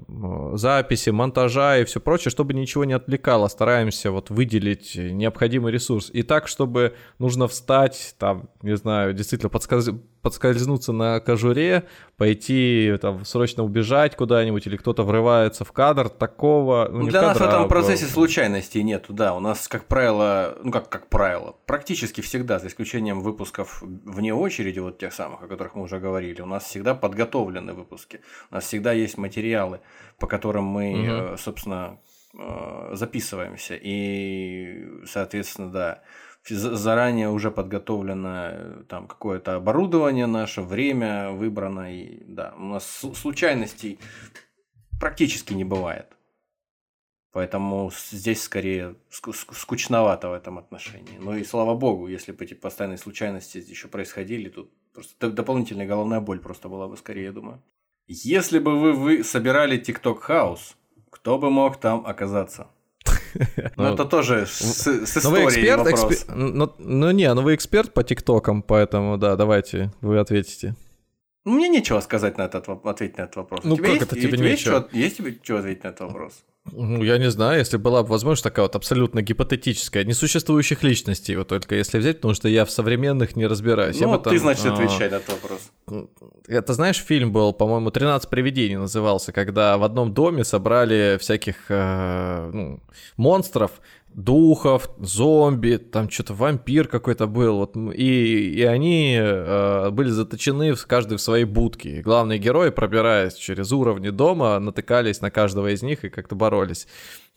записи, 0.54 1.10
монтажа 1.10 1.78
и 1.78 1.86
все 1.86 2.00
прочее, 2.00 2.32
чтобы 2.32 2.54
ничего 2.54 2.86
не 2.86 2.94
отвлекало, 2.94 3.48
стараемся 3.48 4.12
вот 4.12 4.30
выделить 4.30 4.96
необходимый 4.96 5.72
ресурс. 5.72 6.12
И 6.14 6.22
так, 6.24 6.48
чтобы 6.48 6.96
нужно 7.18 7.48
встать, 7.48 8.16
там, 8.20 8.50
не 8.62 8.76
знаю, 8.78 9.14
действительно 9.14 9.50
подсказ 9.50 9.90
подскользнуться 10.26 10.92
на 10.92 11.20
кожуре, 11.20 11.84
пойти 12.18 12.98
там 13.00 13.24
срочно 13.26 13.62
убежать 13.62 14.16
куда-нибудь 14.16 14.66
или 14.66 14.76
кто-то 14.76 15.04
врывается 15.04 15.64
в 15.64 15.72
кадр, 15.72 16.10
такого... 16.10 16.90
Ну, 16.92 17.06
Для 17.06 17.22
нас 17.22 17.38
в 17.38 17.44
этом 17.44 17.68
процессе 17.68 18.08
случайностей 18.08 18.82
нету, 18.82 19.14
да. 19.14 19.36
У 19.36 19.40
нас, 19.40 19.68
как 19.68 19.86
правило, 19.86 20.58
ну 20.64 20.72
как, 20.72 20.90
как 20.90 21.10
правило, 21.10 21.56
практически 21.68 22.22
всегда, 22.22 22.58
за 22.58 22.70
исключением 22.70 23.22
выпусков 23.22 23.84
вне 23.84 24.34
очереди, 24.34 24.80
вот 24.80 24.98
тех 24.98 25.14
самых, 25.14 25.44
о 25.44 25.48
которых 25.48 25.76
мы 25.76 25.84
уже 25.84 26.00
говорили, 26.00 26.42
у 26.42 26.48
нас 26.48 26.64
всегда 26.64 26.96
подготовлены 26.96 27.74
выпуски. 27.74 28.22
У 28.50 28.56
нас 28.56 28.64
всегда 28.64 28.94
есть 28.94 29.20
материалы, 29.20 29.82
по 30.18 30.26
которым 30.26 30.64
мы, 30.64 31.30
угу. 31.30 31.38
собственно, 31.38 32.00
э, 32.34 32.90
записываемся. 32.94 33.78
И, 33.80 34.88
соответственно, 35.06 35.72
да, 35.72 36.02
заранее 36.48 37.30
уже 37.30 37.52
подготовлено 37.52 38.50
э, 38.52 38.84
там 38.88 39.08
какое-то 39.08 39.56
оборудование 39.56 40.28
наше, 40.28 40.62
время 40.62 41.32
выбрано, 41.32 41.94
и 41.94 42.24
да, 42.26 42.54
у 42.58 42.64
нас 42.64 43.06
случайностей 43.16 44.00
практически 45.00 45.54
не 45.54 45.64
бывает. 45.64 46.08
Поэтому 47.32 47.92
здесь 48.12 48.44
скорее 48.44 48.96
скучновато 49.10 50.30
в 50.30 50.34
этом 50.34 50.58
отношении. 50.58 51.18
Ну 51.20 51.36
и 51.36 51.44
слава 51.44 51.76
богу, 51.76 52.08
если 52.08 52.32
бы 52.32 52.46
эти 52.46 52.54
постоянные 52.54 52.98
случайности 52.98 53.58
еще 53.58 53.90
происходили, 53.90 54.48
тут 54.48 54.72
просто 54.94 55.30
дополнительная 55.30 55.86
головная 55.86 56.22
боль 56.22 56.40
просто 56.40 56.70
была 56.70 56.88
бы 56.88 56.96
скорее, 56.96 57.26
я 57.26 57.32
думаю. 57.34 57.62
Если 58.08 58.60
бы 58.60 58.80
вы, 58.80 58.94
вы 58.94 59.24
собирали 59.24 59.78
TikTok 59.78 60.20
House, 60.30 60.76
кто 61.10 61.38
бы 61.38 61.50
мог 61.50 61.78
там 61.78 62.06
оказаться? 62.06 62.68
Ну, 63.76 63.84
ну, 63.84 63.94
это 63.94 64.06
тоже 64.06 64.46
с, 64.46 64.88
с 64.88 65.18
историей 65.18 65.76
вопрос. 65.76 66.26
Ну, 66.34 66.72
ну, 66.78 67.12
не, 67.12 67.34
ну 67.34 67.42
вы 67.42 67.56
эксперт 67.56 67.94
по 67.94 68.04
ТикТокам, 68.04 68.62
поэтому, 68.62 69.18
да, 69.18 69.36
давайте, 69.36 69.92
вы 70.02 70.20
ответите. 70.20 70.76
Мне 71.46 71.70
нечего 71.70 72.00
сказать 72.00 72.38
на 72.40 72.44
этот, 72.44 72.68
ответить 72.68 73.18
на 73.18 73.24
этот 73.24 73.36
вопрос. 73.36 73.62
Ну, 73.64 73.78
как 73.78 73.88
есть, 73.88 74.02
это 74.02 74.16
тебе 74.16 74.38
нечего? 74.38 74.90
Есть, 74.92 75.18
тебе 75.18 75.38
что 75.44 75.60
ответить 75.60 75.84
на 75.84 75.90
этот 75.90 76.02
вопрос? 76.02 76.44
Ну, 76.72 77.04
я 77.04 77.20
не 77.20 77.30
знаю, 77.30 77.60
если 77.60 77.78
была 77.78 78.02
бы 78.02 78.10
возможность 78.10 78.44
такая 78.44 78.66
вот 78.66 78.76
абсолютно 78.76 79.22
гипотетическая, 79.22 80.04
несуществующих 80.04 80.82
личностей, 80.82 81.36
вот 81.36 81.48
только 81.48 81.76
если 81.76 82.00
взять, 82.00 82.18
потому 82.18 82.34
что 82.34 82.50
я 82.50 82.66
в 82.66 82.72
современных 82.72 83.36
не 83.36 83.46
разбираюсь. 83.46 84.00
Ну, 84.00 84.12
я 84.12 84.18
ты, 84.18 84.24
там, 84.24 84.38
значит, 84.40 84.66
отвечай 84.66 85.12
на 85.12 85.16
этот 85.16 85.30
вопрос. 85.30 85.72
Это, 86.48 86.74
знаешь, 86.74 86.98
фильм 86.98 87.32
был, 87.32 87.54
по-моему, 87.54 87.90
«13 87.90 88.28
привидений» 88.28 88.78
назывался, 88.78 89.32
когда 89.32 89.78
в 89.78 89.84
одном 89.84 90.16
доме 90.16 90.44
собрали 90.44 91.18
всяких 91.20 91.58
э, 91.70 92.50
ну, 92.52 92.80
монстров, 93.18 93.72
духов, 94.16 94.90
зомби, 94.98 95.76
там 95.76 96.10
что-то 96.10 96.34
вампир 96.34 96.88
какой-то 96.88 97.28
был, 97.28 97.58
вот, 97.58 97.76
и, 97.94 98.54
и 98.56 98.64
они 98.64 99.18
э, 99.20 99.90
были 99.92 100.10
заточены 100.10 100.74
в, 100.74 100.88
каждый 100.88 101.18
в 101.18 101.22
своей 101.22 101.44
будке. 101.44 101.98
И 101.98 102.02
главные 102.02 102.40
герои, 102.40 102.70
пробираясь 102.70 103.34
через 103.34 103.74
уровни 103.74 104.10
дома, 104.10 104.58
натыкались 104.60 105.20
на 105.20 105.32
каждого 105.32 105.74
из 105.74 105.84
них 105.84 106.06
и 106.06 106.10
как-то 106.10 106.36
боролись. 106.36 106.88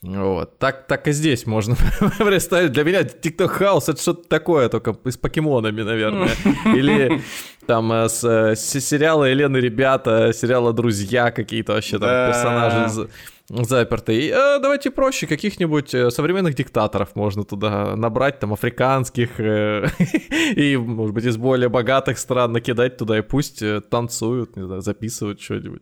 Вот. 0.01 0.57
Так, 0.57 0.87
так 0.87 1.09
и 1.09 1.11
здесь 1.11 1.45
можно 1.45 1.75
представить. 2.17 2.71
Для 2.71 2.85
меня 2.85 3.01
TikTok 3.01 3.59
House 3.59 3.83
это 3.89 4.01
что-то 4.01 4.29
такое, 4.29 4.69
только 4.69 4.95
с 5.03 5.17
покемонами, 5.17 5.81
наверное. 5.81 6.29
Или 6.65 7.21
там 7.67 7.91
э, 7.91 8.07
с, 8.07 8.23
с 8.23 8.79
сериала 8.79 9.25
Елены 9.25 9.57
Ребята, 9.57 10.31
сериала 10.33 10.71
Друзья 10.71 11.31
какие-то 11.31 11.73
вообще 11.73 11.99
там 11.99 12.31
персонажи 12.31 13.09
запертый. 13.49 14.27
Э, 14.29 14.59
давайте 14.59 14.91
проще, 14.91 15.27
каких-нибудь 15.27 15.93
э, 15.93 16.11
современных 16.11 16.55
диктаторов 16.55 17.15
можно 17.15 17.43
туда 17.43 17.95
набрать, 17.95 18.39
там, 18.39 18.53
африканских, 18.53 19.39
э, 19.39 19.87
и, 20.55 20.77
может 20.77 21.13
быть, 21.13 21.25
из 21.25 21.37
более 21.37 21.69
богатых 21.69 22.17
стран 22.19 22.53
накидать 22.53 22.97
туда, 22.97 23.17
и 23.17 23.21
пусть 23.21 23.61
э, 23.61 23.81
танцуют, 23.81 24.55
не 24.55 24.65
знаю, 24.65 24.81
записывают 24.81 25.41
что-нибудь. 25.41 25.81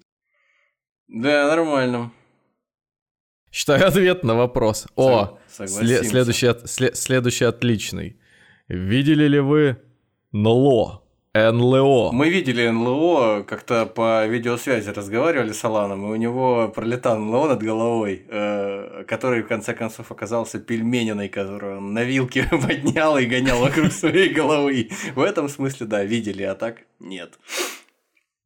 Да, 1.08 1.48
нормально. 1.48 2.12
Считаю 3.52 3.88
ответ 3.88 4.24
на 4.24 4.36
вопрос. 4.36 4.88
О, 4.96 5.40
след- 5.48 6.06
следующий, 6.06 6.52
след- 6.68 6.98
следующий 6.98 7.46
отличный. 7.46 8.20
Видели 8.68 9.28
ли 9.28 9.40
вы 9.40 9.78
НЛО? 10.32 11.04
НЛО. 11.52 12.12
Мы 12.12 12.30
видели 12.30 12.68
НЛО, 12.68 13.44
как-то 13.44 13.86
по 13.86 14.26
видеосвязи 14.26 14.90
разговаривали 14.90 15.52
с 15.52 15.64
Аланом, 15.64 16.06
и 16.06 16.10
у 16.10 16.16
него 16.16 16.72
пролетал 16.74 17.18
НЛО 17.20 17.48
над 17.50 17.64
головой, 17.64 18.26
э, 18.28 19.04
который 19.08 19.44
в 19.44 19.48
конце 19.48 19.74
концов 19.74 20.12
оказался 20.12 20.60
пельмениной, 20.60 21.30
которую 21.30 21.78
он 21.78 21.94
на 21.94 22.04
вилке 22.04 22.48
поднял 22.52 23.18
и 23.18 23.26
гонял 23.26 23.60
вокруг 23.60 23.92
своей 23.92 24.30
головы. 24.30 24.90
В 25.16 25.22
этом 25.22 25.50
смысле, 25.50 25.88
да, 25.88 26.04
видели, 26.04 26.44
а 26.44 26.56
так 26.56 26.78
нет. 27.00 27.38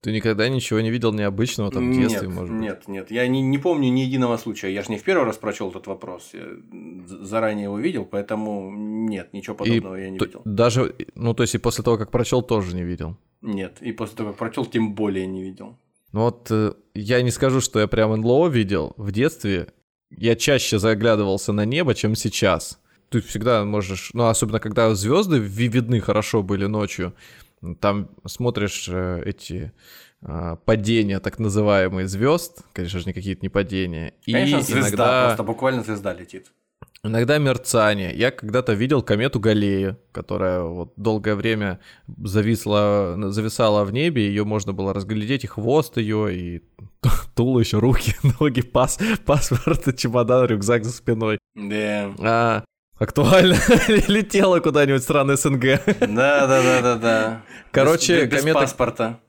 Ты 0.02 0.12
никогда 0.12 0.50
ничего 0.50 0.82
не 0.82 0.90
видел 0.90 1.14
необычного 1.14 1.72
там 1.72 1.92
в 1.92 1.96
детстве, 1.96 2.28
нет, 2.28 2.36
может 2.36 2.52
быть? 2.52 2.62
Нет, 2.62 2.88
нет. 2.88 3.12
Я 3.12 3.28
не, 3.28 3.40
не 3.42 3.60
помню 3.60 3.90
ни 3.92 4.00
единого 4.00 4.38
случая. 4.38 4.74
Я 4.74 4.82
же 4.82 4.92
не 4.92 4.98
в 4.98 5.04
первый 5.04 5.26
раз 5.26 5.38
прочел 5.38 5.70
этот 5.70 5.86
вопрос. 5.86 6.32
Я 6.34 6.48
заранее 7.06 7.66
его 7.66 7.78
видел, 7.78 8.06
поэтому 8.06 8.72
нет, 8.76 9.32
ничего 9.32 9.56
подобного 9.56 10.00
и 10.00 10.04
я 10.04 10.10
не 10.10 10.18
то, 10.18 10.26
видел. 10.26 10.42
Даже, 10.44 10.96
ну, 11.14 11.36
то 11.36 11.44
есть 11.44 11.54
и 11.54 11.60
после 11.60 11.84
того, 11.84 12.00
как 12.00 12.10
прочел, 12.10 12.42
тоже 12.42 12.76
не 12.76 12.84
видел? 12.84 13.16
Нет, 13.42 13.78
и 13.82 13.92
после 13.92 14.18
того, 14.18 14.30
как 14.30 14.40
прочел, 14.40 14.66
тем 14.66 14.96
более 14.96 15.28
не 15.28 15.44
видел. 15.44 15.78
Ну 16.14 16.22
вот 16.22 16.48
э, 16.50 16.74
я 16.96 17.22
не 17.22 17.30
скажу, 17.30 17.62
что 17.62 17.80
я 17.80 17.88
прям 17.88 18.12
НЛО 18.20 18.48
видел. 18.48 18.94
В 18.98 19.12
детстве 19.12 19.68
я 20.10 20.36
чаще 20.36 20.80
заглядывался 20.80 21.54
на 21.54 21.64
небо, 21.64 21.94
чем 21.94 22.16
сейчас. 22.16 22.80
Ты 23.10 23.22
всегда 23.22 23.66
можешь, 23.66 24.12
ну, 24.14 24.28
особенно 24.28 24.60
когда 24.60 24.96
звезды 24.96 25.38
видны 25.38 26.00
хорошо 26.00 26.42
были 26.42 26.66
ночью, 26.66 27.14
там 27.80 28.10
смотришь 28.26 28.88
э, 28.90 29.24
эти 29.26 29.72
э, 30.22 30.56
падения 30.66 31.20
так 31.20 31.40
называемые 31.40 32.08
звезд, 32.08 32.64
конечно 32.74 33.00
же, 33.00 33.06
не 33.06 33.14
какие-то 33.14 33.42
не 33.42 33.50
падения. 33.50 34.14
Конечно, 34.26 34.58
и 34.58 34.62
звезда, 34.62 34.88
иногда... 34.88 35.26
просто 35.28 35.44
буквально 35.44 35.84
звезда 35.84 36.14
летит. 36.14 36.52
Иногда 37.04 37.40
мерцание. 37.40 38.14
Я 38.16 38.30
когда-то 38.30 38.74
видел 38.74 39.02
комету 39.02 39.40
Галлея, 39.40 39.98
которая 40.12 40.62
вот 40.62 40.94
долгое 40.98 41.34
время 41.34 41.80
зависла, 42.24 43.16
зависала 43.32 43.84
в 43.86 43.92
небе, 43.92 44.28
ее 44.28 44.46
можно 44.46 44.72
было 44.72 44.94
разглядеть, 44.94 45.44
и 45.44 45.48
хвост 45.48 45.98
ее, 45.98 46.36
и 46.36 46.62
туловище, 47.36 47.80
руки, 47.80 48.14
ноги, 48.40 48.62
пас, 48.62 49.00
паспорт, 49.26 49.98
чемодан, 49.98 50.46
рюкзак 50.46 50.84
за 50.84 50.92
спиной. 50.92 51.40
Да. 51.56 52.14
А, 52.20 52.64
актуально. 53.02 53.56
Летела 54.08 54.60
куда-нибудь 54.60 55.02
в 55.02 55.04
страны 55.04 55.36
СНГ. 55.36 55.82
Да, 56.00 56.48
да, 56.48 56.62
да, 56.62 56.82
да, 56.82 56.96
да. 56.96 57.42
Короче, 57.72 58.26
без, 58.26 58.32
без 58.32 58.40
комета... 58.42 58.60
паспорта. 58.60 59.20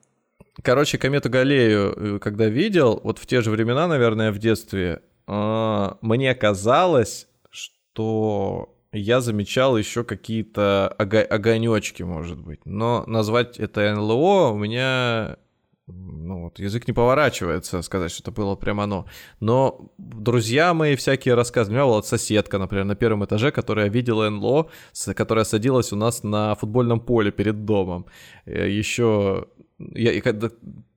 Короче, 0.62 0.98
комету 0.98 1.30
Галлею, 1.30 2.16
э, 2.16 2.18
когда 2.18 2.46
видел, 2.46 3.00
вот 3.02 3.18
в 3.18 3.26
те 3.26 3.40
же 3.40 3.50
времена, 3.50 3.86
наверное, 3.86 4.30
в 4.32 4.38
детстве, 4.38 5.00
а, 5.26 5.96
мне 6.02 6.34
казалось, 6.34 7.26
что 7.50 8.74
я 8.92 9.22
замечал 9.22 9.78
еще 9.78 10.04
какие-то 10.04 10.94
ого- 10.98 11.26
огонечки, 11.26 12.02
может 12.02 12.38
быть. 12.38 12.66
Но 12.66 13.04
назвать 13.06 13.58
это 13.58 13.94
НЛО 13.94 14.50
у 14.50 14.58
меня 14.58 15.38
ну 15.88 16.44
вот, 16.44 16.58
язык 16.60 16.86
не 16.86 16.92
поворачивается 16.92 17.82
сказать, 17.82 18.12
что 18.12 18.22
это 18.22 18.30
было 18.30 18.54
прямо 18.54 18.84
оно. 18.84 19.06
Но 19.40 19.92
друзья 19.98 20.74
мои 20.74 20.94
всякие 20.94 21.34
рассказывали. 21.34 21.78
У 21.78 21.78
меня 21.80 21.86
была 21.86 22.02
соседка, 22.02 22.58
например, 22.58 22.84
на 22.84 22.94
первом 22.94 23.24
этаже, 23.24 23.50
которая 23.50 23.88
видела 23.88 24.28
НЛО, 24.30 24.70
которая 25.14 25.44
садилась 25.44 25.92
у 25.92 25.96
нас 25.96 26.22
на 26.22 26.54
футбольном 26.54 27.00
поле 27.00 27.32
перед 27.32 27.64
домом. 27.64 28.06
Э, 28.46 28.68
еще 28.68 29.46
я, 29.78 30.20
когда, 30.20 30.50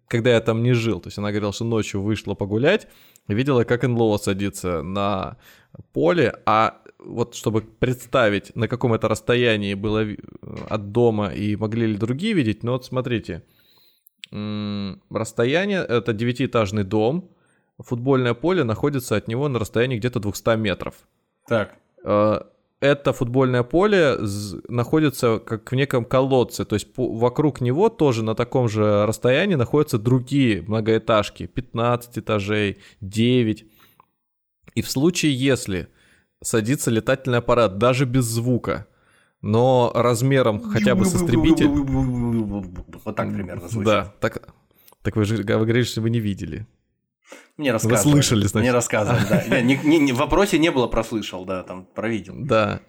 когда 0.07 0.31
я 0.31 0.41
там 0.41 0.61
не 0.61 0.73
жил, 0.73 0.99
то 0.99 1.07
есть 1.07 1.17
она 1.17 1.31
говорила, 1.31 1.53
что 1.53 1.65
ночью 1.65 2.01
вышла 2.01 2.35
погулять, 2.35 2.87
видела, 3.27 3.63
как 3.63 3.83
НЛО 3.83 4.17
садится 4.17 4.83
на 4.83 5.37
поле, 5.93 6.33
а 6.45 6.81
вот 6.99 7.35
чтобы 7.35 7.61
представить, 7.61 8.55
на 8.55 8.67
каком 8.67 8.93
это 8.93 9.07
расстоянии 9.07 9.73
было 9.73 10.05
от 10.69 10.91
дома 10.91 11.29
и 11.29 11.55
могли 11.55 11.87
ли 11.87 11.97
другие 11.97 12.33
видеть, 12.33 12.63
ну 12.63 12.73
вот 12.73 12.85
смотрите, 12.85 13.43
расстояние, 15.09 15.79
это 15.79 16.13
девятиэтажный 16.13 16.83
дом, 16.83 17.29
футбольное 17.79 18.33
поле 18.33 18.63
находится 18.63 19.15
от 19.15 19.27
него 19.27 19.47
на 19.47 19.59
расстоянии 19.59 19.97
где-то 19.97 20.19
200 20.19 20.57
метров. 20.57 20.95
Так. 21.47 21.75
Э, 22.03 22.41
это 22.79 23.13
футбольное 23.13 23.63
поле 23.63 24.17
находится 24.67 25.39
как 25.39 25.71
в 25.71 25.75
неком 25.75 26.05
колодце, 26.05 26.65
то 26.65 26.75
есть 26.75 26.87
вокруг 26.95 27.61
него 27.61 27.89
тоже 27.89 28.23
на 28.23 28.35
таком 28.35 28.69
же 28.69 29.05
расстоянии 29.05 29.55
находятся 29.55 29.97
другие 29.97 30.61
многоэтажки, 30.61 31.47
15 31.47 32.19
этажей, 32.19 32.77
9. 33.01 33.65
И 34.75 34.81
в 34.81 34.89
случае, 34.89 35.33
если 35.33 35.87
садится 36.43 36.91
летательный 36.91 37.39
аппарат, 37.39 37.77
даже 37.77 38.05
без 38.05 38.25
звука, 38.25 38.87
но 39.45 39.91
размером 39.93 40.59
хотя 40.59 40.95
бы 40.95 41.05
с 41.05 41.15
истребитель... 41.15 41.67
Вот 41.67 43.15
так 43.15 43.31
примерно 43.31 43.67
звучит. 43.67 43.85
Да, 43.85 44.13
так, 44.19 44.41
так 45.03 45.15
вы 45.15 45.23
же 45.25 45.43
говорили, 45.43 45.83
что 45.83 46.01
вы 46.01 46.09
не 46.09 46.19
видели. 46.19 46.65
Мне 47.55 47.71
рассказывали. 47.71 48.05
Вы 48.05 48.11
слышали, 48.11 48.47
значит. 48.47 48.63
Мне 48.63 48.71
рассказывали, 48.71 49.23
да. 49.47 49.61
Не, 49.61 50.11
в 50.11 50.17
вопросе 50.17 50.57
не 50.57 50.71
было 50.71 50.87
прослышал, 50.87 51.45
да, 51.45 51.61
там 51.61 51.85
провидел. 51.85 52.33
Да. 52.37 52.81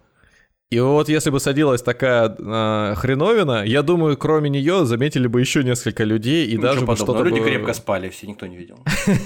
И 0.69 0.81
вот 0.81 1.09
если 1.09 1.31
бы 1.31 1.39
садилась 1.39 1.81
такая 1.81 2.29
э, 2.29 2.95
хреновина, 2.97 3.65
я 3.65 3.83
думаю, 3.83 4.17
кроме 4.17 4.51
нее 4.51 4.85
заметили 4.85 5.29
бы 5.29 5.41
еще 5.41 5.63
несколько 5.63 6.03
людей 6.03 6.45
и 6.47 6.57
Ничего 6.57 6.63
даже 6.63 6.85
бы 6.85 6.97
что-то 6.97 7.23
Люди 7.23 7.39
бы... 7.39 7.45
крепко 7.45 7.73
спали, 7.73 8.09
все 8.09 8.27
никто 8.27 8.47
не 8.47 8.57
видел. 8.57 8.79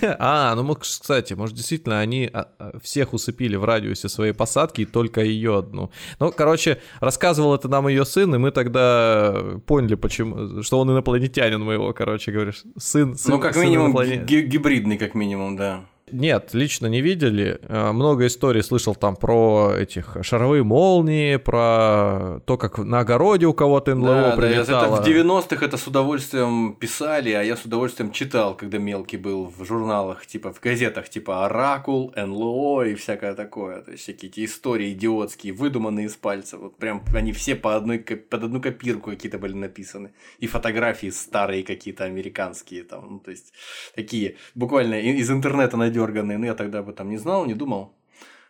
А, 0.19 0.55
ну, 0.55 0.75
кстати, 0.75 1.33
может, 1.33 1.57
действительно, 1.57 2.01
они 2.01 2.29
а, 2.31 2.49
а, 2.59 2.79
всех 2.83 3.15
усыпили 3.15 3.57
в 3.57 3.65
радиусе 3.65 4.11
своей 4.11 4.35
посадки 4.35 4.83
и 4.83 4.85
только 4.85 5.23
ее 5.23 5.57
одну. 5.59 5.91
Ну, 6.19 6.31
короче, 6.31 6.79
рассказывал 7.01 7.55
это 7.55 7.69
нам 7.69 7.89
ее 7.89 8.05
сын, 8.05 8.35
и 8.35 8.39
мы 8.39 8.51
тогда 8.51 9.35
поняли, 9.67 9.95
почему, 9.95 10.63
что 10.63 10.79
он 10.79 10.91
инопланетянин 10.91 11.61
моего, 11.63 11.95
короче, 11.95 12.33
говоришь, 12.33 12.65
сын, 12.77 13.17
сын 13.17 13.33
Ну, 13.33 13.39
как 13.39 13.57
минимум, 13.57 13.95
гибридный, 13.95 14.99
как 14.99 15.15
минимум, 15.15 15.57
да. 15.57 15.87
Нет, 16.13 16.51
лично 16.53 16.87
не 16.87 17.01
видели. 17.01 17.59
Э, 17.63 17.93
Много 17.93 18.27
историй 18.27 18.63
слышал 18.63 18.95
там 18.95 19.17
про 19.17 19.75
этих 19.79 20.17
шаровые 20.23 20.63
молнии, 20.63 21.37
про 21.37 22.41
то, 22.47 22.57
как 22.57 22.79
на 22.79 23.01
огороде 23.01 23.47
у 23.47 23.53
кого-то 23.53 23.95
НЛО 23.95 24.07
Да, 24.09 24.31
да, 24.31 24.37
прилетало. 24.37 24.97
это 24.97 25.03
в 25.03 25.07
90-х 25.07 25.65
это 25.65 25.77
с 25.77 25.87
удовольствием 25.87 26.75
писали, 26.75 27.31
а 27.33 27.43
я 27.43 27.57
с 27.57 27.65
удовольствием 27.65 28.13
читал, 28.13 28.57
когда 28.57 28.79
мелкий 28.79 29.17
был 29.17 29.53
в 29.57 29.65
журналах, 29.65 30.27
типа 30.27 30.53
в 30.53 30.61
газетах, 30.61 31.09
типа 31.09 31.47
Оракул, 31.47 32.13
НЛО 32.17 32.85
и 32.85 32.95
всякое 32.95 33.35
такое. 33.35 33.83
То 33.83 33.93
есть 33.93 34.03
всякие 34.05 34.31
эти 34.31 34.45
истории 34.45 34.93
идиотские, 34.93 35.53
выдуманные 35.53 36.07
из 36.07 36.17
пальца. 36.17 36.59
Вот 36.59 36.77
прям 36.77 37.03
они 37.15 37.33
все 37.33 37.55
по 37.55 37.77
одной, 37.77 37.99
под 37.99 38.45
одну 38.45 38.61
копирку 38.61 39.11
какие-то 39.11 39.39
были 39.39 39.55
написаны. 39.55 40.13
И 40.39 40.47
фотографии 40.47 41.11
старые 41.11 41.63
какие-то 41.63 42.05
американские 42.05 42.83
там. 42.85 43.07
Ну, 43.11 43.19
то 43.19 43.31
есть 43.31 43.53
такие 43.95 44.37
буквально 44.55 45.01
из 45.01 45.31
интернета 45.31 45.77
надерганные. 46.01 46.39
Ну, 46.39 46.47
я 46.47 46.55
тогда 46.55 46.81
об 46.81 46.89
этом 46.89 47.11
не 47.11 47.19
знал, 47.19 47.47
не 47.47 47.55
думал. 47.55 47.93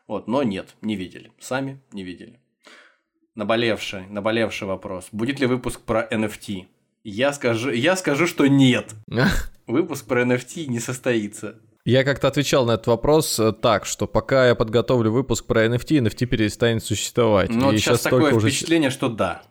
Вот, 0.06 0.28
но 0.28 0.42
нет, 0.42 0.76
не 0.82 0.96
видели. 0.96 1.32
Сами 1.40 1.80
не 1.92 2.02
видели 2.04 2.40
наболевший, 3.34 4.06
наболевший 4.08 4.68
вопрос. 4.68 5.08
Будет 5.12 5.40
ли 5.40 5.46
выпуск 5.46 5.80
про 5.80 6.06
NFT? 6.10 6.66
Я 7.04 7.32
скажу, 7.32 7.70
я 7.70 7.96
скажу, 7.96 8.26
что 8.26 8.46
нет. 8.46 8.94
Выпуск 9.66 10.06
про 10.06 10.24
NFT 10.24 10.66
не 10.66 10.80
состоится. 10.80 11.54
Я 11.84 12.04
как-то 12.04 12.28
отвечал 12.28 12.66
на 12.66 12.72
этот 12.72 12.88
вопрос 12.88 13.38
э, 13.38 13.52
так, 13.52 13.86
что 13.86 14.06
пока 14.06 14.48
я 14.48 14.54
подготовлю 14.54 15.10
выпуск 15.10 15.46
про 15.46 15.64
NFT, 15.66 16.02
NFT 16.02 16.26
перестанет 16.26 16.84
существовать. 16.84 17.48
Но 17.50 17.72
И 17.72 17.78
сейчас 17.78 18.00
столько 18.00 18.16
такое 18.16 18.34
уже- 18.34 18.48
впечатление, 18.50 18.90
что 18.90 19.08
да. 19.08 19.42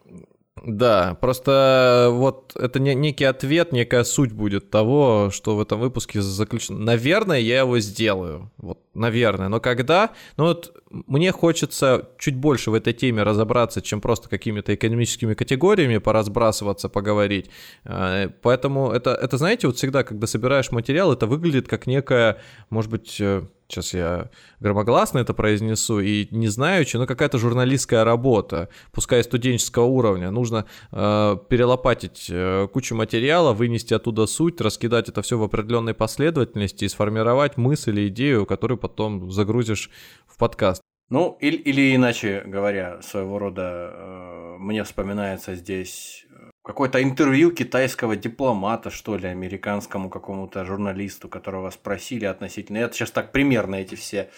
Да, 0.65 1.18
просто 1.22 2.10
вот 2.11 2.56
это 2.56 2.80
не, 2.80 2.94
некий 2.94 3.26
ответ, 3.26 3.72
некая 3.72 4.03
суть 4.03 4.31
будет 4.31 4.69
того, 4.69 5.30
что 5.31 5.56
в 5.56 5.61
этом 5.61 5.80
выпуске 5.80 6.22
заключено. 6.22 6.80
Наверное, 6.80 7.40
я 7.40 7.60
его 7.60 7.80
сделаю. 7.80 8.52
Вот, 8.57 8.80
наверное. 8.94 9.48
Но 9.48 9.60
когда? 9.60 10.11
Ну 10.38 10.45
вот 10.45 10.76
мне 10.90 11.31
хочется 11.31 12.10
чуть 12.18 12.36
больше 12.36 12.72
в 12.72 12.73
этой 12.73 12.94
теме 12.94 13.23
разобраться, 13.23 13.81
чем 13.81 14.02
просто 14.02 14.30
какими-то 14.30 14.73
экономическими 14.73 15.34
категориями 15.34 15.98
поразбрасываться, 15.98 16.90
поговорить. 16.90 17.49
Э, 17.86 18.30
Поэтому 18.41 18.91
это, 18.91 19.11
это, 19.11 19.38
знаете, 19.38 19.68
вот 19.68 19.77
всегда, 19.77 20.03
когда 20.03 20.27
собираешь 20.27 20.72
материал, 20.72 21.14
это 21.14 21.27
выглядит 21.27 21.68
как 21.68 21.88
некая, 21.88 22.38
может 22.69 22.91
быть, 22.91 23.18
э, 23.19 23.44
сейчас 23.69 23.93
я 23.93 24.29
громогласно 24.59 25.19
это 25.19 25.33
произнесу 25.33 25.99
и 25.99 26.27
не 26.31 26.47
знаю, 26.47 26.85
но 26.93 27.05
какая-то 27.05 27.37
журналистская 27.37 28.03
работа, 28.03 28.69
пускай 28.91 29.23
студенческого 29.23 29.85
уровня. 29.85 30.31
Нужно 30.31 30.65
э, 30.91 31.37
перелопатить 31.49 32.27
э, 32.29 32.67
кучу 32.73 32.95
материала, 32.95 33.53
вынести 33.53 33.93
оттуда 33.93 34.25
суть, 34.25 34.59
раскидать 34.59 35.09
это 35.09 35.21
все 35.21 35.37
в 35.37 35.43
определенной 35.43 35.93
последовательности 35.93 36.85
и 36.85 36.89
сформировать 36.89 37.57
мысль 37.57 37.91
или 37.91 38.07
идею, 38.09 38.45
которую 38.45 38.77
потом 38.77 39.31
загрузишь 39.31 39.89
в 40.27 40.37
подкаст. 40.37 40.81
Ну, 41.09 41.37
или, 41.41 41.57
или 41.57 41.95
иначе 41.95 42.43
говоря, 42.45 43.01
своего 43.01 43.39
рода 43.39 43.91
э, 43.91 44.57
мне 44.59 44.83
вспоминается 44.83 45.55
здесь 45.55 46.25
какое-то 46.64 47.02
интервью 47.02 47.52
китайского 47.52 48.15
дипломата, 48.15 48.90
что 48.90 49.18
ли, 49.18 49.27
американскому 49.27 50.10
какому-то 50.10 50.65
журналисту, 50.65 51.30
которого 51.30 51.69
спросили 51.69 52.26
относительно... 52.26 52.77
Это 52.80 52.94
сейчас 52.94 53.11
так 53.11 53.31
примерно 53.31 53.76
эти 53.76 53.95
все 53.95 54.30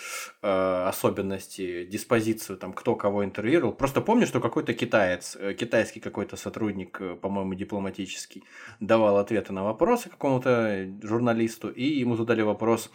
э, 0.41 0.85
особенности, 0.87 1.85
диспозицию, 1.85 2.57
там, 2.57 2.73
кто 2.73 2.95
кого 2.95 3.25
интервьюировал. 3.25 3.73
Просто 3.73 4.01
помню, 4.01 4.27
что 4.27 4.39
какой-то 4.39 4.73
китаец, 4.73 5.35
э, 5.39 5.53
китайский 5.53 5.99
какой-то 5.99 6.37
сотрудник, 6.37 7.01
э, 7.01 7.15
по-моему, 7.15 7.53
дипломатический, 7.55 8.43
давал 8.79 9.17
ответы 9.17 9.51
на 9.51 9.63
вопросы 9.63 10.09
какому-то 10.09 10.87
журналисту, 11.01 11.69
и 11.69 11.83
ему 11.83 12.15
задали 12.15 12.41
вопрос, 12.43 12.91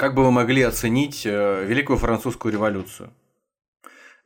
как 0.00 0.14
бы 0.14 0.24
вы 0.24 0.30
могли 0.30 0.62
оценить 0.62 1.26
э, 1.26 1.66
Великую 1.66 1.98
Французскую 1.98 2.52
революцию? 2.52 3.12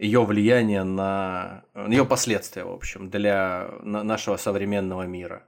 Ее 0.05 0.23
влияние 0.27 0.85
на... 0.85 1.65
Ее 1.89 2.05
последствия, 2.05 2.65
в 2.65 2.73
общем, 2.73 3.09
для 3.09 3.71
на- 3.81 4.03
нашего 4.03 4.37
современного 4.37 5.05
мира. 5.07 5.45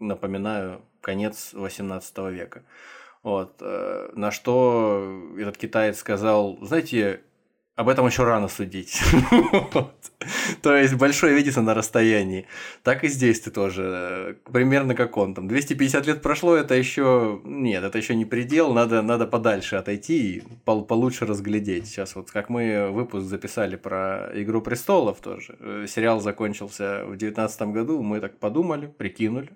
Напоминаю, 0.00 0.82
конец 1.00 1.52
18 1.52 2.18
века. 2.32 2.64
Вот. 3.22 3.58
э, 3.60 4.10
На 4.14 4.32
что 4.32 5.22
этот 5.38 5.56
китаец 5.56 5.98
сказал, 5.98 6.58
знаете, 6.62 7.20
об 7.80 7.88
этом 7.88 8.06
еще 8.06 8.24
рано 8.24 8.48
судить. 8.48 9.00
То 10.62 10.76
есть 10.76 10.94
большое 10.94 11.34
видится 11.34 11.62
на 11.62 11.72
расстоянии. 11.74 12.46
Так 12.82 13.04
и 13.04 13.08
здесь 13.08 13.40
ты 13.40 13.50
тоже. 13.50 14.34
э, 14.46 14.50
Примерно 14.52 14.94
как 14.94 15.16
он 15.16 15.34
там. 15.34 15.48
250 15.48 16.06
лет 16.06 16.20
прошло, 16.22 16.54
это 16.56 16.74
еще... 16.74 17.40
Нет, 17.44 17.82
это 17.82 17.96
еще 17.96 18.14
не 18.14 18.26
предел. 18.26 18.74
Надо, 18.74 19.00
надо 19.00 19.26
подальше 19.26 19.76
отойти 19.76 20.36
и 20.36 20.42
пол- 20.66 20.84
получше 20.84 21.24
разглядеть. 21.24 21.86
Сейчас 21.86 22.16
вот 22.16 22.30
как 22.30 22.50
мы 22.50 22.90
выпуск 22.90 23.24
записали 23.26 23.76
про 23.76 24.30
«Игру 24.34 24.60
престолов» 24.60 25.20
тоже. 25.20 25.56
Э, 25.60 25.86
Сериал 25.88 26.20
закончился 26.20 27.04
в 27.06 27.16
2019 27.16 27.62
году. 27.72 28.02
Мы 28.02 28.20
так 28.20 28.38
подумали, 28.38 28.86
прикинули. 28.86 29.48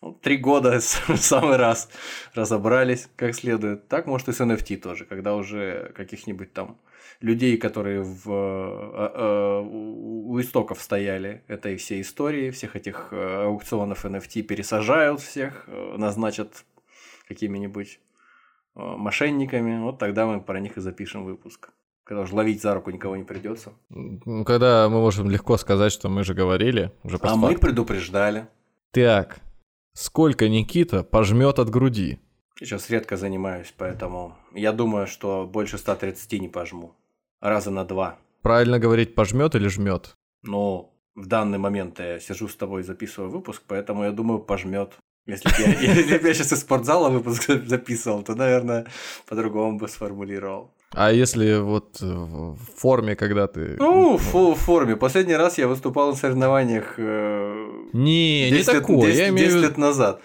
Э, 0.00 0.06
Ну, 0.06 0.18
три 0.22 0.36
года 0.36 0.78
в 1.08 1.16
самый 1.16 1.56
раз 1.56 1.88
разобрались 2.34 3.08
как 3.16 3.34
следует. 3.34 3.88
Так 3.88 4.06
может 4.06 4.28
и 4.28 4.32
с 4.32 4.40
NFT 4.40 4.76
тоже, 4.78 5.04
когда 5.04 5.34
уже 5.34 5.92
каких-нибудь 5.96 6.52
там 6.52 6.78
людей, 7.20 7.56
которые 7.56 8.02
в, 8.02 8.30
э, 8.30 9.10
э, 9.14 9.60
у 9.60 10.40
истоков 10.40 10.80
стояли 10.80 11.42
этой 11.48 11.76
всей 11.76 12.02
истории, 12.02 12.50
всех 12.50 12.76
этих 12.76 13.08
э, 13.10 13.44
аукционов 13.44 14.04
NFT 14.04 14.42
пересажают 14.42 15.20
всех, 15.20 15.68
назначат 15.96 16.64
какими-нибудь 17.26 18.00
мошенниками, 18.74 19.82
вот 19.82 19.98
тогда 19.98 20.26
мы 20.26 20.40
про 20.40 20.60
них 20.60 20.76
и 20.76 20.80
запишем 20.80 21.24
выпуск. 21.24 21.70
Когда 22.04 22.22
уже 22.22 22.34
ловить 22.34 22.62
за 22.62 22.72
руку 22.74 22.90
никого 22.90 23.16
не 23.16 23.24
придется. 23.24 23.72
Когда 24.46 24.88
мы 24.88 25.00
можем 25.00 25.28
легко 25.28 25.58
сказать, 25.58 25.92
что 25.92 26.08
мы 26.08 26.24
же 26.24 26.32
говорили 26.32 26.92
уже 27.02 27.18
А 27.20 27.36
мы 27.36 27.58
предупреждали. 27.58 28.46
Так, 28.92 29.40
сколько 29.98 30.48
Никита 30.48 31.02
пожмет 31.02 31.58
от 31.58 31.70
груди? 31.70 32.18
Сейчас 32.58 32.90
редко 32.90 33.16
занимаюсь, 33.16 33.72
поэтому 33.76 34.36
я 34.54 34.72
думаю, 34.72 35.06
что 35.06 35.46
больше 35.46 35.78
130 35.78 36.40
не 36.40 36.48
пожму 36.48 36.94
раза 37.40 37.70
на 37.70 37.84
два. 37.84 38.18
Правильно 38.42 38.78
говорить 38.78 39.14
пожмет 39.14 39.54
или 39.54 39.68
жмет? 39.68 40.14
Ну, 40.42 40.92
в 41.14 41.26
данный 41.26 41.58
момент 41.58 41.98
я 41.98 42.20
сижу 42.20 42.48
с 42.48 42.56
тобой 42.56 42.82
и 42.82 42.84
записываю 42.84 43.30
выпуск, 43.30 43.62
поэтому 43.66 44.04
я 44.04 44.12
думаю, 44.12 44.38
пожмет. 44.38 44.92
Если 45.26 45.48
бы 45.48 45.82
я, 45.82 46.34
сейчас 46.34 46.52
из 46.52 46.60
спортзала 46.60 47.10
выпуск 47.10 47.50
записывал, 47.66 48.22
то, 48.22 48.34
наверное, 48.34 48.86
по-другому 49.26 49.78
бы 49.78 49.88
сформулировал. 49.88 50.72
А 50.94 51.12
если 51.12 51.58
вот 51.58 52.00
в 52.00 52.58
форме, 52.76 53.14
когда 53.14 53.46
ты... 53.46 53.76
Ну, 53.78 54.16
в, 54.16 54.54
форме. 54.54 54.96
Последний 54.96 55.36
раз 55.36 55.58
я 55.58 55.68
выступал 55.68 56.10
на 56.10 56.16
соревнованиях... 56.16 56.94
Э, 56.96 57.66
не, 57.92 58.50
не 58.50 58.62
такое. 58.62 59.08
10, 59.08 59.18
я 59.18 59.28
имею 59.28 59.48
10 59.48 59.62
лет 59.62 59.78
назад. 59.78 60.20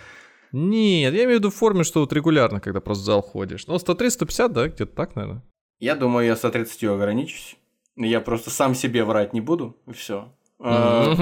Нет, 0.54 1.14
я 1.14 1.24
имею 1.24 1.38
в 1.38 1.40
виду 1.40 1.50
в 1.50 1.56
форме, 1.56 1.84
что 1.84 2.00
вот 2.00 2.14
регулярно, 2.14 2.60
когда 2.60 2.80
просто 2.80 3.02
в 3.04 3.06
зал 3.06 3.22
ходишь. 3.22 3.68
Ну, 3.68 3.76
130-150, 3.76 4.50
да, 4.50 4.68
где-то 4.68 4.96
так, 4.96 5.16
наверное. 5.16 5.44
Я 5.80 5.96
думаю, 5.96 6.28
я 6.28 6.36
130 6.36 6.84
ограничусь. 6.86 7.58
Я 7.98 8.22
просто 8.22 8.50
сам 8.50 8.76
себе 8.76 9.04
врать 9.04 9.34
не 9.34 9.42
буду, 9.42 9.76
и 9.88 9.92
все. 9.92 10.32
А, 10.60 11.16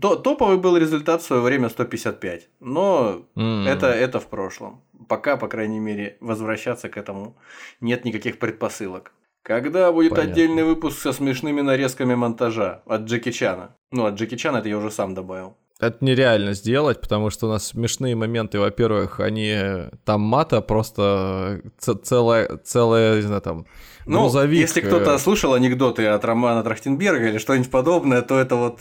топовый 0.00 0.56
был 0.56 0.76
результат 0.78 1.20
в 1.20 1.26
свое 1.26 1.42
время 1.42 1.68
155, 1.68 2.48
но 2.60 3.22
это 3.36 4.20
в 4.20 4.26
прошлом. 4.28 4.80
Пока, 5.08 5.36
по 5.36 5.48
крайней 5.48 5.80
мере, 5.80 6.16
возвращаться 6.20 6.88
к 6.88 6.96
этому 6.96 7.36
нет 7.80 8.04
никаких 8.04 8.38
предпосылок. 8.38 9.12
Когда 9.42 9.90
будет 9.92 10.10
Понятно. 10.10 10.32
отдельный 10.32 10.64
выпуск 10.64 11.00
со 11.00 11.12
смешными 11.12 11.62
нарезками 11.62 12.14
монтажа 12.14 12.82
от 12.84 13.02
Джеки 13.02 13.32
Чана? 13.32 13.74
Ну, 13.90 14.04
от 14.04 14.14
Джеки 14.14 14.36
Чана 14.36 14.58
это 14.58 14.68
я 14.68 14.76
уже 14.76 14.90
сам 14.90 15.14
добавил. 15.14 15.56
Это 15.80 16.04
нереально 16.04 16.54
сделать, 16.54 17.00
потому 17.00 17.30
что 17.30 17.46
у 17.46 17.50
нас 17.50 17.68
смешные 17.68 18.16
моменты, 18.16 18.58
во-первых, 18.58 19.20
они 19.20 19.56
там 20.04 20.20
мата 20.22 20.60
просто 20.60 21.62
целая, 21.78 22.58
целая, 22.58 23.16
не 23.16 23.22
знаю, 23.22 23.40
там, 23.40 23.66
ну, 24.04 24.22
грузовик. 24.22 24.60
если 24.60 24.80
кто-то 24.80 25.14
э, 25.14 25.18
слушал 25.18 25.54
анекдоты 25.54 26.04
от 26.06 26.24
Романа 26.24 26.64
Трахтенберга 26.64 27.28
или 27.28 27.38
что-нибудь 27.38 27.70
подобное, 27.70 28.22
то 28.22 28.38
это 28.40 28.56
вот 28.56 28.80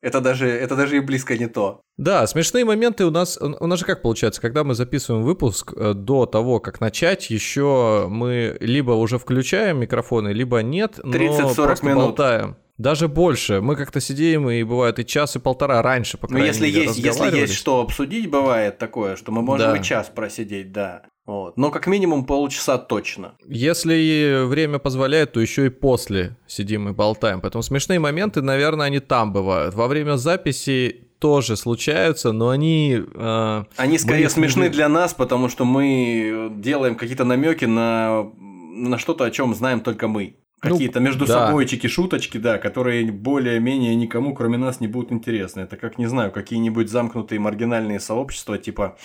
это 0.00 0.20
даже, 0.20 0.48
это 0.48 0.76
даже 0.76 0.96
и 0.96 1.00
близко 1.00 1.36
не 1.36 1.48
то. 1.48 1.82
Да, 1.96 2.26
смешные 2.26 2.64
моменты 2.64 3.04
у 3.04 3.10
нас, 3.10 3.38
у 3.40 3.66
нас 3.66 3.78
же 3.78 3.84
как 3.84 4.02
получается, 4.02 4.40
когда 4.40 4.64
мы 4.64 4.74
записываем 4.74 5.24
выпуск, 5.24 5.72
э, 5.76 5.94
до 5.94 6.26
того, 6.26 6.60
как 6.60 6.80
начать, 6.80 7.30
еще 7.30 8.06
мы 8.08 8.56
либо 8.60 8.92
уже 8.92 9.18
включаем 9.18 9.80
микрофоны, 9.80 10.28
либо 10.28 10.58
нет, 10.62 11.00
но 11.02 11.16
30-40 11.16 11.84
минут. 11.84 12.02
болтаем. 12.04 12.56
Даже 12.78 13.08
больше. 13.08 13.60
Мы 13.60 13.74
как-то 13.74 14.00
сидим, 14.00 14.48
и 14.48 14.62
бывает 14.62 15.00
и 15.00 15.04
час, 15.04 15.34
и 15.34 15.40
полтора 15.40 15.82
раньше, 15.82 16.16
пока 16.16 16.34
Ну, 16.34 16.44
если 16.44 16.68
есть, 16.68 16.96
если 16.96 17.36
есть 17.36 17.54
что 17.54 17.80
обсудить, 17.80 18.30
бывает 18.30 18.78
такое, 18.78 19.16
что 19.16 19.32
мы 19.32 19.42
можем 19.42 19.72
да. 19.72 19.76
и 19.76 19.82
час 19.82 20.12
просидеть, 20.14 20.70
да. 20.70 21.02
Вот. 21.28 21.58
Но 21.58 21.70
как 21.70 21.86
минимум 21.86 22.24
полчаса 22.24 22.78
точно. 22.78 23.34
Если 23.46 24.46
время 24.46 24.78
позволяет, 24.78 25.32
то 25.32 25.40
еще 25.40 25.66
и 25.66 25.68
после 25.68 26.38
сидим 26.46 26.88
и 26.88 26.92
болтаем. 26.92 27.42
Поэтому 27.42 27.62
смешные 27.62 27.98
моменты, 27.98 28.40
наверное, 28.40 28.86
они 28.86 28.98
там 28.98 29.34
бывают. 29.34 29.74
Во 29.74 29.88
время 29.88 30.16
записи 30.16 31.02
тоже 31.18 31.58
случаются, 31.58 32.32
но 32.32 32.48
они... 32.48 33.02
Э, 33.14 33.64
они 33.76 33.98
скорее 33.98 34.30
смешны 34.30 34.70
для 34.70 34.88
нас, 34.88 35.12
потому 35.12 35.50
что 35.50 35.66
мы 35.66 36.50
делаем 36.56 36.94
какие-то 36.94 37.24
намеки 37.24 37.66
на, 37.66 38.30
на 38.38 38.96
что-то, 38.96 39.24
о 39.24 39.30
чем 39.30 39.54
знаем 39.54 39.80
только 39.80 40.08
мы. 40.08 40.36
Ну, 40.62 40.70
Какие-то 40.70 40.98
ну, 40.98 41.06
между 41.06 41.26
да. 41.26 41.46
собойчики, 41.46 41.88
шуточки, 41.88 42.38
да, 42.38 42.56
которые 42.56 43.12
более-менее 43.12 43.94
никому, 43.96 44.34
кроме 44.34 44.56
нас, 44.56 44.80
не 44.80 44.88
будут 44.88 45.12
интересны. 45.12 45.60
Это 45.60 45.76
как, 45.76 45.98
не 45.98 46.06
знаю, 46.06 46.32
какие-нибудь 46.32 46.88
замкнутые 46.88 47.38
маргинальные 47.38 48.00
сообщества, 48.00 48.56
типа 48.56 48.96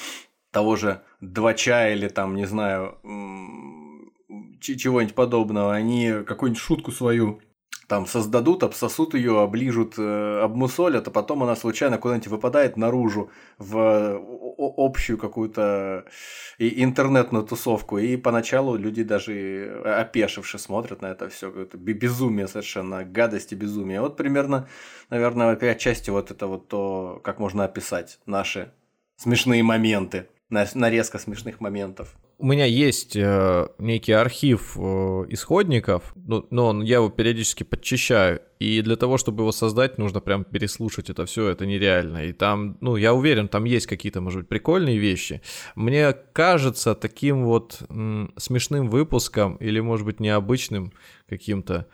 того 0.53 0.77
же 0.77 1.01
Двача 1.19 1.89
или 1.89 2.07
там, 2.07 2.35
не 2.35 2.45
знаю, 2.45 2.97
чего-нибудь 4.61 5.15
подобного. 5.15 5.73
Они 5.73 6.23
какую-нибудь 6.25 6.61
шутку 6.61 6.91
свою 6.91 7.41
там 7.87 8.07
создадут, 8.07 8.63
обсосут 8.63 9.13
ее, 9.13 9.41
оближут, 9.41 9.95
э, 9.97 10.39
обмусолят, 10.41 11.07
а 11.07 11.11
потом 11.11 11.43
она 11.43 11.55
случайно 11.55 11.97
куда-нибудь 11.97 12.27
выпадает 12.27 12.77
наружу 12.77 13.29
в 13.57 14.19
общую 14.57 15.17
какую-то 15.17 16.05
интернетную 16.59 17.45
тусовку. 17.45 17.97
И 17.97 18.15
поначалу 18.15 18.77
люди 18.77 19.03
даже 19.03 19.81
опешивши 19.83 20.57
смотрят 20.59 21.01
на 21.01 21.07
это 21.07 21.27
все. 21.29 21.51
Это 21.51 21.77
безумие 21.77 22.47
совершенно, 22.47 23.03
гадость 23.03 23.51
и 23.51 23.55
безумие. 23.55 24.01
Вот 24.01 24.17
примерно, 24.17 24.67
наверное, 25.09 25.55
отчасти 25.55 26.09
вот 26.09 26.31
это 26.31 26.47
вот 26.47 26.67
то, 26.69 27.19
как 27.23 27.39
можно 27.39 27.65
описать 27.65 28.19
наши 28.25 28.71
смешные 29.17 29.61
моменты 29.61 30.27
нарезка 30.75 31.19
смешных 31.19 31.59
моментов. 31.59 32.15
У 32.39 32.45
меня 32.45 32.65
есть 32.65 33.15
э, 33.15 33.67
некий 33.77 34.11
архив 34.11 34.77
э, 34.77 34.79
исходников, 35.29 36.13
ну, 36.15 36.45
но 36.49 36.83
я 36.83 36.95
его 36.95 37.09
периодически 37.09 37.63
подчищаю. 37.63 38.41
И 38.59 38.81
для 38.81 38.95
того, 38.95 39.17
чтобы 39.17 39.43
его 39.43 39.51
создать, 39.51 39.97
нужно 39.97 40.19
прям 40.19 40.43
переслушать 40.43 41.09
это 41.09 41.25
все, 41.25 41.47
это 41.47 41.65
нереально. 41.65 42.25
И 42.25 42.33
там, 42.33 42.77
ну, 42.81 42.95
я 42.95 43.13
уверен, 43.13 43.47
там 43.47 43.65
есть 43.65 43.87
какие-то, 43.87 44.21
может 44.21 44.41
быть, 44.41 44.49
прикольные 44.49 44.97
вещи. 44.97 45.41
Мне 45.75 46.13
кажется, 46.13 46.95
таким 46.95 47.43
вот 47.45 47.81
м, 47.89 48.33
смешным 48.37 48.89
выпуском, 48.89 49.55
или, 49.57 49.79
может 49.79 50.05
быть, 50.05 50.19
необычным 50.19 50.93
каким-то, 51.27 51.87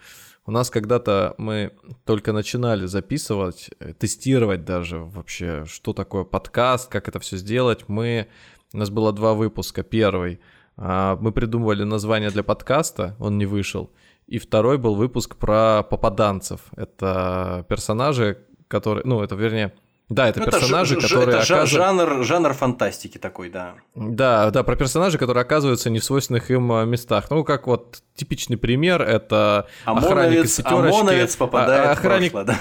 у 0.50 0.52
нас 0.52 0.72
когда-то 0.72 1.36
мы 1.38 1.74
только 2.06 2.34
начинали 2.34 2.88
записывать, 2.88 3.70
э, 3.80 3.94
тестировать 3.94 4.66
даже 4.66 4.98
вообще, 4.98 5.64
что 5.66 5.94
такое 5.94 6.24
подкаст, 6.24 6.90
как 6.90 7.08
это 7.08 7.20
все 7.20 7.38
сделать. 7.38 7.88
Мы, 7.88 8.28
у 8.74 8.80
нас 8.80 8.90
было 8.90 9.14
два 9.14 9.36
выпуска. 9.36 9.84
Первый, 9.84 10.40
а, 10.76 11.20
мы 11.22 11.32
придумывали 11.32 11.84
название 11.84 12.32
для 12.32 12.42
подкаста, 12.42 13.16
он 13.20 13.38
не 13.38 13.46
вышел. 13.46 13.92
И 14.26 14.40
второй 14.40 14.80
был 14.80 14.96
выпуск 14.96 15.36
про 15.36 15.84
попаданцев. 15.84 16.62
Это 16.76 17.64
персонажи, 17.70 18.40
которые, 18.68 19.06
ну, 19.06 19.22
это 19.22 19.36
вернее, 19.36 19.72
да, 20.10 20.28
это 20.28 20.40
ну, 20.40 20.46
персонажи, 20.48 20.96
это, 20.96 21.04
которые 21.04 21.28
это 21.30 21.38
оказываются... 21.38 21.76
жанр, 21.76 22.24
жанр 22.24 22.54
фантастики 22.54 23.20
такой, 23.20 23.50
да. 23.50 23.76
Да, 23.94 24.50
да, 24.50 24.64
про 24.64 24.76
персонажи, 24.76 25.20
которые 25.20 25.42
оказываются 25.42 25.92
не 25.92 26.00
в 26.00 26.04
свойственных 26.04 26.50
им 26.50 26.72
а, 26.72 26.84
местах. 26.86 27.30
Ну, 27.30 27.44
как 27.44 27.68
вот 27.68 28.02
типичный 28.16 28.58
пример, 28.58 29.04
это 29.04 29.68
ОМОНовец, 29.86 30.10
охранник 30.12 30.46
из 30.46 30.56
пятерочки. 30.58 30.96
ОМОНовец 30.96 31.36
попадает 31.36 31.86
а, 31.86 31.92
охранник, 31.92 32.30
в 32.30 32.34
прошлое, 32.34 32.60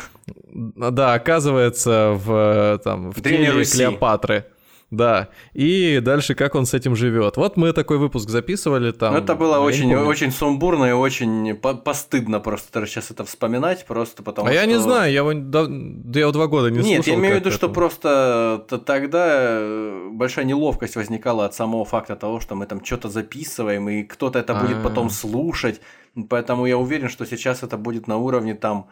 да. 0.53 0.91
Да, 0.91 1.15
оказывается 1.15 2.13
в, 2.15 2.81
там, 2.85 3.13
в 3.13 3.23
теле 3.23 3.65
Клеопатры. 3.65 4.45
Да. 4.91 5.29
И 5.53 6.01
дальше 6.03 6.35
как 6.35 6.55
он 6.55 6.65
с 6.65 6.73
этим 6.73 6.97
живет. 6.97 7.37
Вот 7.37 7.59
мы 7.59 7.73
такой 7.75 7.99
выпуск 7.99 8.31
записывали 8.31 8.91
там. 8.91 9.15
Это 9.15 9.35
было 9.35 9.59
очень, 9.59 9.95
очень 9.95 10.33
сумбурно 10.33 10.87
и 10.87 10.93
очень 10.93 11.55
постыдно 11.55 12.41
просто 12.41 12.87
сейчас 12.87 13.11
это 13.11 13.25
вспоминать, 13.25 13.85
просто 13.85 14.23
потому 14.23 14.49
а 14.49 14.51
что... 14.51 14.61
я 14.61 14.67
не 14.67 14.79
знаю, 14.79 15.13
я 15.13 15.19
его 15.19 15.35
да, 15.35 15.67
да 15.69 16.19
я 16.19 16.23
его 16.23 16.33
два 16.33 16.47
года 16.47 16.71
не 16.71 16.79
Нет, 16.79 16.85
слушал. 16.85 16.97
Нет, 16.99 17.07
я 17.07 17.15
имею 17.15 17.35
в 17.35 17.39
виду, 17.41 17.51
что 17.51 17.69
просто 17.69 18.65
тогда 18.87 19.27
э, 19.29 20.09
большая 20.11 20.47
неловкость 20.47 20.97
возникала 20.97 21.45
от 21.45 21.55
самого 21.55 21.85
факта 21.85 22.17
того, 22.17 22.41
что 22.41 22.55
мы 22.55 22.65
там 22.65 22.83
что-то 22.83 23.11
записываем, 23.11 23.91
и 23.91 24.05
кто-то 24.05 24.39
это 24.39 24.55
будет 24.55 24.83
потом 24.83 25.09
а. 25.09 25.11
слушать. 25.11 25.83
Поэтому 26.31 26.65
я 26.65 26.79
уверен, 26.79 27.11
что 27.11 27.27
сейчас 27.27 27.63
это 27.63 27.77
будет 27.77 28.09
на 28.09 28.17
уровне 28.17 28.55
там 28.55 28.89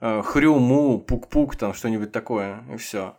э, 0.00 0.22
хрюму, 0.22 1.00
пук-пук, 1.00 1.56
там 1.56 1.74
что-нибудь 1.74 2.12
такое, 2.12 2.62
и 2.72 2.76
все. 2.76 3.14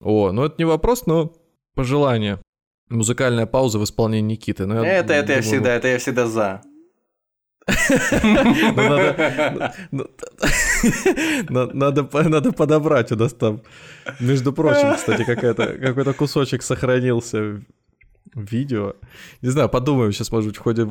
О, 0.00 0.32
ну 0.32 0.44
это 0.44 0.56
не 0.58 0.64
вопрос, 0.64 1.06
но 1.06 1.32
пожелание. 1.76 2.40
Музыкальная 2.88 3.46
пауза 3.46 3.78
в 3.78 3.84
исполнении 3.84 4.34
Никиты. 4.34 4.66
Но 4.66 4.84
это, 4.84 5.12
это 5.12 5.34
я 5.34 5.42
всегда, 5.42 5.74
это 5.74 5.88
я 5.88 5.98
всегда 5.98 6.26
за. 6.26 6.62
Надо, 11.48 12.08
надо 12.12 12.52
подобрать 12.52 13.12
у 13.12 13.16
нас 13.16 13.32
там. 13.32 13.62
Между 14.20 14.52
прочим, 14.52 14.94
кстати, 14.94 15.24
какой-то 15.24 16.14
кусочек 16.14 16.62
сохранился 16.62 17.60
видео. 18.34 18.94
Не 19.42 19.48
знаю, 19.48 19.68
подумаем 19.68 20.12
сейчас, 20.12 20.30
может 20.30 20.50
быть, 20.50 20.58
в 20.58 20.62
ходе 20.62 20.86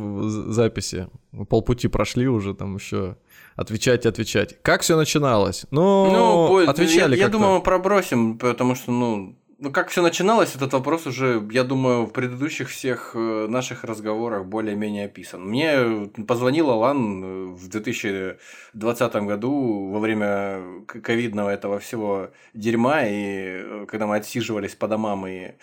записи. 0.52 1.08
Полпути 1.50 1.88
прошли 1.88 2.28
уже, 2.28 2.54
там 2.54 2.76
еще 2.76 3.16
отвечать 3.56 4.06
и 4.06 4.10
отвечать. 4.10 4.62
Как 4.62 4.82
все 4.82 4.98
начиналось? 4.98 5.66
Ну, 5.72 6.12
ну 6.12 6.68
отвечали 6.68 7.16
Я, 7.16 7.24
я 7.24 7.30
думаю, 7.30 7.56
мы 7.56 7.62
пробросим, 7.62 8.38
потому 8.38 8.76
что, 8.76 8.92
ну, 8.92 9.38
ну, 9.58 9.72
как 9.72 9.90
все 9.90 10.02
начиналось, 10.02 10.56
этот 10.56 10.74
вопрос 10.74 11.08
уже, 11.08 11.48
я 11.52 11.64
думаю, 11.64 12.06
в 12.06 12.12
предыдущих 12.12 12.70
всех 12.70 13.12
э, 13.16 13.48
наших 13.48 13.84
разговорах 13.84 14.46
более-менее 14.46 15.06
описан. 15.06 15.48
Мне 15.48 16.10
позвонил 16.28 16.70
Алан 16.72 17.24
э, 17.24 17.46
в 17.54 17.68
2020 17.70 19.16
году 19.16 19.90
во 19.92 20.00
время 20.00 20.86
ковидного 20.86 21.50
этого 21.50 21.80
всего 21.80 22.32
дерьма, 22.54 23.04
и 23.04 23.14
э, 23.14 23.86
когда 23.88 24.08
мы 24.08 24.18
отсиживались 24.18 24.76
по 24.76 24.88
домам 24.88 25.26
и 25.28 25.54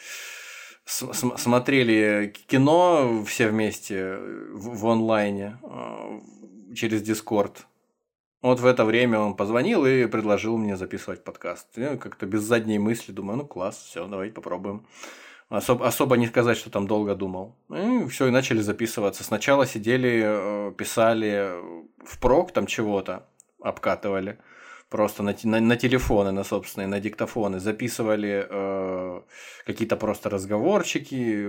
смотрели 0.85 2.33
кино 2.47 3.25
все 3.27 3.49
вместе 3.49 4.17
в, 4.53 4.79
в 4.79 4.87
онлайне 4.89 5.59
через 6.75 7.03
Дискорд. 7.03 7.67
Вот 8.43 8.59
в 8.59 8.67
это 8.67 8.85
время 8.85 9.21
он 9.21 9.37
позвонил 9.37 9.87
и 9.87 10.07
предложил 10.07 10.57
мне 10.59 10.77
записывать 10.77 11.23
подкаст. 11.23 11.69
Я 11.77 11.97
как-то 11.97 12.27
без 12.27 12.43
задней 12.43 12.81
мысли 12.81 13.13
думаю, 13.13 13.39
ну 13.39 13.47
класс, 13.47 13.81
все, 13.89 14.05
давайте 14.09 14.35
попробуем. 14.35 14.85
Особ, 15.49 15.83
особо 15.83 16.17
не 16.17 16.27
сказать, 16.27 16.57
что 16.57 16.69
там 16.69 16.89
долго 16.89 17.15
думал. 17.15 17.55
И 17.71 18.09
все, 18.09 18.27
и 18.27 18.31
начали 18.31 18.61
записываться. 18.61 19.23
Сначала 19.23 19.65
сидели, 19.65 20.23
э, 20.25 20.73
писали 20.77 21.53
в 22.05 22.19
прок 22.19 22.53
там 22.53 22.67
чего-то, 22.67 23.29
обкатывали. 23.61 24.39
Просто 24.89 25.23
на, 25.23 25.37
на, 25.45 25.61
на 25.61 25.77
телефоны, 25.77 26.33
на 26.33 26.43
собственные, 26.43 26.89
на 26.89 26.99
диктофоны. 26.99 27.61
Записывали 27.61 28.47
э, 28.51 29.21
какие-то 29.67 29.97
просто 29.97 30.31
разговорчики, 30.31 31.47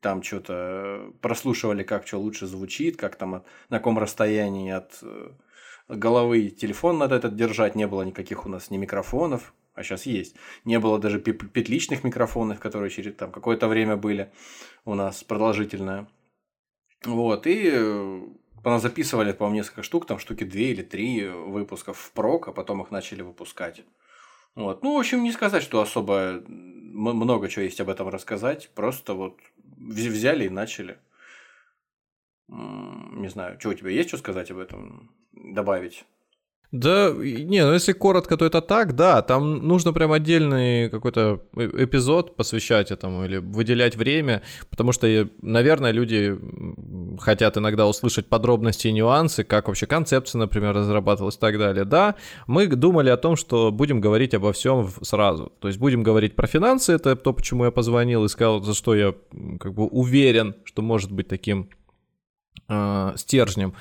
там 0.00 0.22
что-то 0.22 0.52
э, 0.54 1.10
прослушивали, 1.22 1.82
как 1.82 2.06
что 2.06 2.18
лучше 2.18 2.46
звучит, 2.46 2.96
как 2.96 3.16
там, 3.16 3.30
на 3.70 3.78
каком 3.78 3.98
расстоянии 3.98 4.70
от 4.70 4.98
э, 5.02 5.30
головы 5.88 6.48
телефон 6.50 6.98
надо 6.98 7.16
этот 7.16 7.36
держать, 7.36 7.74
не 7.74 7.86
было 7.86 8.02
никаких 8.02 8.46
у 8.46 8.48
нас 8.48 8.70
ни 8.70 8.76
микрофонов, 8.76 9.54
а 9.74 9.82
сейчас 9.82 10.06
есть. 10.06 10.36
Не 10.64 10.78
было 10.78 10.98
даже 10.98 11.20
петличных 11.20 12.04
микрофонов, 12.04 12.60
которые 12.60 12.90
через 12.90 13.14
там 13.14 13.30
какое-то 13.30 13.68
время 13.68 13.96
были 13.96 14.32
у 14.84 14.94
нас 14.94 15.22
продолжительное. 15.22 16.08
Вот, 17.04 17.46
и 17.46 17.70
э, 17.72 18.20
нас 18.64 18.82
записывали, 18.82 19.32
по-моему, 19.32 19.56
несколько 19.56 19.82
штук, 19.82 20.06
там 20.06 20.18
штуки 20.18 20.44
две 20.44 20.72
или 20.72 20.82
три 20.82 21.28
выпусков 21.28 21.98
в 21.98 22.12
прок, 22.12 22.48
а 22.48 22.52
потом 22.52 22.82
их 22.82 22.90
начали 22.90 23.22
выпускать. 23.22 23.84
Вот. 24.54 24.82
Ну, 24.82 24.96
в 24.96 24.98
общем, 24.98 25.22
не 25.22 25.32
сказать, 25.32 25.62
что 25.62 25.80
особо 25.80 26.42
много 26.48 27.48
чего 27.48 27.64
есть 27.64 27.80
об 27.80 27.90
этом 27.90 28.08
рассказать. 28.08 28.70
Просто 28.74 29.14
вот 29.14 29.38
взяли 29.76 30.46
и 30.46 30.48
начали. 30.48 30.98
Не 32.48 33.28
знаю, 33.28 33.60
что 33.60 33.70
у 33.70 33.74
тебя 33.74 33.90
есть 33.90 34.08
что 34.08 34.18
сказать 34.18 34.50
об 34.50 34.58
этом? 34.58 35.10
Добавить? 35.36 36.04
Да, 36.72 37.12
не, 37.16 37.64
ну 37.64 37.72
если 37.72 37.92
коротко, 37.92 38.36
то 38.36 38.44
это 38.44 38.60
так, 38.60 38.96
да, 38.96 39.22
там 39.22 39.66
нужно 39.66 39.92
прям 39.92 40.10
отдельный 40.10 40.90
какой-то 40.90 41.40
э, 41.56 41.84
эпизод 41.84 42.34
посвящать 42.36 42.90
этому 42.90 43.24
или 43.24 43.36
выделять 43.36 43.94
время, 43.94 44.42
потому 44.68 44.90
что, 44.90 45.28
наверное, 45.42 45.92
люди 45.92 46.36
хотят 47.20 47.56
иногда 47.56 47.86
услышать 47.86 48.26
подробности 48.26 48.88
и 48.88 48.92
нюансы, 48.92 49.44
как 49.44 49.68
вообще 49.68 49.86
концепция, 49.86 50.40
например, 50.40 50.74
разрабатывалась 50.74 51.36
и 51.36 51.40
так 51.40 51.56
далее. 51.56 51.84
Да, 51.84 52.16
мы 52.48 52.66
думали 52.66 53.10
о 53.10 53.16
том, 53.16 53.36
что 53.36 53.70
будем 53.70 54.00
говорить 54.00 54.34
обо 54.34 54.52
всем 54.52 54.88
сразу, 55.02 55.52
то 55.60 55.68
есть 55.68 55.78
будем 55.78 56.02
говорить 56.02 56.34
про 56.34 56.48
финансы, 56.48 56.92
это 56.92 57.14
то, 57.14 57.32
почему 57.32 57.64
я 57.64 57.70
позвонил 57.70 58.24
и 58.24 58.28
сказал, 58.28 58.60
за 58.62 58.74
что 58.74 58.94
я 58.96 59.14
как 59.60 59.72
бы 59.72 59.86
уверен, 59.86 60.56
что 60.64 60.82
может 60.82 61.12
быть 61.12 61.28
таким 61.28 61.68
э, 62.68 63.12
стержнем 63.16 63.74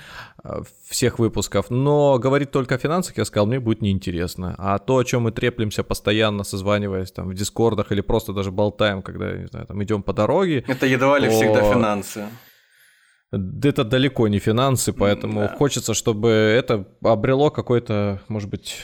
э, 0.44 0.62
всех 0.88 1.20
выпусков, 1.20 1.70
но 1.70 2.18
говорить 2.20 2.52
только 2.52 2.76
о 2.76 2.78
финансах, 2.78 3.18
я 3.18 3.26
сказал, 3.26 3.48
мне 3.48 3.60
будет 3.60 3.82
неинтересно. 3.82 4.56
А 4.58 4.78
то, 4.80 4.98
о 4.98 5.04
чем 5.04 5.24
мы 5.24 5.32
треплемся 5.32 5.84
постоянно, 5.84 6.44
созваниваясь 6.44 7.12
там 7.12 7.30
в 7.30 7.34
дискордах 7.34 7.92
или 7.92 8.02
просто 8.02 8.34
даже 8.34 8.52
болтаем, 8.52 9.02
когда, 9.02 9.34
не 9.34 9.48
знаю, 9.48 9.66
там 9.66 9.84
идем 9.84 10.04
по 10.04 10.14
дороге. 10.14 10.64
Это 10.68 10.86
едва 10.86 11.20
ли 11.20 11.30
то... 11.30 11.36
всегда 11.36 11.74
финансы. 11.74 12.26
Это 13.32 13.84
далеко 13.84 14.28
не 14.28 14.40
финансы, 14.40 14.94
поэтому 14.94 15.42
да. 15.42 15.56
хочется, 15.58 15.94
чтобы 15.94 16.30
это 16.30 16.88
обрело 17.02 17.50
какой-то, 17.50 18.22
может 18.30 18.50
быть, 18.50 18.78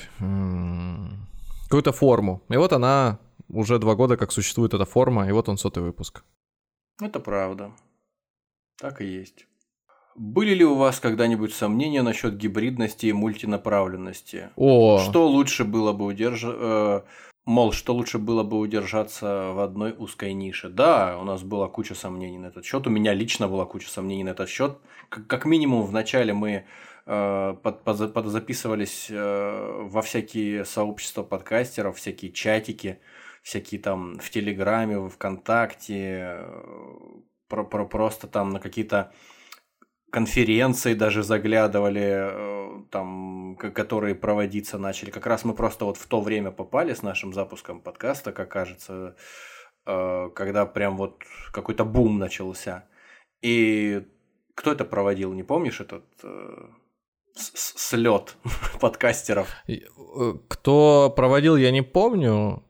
какую-то 1.64 1.92
форму. 1.94 2.44
И 2.50 2.58
вот 2.58 2.74
она 2.74 3.20
уже 3.48 3.80
два 3.80 3.96
года 3.96 4.18
как 4.18 4.32
существует 4.32 4.74
эта 4.74 4.86
форма, 4.86 5.28
и 5.28 5.32
вот 5.32 5.48
он 5.48 5.58
сотый 5.58 5.84
выпуск. 5.84 6.24
Это 7.02 7.20
правда. 7.20 7.72
Так 8.78 9.02
и 9.02 9.06
есть. 9.06 9.46
Были 10.16 10.54
ли 10.54 10.66
у 10.66 10.76
вас 10.76 11.00
когда-нибудь 11.00 11.54
сомнения 11.54 12.02
насчет 12.02 12.38
гибридности 12.38 13.08
и 13.08 13.14
мультинаправленности? 13.14 14.50
О. 14.56 15.00
Что 15.00 15.28
лучше 15.28 15.64
было 15.64 15.94
бы 15.94 16.06
удержать... 16.06 16.56
Э, 16.58 17.02
мол, 17.46 17.72
что 17.72 17.94
лучше 17.94 18.18
было 18.18 18.44
бы 18.44 18.60
удержаться 18.60 19.52
в 19.54 19.60
одной 19.60 19.96
узкой 19.98 20.34
нише? 20.34 20.70
Да, 20.70 21.18
у 21.20 21.24
нас 21.24 21.44
была 21.44 21.68
куча 21.68 21.96
сомнений 21.96 22.38
на 22.38 22.48
этот 22.48 22.66
счет. 22.66 22.86
У 22.88 22.90
меня 22.90 23.14
лично 23.14 23.48
была 23.48 23.66
куча 23.66 23.90
сомнений 23.90 24.24
на 24.24 24.30
этот 24.30 24.50
счет. 24.50 24.78
Как, 25.10 25.28
как 25.28 25.46
минимум, 25.46 25.84
в 25.84 25.92
начале 25.92 26.34
мы 26.34 26.66
э, 27.06 27.56
под, 27.62 27.84
под, 27.84 28.14
подзаписывались 28.14 29.08
э, 29.10 29.82
во 29.84 30.02
всякие 30.02 30.66
сообщества 30.66 31.24
подкастеров, 31.24 31.98
всякие 31.98 32.32
чатики, 32.32 33.00
всякие 33.44 33.82
там 33.82 34.20
в 34.20 34.30
Телеграме, 34.30 35.00
в 35.00 35.10
ВКонтакте, 35.10 36.38
э, 36.38 36.62
про, 37.48 37.64
про, 37.66 37.86
просто 37.86 38.28
там 38.28 38.52
на 38.52 38.60
какие-то 38.60 39.12
конференции 40.12 40.94
даже 40.94 41.24
заглядывали, 41.24 42.02
э, 42.04 42.84
там, 42.92 43.56
которые 43.56 44.14
проводиться 44.14 44.78
начали. 44.78 45.10
Как 45.10 45.26
раз 45.26 45.46
мы 45.46 45.54
просто 45.54 45.86
вот 45.86 45.98
в 45.98 46.06
то 46.06 46.22
время 46.22 46.52
попали 46.52 46.94
с 46.94 47.02
нашим 47.02 47.34
запуском 47.34 47.82
подкаста, 47.82 48.32
как 48.34 48.50
кажется, 48.50 49.16
э, 49.86 50.30
когда 50.36 50.66
прям 50.66 50.98
вот 50.98 51.24
какой-то 51.52 51.86
бум 51.86 52.20
начался. 52.20 52.84
И 53.42 54.06
кто 54.54 54.74
это 54.74 54.86
проводил, 54.86 55.34
не 55.34 55.44
помнишь 55.44 55.80
этот 55.80 56.06
э, 56.24 56.68
слет 57.36 58.36
подкастеров? 58.82 59.48
Кто 60.50 61.14
проводил, 61.16 61.56
я 61.56 61.72
не 61.72 61.82
помню. 61.82 62.64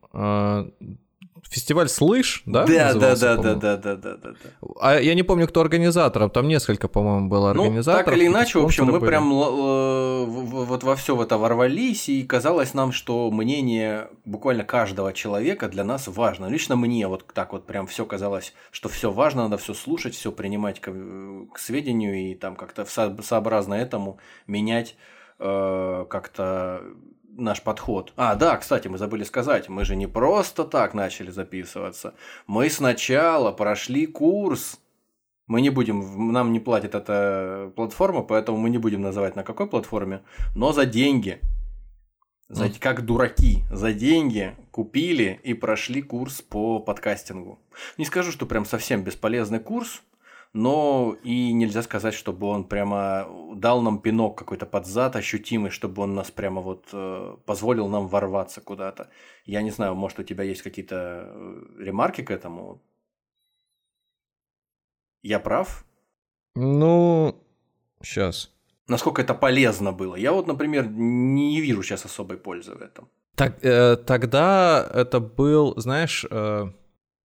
Фестиваль 1.50 1.90
«Слышь», 1.90 2.44
да? 2.46 2.66
Да, 2.66 2.94
да, 2.94 3.16
да, 3.16 3.36
да, 3.36 3.56
да, 3.56 3.78
да, 3.78 3.96
да, 3.96 4.16
да. 4.16 4.34
А 4.80 5.00
я 5.00 5.14
не 5.16 5.24
помню, 5.24 5.48
кто 5.48 5.60
организатор, 5.60 6.30
там 6.30 6.48
несколько, 6.48 6.88
по-моему, 6.88 7.28
было 7.28 7.52
организаторов. 7.52 8.06
Ну, 8.06 8.12
так 8.12 8.18
или 8.18 8.28
иначе, 8.28 8.60
в 8.60 8.64
общем, 8.64 8.86
мы 8.86 9.00
были. 9.00 9.10
прям 9.10 9.34
э, 9.34 10.26
вот 10.26 10.84
во 10.84 10.96
все 10.96 11.22
это 11.22 11.38
ворвались, 11.38 12.08
и 12.08 12.24
казалось 12.24 12.74
нам, 12.74 12.94
что 12.94 13.30
мнение 13.32 14.08
буквально 14.24 14.64
каждого 14.64 15.12
человека 15.12 15.68
для 15.68 15.84
нас 15.84 16.08
важно. 16.08 16.46
Лично 16.46 16.78
мне 16.78 17.08
вот 17.08 17.26
так 17.34 17.52
вот 17.52 17.66
прям 17.66 17.86
все 17.86 18.06
казалось, 18.06 18.54
что 18.72 18.88
все 18.88 19.12
важно, 19.12 19.44
надо 19.44 19.58
все 19.58 19.74
слушать, 19.74 20.16
все 20.16 20.32
принимать 20.32 20.80
к, 20.80 20.90
к 21.54 21.60
сведению 21.60 22.16
и 22.16 22.36
там 22.36 22.56
как-то 22.56 22.86
сообразно 22.86 23.74
этому 23.74 24.20
менять 24.48 24.96
э, 25.40 26.06
как-то 26.10 26.82
наш 27.38 27.62
подход. 27.62 28.14
А, 28.16 28.36
да, 28.36 28.58
кстати, 28.58 28.88
мы 28.88 28.98
забыли 28.98 29.24
сказать, 29.24 29.70
мы 29.70 29.86
же 29.86 29.96
не 29.96 30.08
просто 30.08 30.64
так 30.64 30.94
начали 30.94 31.32
записываться. 31.32 32.14
Мы 32.48 32.70
сначала 32.70 33.52
прошли 33.52 34.06
курс. 34.06 34.80
Мы 35.48 35.62
не 35.62 35.70
будем, 35.70 36.32
нам 36.32 36.54
не 36.54 36.60
платит 36.60 36.96
эта 36.96 37.72
платформа, 37.76 38.22
поэтому 38.22 38.58
мы 38.58 38.70
не 38.70 38.78
будем 38.78 39.02
называть 39.02 39.36
на 39.36 39.44
какой 39.44 39.68
платформе, 39.68 40.22
но 40.56 40.72
за 40.72 40.86
деньги. 40.86 41.42
За, 42.48 42.66
mm. 42.66 42.80
Как 42.80 43.06
дураки, 43.06 43.64
за 43.72 43.94
деньги 43.94 44.56
купили 44.72 45.40
и 45.44 45.54
прошли 45.54 46.02
курс 46.02 46.42
по 46.42 46.80
подкастингу. 46.80 47.60
Не 47.98 48.06
скажу, 48.06 48.32
что 48.32 48.46
прям 48.46 48.66
совсем 48.66 49.04
бесполезный 49.04 49.60
курс, 49.60 50.04
но 50.54 51.16
и 51.24 51.54
нельзя 51.54 51.82
сказать, 51.82 52.14
чтобы 52.14 52.48
он 52.48 52.66
прямо 52.66 53.28
дал 53.56 53.82
нам 53.82 54.00
пинок 54.00 54.38
какой-то 54.38 54.66
под 54.66 54.86
зад 54.86 55.16
ощутимый, 55.16 55.72
чтобы 55.72 56.02
он 56.02 56.14
нас 56.14 56.32
прямо 56.32 56.62
вот 56.62 56.90
э, 56.94 57.38
позволил 57.46 57.88
нам 57.88 58.08
ворваться 58.08 58.62
куда-то. 58.62 59.10
Я 59.46 59.62
не 59.62 59.72
знаю, 59.72 59.96
может 59.96 60.20
у 60.20 60.24
тебя 60.24 60.44
есть 60.44 60.62
какие-то 60.62 60.96
э, 60.96 61.84
ремарки 61.84 62.22
к 62.22 62.32
этому? 62.32 62.82
Я 65.24 65.40
прав? 65.40 65.86
Ну, 66.56 67.36
сейчас. 68.04 68.52
Насколько 68.88 69.22
это 69.22 69.34
полезно 69.34 69.94
было? 69.94 70.16
Я 70.16 70.34
вот, 70.34 70.48
например, 70.48 70.88
не 70.90 71.62
вижу 71.62 71.84
сейчас 71.84 72.06
особой 72.06 72.38
пользы 72.38 72.76
в 72.76 72.82
этом. 72.82 73.08
Так, 73.36 73.64
э, 73.64 73.96
тогда 73.96 74.86
это 74.94 75.22
был, 75.22 75.80
знаешь, 75.80 76.26
э, 76.30 76.66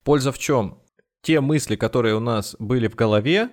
польза 0.05 0.31
в 0.31 0.39
чем? 0.39 0.79
Те 1.27 1.41
мысли, 1.41 1.75
которые 1.75 2.15
у 2.15 2.21
нас 2.21 2.55
были 2.61 2.87
в 2.87 2.95
голове, 2.95 3.49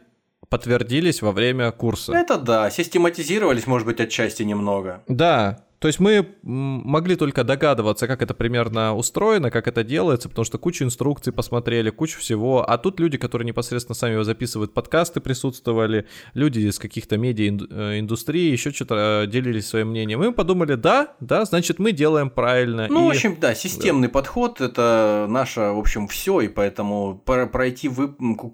подтвердились 0.47 1.23
во 1.23 1.31
время 1.31 1.71
курса. 1.71 2.13
Это 2.13 2.37
да, 2.37 2.69
систематизировались, 2.69 3.65
может 3.65 3.87
быть, 3.87 3.99
отчасти 3.99 4.43
немного. 4.43 5.03
Да, 5.07 5.65
То 5.83 5.87
есть 5.87 5.99
мы 5.99 6.25
могли 6.43 7.17
только 7.17 7.43
догадываться, 7.43 8.07
как 8.07 8.21
это 8.21 8.33
примерно 8.33 8.95
устроено, 8.95 9.51
как 9.51 9.67
это 9.67 9.83
делается, 9.83 10.29
потому 10.29 10.45
что 10.45 10.57
кучу 10.57 10.85
инструкций 10.85 11.33
посмотрели, 11.33 11.89
кучу 11.89 12.19
всего. 12.19 12.63
А 12.65 12.77
тут 12.77 13.01
люди, 13.01 13.17
которые 13.17 13.45
непосредственно 13.45 13.93
сами 13.93 14.13
его 14.13 14.23
записывают, 14.23 14.73
подкасты 14.73 15.19
присутствовали, 15.19 16.07
люди 16.35 16.59
из 16.59 16.79
каких-то 16.79 17.17
медиа-индустрии 17.17 18.49
еще 18.49 18.71
что-то 18.71 19.23
э, 19.25 19.27
делились 19.27 19.67
своим 19.67 19.89
мнением. 19.89 20.23
И 20.23 20.27
мы 20.27 20.31
подумали, 20.31 20.75
да, 20.75 21.15
да, 21.19 21.43
значит, 21.43 21.79
мы 21.79 21.91
делаем 21.91 22.29
правильно. 22.29 22.87
Ну, 22.89 23.07
и... 23.07 23.07
в 23.09 23.15
общем, 23.17 23.35
да, 23.41 23.53
системный 23.53 24.07
да. 24.07 24.13
подход– 24.13 24.61
это 24.61 25.25
наше, 25.27 25.59
в 25.59 25.79
общем, 25.79 26.07
все, 26.07 26.39
и 26.39 26.47
поэтому 26.47 27.21
пройти 27.25 27.89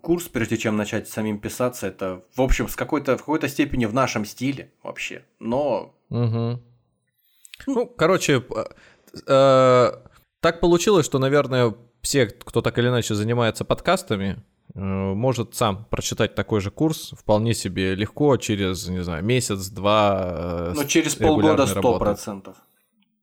курс, 0.02 0.24
прежде 0.24 0.58
чем 0.58 0.78
начать 0.78 1.08
самим 1.08 1.38
писаться, 1.38 1.86
это, 1.86 2.24
в 2.36 2.42
общем, 2.42 2.68
с 2.68 2.76
какой-то, 2.76 3.18
в 3.18 3.20
какой-то 3.20 3.48
степени 3.48 3.86
в 3.86 3.94
нашем 3.94 4.26
стиле 4.26 4.72
вообще. 4.82 5.26
Но 5.40 5.94
Угу. 6.10 6.60
Ну, 7.68 7.86
короче, 7.86 8.44
э, 9.28 9.92
так 10.40 10.60
получилось, 10.60 11.06
что, 11.06 11.20
наверное, 11.20 11.76
все, 12.02 12.28
кто 12.28 12.62
так 12.62 12.78
или 12.78 12.88
иначе 12.88 13.16
занимается 13.16 13.66
подкастами, 13.66 14.44
э, 14.74 14.80
может 14.80 15.56
сам 15.56 15.86
прочитать 15.86 16.36
такой 16.36 16.62
же 16.62 16.72
курс 16.72 17.12
вполне 17.18 17.54
себе 17.54 17.96
легко 17.96 18.38
через, 18.38 18.88
не 18.88 19.04
знаю, 19.04 19.24
месяц-два. 19.24 20.20
Э, 20.22 20.72
ну, 20.76 20.86
через 20.86 21.16
полгода 21.16 21.68
сто 21.68 22.00
процентов. 22.00 22.56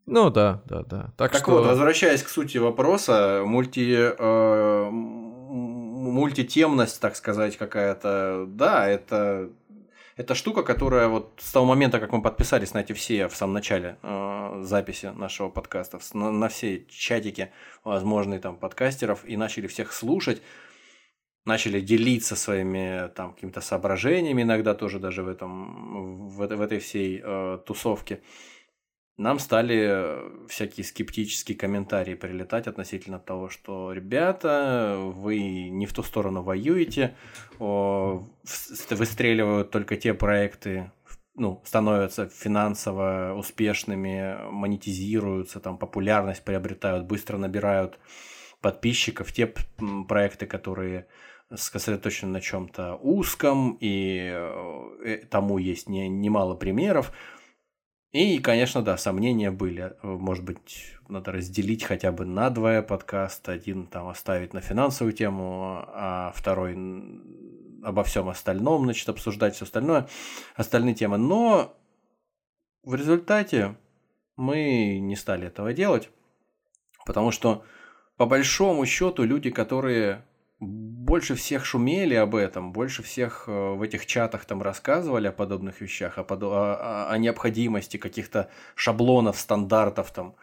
Ну 0.07 0.31
да, 0.31 0.63
да, 0.67 0.83
да. 0.85 1.13
Так, 1.17 1.33
так 1.33 1.43
что... 1.43 1.51
вот, 1.51 1.67
возвращаясь 1.67 2.23
к 2.23 2.29
сути 2.29 2.59
вопроса, 2.59 3.43
мульти, 3.45 4.15
э, 4.17 4.91
мультитемность, 4.91 7.01
так 7.01 7.17
сказать, 7.17 7.57
какая-то, 7.57 8.47
да, 8.49 8.89
это 8.89 9.51
это 10.17 10.35
штука, 10.35 10.63
которая 10.63 11.09
вот 11.09 11.35
с 11.39 11.53
того 11.53 11.67
момента, 11.67 12.01
как 12.01 12.11
мы 12.11 12.23
подписались 12.23 12.73
на 12.73 12.79
эти 12.79 12.95
все 12.95 13.29
в 13.29 13.37
самом 13.37 13.53
начале 13.53 13.99
э, 14.03 14.61
записи 14.63 15.13
нашего 15.15 15.51
подкаста, 15.51 16.01
на, 16.15 16.31
на 16.33 16.49
все 16.49 16.87
чатики 16.89 17.53
возможные 17.85 18.41
там 18.41 18.57
подкастеров 18.57 19.25
и 19.27 19.37
начали 19.37 19.67
всех 19.67 19.93
слушать, 19.93 20.41
начали 21.45 21.81
делиться 21.81 22.35
своими 22.35 23.09
там 23.15 23.35
какими-то 23.35 23.61
соображениями 23.61 24.43
иногда 24.43 24.75
тоже 24.75 24.99
даже 24.99 25.23
в 25.23 25.29
этом 25.29 26.29
в, 26.29 26.47
в 26.47 26.61
этой 26.61 26.79
всей 26.79 27.21
э, 27.23 27.59
тусовке 27.67 28.23
нам 29.17 29.39
стали 29.39 30.49
всякие 30.49 30.85
скептические 30.85 31.57
комментарии 31.57 32.15
прилетать 32.15 32.67
относительно 32.67 33.19
того, 33.19 33.49
что 33.49 33.93
ребята, 33.93 34.97
вы 34.99 35.69
не 35.71 35.87
в 35.87 35.93
ту 35.93 36.03
сторону 36.03 36.43
воюете, 36.43 37.17
выстреливают 37.59 39.71
только 39.71 39.97
те 39.97 40.13
проекты, 40.13 40.91
ну, 41.35 41.63
становятся 41.65 42.29
финансово 42.29 43.35
успешными, 43.37 44.51
монетизируются, 44.51 45.61
там 45.61 45.79
популярность 45.79 46.45
приобретают, 46.45 47.07
быстро 47.07 47.37
набирают 47.37 47.99
подписчиков, 48.61 49.33
те 49.33 49.53
проекты, 50.09 50.47
которые 50.47 51.07
сосредоточены 51.55 52.33
на 52.33 52.41
чем-то 52.41 52.97
узком, 52.97 53.77
и 53.81 54.31
э, 54.33 55.19
тому 55.31 55.59
есть 55.59 55.89
не, 55.89 56.09
немало 56.09 56.55
примеров. 56.55 57.13
И, 58.17 58.39
конечно, 58.39 58.81
да, 58.81 58.97
сомнения 58.97 59.51
были. 59.51 59.95
Может 60.03 60.43
быть, 60.43 60.95
надо 61.07 61.33
разделить 61.33 61.85
хотя 61.85 62.13
бы 62.13 62.25
на 62.25 62.49
два 62.49 62.81
подкаста. 62.81 63.53
Один 63.53 63.87
там 63.87 64.09
оставить 64.09 64.55
на 64.55 64.63
финансовую 64.63 65.13
тему, 65.13 65.85
а 65.89 66.33
второй 66.35 66.79
обо 67.83 68.05
всем 68.05 68.31
остальном, 68.31 68.85
значит, 68.85 69.07
обсуждать 69.11 69.55
все 69.55 69.67
остальное, 69.67 70.09
остальные 70.55 70.95
темы. 70.95 71.19
Но 71.19 71.77
в 72.85 72.95
результате 72.95 73.77
мы 74.37 74.99
не 74.99 75.15
стали 75.15 75.49
этого 75.49 75.75
делать, 75.75 76.09
потому 77.05 77.31
что 77.31 77.67
по 78.17 78.25
большому 78.25 78.87
счету 78.87 79.25
люди, 79.25 79.51
которые 79.51 80.25
больше 81.07 81.37
всех 81.37 81.65
шумели 81.65 82.15
об 82.15 82.35
этом, 82.35 82.73
больше 82.73 83.03
всех 83.03 83.45
э, 83.47 83.51
в 83.53 83.81
этих 83.81 84.07
чатах 84.07 84.45
там 84.45 84.61
рассказывали 84.61 85.29
о 85.29 85.33
подобных 85.33 85.81
вещах, 85.81 86.19
о, 86.19 86.27
о, 86.29 87.07
о 87.11 87.19
необходимости 87.19 87.97
каких-то 87.97 88.51
шаблонов, 88.75 89.39
стандартов 89.39 90.11
там 90.11 90.35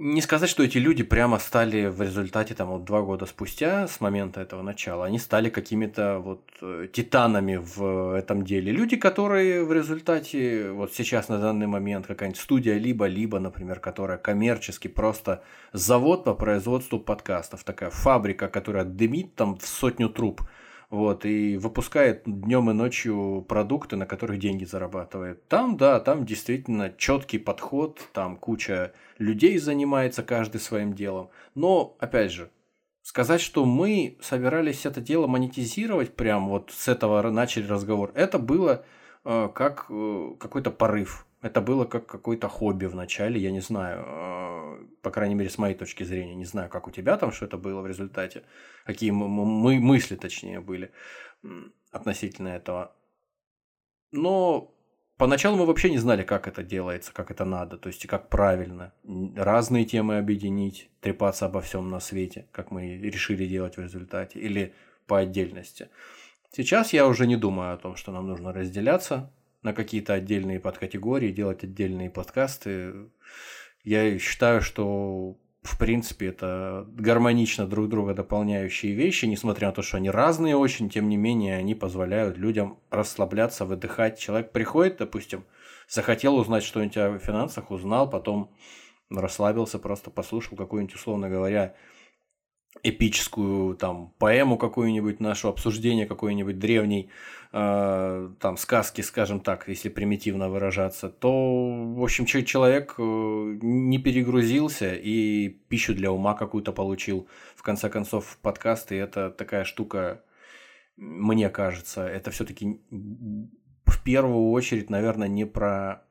не 0.00 0.22
сказать, 0.22 0.48
что 0.48 0.62
эти 0.62 0.78
люди 0.78 1.02
прямо 1.02 1.38
стали 1.38 1.86
в 1.86 2.00
результате 2.00 2.54
там 2.54 2.68
вот 2.68 2.84
два 2.84 3.02
года 3.02 3.26
спустя 3.26 3.86
с 3.86 4.00
момента 4.00 4.40
этого 4.40 4.62
начала, 4.62 5.04
они 5.04 5.18
стали 5.18 5.50
какими-то 5.50 6.20
вот 6.20 6.40
э, 6.62 6.88
титанами 6.90 7.56
в 7.56 8.16
этом 8.16 8.42
деле. 8.42 8.72
Люди, 8.72 8.96
которые 8.96 9.62
в 9.62 9.72
результате 9.72 10.70
вот 10.72 10.94
сейчас 10.94 11.28
на 11.28 11.38
данный 11.38 11.66
момент 11.66 12.06
какая-нибудь 12.06 12.40
студия 12.40 12.78
либо-либо, 12.78 13.38
например, 13.40 13.78
которая 13.78 14.16
коммерчески 14.16 14.88
просто 14.88 15.42
завод 15.74 16.24
по 16.24 16.34
производству 16.34 16.98
подкастов, 16.98 17.62
такая 17.62 17.90
фабрика, 17.90 18.48
которая 18.48 18.84
дымит 18.84 19.34
там 19.34 19.58
в 19.58 19.66
сотню 19.66 20.08
труб– 20.08 20.40
вот, 20.90 21.24
и 21.24 21.56
выпускает 21.56 22.22
днем 22.26 22.70
и 22.70 22.74
ночью 22.74 23.44
продукты, 23.48 23.96
на 23.96 24.06
которых 24.06 24.38
деньги 24.38 24.64
зарабатывает. 24.64 25.46
Там, 25.48 25.76
да, 25.76 26.00
там 26.00 26.26
действительно 26.26 26.92
четкий 26.96 27.38
подход, 27.38 28.00
там 28.12 28.36
куча 28.36 28.92
людей 29.18 29.56
занимается 29.58 30.24
каждый 30.24 30.60
своим 30.60 30.92
делом. 30.94 31.30
Но, 31.54 31.96
опять 32.00 32.32
же, 32.32 32.50
сказать, 33.02 33.40
что 33.40 33.64
мы 33.64 34.18
собирались 34.20 34.84
это 34.84 35.00
дело 35.00 35.28
монетизировать, 35.28 36.16
прям 36.16 36.48
вот 36.48 36.72
с 36.72 36.88
этого 36.88 37.22
начали 37.30 37.68
разговор, 37.68 38.10
это 38.14 38.40
было 38.40 38.84
э, 39.24 39.48
как 39.54 39.86
э, 39.90 40.34
какой-то 40.40 40.72
порыв. 40.72 41.24
Это 41.42 41.62
было 41.62 41.86
как 41.86 42.06
какое-то 42.06 42.48
хобби 42.48 42.84
в 42.84 42.94
начале, 42.94 43.40
я 43.40 43.50
не 43.50 43.60
знаю, 43.60 44.04
э, 44.06 44.86
по 45.02 45.10
крайней 45.10 45.34
мере, 45.34 45.48
с 45.48 45.56
моей 45.56 45.74
точки 45.74 46.04
зрения, 46.04 46.34
не 46.34 46.44
знаю, 46.44 46.68
как 46.68 46.86
у 46.86 46.90
тебя 46.90 47.16
там, 47.16 47.32
что 47.32 47.46
это 47.46 47.56
было 47.56 47.80
в 47.80 47.86
результате, 47.86 48.42
какие 48.84 49.10
мы, 49.10 49.26
мы 49.28 49.80
мысли, 49.80 50.16
точнее, 50.16 50.60
были 50.60 50.92
относительно 51.92 52.48
этого. 52.48 52.94
Но 54.12 54.74
поначалу 55.16 55.56
мы 55.56 55.64
вообще 55.64 55.90
не 55.90 55.98
знали, 55.98 56.24
как 56.24 56.46
это 56.46 56.62
делается, 56.62 57.12
как 57.14 57.30
это 57.30 57.46
надо, 57.46 57.78
то 57.78 57.88
есть 57.88 58.06
как 58.06 58.28
правильно 58.28 58.92
разные 59.34 59.86
темы 59.86 60.18
объединить, 60.18 60.90
трепаться 61.00 61.46
обо 61.46 61.62
всем 61.62 61.88
на 61.88 62.00
свете, 62.00 62.48
как 62.52 62.70
мы 62.70 62.98
решили 62.98 63.46
делать 63.46 63.78
в 63.78 63.80
результате, 63.80 64.38
или 64.38 64.74
по 65.06 65.18
отдельности. 65.18 65.88
Сейчас 66.52 66.92
я 66.92 67.06
уже 67.06 67.26
не 67.26 67.36
думаю 67.36 67.72
о 67.72 67.78
том, 67.78 67.96
что 67.96 68.12
нам 68.12 68.26
нужно 68.26 68.52
разделяться, 68.52 69.32
на 69.62 69.72
какие-то 69.72 70.14
отдельные 70.14 70.60
подкатегории, 70.60 71.32
делать 71.32 71.64
отдельные 71.64 72.10
подкасты. 72.10 73.10
Я 73.84 74.18
считаю, 74.18 74.62
что 74.62 75.36
в 75.62 75.78
принципе 75.78 76.28
это 76.28 76.86
гармонично 76.88 77.66
друг 77.66 77.88
друга 77.88 78.14
дополняющие 78.14 78.94
вещи, 78.94 79.26
несмотря 79.26 79.68
на 79.68 79.74
то, 79.74 79.82
что 79.82 79.98
они 79.98 80.10
разные 80.10 80.56
очень, 80.56 80.88
тем 80.88 81.08
не 81.08 81.16
менее 81.16 81.56
они 81.56 81.74
позволяют 81.74 82.38
людям 82.38 82.78
расслабляться, 82.90 83.66
выдыхать. 83.66 84.18
Человек 84.18 84.52
приходит, 84.52 84.96
допустим, 84.98 85.44
захотел 85.88 86.36
узнать 86.36 86.64
что-нибудь 86.64 86.96
о 86.96 87.18
финансах, 87.18 87.70
узнал, 87.70 88.08
потом 88.08 88.54
расслабился, 89.10 89.78
просто 89.78 90.10
послушал 90.10 90.56
какую-нибудь, 90.56 90.94
условно 90.94 91.28
говоря, 91.28 91.74
эпическую 92.82 93.76
там 93.76 94.14
поэму 94.18 94.56
какую-нибудь, 94.56 95.20
нашу 95.20 95.48
обсуждение 95.48 96.06
какой-нибудь 96.06 96.58
древней 96.58 97.10
э, 97.52 98.30
там 98.40 98.56
сказки, 98.56 99.02
скажем 99.02 99.40
так, 99.40 99.68
если 99.68 99.88
примитивно 99.88 100.48
выражаться, 100.48 101.08
то, 101.08 101.30
в 101.94 102.02
общем, 102.02 102.24
человек 102.24 102.94
э, 102.96 103.02
не 103.02 103.98
перегрузился 103.98 104.94
и 104.94 105.48
пищу 105.48 105.94
для 105.94 106.10
ума 106.10 106.34
какую-то 106.34 106.72
получил. 106.72 107.28
В 107.54 107.62
конце 107.62 107.90
концов, 107.90 108.38
подкасты 108.40 108.96
это 108.96 109.30
такая 109.30 109.64
штука, 109.64 110.22
мне 110.96 111.50
кажется, 111.50 112.06
это 112.06 112.30
все-таки 112.30 112.80
в 112.90 114.02
первую 114.04 114.50
очередь, 114.50 114.88
наверное, 114.90 115.28
не 115.28 115.44
про 115.44 116.04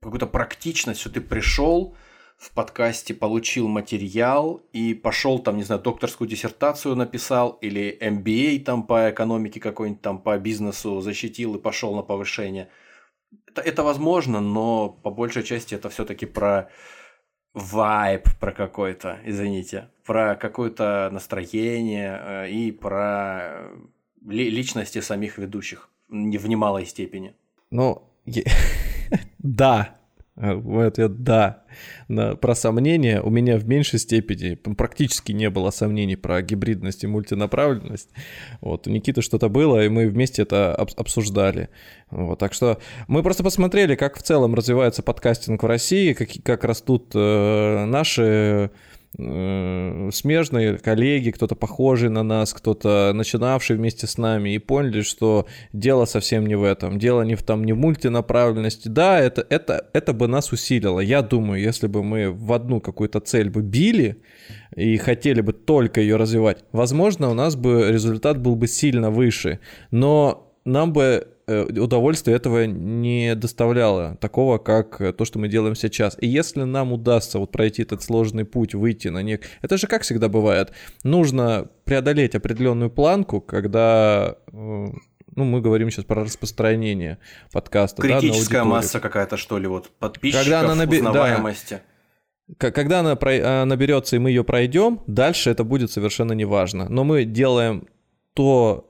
какую-то 0.00 0.26
практичность, 0.26 1.00
что 1.00 1.10
ты 1.10 1.20
пришел, 1.20 1.94
в 2.40 2.52
подкасте 2.52 3.12
получил 3.12 3.68
материал 3.68 4.62
и 4.72 4.94
пошел 4.94 5.38
там, 5.40 5.58
не 5.58 5.62
знаю, 5.62 5.82
докторскую 5.82 6.26
диссертацию 6.26 6.96
написал 6.96 7.58
или 7.60 7.98
MBA 8.00 8.60
там 8.60 8.84
по 8.84 9.10
экономике 9.10 9.60
какой-нибудь 9.60 10.00
там 10.00 10.18
по 10.18 10.38
бизнесу 10.38 11.02
защитил 11.02 11.56
и 11.56 11.60
пошел 11.60 11.94
на 11.94 12.00
повышение. 12.00 12.70
Это, 13.46 13.60
это 13.60 13.82
возможно, 13.82 14.40
но 14.40 14.88
по 14.88 15.10
большей 15.10 15.42
части 15.42 15.74
это 15.74 15.90
все-таки 15.90 16.24
про 16.24 16.70
вайб, 17.52 18.26
про 18.40 18.52
какой-то, 18.52 19.18
извините, 19.26 19.90
про 20.06 20.34
какое-то 20.34 21.10
настроение 21.12 22.18
э, 22.22 22.50
и 22.50 22.72
про 22.72 23.68
личности 24.26 25.02
самих 25.02 25.36
ведущих 25.36 25.90
в 26.08 26.48
немалой 26.48 26.86
степени. 26.86 27.34
Ну, 27.70 28.02
да, 29.38 29.99
в 30.40 30.86
ответ 30.86 31.22
«да». 31.22 31.64
На, 32.08 32.34
про 32.34 32.54
сомнения 32.54 33.20
у 33.20 33.30
меня 33.30 33.56
в 33.56 33.68
меньшей 33.68 33.98
степени 33.98 34.54
практически 34.54 35.32
не 35.32 35.50
было 35.50 35.70
сомнений 35.70 36.16
про 36.16 36.42
гибридность 36.42 37.04
и 37.04 37.06
мультинаправленность. 37.06 38.10
Вот, 38.60 38.86
у 38.86 38.90
Никиты 38.90 39.22
что-то 39.22 39.48
было, 39.48 39.84
и 39.84 39.88
мы 39.88 40.08
вместе 40.08 40.42
это 40.42 40.74
об, 40.74 40.90
обсуждали. 40.96 41.68
Вот, 42.10 42.38
так 42.38 42.52
что 42.54 42.80
мы 43.06 43.22
просто 43.22 43.44
посмотрели, 43.44 43.94
как 43.94 44.18
в 44.18 44.22
целом 44.22 44.54
развивается 44.54 45.02
подкастинг 45.02 45.62
в 45.62 45.66
России, 45.66 46.12
как, 46.14 46.28
как 46.42 46.64
растут 46.64 47.12
э, 47.14 47.84
наши 47.84 48.70
смежные 49.16 50.78
коллеги, 50.78 51.30
кто-то 51.30 51.56
похожий 51.56 52.08
на 52.10 52.22
нас, 52.22 52.54
кто-то 52.54 53.12
начинавший 53.12 53.76
вместе 53.76 54.06
с 54.06 54.18
нами, 54.18 54.54
и 54.54 54.58
поняли, 54.58 55.02
что 55.02 55.46
дело 55.72 56.04
совсем 56.04 56.46
не 56.46 56.54
в 56.54 56.62
этом. 56.62 56.98
Дело 56.98 57.22
не 57.22 57.34
в 57.34 57.42
там, 57.42 57.64
не 57.64 57.72
в 57.72 57.76
мультинаправленности. 57.76 58.88
Да, 58.88 59.18
это, 59.18 59.44
это, 59.50 59.88
это 59.92 60.12
бы 60.12 60.28
нас 60.28 60.52
усилило. 60.52 61.00
Я 61.00 61.22
думаю, 61.22 61.60
если 61.60 61.88
бы 61.88 62.04
мы 62.04 62.30
в 62.30 62.52
одну 62.52 62.80
какую-то 62.80 63.20
цель 63.20 63.50
бы 63.50 63.62
били 63.62 64.22
и 64.76 64.96
хотели 64.96 65.40
бы 65.40 65.52
только 65.52 66.00
ее 66.00 66.16
развивать, 66.16 66.64
возможно, 66.70 67.30
у 67.30 67.34
нас 67.34 67.56
бы 67.56 67.88
результат 67.90 68.38
был 68.38 68.54
бы 68.54 68.68
сильно 68.68 69.10
выше. 69.10 69.58
Но 69.90 70.54
нам 70.64 70.92
бы 70.92 71.26
Э, 71.39 71.39
удовольствие 71.50 72.36
этого 72.36 72.64
не 72.64 73.34
доставляло, 73.34 74.16
такого, 74.20 74.58
как 74.58 75.00
э, 75.00 75.12
то, 75.12 75.24
что 75.24 75.38
мы 75.38 75.48
делаем 75.48 75.74
сейчас. 75.74 76.16
И 76.20 76.26
если 76.26 76.62
нам 76.62 76.92
удастся 76.92 77.38
вот 77.38 77.50
пройти 77.50 77.82
этот 77.82 78.02
сложный 78.02 78.44
путь, 78.44 78.74
выйти 78.74 79.08
на 79.08 79.22
них, 79.22 79.40
это 79.62 79.76
же 79.76 79.86
как 79.86 80.02
всегда 80.02 80.28
бывает, 80.28 80.72
нужно 81.02 81.68
преодолеть 81.84 82.34
определенную 82.34 82.90
планку, 82.90 83.40
когда 83.40 84.36
э, 84.52 84.52
ну, 84.52 85.44
мы 85.44 85.60
говорим 85.60 85.90
сейчас 85.90 86.04
про 86.04 86.24
распространение 86.24 87.18
подкаста. 87.52 88.02
Критическая 88.02 88.58
да, 88.58 88.64
масса 88.64 89.00
какая-то, 89.00 89.36
что 89.36 89.58
ли, 89.58 89.66
вот 89.66 89.90
подписчиков, 89.98 90.44
когда 90.44 90.60
она 90.60 90.74
наби... 90.74 90.98
узнаваемости. 90.98 91.80
Да. 92.48 92.70
Когда 92.72 93.00
она 93.00 93.14
про... 93.14 93.64
наберется 93.64 94.16
и 94.16 94.18
мы 94.18 94.30
ее 94.30 94.42
пройдем, 94.42 95.00
дальше 95.06 95.50
это 95.50 95.62
будет 95.62 95.92
совершенно 95.92 96.32
неважно. 96.32 96.88
Но 96.88 97.04
мы 97.04 97.24
делаем 97.24 97.86
то, 98.34 98.84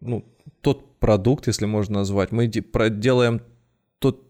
ну, 0.00 0.24
тот 0.60 0.98
продукт, 0.98 1.46
если 1.46 1.66
можно 1.66 2.00
назвать. 2.00 2.32
Мы 2.32 2.46
делаем 2.46 3.42
тот, 3.98 4.22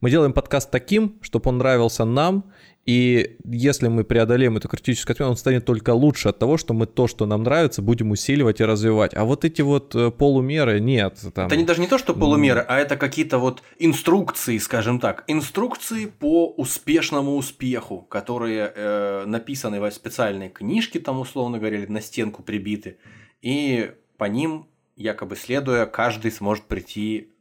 мы 0.00 0.10
делаем 0.10 0.32
подкаст 0.32 0.70
таким, 0.70 1.18
чтобы 1.22 1.50
он 1.50 1.58
нравился 1.58 2.04
нам, 2.04 2.52
и 2.88 3.36
если 3.44 3.88
мы 3.88 4.02
преодолеем 4.02 4.56
эту 4.56 4.66
критическую 4.66 5.12
отметку, 5.12 5.30
он 5.32 5.36
станет 5.36 5.66
только 5.66 5.92
лучше 5.92 6.30
от 6.30 6.38
того, 6.38 6.56
что 6.56 6.72
мы 6.72 6.86
то, 6.86 7.06
что 7.06 7.26
нам 7.26 7.42
нравится, 7.42 7.82
будем 7.82 8.12
усиливать 8.12 8.60
и 8.60 8.64
развивать. 8.64 9.14
А 9.14 9.26
вот 9.26 9.44
эти 9.44 9.60
вот 9.60 9.94
э, 9.94 10.10
полумеры 10.10 10.80
нет. 10.80 11.18
Там... 11.34 11.48
Это 11.48 11.56
не, 11.58 11.64
даже 11.64 11.82
не 11.82 11.86
то, 11.86 11.98
что 11.98 12.14
полумеры, 12.14 12.64
а 12.66 12.78
это 12.78 12.96
какие-то 12.96 13.36
вот 13.36 13.62
инструкции, 13.78 14.56
скажем 14.56 15.00
так. 15.00 15.24
Инструкции 15.26 16.06
по 16.06 16.48
успешному 16.48 17.36
успеху, 17.36 18.06
которые 18.08 18.72
э, 18.74 19.24
написаны 19.26 19.82
в 19.82 19.90
специальной 19.90 20.48
книжке, 20.48 20.98
там 20.98 21.20
условно 21.20 21.58
говоря, 21.58 21.84
на 21.88 22.00
стенку 22.00 22.42
прибиты. 22.42 22.96
И 23.42 23.90
по 24.16 24.24
ним 24.24 24.66
якобы 24.98 25.36
следуя, 25.36 25.86
каждый 25.86 26.32
сможет 26.32 26.64
прийти 26.64 27.32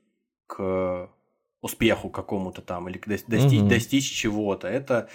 к 0.46 1.10
успеху 1.62 2.10
какому-то 2.10 2.62
там 2.62 2.88
или 2.88 3.02
достичь, 3.28 3.62
угу. 3.62 3.70
достичь 3.70 4.10
чего-то. 4.10 4.68
Это, 4.68 5.10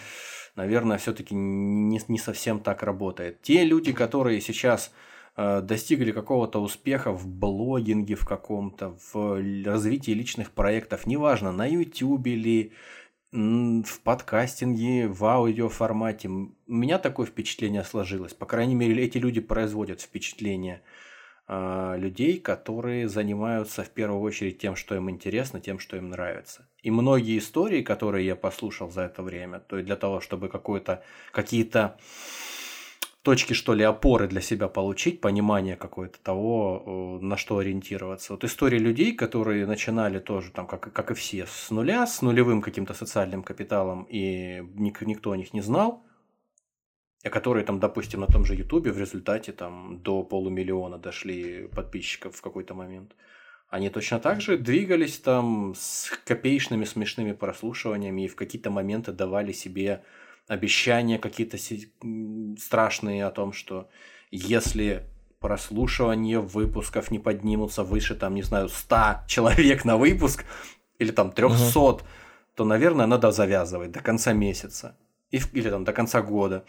наверное, 0.56 0.98
все-таки 0.98 1.34
не, 1.34 2.00
не 2.08 2.18
совсем 2.18 2.60
так 2.60 2.82
работает. 2.82 3.40
Те 3.42 3.64
люди, 3.64 3.92
которые 3.92 4.40
сейчас 4.40 4.92
э, 5.36 5.60
достигли 5.62 6.10
какого-то 6.10 6.60
успеха 6.60 7.12
в 7.12 7.28
блогинге 7.28 8.16
в 8.16 8.26
каком-то, 8.26 8.98
в 9.12 9.40
развитии 9.64 10.10
личных 10.10 10.50
проектов, 10.50 11.06
неважно, 11.06 11.52
на 11.52 11.66
YouTube 11.66 12.26
или 12.26 12.72
в 13.30 14.00
подкастинге, 14.02 15.08
в 15.08 15.24
аудиоформате. 15.24 16.28
У 16.28 16.52
меня 16.66 16.98
такое 16.98 17.24
впечатление 17.24 17.82
сложилось. 17.82 18.34
По 18.34 18.44
крайней 18.44 18.74
мере, 18.74 19.02
эти 19.02 19.16
люди 19.16 19.40
производят 19.40 20.00
впечатление– 20.02 20.82
людей, 21.48 22.38
которые 22.38 23.08
занимаются 23.08 23.82
в 23.82 23.90
первую 23.90 24.22
очередь 24.22 24.58
тем, 24.58 24.76
что 24.76 24.94
им 24.94 25.10
интересно, 25.10 25.60
тем, 25.60 25.78
что 25.78 25.96
им 25.96 26.08
нравится. 26.10 26.68
И 26.82 26.90
многие 26.90 27.38
истории, 27.38 27.82
которые 27.82 28.26
я 28.26 28.36
послушал 28.36 28.90
за 28.90 29.02
это 29.02 29.22
время, 29.22 29.58
то 29.58 29.76
есть 29.76 29.86
для 29.86 29.96
того, 29.96 30.20
чтобы 30.20 30.48
какое-то, 30.48 31.02
какие-то 31.32 31.98
точки, 33.22 33.52
что 33.52 33.74
ли, 33.74 33.84
опоры 33.84 34.26
для 34.26 34.40
себя 34.40 34.68
получить, 34.68 35.20
понимание 35.20 35.76
какое-то 35.76 36.18
того, 36.20 37.18
на 37.20 37.36
что 37.36 37.58
ориентироваться. 37.58 38.32
Вот 38.32 38.44
истории 38.44 38.78
людей, 38.78 39.12
которые 39.14 39.66
начинали 39.66 40.18
тоже, 40.18 40.50
там, 40.50 40.66
как, 40.66 40.92
как 40.92 41.10
и 41.10 41.14
все, 41.14 41.46
с 41.46 41.70
нуля, 41.70 42.06
с 42.06 42.22
нулевым 42.22 42.62
каким-то 42.62 42.94
социальным 42.94 43.42
капиталом, 43.42 44.06
и 44.08 44.62
никто 44.76 45.30
о 45.30 45.36
них 45.36 45.54
не 45.54 45.60
знал, 45.60 46.04
которые 47.30 47.64
там, 47.64 47.78
допустим, 47.78 48.20
на 48.20 48.26
том 48.26 48.44
же 48.44 48.54
Ютубе 48.54 48.92
в 48.92 48.98
результате 48.98 49.52
там 49.52 50.00
до 50.02 50.22
полумиллиона 50.22 50.98
дошли 50.98 51.68
подписчиков 51.68 52.36
в 52.36 52.42
какой-то 52.42 52.74
момент. 52.74 53.14
Они 53.68 53.88
точно 53.88 54.18
так 54.18 54.40
же 54.40 54.58
двигались 54.58 55.18
там 55.18 55.74
с 55.76 56.10
копеечными 56.26 56.84
смешными 56.84 57.32
прослушиваниями 57.32 58.24
и 58.24 58.28
в 58.28 58.36
какие-то 58.36 58.70
моменты 58.70 59.12
давали 59.12 59.52
себе 59.52 60.02
обещания 60.48 61.18
какие-то 61.18 61.56
страшные 62.58 63.24
о 63.24 63.30
том, 63.30 63.52
что 63.52 63.88
если 64.30 65.06
прослушивания 65.40 66.40
выпусков 66.40 67.10
не 67.10 67.18
поднимутся 67.18 67.82
выше, 67.82 68.14
там, 68.14 68.34
не 68.34 68.42
знаю, 68.42 68.68
100 68.68 68.96
человек 69.26 69.84
на 69.84 69.96
выпуск 69.96 70.44
или 70.98 71.10
там 71.10 71.32
300, 71.32 71.78
угу. 71.80 72.00
то, 72.54 72.64
наверное, 72.64 73.06
надо 73.06 73.32
завязывать 73.32 73.90
до 73.90 74.00
конца 74.00 74.32
месяца 74.32 74.96
или 75.30 75.70
там 75.70 75.84
до 75.84 75.92
конца 75.92 76.22
года. 76.22 76.64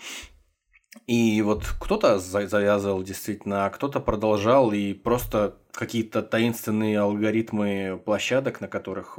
И 1.07 1.41
вот 1.41 1.65
кто-то 1.79 2.19
завязывал 2.19 3.03
действительно, 3.03 3.65
а 3.65 3.69
кто-то 3.69 3.99
продолжал, 3.99 4.71
и 4.71 4.93
просто 4.93 5.57
какие-то 5.71 6.21
таинственные 6.21 6.99
алгоритмы 6.99 7.99
площадок, 8.03 8.61
на 8.61 8.67
которых 8.67 9.17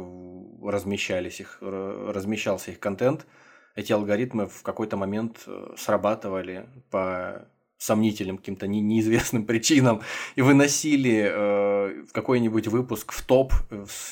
размещались 0.62 1.40
их, 1.40 1.58
размещался 1.60 2.70
их 2.70 2.78
контент, 2.78 3.26
эти 3.74 3.92
алгоритмы 3.92 4.46
в 4.46 4.62
какой-то 4.62 4.96
момент 4.96 5.42
э, 5.46 5.74
срабатывали 5.76 6.68
по 6.90 7.48
сомнительным 7.76 8.38
каким-то 8.38 8.66
неизвестным 8.66 9.44
причинам 9.46 10.02
и 10.36 10.42
выносили 10.42 11.28
э, 11.28 12.04
какой-нибудь 12.12 12.68
выпуск 12.68 13.12
в 13.12 13.22
топ, 13.26 13.52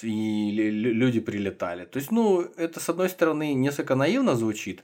и 0.02 0.50
люди 0.50 1.20
прилетали. 1.20 1.84
То 1.84 1.98
есть, 1.98 2.10
ну, 2.10 2.42
это, 2.56 2.80
с 2.80 2.88
одной 2.88 3.08
стороны, 3.08 3.54
несколько 3.54 3.94
наивно 3.94 4.34
звучит, 4.34 4.82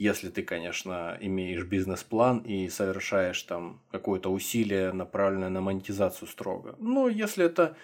если 0.00 0.30
ты, 0.30 0.42
конечно, 0.42 1.18
имеешь 1.20 1.64
бизнес-план 1.64 2.38
и 2.38 2.70
совершаешь 2.70 3.42
там 3.42 3.82
какое-то 3.90 4.32
усилие, 4.32 4.92
направленное 4.92 5.50
на 5.50 5.60
монетизацию 5.60 6.26
строго. 6.26 6.74
Но 6.78 7.06
если 7.06 7.44
это 7.44 7.76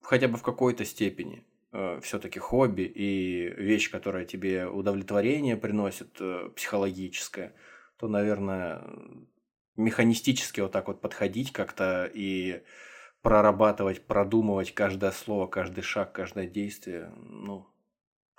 хотя 0.00 0.26
бы 0.26 0.38
в 0.38 0.42
какой-то 0.42 0.86
степени 0.86 1.44
э, 1.72 2.00
все-таки 2.02 2.38
хобби 2.38 2.84
и 2.84 3.52
вещь, 3.58 3.90
которая 3.90 4.24
тебе 4.24 4.66
удовлетворение 4.66 5.58
приносит 5.58 6.16
э, 6.18 6.48
психологическое, 6.56 7.54
то, 7.98 8.08
наверное, 8.08 8.82
механистически 9.76 10.62
вот 10.62 10.72
так 10.72 10.88
вот 10.88 11.02
подходить 11.02 11.52
как-то 11.52 12.10
и 12.10 12.62
прорабатывать, 13.20 14.06
продумывать 14.06 14.72
каждое 14.72 15.10
слово, 15.10 15.46
каждый 15.46 15.82
шаг, 15.82 16.12
каждое 16.12 16.46
действие, 16.46 17.12
ну, 17.16 17.66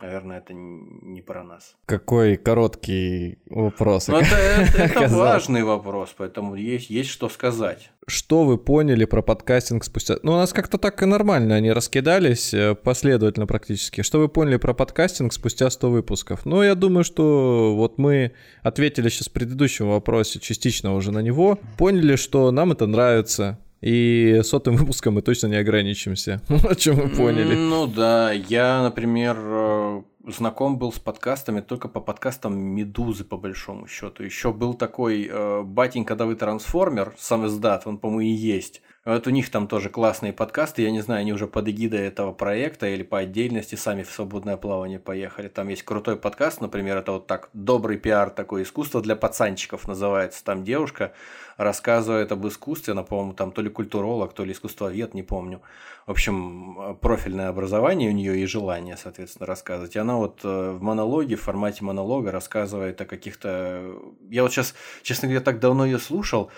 Наверное, 0.01 0.39
это 0.39 0.53
не 0.53 1.21
про 1.21 1.43
нас. 1.43 1.75
Какой 1.85 2.35
короткий 2.35 3.39
вопрос. 3.45 4.09
Ну, 4.09 4.17
это, 4.17 4.35
это, 4.35 4.77
это 4.83 5.07
важный 5.07 5.63
вопрос, 5.63 6.13
поэтому 6.17 6.55
есть, 6.55 6.89
есть 6.89 7.09
что 7.09 7.29
сказать. 7.29 7.91
Что 8.05 8.43
вы 8.43 8.57
поняли 8.57 9.05
про 9.05 9.21
подкастинг 9.21 9.85
спустя... 9.85 10.17
Ну, 10.21 10.33
у 10.33 10.35
нас 10.35 10.51
как-то 10.51 10.77
так 10.77 11.01
и 11.01 11.05
нормально 11.05 11.55
они 11.55 11.71
раскидались 11.71 12.53
э, 12.53 12.75
последовательно 12.75 13.47
практически. 13.47 14.01
Что 14.01 14.19
вы 14.19 14.27
поняли 14.27 14.57
про 14.57 14.73
подкастинг 14.73 15.31
спустя 15.31 15.69
100 15.69 15.89
выпусков? 15.89 16.45
Ну, 16.45 16.61
я 16.61 16.75
думаю, 16.75 17.05
что 17.05 17.73
вот 17.75 17.97
мы 17.97 18.33
ответили 18.63 19.07
сейчас 19.07 19.29
в 19.29 19.31
предыдущем 19.31 19.87
вопросе 19.87 20.39
частично 20.39 20.93
уже 20.93 21.11
на 21.11 21.19
него. 21.19 21.57
Поняли, 21.77 22.17
что 22.17 22.51
нам 22.51 22.73
это 22.73 22.85
нравится, 22.85 23.59
и 23.85 24.41
сотым 24.43 24.75
выпуском 24.77 25.13
мы 25.13 25.21
точно 25.21 25.47
не 25.47 25.57
ограничимся. 25.57 26.41
О 26.49 26.75
чем 26.75 26.97
мы 26.97 27.09
поняли. 27.09 27.53
Ну 27.53 27.85
да, 27.85 28.31
я, 28.31 28.81
например, 28.81 29.37
э, 29.39 30.01
знаком 30.27 30.79
был 30.79 30.91
с 30.91 30.97
подкастами 30.97 31.61
только 31.61 31.87
по 31.87 32.01
подкастам 32.01 32.57
Медузы, 32.57 33.23
по 33.23 33.37
большому 33.37 33.87
счету. 33.87 34.23
Еще 34.23 34.51
был 34.51 34.73
такой 34.73 35.29
э, 35.31 35.61
батенька 35.61 36.15
Давый 36.15 36.35
Трансформер, 36.35 37.13
сам 37.17 37.45
издат, 37.45 37.85
он, 37.85 37.99
по-моему, 37.99 38.21
и 38.21 38.33
есть. 38.33 38.81
Вот 39.05 39.27
у 39.27 39.29
них 39.29 39.51
там 39.51 39.67
тоже 39.67 39.89
классные 39.89 40.33
подкасты, 40.33 40.81
я 40.81 40.89
не 40.89 41.01
знаю, 41.01 41.21
они 41.21 41.31
уже 41.31 41.45
под 41.45 41.69
эгидой 41.69 42.07
этого 42.07 42.33
проекта 42.33 42.87
или 42.87 43.03
по 43.03 43.19
отдельности 43.19 43.75
сами 43.75 44.01
в 44.01 44.09
свободное 44.09 44.57
плавание 44.57 44.97
поехали. 44.97 45.47
Там 45.47 45.67
есть 45.67 45.83
крутой 45.83 46.17
подкаст, 46.17 46.59
например, 46.59 46.97
это 46.97 47.11
вот 47.11 47.27
так, 47.27 47.49
добрый 47.53 47.97
пиар, 47.97 48.31
такое 48.31 48.63
искусство 48.63 49.03
для 49.03 49.15
пацанчиков 49.15 49.87
называется. 49.87 50.43
Там 50.43 50.63
девушка 50.63 51.13
рассказывает 51.55 52.31
об 52.31 52.47
искусстве, 52.47 52.93
она, 52.93 53.03
по-моему, 53.03 53.33
там 53.33 53.51
то 53.51 53.61
ли 53.61 53.69
культуролог, 53.69 54.33
то 54.33 54.43
ли 54.43 54.53
искусствовед, 54.53 55.13
не 55.13 55.21
помню. 55.21 55.61
В 56.07 56.11
общем, 56.11 56.97
профильное 56.99 57.49
образование 57.49 58.09
у 58.09 58.13
нее 58.13 58.39
и 58.39 58.45
желание, 58.47 58.97
соответственно, 58.97 59.45
рассказывать. 59.45 59.95
И 59.95 59.99
она 59.99 60.17
вот 60.17 60.39
э, 60.43 60.71
в 60.71 60.81
монологе, 60.81 61.35
в 61.35 61.41
формате 61.41 61.83
монолога 61.83 62.31
рассказывает 62.31 62.99
о 63.01 63.05
каких-то... 63.05 63.99
Я 64.31 64.41
вот 64.41 64.51
сейчас, 64.51 64.73
честно 65.03 65.27
говоря, 65.27 65.43
так 65.43 65.59
давно 65.59 65.85
ее 65.85 65.99
слушал, 65.99 66.49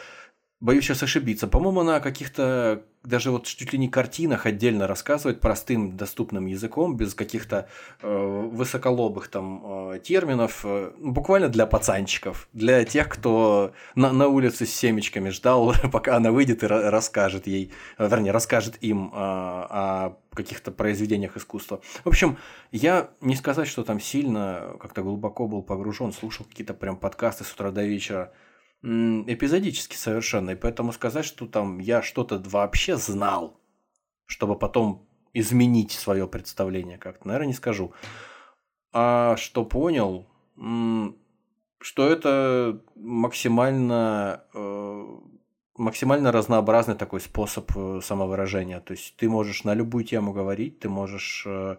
Боюсь 0.59 0.85
сейчас 0.85 1.03
ошибиться. 1.03 1.47
По-моему, 1.47 1.81
она 1.81 1.99
каких-то 1.99 2.83
даже 3.03 3.31
вот 3.31 3.45
чуть 3.45 3.71
ли 3.71 3.79
не 3.79 3.87
картинах 3.87 4.45
отдельно 4.45 4.85
рассказывает 4.85 5.39
простым, 5.39 5.95
доступным 5.95 6.45
языком, 6.45 6.97
без 6.97 7.13
каких-то 7.13 7.69
э, 8.01 8.47
высоколобых 8.51 9.29
там 9.29 9.91
э, 9.93 9.99
терминов, 9.99 10.61
э, 10.65 10.91
буквально 10.99 11.47
для 11.47 11.67
пацанчиков, 11.67 12.49
для 12.53 12.83
тех, 12.83 13.07
кто 13.07 13.71
на, 13.95 14.11
на 14.11 14.27
улице 14.27 14.65
с 14.65 14.73
семечками 14.73 15.29
ждал, 15.29 15.73
пока 15.91 16.17
она 16.17 16.31
выйдет 16.31 16.63
и 16.63 16.67
расскажет 16.67 17.47
ей, 17.47 17.71
э, 17.97 18.07
вернее, 18.09 18.31
расскажет 18.31 18.77
им 18.81 19.07
э, 19.07 19.11
о 19.13 20.17
каких-то 20.33 20.71
произведениях 20.71 21.37
искусства. 21.37 21.81
В 22.03 22.09
общем, 22.09 22.37
я 22.71 23.11
не 23.21 23.35
сказать, 23.35 23.67
что 23.67 23.83
там 23.83 23.99
сильно 23.99 24.75
как-то 24.79 25.01
глубоко 25.01 25.47
был 25.47 25.63
погружен, 25.63 26.11
слушал 26.11 26.45
какие-то 26.45 26.73
прям 26.73 26.97
подкасты 26.97 27.43
с 27.43 27.53
утра 27.53 27.71
до 27.71 27.83
вечера 27.85 28.33
эпизодически 28.83 29.95
совершенно. 29.95 30.51
И 30.51 30.55
поэтому 30.55 30.91
сказать, 30.91 31.25
что 31.25 31.47
там 31.47 31.79
я 31.79 32.01
что-то 32.01 32.41
вообще 32.45 32.97
знал, 32.97 33.59
чтобы 34.25 34.57
потом 34.57 35.07
изменить 35.33 35.91
свое 35.91 36.27
представление 36.27 36.97
как-то, 36.97 37.27
наверное, 37.27 37.47
не 37.47 37.53
скажу. 37.53 37.93
А 38.93 39.35
что 39.37 39.65
понял, 39.65 40.27
что 41.79 42.09
это 42.09 42.81
максимально, 42.95 44.43
э, 44.53 45.05
максимально 45.75 46.31
разнообразный 46.31 46.95
такой 46.95 47.19
способ 47.19 47.71
э, 47.75 47.99
самовыражения. 48.03 48.79
То 48.79 48.93
есть 48.93 49.15
ты 49.17 49.29
можешь 49.29 49.63
на 49.63 49.73
любую 49.73 50.03
тему 50.03 50.33
говорить, 50.33 50.79
ты 50.79 50.89
можешь 50.89 51.43
э, 51.45 51.77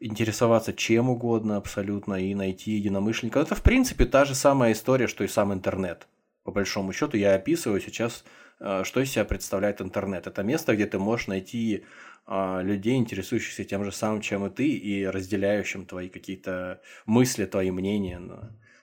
интересоваться 0.00 0.72
чем 0.72 1.10
угодно 1.10 1.56
абсолютно 1.56 2.14
и 2.14 2.34
найти 2.34 2.72
единомышленника. 2.72 3.40
Это, 3.40 3.54
в 3.54 3.62
принципе, 3.62 4.04
та 4.06 4.24
же 4.24 4.34
самая 4.34 4.72
история, 4.72 5.06
что 5.06 5.22
и 5.22 5.28
сам 5.28 5.52
интернет 5.52 6.08
по 6.46 6.52
большому 6.52 6.92
счету, 6.92 7.16
я 7.16 7.34
описываю 7.34 7.80
сейчас, 7.80 8.24
э, 8.60 8.84
что 8.84 9.00
из 9.00 9.10
себя 9.10 9.24
представляет 9.24 9.80
интернет. 9.80 10.28
Это 10.28 10.44
место, 10.44 10.74
где 10.76 10.86
ты 10.86 10.98
можешь 10.98 11.26
найти 11.26 11.84
а, 12.24 12.60
людей, 12.62 12.96
интересующихся 12.96 13.64
тем 13.64 13.84
же 13.84 13.92
самым, 13.92 14.20
чем 14.20 14.46
и 14.46 14.50
ты, 14.50 14.68
и 14.68 15.04
разделяющим 15.06 15.86
твои 15.86 16.08
какие-то 16.08 16.80
мысли, 17.04 17.46
твои 17.46 17.70
мнения 17.70 18.20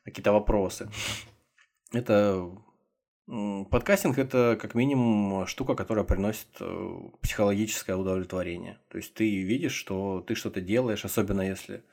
какие-то 0.04 0.34
вопросы. 0.34 0.90
Это 1.94 2.50
подкастинг 3.70 4.18
это 4.18 4.58
как 4.62 4.76
минимум 4.76 5.48
штука, 5.48 5.76
которая 5.76 6.04
приносит 6.04 6.48
э, 6.60 7.00
психологическое 7.22 7.96
удовлетворение. 7.96 8.78
То 8.90 8.98
есть 8.98 9.14
ты 9.14 9.44
видишь, 9.44 9.74
что 9.74 10.22
ты 10.28 10.36
что-то 10.36 10.60
делаешь, 10.60 11.06
особенно 11.06 11.42
если 11.42 11.84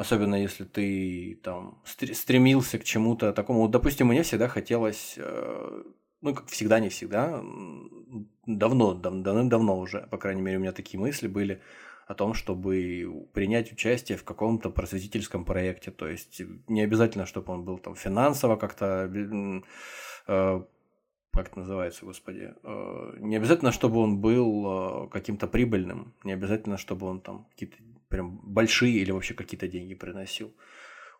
Особенно 0.00 0.34
если 0.34 0.64
ты 0.64 1.38
там 1.42 1.82
стремился 1.84 2.78
к 2.78 2.84
чему-то 2.84 3.34
такому. 3.34 3.60
Вот, 3.60 3.70
допустим, 3.70 4.06
мне 4.06 4.22
всегда 4.22 4.48
хотелось, 4.48 5.16
э, 5.18 5.82
ну, 6.22 6.34
как 6.34 6.46
всегда, 6.46 6.80
не 6.80 6.88
всегда, 6.88 7.44
давно, 8.46 8.94
давным-давно 8.94 9.78
уже, 9.78 10.08
по 10.10 10.16
крайней 10.16 10.40
мере, 10.40 10.56
у 10.56 10.60
меня 10.60 10.72
такие 10.72 10.98
мысли 10.98 11.28
были 11.28 11.60
о 12.06 12.14
том, 12.14 12.32
чтобы 12.32 13.26
принять 13.34 13.72
участие 13.72 14.16
в 14.16 14.24
каком-то 14.24 14.70
просветительском 14.70 15.44
проекте. 15.44 15.90
То 15.90 16.08
есть 16.08 16.40
не 16.66 16.80
обязательно, 16.80 17.26
чтобы 17.26 17.52
он 17.52 17.64
был 17.64 17.76
там 17.76 17.94
финансово 17.94 18.56
как-то 18.56 19.12
э, 20.26 20.62
как 21.30 21.48
это 21.48 21.58
называется, 21.58 22.06
господи, 22.06 22.54
э, 22.62 23.16
не 23.18 23.36
обязательно, 23.36 23.70
чтобы 23.70 23.98
он 24.00 24.16
был 24.16 25.08
каким-то 25.08 25.46
прибыльным, 25.46 26.14
не 26.24 26.32
обязательно, 26.32 26.78
чтобы 26.78 27.06
он 27.06 27.20
там 27.20 27.44
какие-то 27.50 27.76
прям 28.10 28.40
большие 28.42 28.98
или 28.98 29.12
вообще 29.12 29.34
какие-то 29.34 29.68
деньги 29.68 29.94
приносил. 29.94 30.52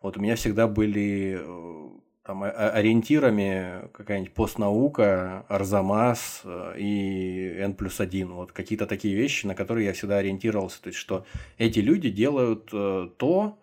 Вот 0.01 0.17
у 0.17 0.19
меня 0.19 0.35
всегда 0.35 0.67
были 0.67 1.39
э, 1.39 1.89
там 2.23 2.43
ориентирами 2.43 3.89
какая-нибудь 3.93 4.33
постнаука, 4.33 5.45
Арзамас 5.47 6.41
э, 6.43 6.75
и 6.77 7.55
N 7.59 7.73
плюс 7.75 7.99
один. 7.99 8.33
Вот 8.33 8.51
какие-то 8.51 8.85
такие 8.85 9.15
вещи, 9.15 9.45
на 9.47 9.55
которые 9.55 9.87
я 9.87 9.93
всегда 9.93 10.17
ориентировался. 10.17 10.81
То 10.81 10.87
есть, 10.87 10.99
что 10.99 11.25
эти 11.57 11.79
люди 11.79 12.09
делают 12.09 12.69
э, 12.73 13.09
то, 13.17 13.57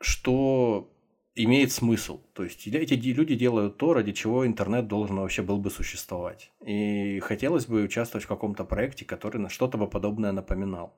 что 0.00 0.90
имеет 1.36 1.70
смысл. 1.70 2.20
То 2.32 2.42
есть 2.42 2.66
эти 2.66 2.94
люди 2.94 3.36
делают 3.36 3.76
то, 3.76 3.94
ради 3.94 4.10
чего 4.10 4.44
интернет 4.44 4.88
должен 4.88 5.16
вообще 5.20 5.42
был 5.42 5.58
бы 5.58 5.70
существовать. 5.70 6.50
И 6.64 7.20
хотелось 7.20 7.66
бы 7.66 7.84
участвовать 7.84 8.24
в 8.24 8.28
каком-то 8.28 8.64
проекте, 8.64 9.04
который 9.04 9.36
на 9.36 9.48
что-то 9.48 9.78
бы 9.78 9.86
подобное 9.86 10.32
напоминал 10.32 10.96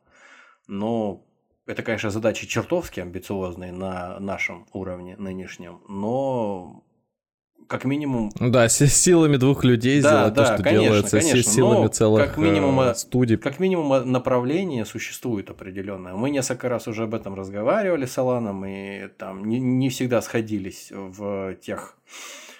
но 0.69 1.24
это, 1.66 1.82
конечно, 1.82 2.11
задачи 2.11 2.47
чертовски 2.47 3.01
амбициозные 3.01 3.73
на 3.73 4.20
нашем 4.20 4.66
уровне 4.73 5.16
нынешнем, 5.19 5.81
но 5.89 6.85
как 7.69 7.85
минимум... 7.85 8.32
Да, 8.40 8.66
с 8.69 8.78
силами 8.86 9.36
двух 9.36 9.62
людей 9.62 10.01
да, 10.01 10.09
сделать 10.09 10.35
да, 10.35 10.45
то, 10.45 10.55
что 10.55 10.62
конечно, 10.62 10.85
делается 10.85 11.20
конечно, 11.20 11.43
с 11.43 11.55
силами 11.55 11.89
целых 11.89 12.27
как 12.27 12.39
минимум, 12.39 12.81
э, 12.81 12.95
студий. 12.95 13.36
Как 13.36 13.61
минимум 13.61 14.11
направление 14.11 14.86
существует 14.86 15.51
определенное. 15.51 16.15
Мы 16.15 16.31
несколько 16.31 16.70
раз 16.70 16.89
уже 16.89 17.05
об 17.05 17.15
этом 17.15 17.35
разговаривали 17.35 18.07
с 18.07 18.16
Аланом, 18.16 18.65
и 18.65 19.09
там 19.09 19.45
не, 19.45 19.61
не 19.61 19.90
всегда 19.90 20.23
сходились 20.23 20.90
в 20.90 21.57
тех 21.57 21.99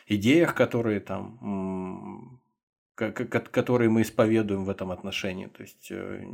идеях, 0.06 0.55
которые 0.55 1.01
там 1.01 2.40
которые 2.94 3.89
мы 3.89 4.02
исповедуем 4.02 4.64
в 4.64 4.70
этом 4.70 4.90
отношении. 4.90 5.47
То 5.47 5.62
есть 5.62 5.89
э, 5.90 6.24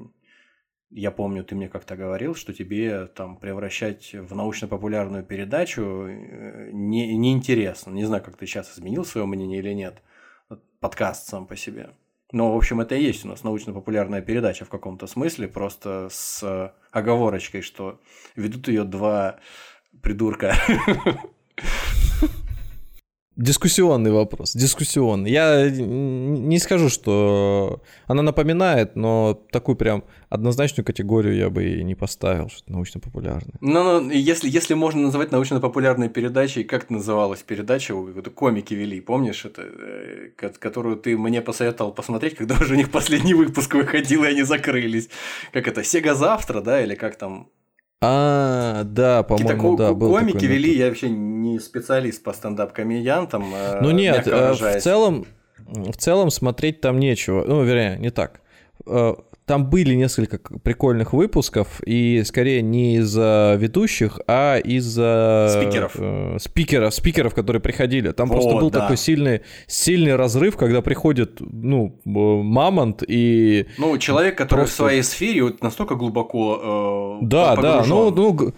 я 0.95 1.11
помню, 1.11 1.43
ты 1.43 1.57
мне 1.57 1.69
как-то 1.69 1.97
говорил, 1.97 2.37
что 2.37 2.53
тебе 2.53 3.07
там 3.07 3.37
превращать 3.37 4.15
в 4.15 4.35
научно-популярную 4.35 5.25
передачу 5.25 6.07
э, 6.09 6.71
не, 6.73 7.17
неинтересно. 7.17 7.91
Не 7.91 8.05
знаю, 8.05 8.23
как 8.23 8.37
ты 8.37 8.47
сейчас 8.47 8.73
изменил 8.73 9.05
свое 9.05 9.27
мнение 9.27 9.59
или 9.59 9.73
нет. 9.73 10.01
Подкаст 10.79 11.27
сам 11.27 11.47
по 11.47 11.57
себе. 11.57 11.91
Но, 12.31 12.53
в 12.53 12.57
общем, 12.57 12.81
это 12.81 12.95
и 12.95 13.03
есть 13.03 13.25
у 13.25 13.29
нас 13.29 13.43
научно-популярная 13.43 14.23
передача 14.23 14.65
в 14.65 14.69
каком-то 14.69 15.09
смысле, 15.09 15.49
просто 15.49 16.09
с 16.11 16.73
оговорочкой, 16.93 17.63
что 17.63 18.01
ведут 18.37 18.69
ее 18.69 18.85
два 18.85 19.41
придурка. 20.01 20.55
Дискуссионный 23.37 24.13
вопрос, 24.13 24.53
дискуссионный. 24.55 25.29
Я 25.29 25.69
не 25.69 26.59
скажу, 26.61 26.89
что 26.89 27.83
она 28.07 28.23
напоминает, 28.23 28.95
но 28.95 29.35
такую 29.51 29.75
прям 29.75 30.05
однозначную 30.29 30.85
категорию 30.85 31.35
я 31.35 31.51
бы 31.51 31.65
и 31.65 31.83
не 31.83 31.97
поставил, 31.97 32.49
что 32.49 32.71
научно-популярная. 32.71 33.57
Ну, 33.61 34.01
ну 34.01 34.11
если, 34.11 34.49
если 34.49 34.75
можно 34.75 35.03
называть 35.03 35.33
научно-популярной 35.33 36.11
передачей, 36.11 36.63
как 36.63 36.91
называлась 36.91 37.43
передача, 37.43 37.95
это 38.17 38.31
комики 38.31 38.75
вели, 38.75 39.01
помнишь, 39.01 39.45
это, 39.45 39.63
э, 39.63 40.31
которую 40.37 40.97
ты 40.97 41.19
мне 41.19 41.43
посоветовал 41.43 41.93
посмотреть, 41.93 42.37
когда 42.37 42.55
уже 42.61 42.75
у 42.75 42.77
них 42.77 42.93
последний 42.93 43.35
выпуск 43.35 43.75
выходил, 43.75 44.23
и 44.23 44.29
они 44.29 44.45
закрылись. 44.45 45.09
Как 45.53 45.67
это, 45.67 45.83
Сега 45.83 46.15
завтра, 46.15 46.61
да, 46.61 46.81
или 46.81 46.95
как 46.95 47.17
там 47.17 47.49
а, 48.07 48.85
да, 48.85 49.23
по-моему, 49.23 49.77
да, 49.77 49.93
был 49.93 50.11
комики 50.11 50.35
такой 50.35 50.49
вели, 50.49 50.77
я 50.77 50.89
вообще 50.89 51.09
не 51.09 51.59
специалист 51.59 52.23
по 52.23 52.33
стендап-комедиантам. 52.33 53.45
Э, 53.55 53.81
ну 53.81 53.91
нет, 53.91 54.27
э, 54.27 54.53
в 54.53 54.81
целом, 54.81 55.27
в 55.59 55.97
целом 55.97 56.31
смотреть 56.31 56.81
там 56.81 56.99
нечего. 56.99 57.45
Ну, 57.45 57.63
вернее, 57.63 57.99
не 57.99 58.11
так. 58.11 58.41
Э, 59.45 59.47
там 59.47 59.67
были 59.69 59.95
несколько 59.95 60.39
прикольных 60.39 61.13
выпусков, 61.13 61.81
и 61.85 62.23
скорее 62.25 62.63
не 62.63 62.97
из-за 62.97 63.57
ведущих, 63.59 64.21
а 64.27 64.59
из-за... 64.59 65.49
Спикеров. 65.51 65.93
Э, 65.97 66.37
спикеров, 66.41 66.95
спикеров, 66.95 67.35
которые 67.35 67.61
приходили. 67.61 68.13
Там 68.13 68.29
вот, 68.29 68.37
просто 68.37 68.57
был 68.57 68.71
да. 68.71 68.81
такой 68.81 68.97
сильный, 68.97 69.43
сильный 69.67 70.17
разрыв, 70.17 70.57
когда 70.57 70.83
приходит, 70.83 71.41
ну, 71.41 72.01
мамонт 72.05 73.03
и... 73.07 73.67
Ну, 73.79 73.99
человек, 73.99 74.37
который 74.37 74.61
просто... 74.61 74.75
в 74.75 74.77
своей 74.77 75.03
сфере 75.03 75.43
вот 75.45 75.63
настолько 75.63 75.95
глубоко 75.95 77.19
э, 77.21 77.27
Да, 77.27 77.57
да, 77.57 77.85
ну, 77.87 78.11
ну, 78.11 78.53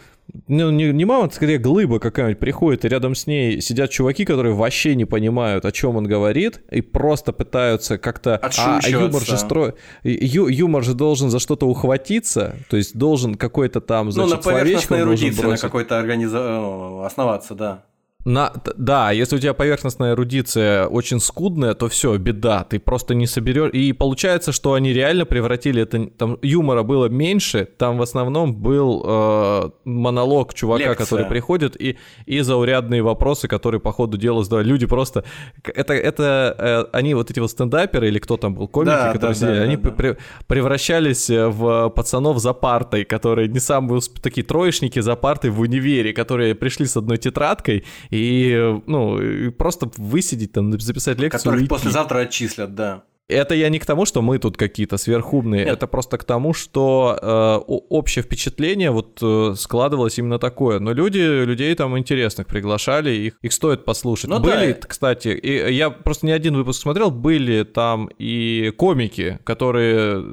ну, 0.48 0.70
не, 0.70 0.92
не 0.92 1.04
мама, 1.04 1.30
скорее 1.30 1.58
глыба 1.58 1.98
какая-нибудь 1.98 2.38
приходит, 2.38 2.84
и 2.84 2.88
рядом 2.88 3.14
с 3.14 3.26
ней 3.26 3.60
сидят 3.60 3.90
чуваки, 3.90 4.24
которые 4.24 4.54
вообще 4.54 4.94
не 4.94 5.04
понимают, 5.04 5.64
о 5.64 5.72
чем 5.72 5.96
он 5.96 6.06
говорит, 6.06 6.60
и 6.70 6.80
просто 6.80 7.32
пытаются 7.32 7.98
как-то... 7.98 8.36
А, 8.36 8.80
а 8.82 8.88
юмор 8.88 9.22
же 9.22 9.36
стро... 9.38 9.74
Ю, 10.02 10.48
юмор 10.48 10.84
же 10.84 10.94
должен 10.94 11.30
за 11.30 11.38
что-то 11.38 11.66
ухватиться, 11.66 12.56
то 12.68 12.76
есть 12.76 12.96
должен 12.96 13.34
какой-то 13.36 13.80
там, 13.80 14.10
значит, 14.12 14.30
ну, 14.30 14.36
на 14.36 14.42
поверхностной 14.42 15.00
эрудиции 15.00 15.46
на 15.46 15.56
какой-то 15.56 15.98
организа... 15.98 16.38
Э, 16.38 17.06
основаться, 17.06 17.54
да. 17.54 17.84
На, 18.26 18.52
да, 18.76 19.12
если 19.12 19.36
у 19.36 19.38
тебя 19.38 19.54
поверхностная 19.54 20.14
эрудиция 20.14 20.88
очень 20.88 21.20
скудная, 21.20 21.74
то 21.74 21.88
все, 21.88 22.16
беда, 22.16 22.64
ты 22.64 22.80
просто 22.80 23.14
не 23.14 23.28
соберешь. 23.28 23.70
И 23.72 23.92
получается, 23.92 24.50
что 24.50 24.72
они 24.72 24.92
реально 24.92 25.26
превратили 25.26 25.82
это... 25.82 26.06
Там 26.06 26.36
юмора 26.42 26.82
было 26.82 27.06
меньше, 27.06 27.68
там 27.78 27.98
в 27.98 28.02
основном 28.02 28.52
был 28.52 29.04
э, 29.06 29.70
монолог 29.84 30.54
чувака, 30.54 30.88
Лекция. 30.88 31.04
который 31.04 31.26
приходит, 31.26 31.80
и, 31.80 31.98
и 32.26 32.40
заурядные 32.40 33.00
вопросы, 33.00 33.46
которые 33.46 33.80
по 33.80 33.92
ходу 33.92 34.18
дела 34.18 34.42
задавали. 34.42 34.66
Люди 34.66 34.86
просто... 34.86 35.22
Это, 35.62 35.94
это 35.94 36.88
э, 36.92 36.96
они 36.96 37.14
вот 37.14 37.30
эти 37.30 37.38
вот 37.38 37.52
стендаперы, 37.52 38.08
или 38.08 38.18
кто 38.18 38.36
там 38.36 38.56
был, 38.56 38.66
комики, 38.66 38.90
да, 38.90 39.12
которые 39.12 39.34
да, 39.34 39.40
сидели, 39.40 39.58
да, 39.58 39.62
они 39.62 39.76
да, 39.76 39.90
При, 39.92 40.16
превращались 40.48 41.30
в 41.30 41.90
пацанов 41.90 42.40
за 42.40 42.54
партой, 42.54 43.04
которые 43.04 43.46
не 43.46 43.60
самые 43.60 44.00
такие 44.20 44.44
троечники 44.44 44.98
за 44.98 45.14
партой 45.14 45.50
в 45.50 45.60
универе, 45.60 46.12
которые 46.12 46.56
пришли 46.56 46.86
с 46.86 46.96
одной 46.96 47.18
тетрадкой 47.18 47.84
и, 48.16 48.80
ну, 48.86 49.52
просто 49.52 49.90
высидеть 49.96 50.52
там, 50.52 50.78
записать 50.80 51.18
лекцию. 51.18 51.52
Которых 51.52 51.68
послезавтра 51.68 52.20
отчислят, 52.20 52.74
да. 52.74 53.04
Это 53.28 53.56
я 53.56 53.68
не 53.70 53.80
к 53.80 53.86
тому, 53.86 54.06
что 54.06 54.22
мы 54.22 54.38
тут 54.38 54.56
какие-то 54.56 54.98
сверхумные, 54.98 55.64
Нет. 55.64 55.74
это 55.74 55.88
просто 55.88 56.16
к 56.16 56.22
тому, 56.22 56.54
что 56.54 57.18
э, 57.20 57.56
общее 57.66 58.22
впечатление 58.22 58.92
вот 58.92 59.18
э, 59.20 59.54
складывалось 59.56 60.16
именно 60.18 60.38
такое. 60.38 60.78
Но 60.78 60.92
люди, 60.92 61.18
людей 61.18 61.74
там 61.74 61.98
интересных 61.98 62.46
приглашали, 62.46 63.10
их, 63.10 63.34
их 63.42 63.52
стоит 63.52 63.84
послушать. 63.84 64.30
Ну, 64.30 64.38
были, 64.38 64.72
да. 64.80 64.86
кстати, 64.86 65.28
и 65.28 65.72
я 65.72 65.90
просто 65.90 66.26
не 66.26 66.32
один 66.32 66.54
выпуск 66.54 66.80
смотрел, 66.80 67.10
были 67.10 67.64
там 67.64 68.08
и 68.16 68.72
комики, 68.76 69.40
которые 69.42 70.24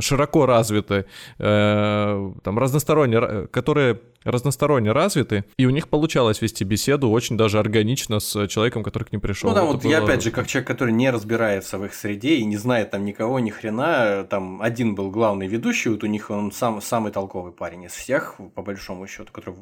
широко 0.00 0.46
развиты, 0.46 1.06
э, 1.38 2.32
там 2.44 2.58
разносторонне, 2.58 3.48
которые 3.48 4.00
разносторонне 4.24 4.92
развиты, 4.92 5.44
и 5.56 5.66
у 5.66 5.70
них 5.70 5.88
получалось 5.88 6.42
вести 6.42 6.64
беседу 6.64 7.10
очень 7.10 7.36
даже 7.36 7.58
органично 7.58 8.20
с 8.20 8.46
человеком, 8.48 8.82
который 8.82 9.04
к 9.04 9.12
ним 9.12 9.20
пришел. 9.20 9.50
Ну 9.50 9.54
да, 9.54 9.64
вот 9.64 9.82
было... 9.82 9.90
я 9.90 10.02
опять 10.02 10.22
же, 10.22 10.30
как 10.30 10.46
человек, 10.46 10.68
который 10.68 10.92
не 10.92 11.10
разбирается 11.10 11.78
в 11.78 11.84
их 11.84 11.94
среде 11.94 12.36
и 12.36 12.44
не 12.44 12.56
знает 12.56 12.90
там 12.90 13.04
никого, 13.04 13.40
ни 13.40 13.50
хрена, 13.50 14.26
там 14.28 14.62
один 14.62 14.94
был 14.94 15.10
главный 15.10 15.46
ведущий, 15.46 15.90
вот 15.90 16.04
у 16.04 16.06
них 16.06 16.30
он 16.30 16.52
сам, 16.52 16.80
самый 16.80 17.12
толковый 17.12 17.52
парень 17.52 17.84
из 17.84 17.92
всех, 17.92 18.36
по 18.54 18.62
большому 18.62 19.06
счету, 19.06 19.32
который 19.32 19.56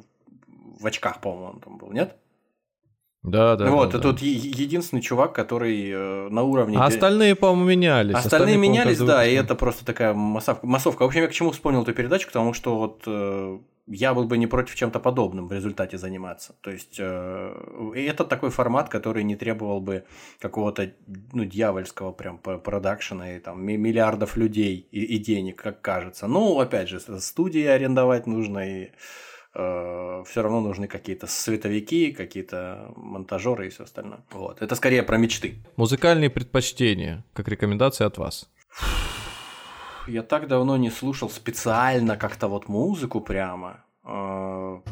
в 0.80 0.86
очках, 0.86 1.20
по-моему, 1.20 1.60
там 1.60 1.76
был, 1.76 1.92
нет? 1.92 2.16
Да, 3.22 3.55
да. 3.56 3.70
Вот, 3.70 3.90
да, 3.90 3.98
это 3.98 3.98
да. 3.98 4.09
вот 4.12 4.20
единственный 4.22 5.02
чувак, 5.02 5.34
который 5.34 5.90
э, 5.90 6.28
на 6.30 6.42
уровне. 6.42 6.78
А 6.78 6.86
остальные, 6.86 7.34
по-моему, 7.34 7.68
менялись. 7.68 8.14
Остальные, 8.14 8.56
остальные 8.56 8.56
менялись, 8.56 8.98
да, 8.98 9.26
и 9.26 9.34
это 9.34 9.55
просто 9.55 9.84
такая 9.84 10.14
массовка. 10.14 10.66
массовка. 10.66 11.02
В 11.02 11.06
общем, 11.06 11.22
я 11.22 11.28
к 11.28 11.32
чему 11.32 11.51
вспомнил 11.51 11.82
эту 11.82 11.92
передачу, 11.92 12.26
потому 12.28 12.55
что 12.55 12.78
вот 12.78 13.02
э, 13.06 13.59
я 13.86 14.14
был 14.14 14.24
бы 14.24 14.38
не 14.38 14.47
против 14.47 14.74
чем-то 14.74 15.01
подобным 15.01 15.48
в 15.48 15.52
результате 15.52 15.98
заниматься. 15.98 16.55
То 16.62 16.70
есть 16.70 16.97
э, 16.98 17.92
это 17.94 18.24
такой 18.24 18.51
формат, 18.51 18.88
который 18.88 19.24
не 19.24 19.36
требовал 19.36 19.80
бы 19.80 20.05
какого-то 20.38 20.92
ну, 21.32 21.44
дьявольского 21.44 22.12
прям 22.12 22.38
продакшена 22.38 23.36
и 23.36 23.40
там 23.40 23.62
миллиардов 23.62 24.36
людей 24.36 24.88
и, 24.90 25.02
и 25.02 25.18
денег, 25.18 25.60
как 25.60 25.82
кажется. 25.82 26.26
Ну, 26.26 26.59
опять 26.59 26.88
же, 26.88 27.01
студии 27.01 27.64
арендовать 27.64 28.26
нужно 28.26 28.60
и 28.60 28.90
э, 29.55 30.24
все 30.27 30.43
равно 30.43 30.60
нужны 30.60 30.86
какие-то 30.86 31.27
световики, 31.27 32.12
какие-то 32.12 32.93
монтажеры 32.97 33.66
и 33.66 33.70
все 33.70 33.85
остальное. 33.85 34.24
Вот. 34.31 34.62
Это 34.62 34.74
скорее 34.74 35.02
про 35.02 35.16
мечты. 35.16 35.56
Музыкальные 35.77 36.31
предпочтения, 36.31 37.24
как 37.32 37.48
рекомендация 37.48 38.06
от 38.06 38.18
вас 38.18 38.48
я 40.10 40.22
так 40.22 40.48
давно 40.48 40.77
не 40.77 40.90
слушал 40.90 41.31
специально 41.31 42.16
как-то 42.16 42.48
вот 42.48 42.68
музыку 42.68 43.20
прямо. 43.20 43.85
А, 44.02 44.82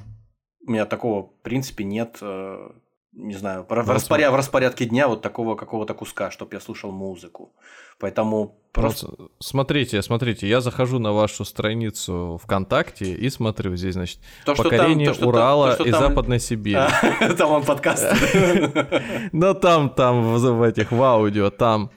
у 0.67 0.71
меня 0.71 0.87
такого, 0.87 1.29
в 1.29 1.43
принципе, 1.43 1.85
нет, 1.85 2.19
э, 2.21 2.71
не 3.13 3.35
знаю, 3.35 3.67
в, 3.69 3.73
распоряд, 3.73 4.33
в 4.33 4.37
распорядке 4.37 4.85
дня 4.85 5.09
вот 5.09 5.23
такого 5.23 5.55
какого-то 5.57 5.95
куска, 5.95 6.31
чтобы 6.31 6.55
я 6.55 6.61
слушал 6.61 6.93
музыку. 6.93 7.53
Поэтому 7.99 8.61
просто... 8.73 9.09
Смотрите, 9.41 10.03
смотрите, 10.03 10.47
я 10.47 10.61
захожу 10.61 10.99
на 10.99 11.13
вашу 11.13 11.45
страницу 11.45 12.39
ВКонтакте 12.43 13.13
и 13.13 13.31
смотрю 13.31 13.77
здесь, 13.77 13.95
значит, 13.95 14.21
то, 14.45 14.55
покорение 14.55 15.11
там, 15.11 15.17
то, 15.17 15.29
Урала 15.29 15.75
то, 15.75 15.85
и 15.85 15.91
там... 15.91 16.01
Западной 16.01 16.39
Сибири. 16.41 16.77
А, 16.77 17.35
там 17.35 17.51
он 17.51 17.65
подкаст. 17.65 18.07
Ну 19.33 19.55
там, 19.55 19.91
там 19.91 20.35
в 20.35 20.63
этих, 20.63 20.93
в 20.93 21.03
аудио, 21.03 21.51
там 21.51 21.91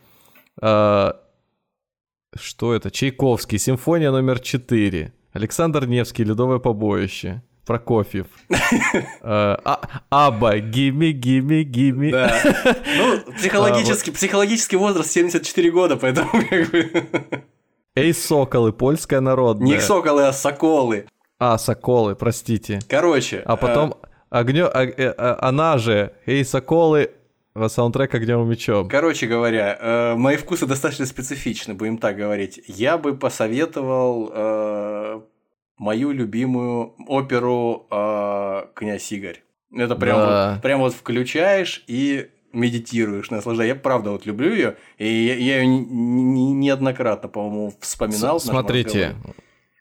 а, 0.61 1.19
что 2.35 2.73
это? 2.73 2.91
Чайковский, 2.91 3.57
симфония 3.57 4.11
номер 4.11 4.39
4. 4.39 5.13
Александр 5.33 5.85
Невский, 5.85 6.23
Ледовое 6.23 6.59
побоище. 6.59 7.41
Прокофьев. 7.65 8.27
Э, 8.49 9.57
а, 9.63 9.79
Аба, 10.09 10.57
гими, 10.59 11.11
гими, 11.11 11.63
гими. 11.63 12.11
Ну, 12.97 13.33
психологический, 13.37 14.11
психологический 14.11 14.77
возраст 14.77 15.11
74 15.11 15.71
года, 15.71 15.97
поэтому 15.97 16.29
как 16.49 16.71
бы... 16.71 17.05
Эй, 17.95 18.13
соколы, 18.13 18.73
польская 18.73 19.19
народная. 19.19 19.67
Не 19.67 19.79
соколы, 19.79 20.27
а 20.27 20.33
соколы. 20.33 21.05
А, 21.39 21.57
соколы, 21.57 22.15
простите. 22.15 22.79
Короче. 22.87 23.41
А 23.45 23.57
потом 23.57 23.95
э, 24.01 24.07
огнё, 24.29 24.69
а, 24.73 24.83
э, 24.83 25.13
она 25.39 25.77
же, 25.77 26.13
эй, 26.25 26.43
соколы, 26.43 27.11
Саундтрек 27.67 28.15
«Огнем 28.15 28.43
и 28.43 28.45
мечом». 28.45 28.87
Короче 28.87 29.27
говоря, 29.27 29.77
э, 29.79 30.15
мои 30.15 30.37
вкусы 30.37 30.65
достаточно 30.65 31.05
специфичны, 31.05 31.73
будем 31.73 31.97
так 31.97 32.15
говорить. 32.15 32.61
Я 32.65 32.97
бы 32.97 33.13
посоветовал 33.13 34.31
э, 34.33 35.21
мою 35.81 36.11
любимую 36.11 36.93
оперу 37.07 37.87
э, 37.89 38.65
«Князь 38.75 39.11
Игорь». 39.11 39.43
Это 39.75 39.95
прям, 39.95 40.17
да. 40.17 40.51
вот, 40.53 40.61
прям 40.61 40.79
вот 40.79 40.93
включаешь 40.93 41.83
и 41.87 42.29
медитируешь, 42.53 43.31
наслаждаешься. 43.31 43.75
Я 43.75 43.81
правда 43.81 44.11
вот 44.11 44.27
люблю 44.27 44.53
ее, 44.53 44.77
и 44.99 45.07
я, 45.07 45.35
я 45.35 45.61
ее 45.61 45.65
неоднократно, 45.65 47.29
по-моему, 47.29 47.73
вспоминал. 47.79 48.39
С 48.39 48.43
Смотрите, 48.43 49.15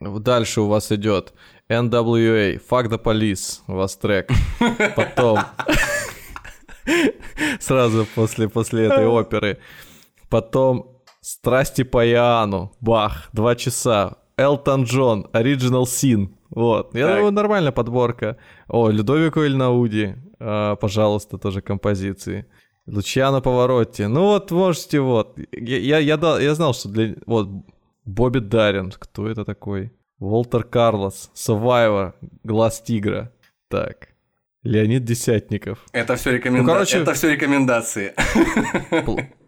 дальше 0.01 0.63
у 0.63 0.69
вас 0.69 0.91
идет 0.91 1.35
NWA, 1.69 2.59
Fuck 2.67 2.89
the 2.89 3.03
Police, 3.03 3.61
у 3.67 3.75
вас 3.75 3.95
трек. 3.97 4.31
Потом 4.97 5.41
Сразу 7.61 8.07
после, 8.15 8.49
после 8.49 8.87
этой 8.87 9.07
оперы. 9.07 9.59
Потом 10.31 11.03
«Страсти 11.21 11.83
по 11.83 12.09
Иоанну», 12.09 12.73
бах, 12.81 13.29
два 13.35 13.55
часа. 13.55 14.17
Элтон 14.41 14.85
Джон, 14.85 15.27
Original 15.33 15.85
Sin. 15.85 16.31
Вот. 16.49 16.95
Я 16.95 17.07
так. 17.07 17.17
думаю, 17.17 17.33
нормальная 17.33 17.73
подборка. 17.73 18.37
О, 18.69 18.89
Людовико 18.89 19.47
Ильнауди, 19.47 20.15
а, 20.39 20.77
пожалуйста, 20.77 21.37
тоже 21.37 21.61
композиции. 21.61 22.47
Лучиано 22.87 23.43
Поворотти. 23.43 24.03
Ну 24.03 24.21
вот, 24.23 24.51
можете, 24.51 25.01
вот. 25.01 25.39
Я, 25.53 25.79
я, 25.79 25.99
я, 25.99 26.17
дал, 26.17 26.41
я 26.41 26.55
знал, 26.55 26.73
что 26.73 26.89
для... 26.89 27.15
Вот, 27.27 27.49
Бобби 28.07 28.39
Даррен. 28.39 28.91
Кто 28.99 29.29
это 29.29 29.45
такой? 29.45 29.93
Волтер 30.19 30.65
Карлос. 30.65 31.31
Survivor. 31.35 32.15
Глаз 32.43 32.81
тигра. 32.81 33.33
Так. 33.69 34.09
Леонид 34.63 35.05
Десятников. 35.05 35.85
Это 35.93 36.17
все, 36.17 36.33
рекоменда... 36.33 36.67
ну, 36.67 36.73
короче... 36.73 36.99
Это 36.99 37.13
все 37.13 37.33
рекомендации. 37.33 38.15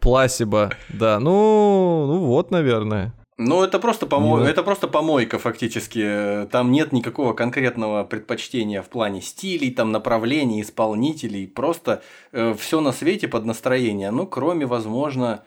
Пласиба, 0.01 0.71
да. 0.91 1.19
Ну, 1.19 2.07
ну 2.07 2.27
вот, 2.27 2.51
наверное. 2.51 3.15
Ну, 3.45 3.63
это 3.63 3.79
просто, 3.79 4.07
помо... 4.07 4.39
ну, 4.39 4.45
это 4.45 4.63
просто 4.63 4.89
помойка 4.89 5.39
фактически. 5.39 6.47
Там 6.51 6.73
нет 6.73 6.93
никакого 6.93 7.33
конкретного 7.35 8.05
предпочтения 8.05 8.83
в 8.83 8.89
плане 8.89 9.21
стилей, 9.21 9.71
там 9.71 9.93
направлений, 9.93 10.63
исполнителей. 10.63 11.47
Просто 11.47 12.03
э, 12.33 12.55
все 12.59 12.81
на 12.81 12.93
свете 12.93 13.29
под 13.29 13.45
настроение. 13.45 14.11
Ну, 14.11 14.27
кроме, 14.27 14.67
возможно, 14.67 15.43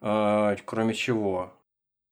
э, 0.00 0.56
кроме 0.64 0.94
чего. 0.94 1.52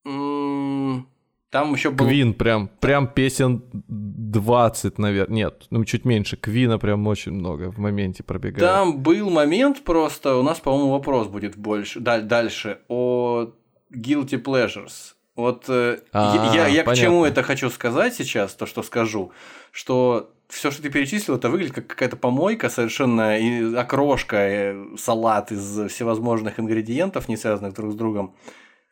М- 0.04 1.08
там 1.54 1.72
еще 1.72 1.90
был... 1.90 2.06
Квин 2.06 2.34
прям, 2.34 2.68
прям 2.80 3.06
песен 3.06 3.62
20, 3.72 4.98
наверное. 4.98 5.36
Нет, 5.36 5.66
ну 5.70 5.84
чуть 5.84 6.04
меньше. 6.04 6.36
Квина 6.36 6.78
прям 6.78 7.06
очень 7.06 7.30
много 7.30 7.70
в 7.70 7.78
моменте 7.78 8.24
пробегает. 8.24 8.58
Там 8.58 9.00
был 9.00 9.30
момент 9.30 9.84
просто, 9.84 10.34
у 10.34 10.42
нас, 10.42 10.58
по-моему, 10.58 10.90
вопрос 10.90 11.28
будет 11.28 11.56
больше, 11.56 12.00
дальше, 12.00 12.80
о 12.88 13.52
Guilty 13.94 14.42
Pleasures. 14.42 15.13
Вот 15.36 15.64
э, 15.68 16.00
а, 16.12 16.52
я, 16.54 16.68
я 16.68 16.84
к 16.84 16.94
чему 16.94 17.24
это 17.24 17.42
хочу 17.42 17.68
сказать 17.68 18.14
сейчас, 18.14 18.54
то, 18.54 18.66
что 18.66 18.82
скажу, 18.82 19.32
что 19.72 20.32
все, 20.48 20.70
что 20.70 20.82
ты 20.82 20.90
перечислил, 20.90 21.36
это 21.36 21.48
выглядит 21.48 21.74
как 21.74 21.88
какая-то 21.88 22.16
помойка, 22.16 22.68
совершенно 22.68 23.38
и 23.38 23.74
окрошка, 23.74 24.48
и 24.48 24.52
э, 24.74 24.96
салат 24.96 25.50
из 25.50 25.90
всевозможных 25.90 26.60
ингредиентов, 26.60 27.28
не 27.28 27.36
связанных 27.36 27.74
друг 27.74 27.92
с 27.92 27.96
другом. 27.96 28.36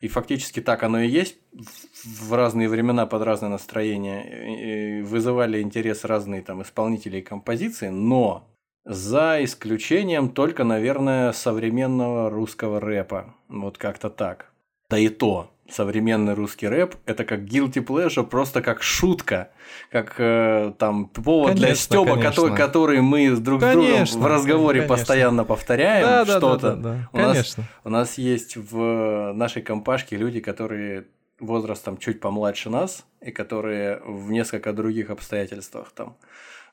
И 0.00 0.08
фактически 0.08 0.60
так 0.60 0.82
оно 0.82 1.00
и 1.00 1.08
есть. 1.08 1.36
В 2.04 2.32
разные 2.34 2.68
времена 2.68 3.06
под 3.06 3.22
разное 3.22 3.50
настроение 3.50 5.04
вызывали 5.04 5.62
интерес 5.62 6.04
разные 6.04 6.42
там 6.42 6.62
исполнители 6.62 7.18
и 7.18 7.22
композиции, 7.22 7.88
но 7.88 8.48
за 8.84 9.38
исключением 9.44 10.30
только, 10.30 10.64
наверное, 10.64 11.30
современного 11.30 12.30
русского 12.30 12.80
рэпа. 12.80 13.36
Вот 13.48 13.78
как-то 13.78 14.10
так. 14.10 14.50
Да 14.90 14.98
и 14.98 15.08
то. 15.08 15.52
Современный 15.72 16.34
русский 16.34 16.68
рэп 16.68 16.96
это 17.06 17.24
как 17.24 17.40
guilty 17.40 17.84
pleasure, 17.84 18.24
просто 18.24 18.62
как 18.62 18.82
шутка, 18.82 19.50
как 19.90 20.14
э, 20.18 20.72
там 20.78 21.06
повод 21.06 21.48
конечно, 21.48 21.66
для 21.66 21.74
стёба, 21.74 22.20
который, 22.20 22.56
который 22.56 23.00
мы 23.00 23.30
друг 23.36 23.60
конечно, 23.60 24.06
с 24.06 24.10
другом 24.10 24.28
в 24.28 24.32
разговоре 24.32 24.80
конечно. 24.80 24.96
постоянно 24.96 25.44
повторяем 25.44 26.06
да, 26.06 26.24
что-то. 26.24 26.58
Да, 26.58 26.74
да, 26.74 26.74
да, 26.74 26.82
да. 26.82 27.08
У 27.12 27.16
конечно. 27.16 27.62
Нас, 27.62 27.70
у 27.84 27.90
нас 27.90 28.18
есть 28.18 28.56
в 28.56 29.32
нашей 29.34 29.62
компашке 29.62 30.16
люди, 30.16 30.40
которые 30.40 31.06
возрастом 31.40 31.98
чуть 31.98 32.20
помладше 32.20 32.70
нас 32.70 33.04
и 33.20 33.30
которые 33.30 34.00
в 34.04 34.30
несколько 34.30 34.72
других 34.72 35.10
обстоятельствах 35.10 35.90
там 35.92 36.16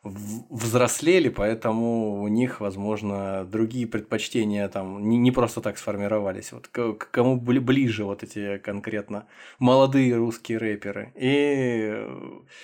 взрослели, 0.04 1.30
поэтому 1.30 2.22
у 2.22 2.28
них, 2.30 2.62
возможно, 2.62 3.46
другие 3.46 3.86
предпочтения 3.86 4.68
там 4.70 5.10
не, 5.10 5.18
не 5.18 5.32
просто 5.32 5.62
так 5.62 5.78
сформировались. 5.78 6.54
Вот 6.54 6.68
к, 6.68 6.94
к 6.94 7.12
кому 7.12 7.36
были 7.36 7.60
ближе 7.60 8.06
вот 8.06 8.24
эти 8.24 8.60
конкретно 8.60 9.28
молодые 9.60 10.16
русские 10.16 10.58
рэперы. 10.58 11.12
И, 11.16 12.08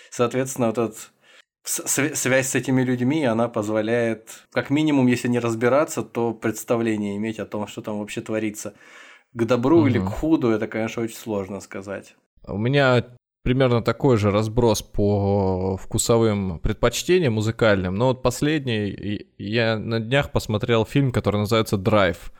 соответственно, 0.10 0.68
вот 0.68 0.78
этот 0.78 1.12
связь 1.66 2.48
с 2.48 2.56
этими 2.56 2.84
людьми, 2.84 3.26
она 3.26 3.50
позволяет, 3.50 4.48
как 4.52 4.70
минимум, 4.70 5.08
если 5.08 5.28
не 5.28 5.40
разбираться, 5.40 6.04
то 6.04 6.34
представление 6.34 7.18
иметь 7.18 7.40
о 7.40 7.46
том, 7.46 7.68
что 7.68 7.82
там 7.82 8.00
вообще 8.00 8.22
творится. 8.22 8.76
К 9.34 9.44
добру 9.44 9.80
угу. 9.80 9.88
или 9.88 10.00
к 10.00 10.06
худу, 10.06 10.52
это, 10.52 10.68
конечно, 10.68 11.04
очень 11.04 11.18
сложно 11.18 11.60
сказать. 11.60 12.16
У 12.48 12.58
меня 12.58 13.04
примерно 13.46 13.84
такой 13.84 14.18
же 14.18 14.32
разброс 14.32 14.82
по 14.82 15.78
вкусовым 15.78 16.60
предпочтениям 16.60 17.34
музыкальным. 17.34 17.94
Но 17.94 18.08
вот 18.08 18.24
последний, 18.24 19.28
я 19.38 19.78
на 19.78 20.00
днях 20.00 20.32
посмотрел 20.32 20.84
фильм, 20.84 21.12
который 21.12 21.38
называется 21.38 21.78
«Драйв». 21.78 22.34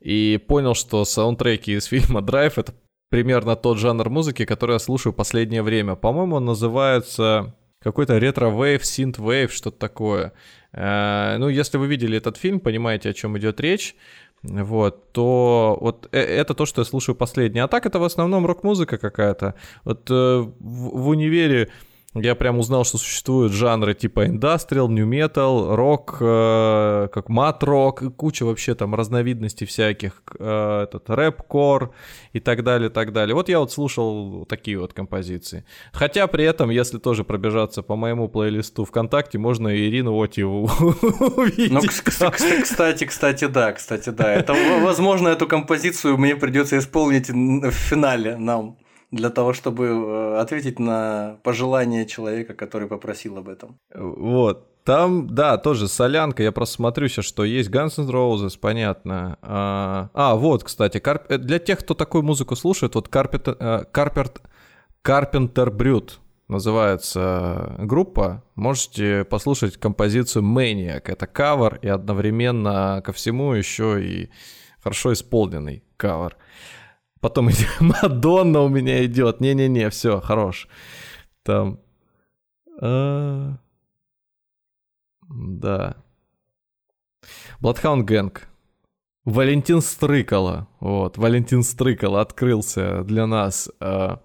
И 0.00 0.38
понял, 0.46 0.74
что 0.74 1.06
саундтреки 1.06 1.72
из 1.72 1.84
фильма 1.86 2.20
«Драйв»— 2.20 2.52
это 2.58 2.74
примерно 3.08 3.56
тот 3.56 3.78
жанр 3.78 4.10
музыки, 4.10 4.44
который 4.44 4.74
я 4.74 4.78
слушаю 4.78 5.14
последнее 5.14 5.62
время. 5.62 5.94
По-моему, 5.94 6.36
он 6.36 6.44
называется 6.44 7.54
какой-то 7.82 8.18
retrowave, 8.18 8.84
synthwave, 8.84 9.54
что-то 9.54 9.78
такое. 9.78 10.34
Э, 10.72 11.36
ну, 11.38 11.48
если 11.48 11.78
вы 11.78 11.86
видели 11.86 12.18
этот 12.18 12.36
фильм, 12.36 12.60
понимаете, 12.60 13.08
о 13.08 13.14
чем 13.14 13.38
идет 13.38 13.60
речь 13.60 13.96
вот, 14.42 15.12
то 15.12 15.76
вот 15.80 16.08
э, 16.12 16.18
это 16.18 16.54
то, 16.54 16.66
что 16.66 16.80
я 16.80 16.84
слушаю 16.84 17.14
последнее. 17.14 17.64
А 17.64 17.68
так 17.68 17.86
это 17.86 17.98
в 17.98 18.04
основном 18.04 18.46
рок-музыка 18.46 18.96
какая-то. 18.98 19.54
Вот 19.84 20.10
э, 20.10 20.14
в, 20.14 20.50
в 20.58 21.08
универе 21.08 21.70
я 22.14 22.34
прям 22.34 22.58
узнал, 22.58 22.84
что 22.84 22.98
существуют 22.98 23.52
жанры 23.52 23.94
типа 23.94 24.26
индастриал, 24.26 24.88
new 24.88 25.08
metal, 25.08 25.76
рок, 25.76 26.16
э, 26.20 27.08
как 27.12 27.28
мат-рок, 27.28 28.16
куча 28.16 28.44
вообще 28.44 28.74
там 28.74 28.96
разновидностей 28.96 29.64
всяких, 29.64 30.22
э, 30.36 30.82
этот 30.82 31.08
рэп-кор 31.08 31.94
и 32.32 32.40
так 32.40 32.64
далее, 32.64 32.90
так 32.90 33.12
далее. 33.12 33.36
Вот 33.36 33.48
я 33.48 33.60
вот 33.60 33.70
слушал 33.70 34.44
такие 34.46 34.76
вот 34.76 34.92
композиции. 34.92 35.64
Хотя 35.92 36.26
при 36.26 36.44
этом, 36.44 36.70
если 36.70 36.98
тоже 36.98 37.22
пробежаться 37.22 37.82
по 37.82 37.94
моему 37.94 38.28
плейлисту 38.28 38.84
ВКонтакте, 38.84 39.38
можно 39.38 39.68
Ирину 39.68 40.20
Отьеву 40.20 40.64
увидеть. 41.36 41.70
Ну, 41.70 41.80
кстати, 41.80 43.04
кстати, 43.06 43.46
да, 43.46 43.72
кстати, 43.72 44.10
да. 44.10 44.44
Возможно, 44.82 45.28
эту 45.28 45.46
композицию 45.46 46.18
мне 46.18 46.34
придется 46.34 46.76
исполнить 46.76 47.30
в 47.30 47.70
финале 47.70 48.36
нам 48.36 48.79
для 49.10 49.30
того, 49.30 49.52
чтобы 49.52 49.86
э, 49.86 50.38
ответить 50.38 50.78
на 50.78 51.38
пожелание 51.42 52.06
человека, 52.06 52.54
который 52.54 52.88
попросил 52.88 53.38
об 53.38 53.48
этом. 53.48 53.78
Вот. 53.94 54.66
Там, 54.84 55.28
да, 55.34 55.58
тоже 55.58 55.88
солянка. 55.88 56.42
Я 56.42 56.52
просто 56.52 56.76
смотрю 56.76 57.08
сейчас, 57.08 57.24
что 57.24 57.44
есть 57.44 57.70
Guns 57.70 57.98
N' 57.98 58.08
Roses, 58.08 58.58
понятно. 58.58 59.36
А, 59.42 60.08
а 60.14 60.34
вот, 60.36 60.64
кстати, 60.64 60.98
Карп... 60.98 61.24
Э, 61.28 61.38
для 61.38 61.58
тех, 61.58 61.80
кто 61.80 61.94
такую 61.94 62.22
музыку 62.22 62.56
слушает, 62.56 62.94
вот 62.94 63.08
Carpenter, 63.08 63.56
э, 63.58 63.84
Carpenter, 63.92 64.40
Carpenter 65.04 65.70
Brute 65.74 66.12
называется 66.48 67.76
группа. 67.78 68.42
Можете 68.54 69.24
послушать 69.24 69.76
композицию 69.76 70.44
Maniac. 70.44 71.02
Это 71.04 71.26
кавер 71.26 71.78
и 71.82 71.88
одновременно 71.88 73.02
ко 73.04 73.12
всему 73.12 73.52
еще 73.52 74.04
и 74.04 74.30
хорошо 74.82 75.12
исполненный 75.12 75.84
кавер. 75.96 76.36
Потом 77.20 77.50
Мадонна 77.80 78.62
у 78.62 78.68
меня 78.68 79.04
идет. 79.04 79.40
Не-не-не, 79.40 79.90
все, 79.90 80.20
хорош. 80.20 80.68
Там. 81.42 81.80
А... 82.80 83.56
Да. 85.28 85.96
Bloodhound 87.60 88.04
Gang. 88.06 88.38
Валентин 89.24 89.82
Стрыкало. 89.82 90.68
Вот, 90.80 91.18
Валентин 91.18 91.62
Стрыкало 91.62 92.20
открылся 92.22 93.04
для 93.04 93.26
нас 93.26 93.70
э, 93.80 94.16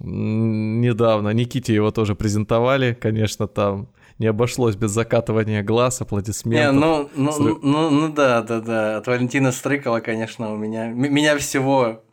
недавно. 0.00 1.30
Никите 1.30 1.72
его 1.72 1.92
тоже 1.92 2.14
презентовали, 2.16 2.94
конечно, 2.94 3.46
там 3.46 3.88
не 4.18 4.26
обошлось 4.26 4.76
без 4.76 4.90
закатывания 4.90 5.62
глаз, 5.62 6.00
аплодисментов. 6.00 6.74
Не, 6.74 6.80
ну, 6.80 7.10
ну, 7.14 7.32
ну, 7.38 7.58
ну, 7.62 7.90
ну 7.90 8.12
да, 8.12 8.42
да, 8.42 8.60
да. 8.60 8.96
От 8.98 9.06
Валентина 9.06 9.50
Стрыкала, 9.52 10.00
конечно, 10.00 10.52
у 10.52 10.56
меня... 10.56 10.88
Меня 10.88 11.38
всего 11.38 12.03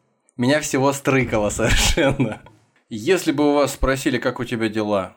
меня 0.42 0.60
всего 0.60 0.92
стрыкало 0.92 1.50
совершенно. 1.50 2.42
Если 2.90 3.32
бы 3.32 3.52
у 3.52 3.54
вас 3.54 3.74
спросили, 3.74 4.18
как 4.18 4.40
у 4.40 4.44
тебя 4.44 4.70
дела, 4.70 5.16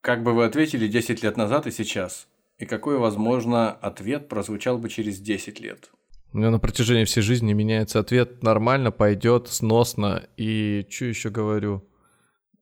как 0.00 0.24
бы 0.24 0.32
вы 0.34 0.44
ответили 0.44 0.88
10 0.88 1.22
лет 1.22 1.36
назад 1.36 1.68
и 1.68 1.70
сейчас? 1.70 2.26
И 2.58 2.66
какой, 2.66 2.98
возможно, 2.98 3.70
ответ 3.70 4.28
прозвучал 4.28 4.78
бы 4.78 4.88
через 4.88 5.20
10 5.20 5.60
лет? 5.60 5.90
У 6.32 6.38
меня 6.38 6.50
на 6.50 6.58
протяжении 6.58 7.04
всей 7.04 7.20
жизни 7.20 7.52
меняется 7.52 8.00
ответ 8.00 8.42
нормально, 8.42 8.90
пойдет, 8.90 9.46
сносно. 9.48 10.26
И 10.36 10.84
что 10.90 11.04
еще 11.04 11.30
говорю? 11.30 11.88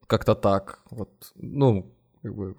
Как-то 0.07 0.35
так. 0.35 0.81
Вот, 0.91 1.33
ну, 1.37 1.91
как 2.23 2.35
бы 2.35 2.57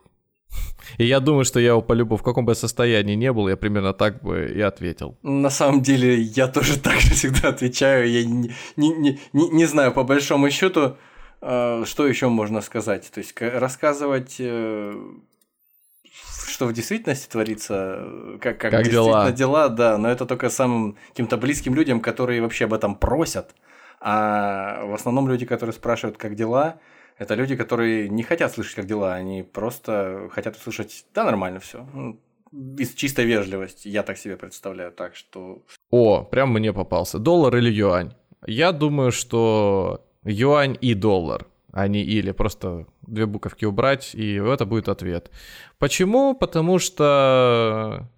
и 0.98 1.06
я 1.06 1.20
думаю, 1.20 1.46
что 1.46 1.60
я 1.60 1.70
его 1.70 1.82
по-любому, 1.82 2.18
в 2.18 2.24
каком 2.24 2.46
бы 2.46 2.56
состоянии 2.56 3.16
не 3.16 3.32
был, 3.32 3.50
я 3.50 3.58
примерно 3.58 3.94
так 3.94 4.22
бы 4.22 4.52
и 4.56 4.62
ответил. 4.62 5.18
На 5.24 5.50
самом 5.50 5.82
деле, 5.82 6.22
я 6.22 6.48
тоже 6.48 6.80
так 6.84 7.00
же 7.00 7.14
всегда 7.14 7.50
отвечаю. 7.50 8.10
Я 8.10 8.26
не, 8.26 8.54
не, 8.78 9.20
не, 9.34 9.50
не 9.50 9.66
знаю, 9.66 9.92
по 9.94 10.04
большому 10.04 10.50
счету, 10.50 10.98
э, 11.42 11.84
что 11.86 12.08
еще 12.08 12.30
можно 12.30 12.62
сказать. 12.62 13.12
То 13.12 13.20
есть 13.20 13.34
рассказывать 13.40 14.36
э, 14.40 14.94
что 16.48 16.68
в 16.68 16.74
действительности 16.74 17.28
творится, 17.30 18.08
как, 18.40 18.58
как, 18.58 18.72
как 18.72 18.84
действительно 18.84 19.32
дела. 19.32 19.32
дела, 19.32 19.70
да, 19.70 19.98
но 19.98 20.10
это 20.10 20.26
только 20.26 20.50
самым 20.50 20.98
каким-то 21.10 21.38
близким 21.38 21.76
людям, 21.76 22.00
которые 22.00 22.42
вообще 22.42 22.66
об 22.66 22.74
этом 22.74 22.96
просят. 22.96 23.54
А 24.00 24.86
в 24.86 24.94
основном 24.94 25.28
люди, 25.28 25.46
которые 25.46 25.74
спрашивают, 25.74 26.18
как 26.18 26.36
дела, 26.36 26.80
это 27.18 27.36
люди, 27.36 27.56
которые 27.56 28.10
не 28.10 28.24
хотят 28.24 28.52
слышать, 28.54 28.76
как 28.76 28.86
дела, 28.86 29.14
они 29.14 29.44
просто 29.44 30.30
хотят 30.32 30.58
услышать, 30.58 31.06
да, 31.14 31.24
нормально 31.24 31.60
все. 31.60 31.88
Ну, 31.94 32.20
из 32.78 32.94
чистой 32.94 33.26
вежливости, 33.26 33.88
я 33.88 34.04
так 34.04 34.18
себе 34.18 34.38
представляю, 34.38 34.92
так 34.92 35.16
что... 35.16 35.62
О, 35.90 36.24
прям 36.24 36.52
мне 36.54 36.74
попался. 36.74 37.20
Доллар 37.20 37.56
или 37.58 37.72
юань? 37.72 38.14
Я 38.46 38.72
думаю, 38.72 39.12
что 39.12 40.06
юань 40.24 40.78
и 40.82 40.94
доллар, 40.94 41.48
а 41.72 41.88
не 41.88 42.04
или. 42.04 42.32
Просто 42.32 42.86
две 43.02 43.26
буковки 43.26 43.66
убрать, 43.66 44.14
и 44.14 44.36
это 44.36 44.66
будет 44.66 44.90
ответ. 44.90 45.32
Почему? 45.80 46.36
Потому 46.36 46.80
что 46.80 48.10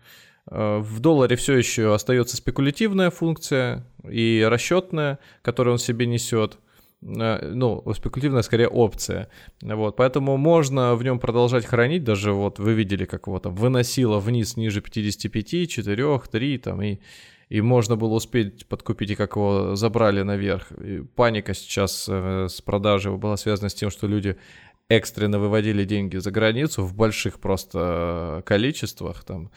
э, 0.50 0.78
в 0.80 1.00
долларе 1.00 1.36
все 1.36 1.56
еще 1.56 1.94
остается 1.94 2.38
спекулятивная 2.38 3.10
функция 3.10 3.86
и 4.10 4.46
расчетная, 4.48 5.20
которую 5.42 5.74
он 5.74 5.80
себе 5.80 6.06
несет. 6.06 6.60
Э, 7.02 7.52
ну, 7.54 7.84
спекулятивная 7.94 8.42
скорее 8.42 8.68
опция. 8.68 9.30
Вот, 9.62 9.96
поэтому 9.96 10.38
можно 10.38 10.96
в 10.96 11.04
нем 11.04 11.20
продолжать 11.20 11.66
хранить, 11.66 12.04
даже 12.04 12.34
вот 12.34 12.60
вы 12.60 12.74
видели, 12.74 13.06
как 13.06 13.28
его 13.28 13.40
там 13.40 13.56
выносило 13.56 14.20
вниз 14.20 14.58
ниже 14.58 14.82
55, 14.82 15.70
4, 15.70 16.20
3 16.20 16.58
там, 16.58 16.82
и, 16.82 17.00
и 17.50 17.62
можно 17.62 17.96
было 17.96 18.16
успеть 18.16 18.68
подкупить, 18.68 19.12
и 19.12 19.16
как 19.16 19.36
его 19.36 19.76
забрали 19.76 20.24
наверх. 20.24 20.72
И 20.72 21.02
паника 21.16 21.54
сейчас 21.54 22.08
э, 22.10 22.48
с 22.50 22.62
продажей 22.62 23.16
была 23.16 23.38
связана 23.38 23.70
с 23.70 23.76
тем, 23.76 23.92
что 23.92 24.08
люди 24.08 24.38
экстренно 24.90 25.38
выводили 25.38 25.84
деньги 25.84 26.18
за 26.18 26.32
границу 26.32 26.84
в 26.84 26.96
больших 26.96 27.40
просто 27.40 28.42
количествах, 28.46 29.24
там, 29.24 29.52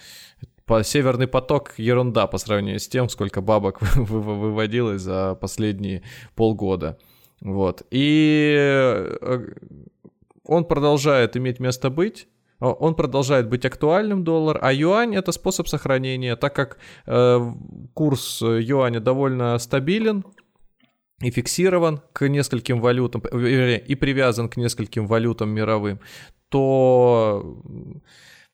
Северный 0.85 1.27
поток 1.27 1.75
ерунда 1.79 2.29
по 2.29 2.39
сравнению 2.39 2.79
с 2.79 2.87
тем, 2.87 3.09
сколько 3.09 3.41
бабок 3.41 3.83
выводилось 3.97 5.03
за 5.03 5.35
последние 5.35 6.05
полгода. 6.37 6.97
Вот. 7.41 7.83
И 7.91 8.55
э, 8.59 9.47
он 10.45 10.65
продолжает 10.65 11.37
иметь 11.37 11.61
место 11.61 11.91
быть. 11.91 12.29
Он 12.59 12.95
продолжает 12.95 13.49
быть 13.49 13.65
актуальным 13.65 14.23
доллар, 14.23 14.59
а 14.61 14.71
юань 14.71 15.17
это 15.17 15.33
способ 15.33 15.67
сохранения, 15.67 16.37
так 16.37 16.55
как 16.55 16.77
э, 17.07 17.53
курс 17.95 18.43
юаня 18.43 19.01
довольно 19.01 19.59
стабилен 19.59 20.27
и 21.23 21.31
фиксирован 21.31 22.03
к 22.13 22.29
нескольким 22.29 22.83
валютам, 22.83 23.23
и 23.23 23.95
привязан 23.95 24.51
к 24.51 24.59
нескольким 24.59 25.07
валютам 25.07 25.49
мировым, 25.49 26.01
то 26.51 27.63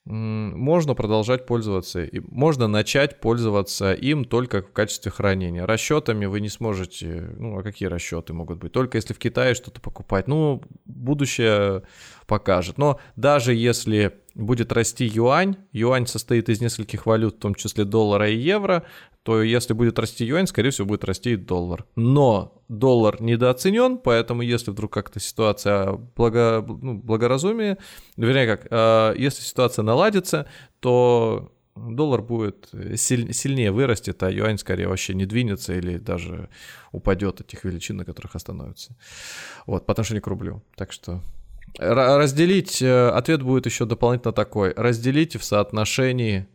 можно 0.07 0.95
продолжать 0.95 1.47
пользоваться, 1.47 2.05
и 2.05 2.21
можно 2.21 2.69
начать 2.69 3.21
пользоваться 3.21 3.93
им 3.93 4.25
только 4.25 4.63
в 4.63 4.73
качестве 4.73 5.11
хранения. 5.11 5.67
Расчетами 5.67 6.27
вы 6.27 6.41
не 6.41 6.49
сможете, 6.49 7.35
ну 7.37 7.59
а 7.59 7.63
какие 7.63 7.89
расчеты 7.89 8.33
могут 8.33 8.59
быть? 8.59 8.73
Только 8.73 8.99
если 8.99 9.15
в 9.15 9.19
Китае 9.19 9.55
что-то 9.55 9.81
покупать. 9.81 10.29
Ну, 10.29 10.63
будущее 10.85 11.83
покажет. 12.27 12.79
Но 12.79 13.01
даже 13.17 13.53
если 13.53 14.21
будет 14.37 14.71
расти 14.73 15.07
юань, 15.07 15.57
юань 15.73 16.07
состоит 16.07 16.49
из 16.49 16.61
нескольких 16.61 17.07
валют, 17.07 17.37
в 17.37 17.39
том 17.39 17.55
числе 17.55 17.85
доллара 17.85 18.29
и 18.29 18.37
евро, 18.37 18.85
то 19.23 19.43
если 19.43 19.73
будет 19.73 19.99
расти 19.99 20.25
юань, 20.25 20.47
скорее 20.47 20.71
всего, 20.71 20.87
будет 20.87 21.05
расти 21.05 21.33
и 21.33 21.37
доллар. 21.37 21.87
Но 21.97 22.63
доллар 22.69 23.21
недооценен, 23.21 23.99
поэтому 23.99 24.43
если 24.43 24.71
вдруг 24.71 24.93
как-то 24.93 25.21
ситуация 25.21 25.93
благо, 26.15 26.65
ну, 26.67 26.95
благоразумие, 26.99 27.79
вернее 28.17 28.47
как, 28.47 28.67
э, 28.71 29.15
если 29.19 29.43
ситуация 29.43 29.83
наладится, 29.83 30.47
то 30.81 31.51
доллар 31.75 32.21
будет 32.23 32.69
силь, 32.97 33.33
сильнее 33.33 33.73
вырастет, 33.73 34.23
а 34.23 34.31
юань 34.31 34.59
скорее 34.59 34.89
вообще 34.89 35.15
не 35.15 35.25
двинется 35.25 35.75
или 35.75 35.97
даже 35.97 36.51
упадет 36.93 37.41
от 37.41 37.47
тех 37.47 37.65
величин, 37.65 37.97
на 37.97 38.05
которых 38.05 38.37
остановится. 38.37 38.97
Вот, 39.67 39.87
что 40.03 40.15
не 40.15 40.21
к 40.21 40.27
рублю. 40.27 40.63
Так 40.77 40.93
что 40.93 41.23
разделить, 41.79 42.81
э, 42.83 43.09
ответ 43.09 43.43
будет 43.43 43.67
еще 43.67 43.85
дополнительно 43.85 44.33
такой. 44.33 44.73
Разделите 44.75 45.39
в 45.39 45.45
соотношении 45.45 46.47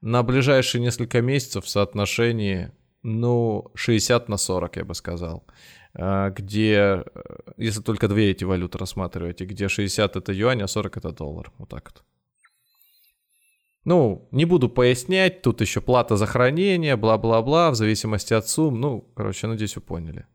на 0.00 0.22
ближайшие 0.22 0.80
несколько 0.80 1.20
месяцев 1.22 1.64
в 1.64 1.68
соотношении, 1.68 2.70
ну, 3.02 3.70
60 3.74 4.28
на 4.28 4.36
40, 4.36 4.76
я 4.76 4.84
бы 4.84 4.94
сказал. 4.94 5.46
А, 5.94 6.30
где, 6.30 6.74
э, 6.74 7.04
если 7.56 7.80
только 7.80 8.08
две 8.08 8.30
эти 8.30 8.44
валюты 8.44 8.78
рассматриваете, 8.78 9.46
где 9.46 9.68
60 9.68 10.16
это 10.16 10.32
юань, 10.32 10.62
а 10.62 10.68
40 10.68 10.96
это 10.98 11.12
доллар. 11.12 11.52
Вот 11.58 11.68
так 11.68 11.92
вот. 11.92 12.04
Ну, 13.84 14.28
не 14.32 14.44
буду 14.44 14.68
пояснять, 14.68 15.42
тут 15.42 15.60
еще 15.60 15.80
плата 15.80 16.16
за 16.16 16.26
хранение, 16.26 16.96
бла-бла-бла, 16.96 17.70
в 17.70 17.76
зависимости 17.76 18.34
от 18.34 18.48
сумм. 18.48 18.80
Ну, 18.80 19.00
короче, 19.14 19.46
надеюсь, 19.46 19.76
вы 19.76 19.82
поняли. 19.82 20.26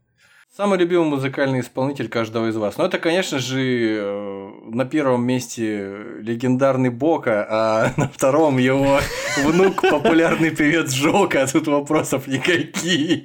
Самый 0.54 0.78
любимый 0.78 1.08
музыкальный 1.08 1.60
исполнитель 1.60 2.10
каждого 2.10 2.50
из 2.50 2.56
вас. 2.56 2.76
Ну, 2.76 2.84
это, 2.84 2.98
конечно 2.98 3.38
же, 3.38 3.58
э, 3.62 4.50
на 4.64 4.84
первом 4.84 5.24
месте 5.24 5.96
легендарный 6.20 6.90
Бока, 6.90 7.46
а 7.48 7.92
на 7.96 8.06
втором 8.06 8.58
его 8.58 8.98
внук, 9.44 9.80
популярный 9.80 10.50
певец 10.50 10.92
Жока. 10.92 11.44
А 11.44 11.46
тут 11.46 11.68
вопросов 11.68 12.26
никаких. 12.26 13.22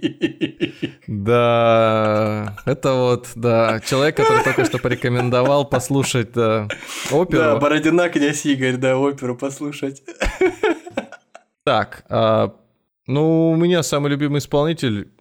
Да, 1.08 2.56
это 2.66 2.94
вот, 2.94 3.28
да, 3.36 3.82
человек, 3.82 4.16
который 4.16 4.45
только 4.45 4.64
что 4.64 4.78
порекомендовал 4.78 5.66
послушать 5.66 6.32
да, 6.32 6.70
оперу. 7.12 7.44
Да, 7.44 7.56
Бородина, 7.58 8.08
князь 8.08 8.45
Игорь, 8.45 8.78
да, 8.78 8.98
оперу 8.98 9.36
послушать. 9.36 10.02
Так, 11.66 12.06
а, 12.08 12.56
ну, 13.06 13.52
у 13.52 13.58
меня 13.58 13.84
самый 13.84 14.12
любимый 14.12 14.38
исполнитель 14.38 15.12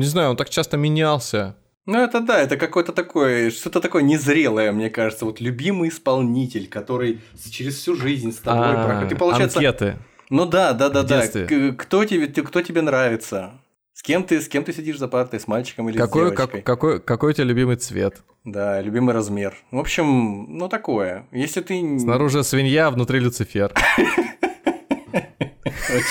не 0.00 0.06
знаю, 0.06 0.30
он 0.30 0.36
так 0.36 0.50
часто 0.50 0.76
менялся. 0.76 1.56
Ну, 1.84 1.98
это 1.98 2.20
да, 2.20 2.40
это 2.40 2.56
какой-то 2.56 2.92
такой, 2.92 3.50
что-то 3.50 3.80
такое 3.80 4.02
незрелое, 4.02 4.70
мне 4.72 4.88
кажется. 4.88 5.24
Вот 5.24 5.40
любимый 5.40 5.88
исполнитель, 5.88 6.68
который 6.68 7.20
через 7.50 7.76
всю 7.76 7.96
жизнь 7.96 8.32
с 8.32 8.36
тобой 8.36 8.76
А, 8.76 8.86
проходит. 8.86 9.08
Ты, 9.10 9.16
получается... 9.16 9.58
Анкеты. 9.58 9.96
Ну 10.30 10.46
да, 10.46 10.72
да, 10.72 10.88
да, 10.88 11.02
да. 11.02 11.22
Кто 11.26 12.04
тебе, 12.04 12.28
кто 12.28 12.62
тебе 12.62 12.82
нравится? 12.82 13.52
С 13.94 14.02
кем 14.02 14.24
ты, 14.24 14.40
с 14.40 14.48
кем 14.48 14.64
ты 14.64 14.72
сидишь 14.72 14.98
за 14.98 15.06
партой, 15.08 15.38
с 15.38 15.46
мальчиком 15.46 15.88
или 15.88 15.98
Какой, 15.98 16.22
с 16.28 16.30
девочкой? 16.30 16.62
как- 16.62 16.64
какой, 16.64 17.00
какой 17.00 17.30
у 17.30 17.32
тебя 17.34 17.44
любимый 17.44 17.76
цвет? 17.76 18.22
Да, 18.44 18.80
любимый 18.80 19.12
размер. 19.14 19.54
В 19.70 19.78
общем, 19.78 20.56
ну 20.56 20.68
такое. 20.68 21.26
Если 21.32 21.60
ты... 21.60 21.98
Снаружи 21.98 22.42
свинья, 22.44 22.86
а 22.86 22.90
внутри 22.90 23.18
Люцифер. 23.20 23.72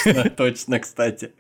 Точно, 0.06 0.30
точно, 0.30 0.80
кстати. 0.80 1.32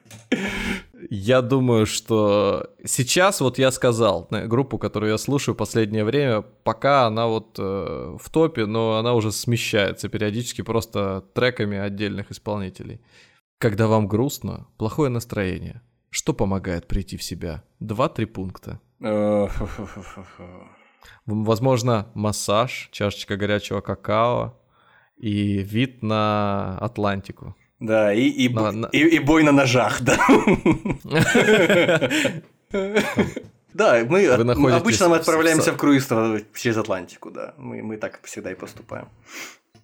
Я 1.13 1.41
думаю, 1.41 1.85
что 1.85 2.73
сейчас 2.85 3.41
вот 3.41 3.57
я 3.57 3.71
сказал, 3.71 4.29
группу, 4.31 4.77
которую 4.77 5.11
я 5.11 5.17
слушаю 5.17 5.55
последнее 5.55 6.05
время, 6.05 6.41
пока 6.41 7.05
она 7.05 7.27
вот 7.27 7.59
э, 7.59 8.17
в 8.17 8.29
топе, 8.29 8.65
но 8.65 8.95
она 8.97 9.13
уже 9.13 9.33
смещается 9.33 10.07
периодически 10.07 10.61
просто 10.61 11.25
треками 11.33 11.77
отдельных 11.77 12.31
исполнителей. 12.31 13.01
Когда 13.57 13.87
вам 13.87 14.07
грустно, 14.07 14.67
плохое 14.77 15.09
настроение, 15.09 15.81
что 16.11 16.33
помогает 16.33 16.87
прийти 16.87 17.17
в 17.17 17.23
себя? 17.23 17.61
Два-три 17.81 18.25
пункта. 18.25 18.79
Э, 19.01 19.49
Возможно, 21.25 22.07
массаж, 22.13 22.87
чашечка 22.93 23.35
горячего 23.35 23.81
какао 23.81 24.57
и 25.17 25.57
вид 25.57 26.03
на 26.03 26.77
Атлантику. 26.77 27.53
Да, 27.81 28.13
и, 28.13 28.29
и, 28.29 28.47
На- 28.47 28.71
на- 28.71 28.87
и, 28.93 28.99
и 28.99 29.19
бой 29.19 29.43
на 29.43 29.51
ножах, 29.51 30.01
да. 30.01 30.17
Да, 33.73 34.03
мы 34.07 34.27
обычно 34.27 35.09
мы 35.09 35.15
отправляемся 35.17 35.71
в- 35.71 35.75
в 35.75 35.77
круиз 35.77 36.07
через 36.55 36.77
Атлантику, 36.77 37.31
да. 37.31 37.53
Мы, 37.57 37.81
мы 37.81 37.97
так 37.97 38.19
всегда 38.23 38.51
и 38.51 38.55
поступаем. 38.55 39.07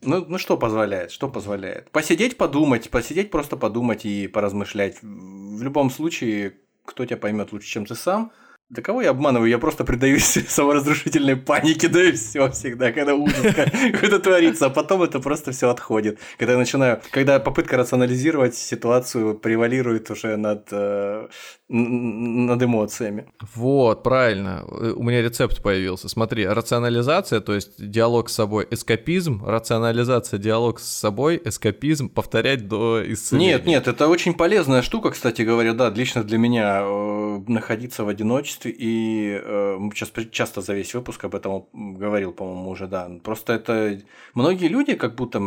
Ну, 0.02 0.24
ну 0.28 0.38
что 0.38 0.58
позволяет? 0.58 1.12
Что 1.12 1.28
позволяет? 1.28 1.90
Посидеть, 1.92 2.38
подумать, 2.38 2.90
посидеть, 2.92 3.32
просто 3.32 3.58
подумать 3.58 4.06
и 4.06 4.28
поразмышлять. 4.28 4.98
В 5.02 5.64
любом 5.64 5.90
случае, 5.90 6.54
кто 6.86 7.06
тебя 7.06 7.18
поймет 7.18 7.52
лучше, 7.52 7.68
чем 7.68 7.86
ты 7.86 7.96
сам. 7.96 8.32
Да 8.70 8.82
кого 8.82 9.02
я 9.02 9.12
обманываю? 9.12 9.50
Я 9.50 9.60
просто 9.60 9.86
предаюсь 9.86 10.26
саморазрушительной 10.50 11.38
панике, 11.38 11.88
да 11.88 12.04
и 12.04 12.12
все 12.12 12.52
всегда, 12.52 12.92
когда 12.92 13.16
ужас 13.16 13.56
какой-то 13.94 14.20
творится, 14.20 14.66
а 14.66 14.70
потом 14.70 15.04
это 15.04 15.22
просто 15.22 15.54
все 15.54 15.70
отходит. 15.70 16.20
Когда 16.38 16.54
я 16.54 16.60
начинаю, 16.60 17.02
когда 17.12 17.40
попытка 17.40 17.78
рационализировать 17.78 18.56
ситуацию 18.56 19.36
превалирует 19.36 20.12
уже 20.12 20.36
над, 20.36 20.68
э, 20.72 21.30
над 21.70 22.64
эмоциями. 22.64 23.26
Вот, 23.56 24.02
правильно. 24.04 24.64
Э, 24.70 24.94
У 24.96 25.04
меня 25.04 25.22
рецепт 25.22 25.62
появился. 25.62 26.08
Смотри, 26.08 26.48
рационализация, 26.48 27.42
то 27.42 27.54
есть 27.54 27.74
диалог 27.78 28.30
с 28.30 28.36
собой, 28.36 28.68
эскапизм, 28.72 29.44
рационализация, 29.46 30.40
диалог 30.40 30.80
с 30.80 30.88
собой, 30.88 31.42
эскапизм, 31.44 32.10
повторять 32.10 32.68
до 32.68 33.04
исцеления. 33.06 33.54
Нет, 33.54 33.66
нет, 33.66 33.88
это 33.88 34.08
очень 34.08 34.34
полезная 34.34 34.82
штука, 34.82 35.12
кстати 35.12 35.42
говоря, 35.42 35.74
да, 35.74 35.90
лично 35.90 36.24
для 36.24 36.38
меня 36.38 36.84
э, 36.84 37.40
находиться 37.48 38.06
в 38.06 38.08
одиночестве, 38.08 38.72
и 38.72 39.38
э, 39.44 39.78
сейчас 39.94 40.12
часто 40.32 40.62
за 40.62 40.74
весь 40.74 40.94
выпуск 40.94 41.26
об 41.26 41.36
этом 41.36 41.66
говорил, 41.74 42.32
по-моему, 42.32 42.70
уже, 42.70 42.88
да. 42.88 43.12
Просто 43.24 43.54
это 43.54 44.00
многие 44.34 44.68
люди, 44.68 44.94
как 44.96 45.16
будто, 45.16 45.40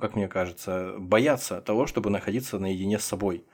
как 0.00 0.16
мне 0.16 0.28
кажется, 0.28 0.94
боятся 0.98 1.62
того, 1.62 1.86
чтобы 1.86 2.10
находиться 2.10 2.58
наедине 2.58 2.98
с 2.98 3.04
собой. 3.04 3.44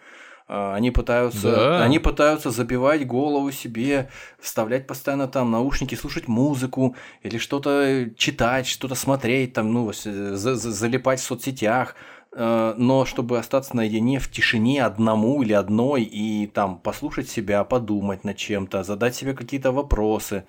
А, 0.51 0.75
Они 0.75 0.91
пытаются, 0.91 1.51
Да. 1.55 1.85
они 1.85 1.99
пытаются 1.99 2.51
забивать 2.51 3.07
голову 3.07 3.53
себе, 3.53 4.09
вставлять 4.41 4.87
постоянно 4.87 5.29
там 5.29 5.51
наушники, 5.51 5.95
слушать 5.95 6.27
музыку 6.29 6.97
или 7.23 7.37
что-то 7.39 8.09
читать, 8.17 8.67
что-то 8.67 8.95
смотреть, 8.95 9.53
там, 9.53 9.73
ну, 9.73 9.93
залипать 9.93 11.21
в 11.21 11.25
соцсетях. 11.25 11.95
Э, 12.33 12.75
Но 12.79 13.05
чтобы 13.05 13.39
остаться 13.39 13.77
наедине 13.77 14.19
в 14.19 14.31
тишине 14.31 14.85
одному 14.85 15.43
или 15.43 15.53
одной 15.55 16.03
и 16.03 16.47
там 16.47 16.79
послушать 16.79 17.29
себя, 17.29 17.65
подумать 17.65 18.25
над 18.25 18.37
чем-то, 18.37 18.85
задать 18.85 19.15
себе 19.15 19.35
какие-то 19.35 19.73
вопросы. 19.73 20.45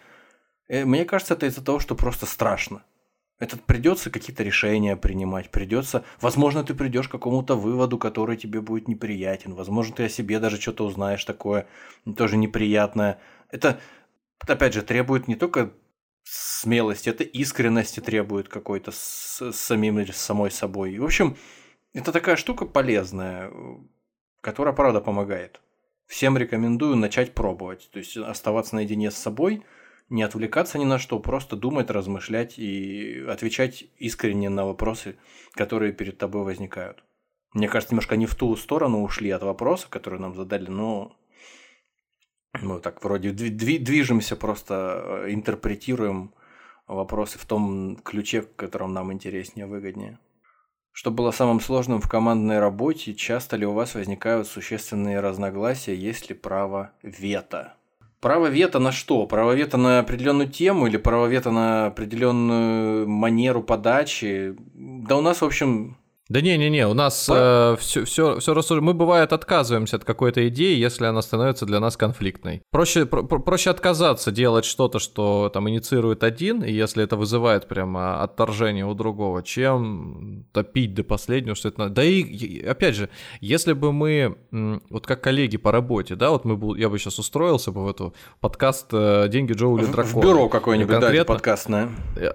Э, 0.69 0.85
Мне 0.85 1.05
кажется, 1.05 1.34
это 1.35 1.45
из-за 1.45 1.63
того, 1.63 1.80
что 1.80 1.95
просто 1.95 2.26
страшно. 2.26 2.81
Это 3.40 3.57
придется 3.57 4.11
какие-то 4.11 4.44
решения 4.44 4.98
принимать, 4.98 5.49
придется, 5.49 6.03
возможно, 6.20 6.64
ты 6.64 6.74
придешь 6.74 7.07
к 7.07 7.11
какому-то 7.11 7.56
выводу, 7.56 7.98
который 7.98 8.36
тебе 8.36 8.60
будет 8.60 8.90
неприятен, 8.90 9.53
возможно, 9.53 9.95
ты 9.95 10.03
о 10.03 10.10
себе 10.10 10.40
даже 10.40 10.60
что-то 10.60 10.86
узнаешь 10.86 11.24
такое 11.24 11.66
тоже 12.18 12.36
неприятное. 12.36 13.20
Это, 13.49 13.80
опять 14.40 14.74
же, 14.74 14.82
требует 14.82 15.30
не 15.30 15.36
только 15.36 15.72
смелости, 16.24 17.10
это 17.10 17.24
искренности 17.24 18.02
требует 18.02 18.49
какой-то 18.49 18.91
с, 18.91 19.41
с 19.41 19.56
самим 19.56 19.99
или 19.99 20.11
с 20.11 20.18
самой 20.18 20.52
собой. 20.52 20.98
В 20.98 21.06
общем, 21.06 21.38
это 21.94 22.11
такая 22.11 22.36
штука 22.36 22.66
полезная, 22.66 23.52
которая, 24.41 24.74
правда, 24.74 24.99
помогает. 24.99 25.61
Всем 26.06 26.38
рекомендую 26.38 26.95
начать 26.98 27.34
пробовать. 27.34 27.90
То 27.91 27.99
есть 27.99 28.18
оставаться 28.18 28.76
наедине 28.76 29.11
с 29.11 29.18
собой, 29.18 29.64
не 30.10 30.23
отвлекаться 30.23 30.77
ни 30.80 30.86
на 30.86 30.98
что, 30.99 31.19
просто 31.19 31.56
думать, 31.56 31.90
размышлять 31.90 32.57
и 32.57 33.23
отвечать 33.27 33.86
искренне 33.98 34.49
на 34.49 34.65
вопросы, 34.65 35.18
которые 35.53 35.94
перед 35.94 36.18
тобой 36.18 36.44
возникают. 36.44 37.03
Мне 37.53 37.68
кажется, 37.68 37.94
немножко 37.94 38.15
не 38.15 38.26
в 38.26 38.36
ту 38.36 38.56
сторону 38.56 39.02
ушли 39.02 39.30
от 39.31 39.44
вопроса, 39.44 39.88
который 39.90 40.19
нам 40.19 40.36
задали, 40.36 40.69
но 40.69 41.15
мы 42.61 42.80
так 42.80 43.03
вроде 43.03 43.30
дви- 43.30 43.56
дви- 43.56 43.80
движемся, 43.80 44.36
просто 44.36 45.23
э, 45.26 45.34
интерпретируем 45.34 46.34
вопросы 46.88 47.38
в 47.38 47.45
том 47.45 47.98
ключе, 47.98 48.41
в 48.41 48.56
котором 48.56 48.94
нам 48.94 49.14
интереснее, 49.14 49.68
выгоднее. 49.68 50.19
Что 50.91 51.11
было 51.11 51.31
самым 51.31 51.60
сложным 51.60 52.02
в 52.02 52.10
командной 52.10 52.60
работе? 52.60 53.14
Часто 53.14 53.56
ли 53.56 53.65
у 53.65 53.73
вас 53.73 53.95
возникают 53.95 54.48
существенные 54.48 55.19
разногласия, 55.19 55.95
есть 55.95 56.30
ли 56.30 56.36
право 56.36 56.91
вето? 57.03 57.78
Право 58.21 58.45
вето 58.45 58.79
на 58.79 58.91
что? 58.91 59.27
Право 59.27 59.51
вето 59.51 59.77
на 59.77 59.99
определенную 59.99 60.49
тему 60.49 60.87
или 60.87 60.97
право 60.97 61.25
вето 61.27 61.51
на 61.51 61.85
определенную 61.87 63.07
манеру 63.07 63.63
подачи? 63.63 64.55
Да 64.75 65.15
у 65.15 65.21
нас, 65.21 65.41
в 65.41 65.45
общем, 65.45 65.95
Да 66.30 66.41
не-не-не, 66.41 66.88
у 66.88 66.93
нас 66.93 67.27
э, 67.27 67.76
все, 67.80 68.06
все, 68.06 68.39
все 68.39 68.53
рассуж... 68.53 68.81
Мы, 68.81 68.93
бывает, 68.93 69.34
отказываемся 69.34 69.95
от 69.95 70.03
какой-то 70.03 70.47
идеи, 70.49 70.77
если 70.77 71.06
она 71.06 71.23
становится 71.23 71.65
для 71.65 71.80
нас 71.80 71.97
конфликтной. 71.97 72.61
Проще, 72.69 73.07
про, 73.07 73.23
проще 73.23 73.72
отказаться 73.72 74.31
делать 74.31 74.65
что-то, 74.65 74.99
что 74.99 75.49
там 75.51 75.68
инициирует 75.72 76.23
один, 76.23 76.64
и 76.64 76.72
если 76.72 77.03
это 77.03 77.15
вызывает 77.15 77.68
прямо 77.68 78.22
отторжение 78.22 78.85
у 78.85 78.93
другого, 78.93 79.41
чем 79.41 80.45
топить 80.53 80.93
до 80.93 81.03
последнего, 81.03 81.56
что 81.56 81.69
это... 81.69 81.89
Да 81.89 82.03
и, 82.03 82.64
опять 82.64 82.93
же, 82.93 83.10
если 83.41 83.73
бы 83.73 83.91
мы, 83.91 84.38
вот 84.91 85.07
как 85.07 85.22
коллеги 85.22 85.57
по 85.57 85.72
работе, 85.72 86.15
да, 86.15 86.30
вот 86.30 86.45
мы 86.45 86.57
был, 86.57 86.76
я 86.76 86.89
бы 86.89 86.99
сейчас 86.99 87.18
устроился 87.18 87.72
бы 87.72 87.84
в 87.84 87.89
эту 87.89 88.14
подкаст 88.39 88.89
э, 88.91 89.27
«Деньги 89.30 89.53
Джоули 89.53 89.85
Дракона». 89.85 90.22
В 90.22 90.23
бюро 90.23 90.47
какое-нибудь, 90.47 90.91
конкретно, 90.91 91.18
да, 91.18 91.26
подкастное. 91.26 91.89
Э, 92.18 92.34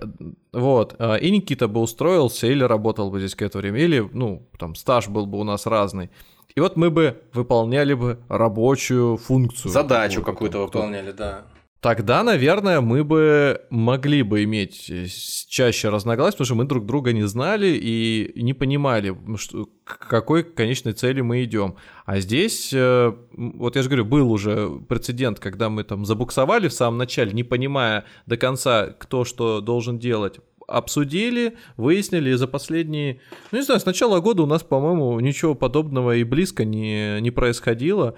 вот, 0.53 0.97
э, 0.99 1.21
и 1.21 1.31
Никита 1.31 1.69
бы 1.69 1.81
устроился 1.81 2.49
или 2.49 2.65
работал 2.65 3.13
бы 3.13 3.21
здесь 3.21 3.37
какое-то 3.37 3.59
время, 3.59 3.84
или, 3.85 4.09
ну, 4.13 4.49
там, 4.59 4.75
стаж 4.75 5.09
был 5.09 5.27
бы 5.27 5.39
у 5.39 5.45
нас 5.45 5.67
разный. 5.67 6.11
И 6.55 6.61
вот 6.61 6.77
мы 6.77 6.91
бы 6.91 7.23
выполняли 7.33 7.95
бы 7.95 8.19
рабочую 8.29 9.17
функцию. 9.17 9.73
Задачу 9.73 10.23
какую-то 10.23 10.61
выполняли, 10.61 11.13
да. 11.13 11.45
Тогда, 11.85 12.23
наверное, 12.23 12.81
мы 12.81 13.05
бы 13.05 13.61
могли 13.69 14.23
бы 14.23 14.43
иметь 14.45 14.89
э, 14.89 15.05
чаще 15.51 15.91
разногласия, 15.91 16.33
потому 16.33 16.47
что 16.47 16.55
мы 16.55 16.65
друг 16.65 16.87
друга 16.87 17.13
не 17.13 17.25
знали 17.25 17.79
и 17.79 18.33
не 18.43 18.55
понимали, 18.55 19.15
что, 19.37 19.69
к 19.85 20.09
какой 20.09 20.45
конечной 20.45 20.95
цели 20.95 21.21
мы 21.21 21.45
идем. 21.45 21.77
А 22.07 22.21
здесь, 22.21 22.73
э, 22.73 23.13
вот 23.33 23.77
я 23.77 23.83
же 23.83 23.91
говорю, 23.91 24.07
был 24.07 24.33
уже 24.33 24.71
прецедент, 24.89 25.41
когда 25.41 25.69
мы 25.69 25.85
там 25.85 26.07
забуксовали 26.07 26.69
в 26.69 26.73
самом 26.73 26.97
начале, 26.97 27.33
не 27.33 27.43
понимая 27.43 28.07
до 28.25 28.39
конца, 28.39 28.87
кто 28.87 29.27
что 29.27 29.61
должен 29.61 29.99
делать, 29.99 30.41
обсудили, 30.67 31.57
выяснили, 31.77 32.33
за 32.33 32.47
последние, 32.47 33.21
ну 33.53 33.59
не 33.59 33.65
знаю, 33.65 33.81
с 33.81 33.87
начала 33.87 34.21
года 34.21 34.43
у 34.43 34.47
нас, 34.47 34.63
по-моему, 34.63 35.19
ничего 35.21 35.55
подобного 35.55 36.17
и 36.17 36.25
близко 36.25 36.65
не, 36.65 37.21
не 37.21 37.31
происходило. 37.31 38.15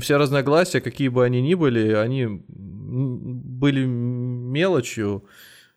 Все 0.00 0.16
разногласия, 0.16 0.80
какие 0.80 1.08
бы 1.08 1.24
они 1.24 1.42
ни 1.42 1.54
были, 1.54 1.92
они 1.92 2.26
были 2.48 3.84
мелочью, 3.84 5.24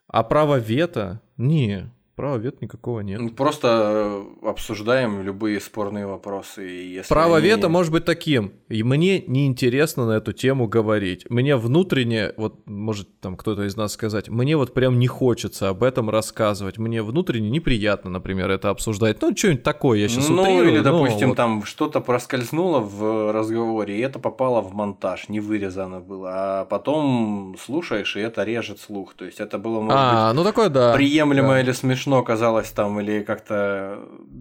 а 0.07 0.23
право 0.23 0.59
вето, 0.59 1.21
не, 1.37 1.91
Права 2.15 2.37
вето 2.37 2.57
никакого 2.61 2.99
нет. 2.99 3.35
Просто 3.35 4.25
э, 4.43 4.47
обсуждаем 4.47 5.23
любые 5.23 5.59
спорные 5.59 6.05
вопросы. 6.05 6.61
Если 6.61 7.09
Право 7.11 7.37
они... 7.37 7.47
вето 7.47 7.69
может 7.69 7.91
быть 7.91 8.05
таким. 8.05 8.53
И 8.69 8.83
мне 8.83 9.21
неинтересно 9.21 10.05
на 10.05 10.11
эту 10.11 10.31
тему 10.31 10.67
говорить. 10.67 11.27
Мне 11.31 11.57
внутренне, 11.57 12.33
вот 12.37 12.67
может 12.67 13.19
там 13.19 13.35
кто-то 13.35 13.63
из 13.63 13.75
нас 13.75 13.93
сказать, 13.93 14.29
мне 14.29 14.55
вот 14.57 14.75
прям 14.75 14.99
не 14.99 15.07
хочется 15.07 15.69
об 15.69 15.81
этом 15.81 16.11
рассказывать. 16.11 16.77
Мне 16.77 17.01
внутренне 17.01 17.49
неприятно, 17.49 18.11
например, 18.11 18.51
это 18.51 18.69
обсуждать. 18.69 19.19
Ну, 19.21 19.35
что-нибудь 19.35 19.63
такое 19.63 19.97
я 19.97 20.07
сейчас 20.07 20.29
Ну, 20.29 20.43
утрирую, 20.43 20.69
или, 20.69 20.79
допустим, 20.81 21.29
вот... 21.29 21.37
там 21.37 21.63
что-то 21.65 21.99
проскользнуло 21.99 22.79
в 22.79 23.31
разговоре, 23.33 23.97
и 23.97 24.01
это 24.01 24.19
попало 24.19 24.61
в 24.61 24.75
монтаж, 24.75 25.29
не 25.29 25.39
вырезано 25.39 25.99
было. 25.99 26.29
А 26.31 26.65
потом 26.65 27.55
слушаешь, 27.59 28.15
и 28.15 28.19
это 28.19 28.43
режет 28.43 28.79
слух. 28.79 29.15
То 29.15 29.25
есть 29.25 29.39
это 29.39 29.57
было, 29.57 29.81
может 29.81 29.97
а, 29.99 30.27
быть, 30.27 30.37
ну, 30.37 30.43
такое, 30.43 30.69
да. 30.69 30.93
приемлемо 30.93 31.53
да. 31.53 31.61
или 31.61 31.71
смешно 31.71 32.12
смешно 32.13 32.23
казалось 32.23 32.71
там, 32.71 32.99
или 32.99 33.23
как-то, 33.23 33.97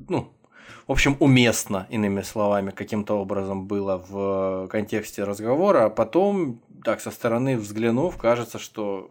ну, 0.09 0.33
в 0.87 0.93
общем, 0.93 1.17
уместно, 1.21 1.87
иными 1.91 2.23
словами, 2.23 2.71
каким-то 2.71 3.15
образом 3.15 3.67
было 3.67 3.97
в 4.11 4.69
контексте 4.69 5.25
разговора, 5.25 5.85
а 5.87 5.91
потом, 5.91 6.61
так, 6.85 7.01
со 7.01 7.11
стороны 7.11 7.57
взглянув, 7.57 8.17
кажется, 8.17 8.59
что 8.59 9.11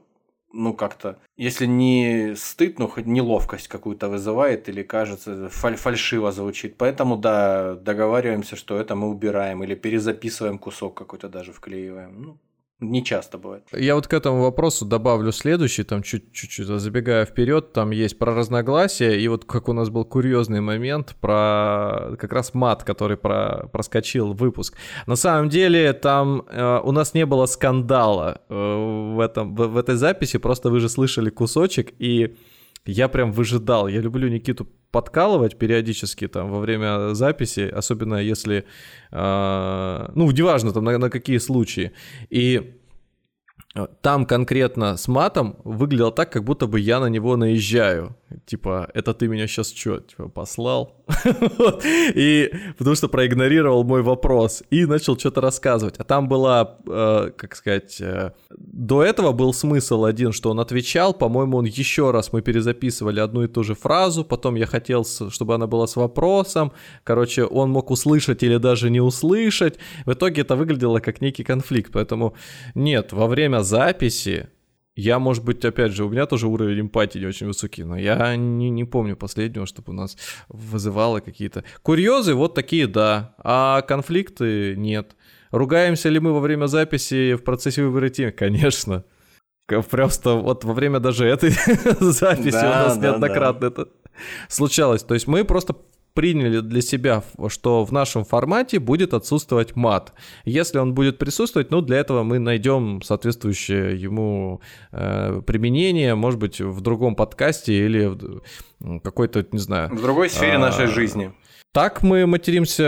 ну, 0.54 0.74
как-то, 0.74 1.16
если 1.38 1.68
не 1.68 2.36
стыд, 2.36 2.80
ну, 2.80 2.88
хоть 2.88 3.06
неловкость 3.06 3.68
какую-то 3.70 4.10
вызывает 4.10 4.70
или 4.70 4.84
кажется, 4.84 5.48
фаль 5.50 5.76
фальшиво 5.76 6.32
звучит. 6.32 6.76
Поэтому, 6.78 7.18
да, 7.18 7.76
договариваемся, 7.76 8.56
что 8.56 8.78
это 8.78 8.96
мы 8.96 9.08
убираем 9.08 9.64
или 9.64 9.76
перезаписываем 9.76 10.58
кусок 10.60 10.94
какой-то 10.98 11.30
даже 11.30 11.52
вклеиваем. 11.54 12.22
Ну, 12.22 12.38
не 12.82 13.04
часто 13.04 13.38
бывает. 13.38 13.64
Я 13.72 13.96
вот 13.96 14.08
к 14.08 14.14
этому 14.14 14.42
вопросу 14.42 14.86
добавлю 14.86 15.32
следующий, 15.32 15.84
там 15.84 16.02
чуть-чуть 16.02 16.68
забегая 16.68 17.26
вперед, 17.26 17.74
там 17.74 17.92
есть 17.92 18.18
про 18.18 18.34
разногласия, 18.34 19.20
и 19.22 19.28
вот 19.28 19.46
как 19.46 19.70
у 19.70 19.74
нас 19.74 19.90
был 19.90 20.04
курьезный 20.04 20.62
момент 20.62 21.16
про 21.22 22.16
как 22.20 22.34
раз 22.34 22.54
мат, 22.54 22.84
который 22.84 23.18
про, 23.18 23.68
проскочил 23.72 24.34
выпуск. 24.34 24.76
На 25.06 25.16
самом 25.16 25.50
деле 25.50 25.94
там 25.94 26.44
э, 26.50 26.80
у 26.84 26.92
нас 26.92 27.14
не 27.14 27.26
было 27.26 27.46
скандала 27.46 28.42
э, 28.50 29.14
в, 29.16 29.20
этом, 29.20 29.56
в, 29.56 29.68
в 29.68 29.78
этой 29.78 29.96
записи, 29.96 30.40
просто 30.40 30.72
вы 30.72 30.80
же 30.80 30.90
слышали 30.90 31.30
кусочек, 31.30 31.94
и 32.00 32.36
я 32.86 33.08
прям 33.08 33.32
выжидал. 33.32 33.88
Я 33.88 34.02
люблю 34.02 34.28
Никиту 34.28 34.68
подкалывать 34.92 35.58
периодически 35.58 36.28
там 36.28 36.52
во 36.52 36.60
время 36.60 37.14
записи, 37.14 37.62
особенно 37.62 38.16
если, 38.16 38.66
э, 39.12 40.12
ну, 40.16 40.32
неважно 40.32 40.72
там 40.74 40.84
на, 40.84 40.98
на 40.98 41.10
какие 41.10 41.38
случаи. 41.38 41.92
И 42.30 42.82
Э, 43.76 43.88
там 44.02 44.26
конкретно 44.26 44.98
с 44.98 45.08
матом 45.08 45.58
выглядело 45.64 46.12
так, 46.12 46.32
как 46.32 46.44
будто 46.44 46.68
бы 46.68 46.80
я 46.80 47.00
на 47.00 47.08
него 47.08 47.38
наезжаю. 47.38 48.16
Типа, 48.46 48.90
это 48.94 49.14
ты 49.14 49.28
меня 49.28 49.48
сейчас 49.48 49.72
что, 49.72 50.00
типа, 50.00 50.30
послал? 50.30 51.01
И 52.16 52.52
потому 52.78 52.96
что 52.96 53.08
проигнорировал 53.08 53.84
мой 53.84 54.02
вопрос 54.02 54.64
и 54.70 54.86
начал 54.86 55.18
что-то 55.18 55.42
рассказывать. 55.42 55.96
А 55.98 56.04
там 56.04 56.28
была, 56.28 56.78
э, 56.88 57.32
как 57.36 57.56
сказать, 57.56 57.98
э, 58.02 58.32
до 58.50 59.04
этого 59.04 59.32
был 59.32 59.54
смысл 59.54 60.06
один, 60.06 60.32
что 60.32 60.50
он 60.52 60.60
отвечал, 60.60 61.14
по-моему, 61.14 61.58
он 61.58 61.66
еще 61.66 62.12
раз, 62.12 62.34
мы 62.34 62.42
перезаписывали 62.42 63.20
одну 63.20 63.44
и 63.44 63.48
ту 63.48 63.64
же 63.64 63.76
фразу, 63.76 64.24
потом 64.24 64.56
я 64.56 64.66
хотел, 64.66 65.06
чтобы 65.06 65.56
она 65.56 65.68
была 65.68 65.88
с 65.88 65.96
вопросом, 65.96 66.72
короче, 67.04 67.44
он 67.46 67.70
мог 67.72 67.92
услышать 67.92 68.44
или 68.44 68.58
даже 68.58 68.90
не 68.90 69.02
услышать. 69.02 69.78
В 70.06 70.14
итоге 70.14 70.42
это 70.42 70.56
выглядело 70.56 71.00
как 71.00 71.22
некий 71.22 71.44
конфликт, 71.44 71.92
поэтому 71.92 72.36
нет, 72.76 73.14
во 73.14 73.28
время 73.28 73.64
записи 73.64 74.50
я, 74.96 75.20
может 75.20 75.44
быть, 75.46 75.64
опять 75.64 75.94
же, 75.94 76.04
у 76.04 76.10
меня 76.10 76.26
тоже 76.26 76.48
уровень 76.48 76.82
эмпатии 76.82 77.20
не 77.20 77.26
очень 77.26 77.48
высокий, 77.48 77.84
но 77.84 77.98
я 77.98 78.36
не, 78.36 78.70
не 78.70 78.84
помню 78.84 79.16
последнего, 79.16 79.66
чтобы 79.66 79.92
у 79.92 79.96
нас 79.96 80.18
вызывало 80.50 81.22
какие-то... 81.22 81.64
Курьезы 81.82 82.34
вот 82.34 82.56
такие, 82.56 82.88
да, 82.88 83.36
а 83.38 83.82
конфликты 83.84 84.76
нет. 84.76 85.16
Ругаемся 85.52 86.10
ли 86.10 86.20
мы 86.20 86.34
во 86.34 86.40
время 86.40 86.66
записи 86.66 87.36
в 87.36 87.44
процессе 87.44 87.84
выбора 87.84 88.10
темы? 88.10 88.32
Конечно. 88.32 89.06
Просто 89.90 90.34
вот 90.34 90.66
во 90.66 90.74
время 90.74 91.00
даже 91.00 91.26
этой 91.26 91.50
записи 92.00 92.56
у 92.56 92.70
нас 92.70 92.98
неоднократно 92.98 93.68
это 93.68 93.88
случалось. 94.50 95.04
То 95.04 95.14
есть 95.14 95.28
мы 95.28 95.46
просто 95.46 95.76
приняли 96.14 96.60
для 96.60 96.82
себя, 96.82 97.24
что 97.48 97.86
в 97.86 97.92
нашем 97.92 98.26
формате 98.26 98.80
будет 98.80 99.14
отсутствовать 99.14 99.76
мат. 99.76 100.14
Если 100.46 100.78
он 100.78 100.94
будет 100.94 101.18
присутствовать, 101.18 101.72
ну, 101.72 101.82
для 101.82 101.98
этого 101.98 102.24
мы 102.24 102.40
найдем 102.40 103.02
соответствующее 103.02 103.96
ему 103.96 104.62
э, 104.92 105.42
применение, 105.46 106.16
может 106.16 106.40
быть, 106.40 106.60
в 106.60 106.82
другом 106.82 107.16
подкасте 107.16 107.86
или 107.86 108.06
в 108.80 109.00
какой-то, 109.00 109.46
не 109.52 109.60
знаю... 109.60 109.90
В 109.90 110.02
другой 110.02 110.30
сфере 110.30 110.54
а, 110.54 110.60
нашей 110.60 110.88
жизни. 110.88 111.32
Так 111.74 112.04
мы 112.04 112.26
материмся 112.26 112.84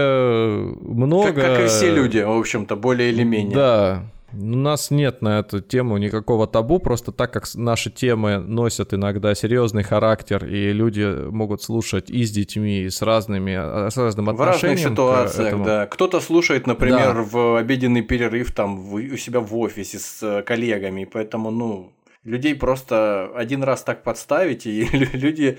много. 0.82 1.34
Как, 1.34 1.46
как 1.46 1.60
и 1.62 1.68
все 1.68 1.94
люди, 1.94 2.20
в 2.20 2.38
общем-то, 2.38 2.76
более 2.76 3.12
или 3.12 3.24
менее. 3.24 3.56
Да, 3.56 4.13
у 4.34 4.56
нас 4.56 4.92
нет 4.92 5.22
на 5.22 5.40
эту 5.40 5.62
тему 5.62 5.98
никакого 5.98 6.48
табу, 6.48 6.80
просто 6.80 7.12
так 7.12 7.32
как 7.34 7.46
наши 7.56 7.90
темы 7.90 8.40
носят 8.40 8.94
иногда 8.94 9.36
серьезный 9.36 9.84
характер, 9.84 10.46
и 10.46 10.72
люди 10.72 11.30
могут 11.30 11.62
слушать 11.62 12.10
и 12.10 12.24
с 12.24 12.32
детьми, 12.32 12.82
и 12.82 12.90
с 12.90 13.02
разными, 13.02 13.54
а, 13.56 13.90
с 13.90 13.98
разным 13.98 14.30
отношением. 14.30 14.60
В 14.60 14.64
разных 14.64 14.92
ситуациях, 14.92 15.48
этому. 15.48 15.66
да. 15.66 15.86
Кто-то 15.88 16.20
слушает, 16.20 16.68
например, 16.68 17.16
да. 17.16 17.24
в 17.24 17.56
обеденный 17.58 18.02
перерыв 18.02 18.52
там 18.52 18.78
в, 18.78 18.96
у 18.96 19.18
себя 19.18 19.40
в 19.40 19.56
офисе 19.56 20.00
с 20.00 20.24
э, 20.24 20.42
коллегами, 20.44 21.06
поэтому, 21.06 21.52
ну, 21.52 21.92
людей 22.24 22.56
просто 22.56 23.32
один 23.36 23.64
раз 23.64 23.84
так 23.84 24.04
подставить, 24.04 24.66
и 24.66 24.84
люди... 25.14 25.58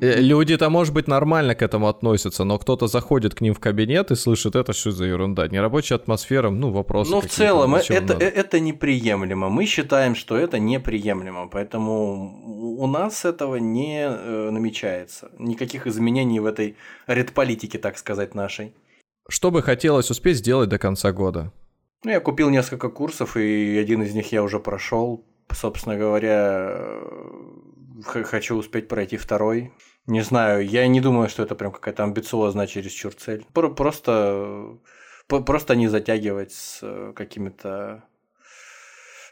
Э, 0.00 0.20
люди-то, 0.20 0.70
может 0.70 0.94
быть, 0.94 1.08
нормально 1.08 1.54
к 1.54 1.62
этому 1.62 1.88
относятся, 1.88 2.44
но 2.44 2.58
кто-то 2.58 2.86
заходит 2.86 3.34
к 3.34 3.40
ним 3.40 3.54
в 3.54 3.60
кабинет 3.60 4.10
и 4.10 4.14
слышит, 4.14 4.56
это 4.56 4.72
что 4.72 4.92
за 4.92 5.06
ерунда, 5.06 5.48
нерабочая 5.48 5.96
атмосфера, 5.96 6.50
ну, 6.50 6.70
вопросы 6.70 7.10
Ну, 7.10 7.20
в 7.20 7.26
целом, 7.26 7.74
это, 7.74 8.00
надо. 8.00 8.24
это 8.24 8.60
неприемлемо. 8.60 9.48
Мы 9.48 9.66
считаем, 9.66 10.14
что 10.14 10.36
это 10.36 10.58
неприемлемо, 10.58 11.48
поэтому 11.48 12.76
у 12.78 12.86
нас 12.86 13.24
этого 13.24 13.56
не 13.56 14.06
э, 14.06 14.50
намечается. 14.50 15.30
Никаких 15.38 15.86
изменений 15.86 16.40
в 16.40 16.46
этой 16.46 16.76
редполитике, 17.06 17.78
так 17.78 17.98
сказать, 17.98 18.34
нашей. 18.34 18.72
Что 19.28 19.50
бы 19.50 19.62
хотелось 19.62 20.10
успеть 20.10 20.36
сделать 20.36 20.68
до 20.68 20.78
конца 20.78 21.10
года? 21.12 21.50
Ну, 22.04 22.10
я 22.10 22.20
купил 22.20 22.50
несколько 22.50 22.90
курсов, 22.90 23.36
и 23.36 23.78
один 23.78 24.02
из 24.02 24.14
них 24.14 24.30
я 24.30 24.42
уже 24.42 24.60
прошел 24.60 25.24
собственно 25.52 25.96
говоря, 25.96 26.78
э, 28.04 28.22
хочу 28.24 28.56
успеть 28.56 28.88
пройти 28.88 29.16
второй. 29.16 29.72
Не 30.06 30.20
знаю, 30.22 30.66
я 30.66 30.86
не 30.86 31.00
думаю, 31.00 31.28
что 31.28 31.42
это 31.42 31.54
прям 31.54 31.72
какая-то 31.72 32.04
амбициозная 32.04 32.66
чересчур 32.66 33.14
цель. 33.14 33.44
Просто, 33.52 34.78
просто 35.26 35.76
не 35.76 35.88
затягивать 35.88 36.52
с 36.52 36.80
э, 36.82 37.12
какими-то 37.14 38.04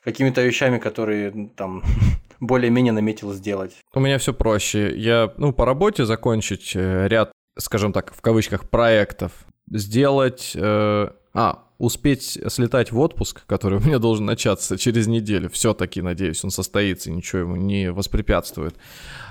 какими-то 0.05 0.43
вещами, 0.43 0.79
которые 0.79 1.51
там 1.55 1.83
более-менее 2.41 2.93
наметил 2.93 3.33
сделать. 3.33 3.77
У 3.95 4.01
меня 4.01 4.19
все 4.19 4.35
проще. 4.35 4.97
Я, 4.97 5.33
ну, 5.37 5.53
по 5.53 5.65
работе 5.65 6.05
закончить 6.05 6.73
э, 6.75 7.07
ряд 7.09 7.33
скажем 7.59 7.93
так, 7.93 8.15
в 8.15 8.21
кавычках, 8.21 8.69
проектов. 8.69 9.33
Сделать... 9.71 10.53
Э, 10.55 11.11
а, 11.35 11.65
успеть 11.83 12.39
слетать 12.49 12.93
в 12.93 12.99
отпуск, 13.01 13.45
который 13.47 13.79
у 13.81 13.83
меня 13.83 13.99
должен 13.99 14.25
начаться 14.25 14.79
через 14.79 15.09
неделю. 15.09 15.51
Все-таки, 15.51 16.01
надеюсь, 16.01 16.43
он 16.45 16.51
состоится, 16.51 17.11
ничего 17.11 17.41
ему 17.41 17.57
не 17.57 17.91
воспрепятствует. 17.91 18.77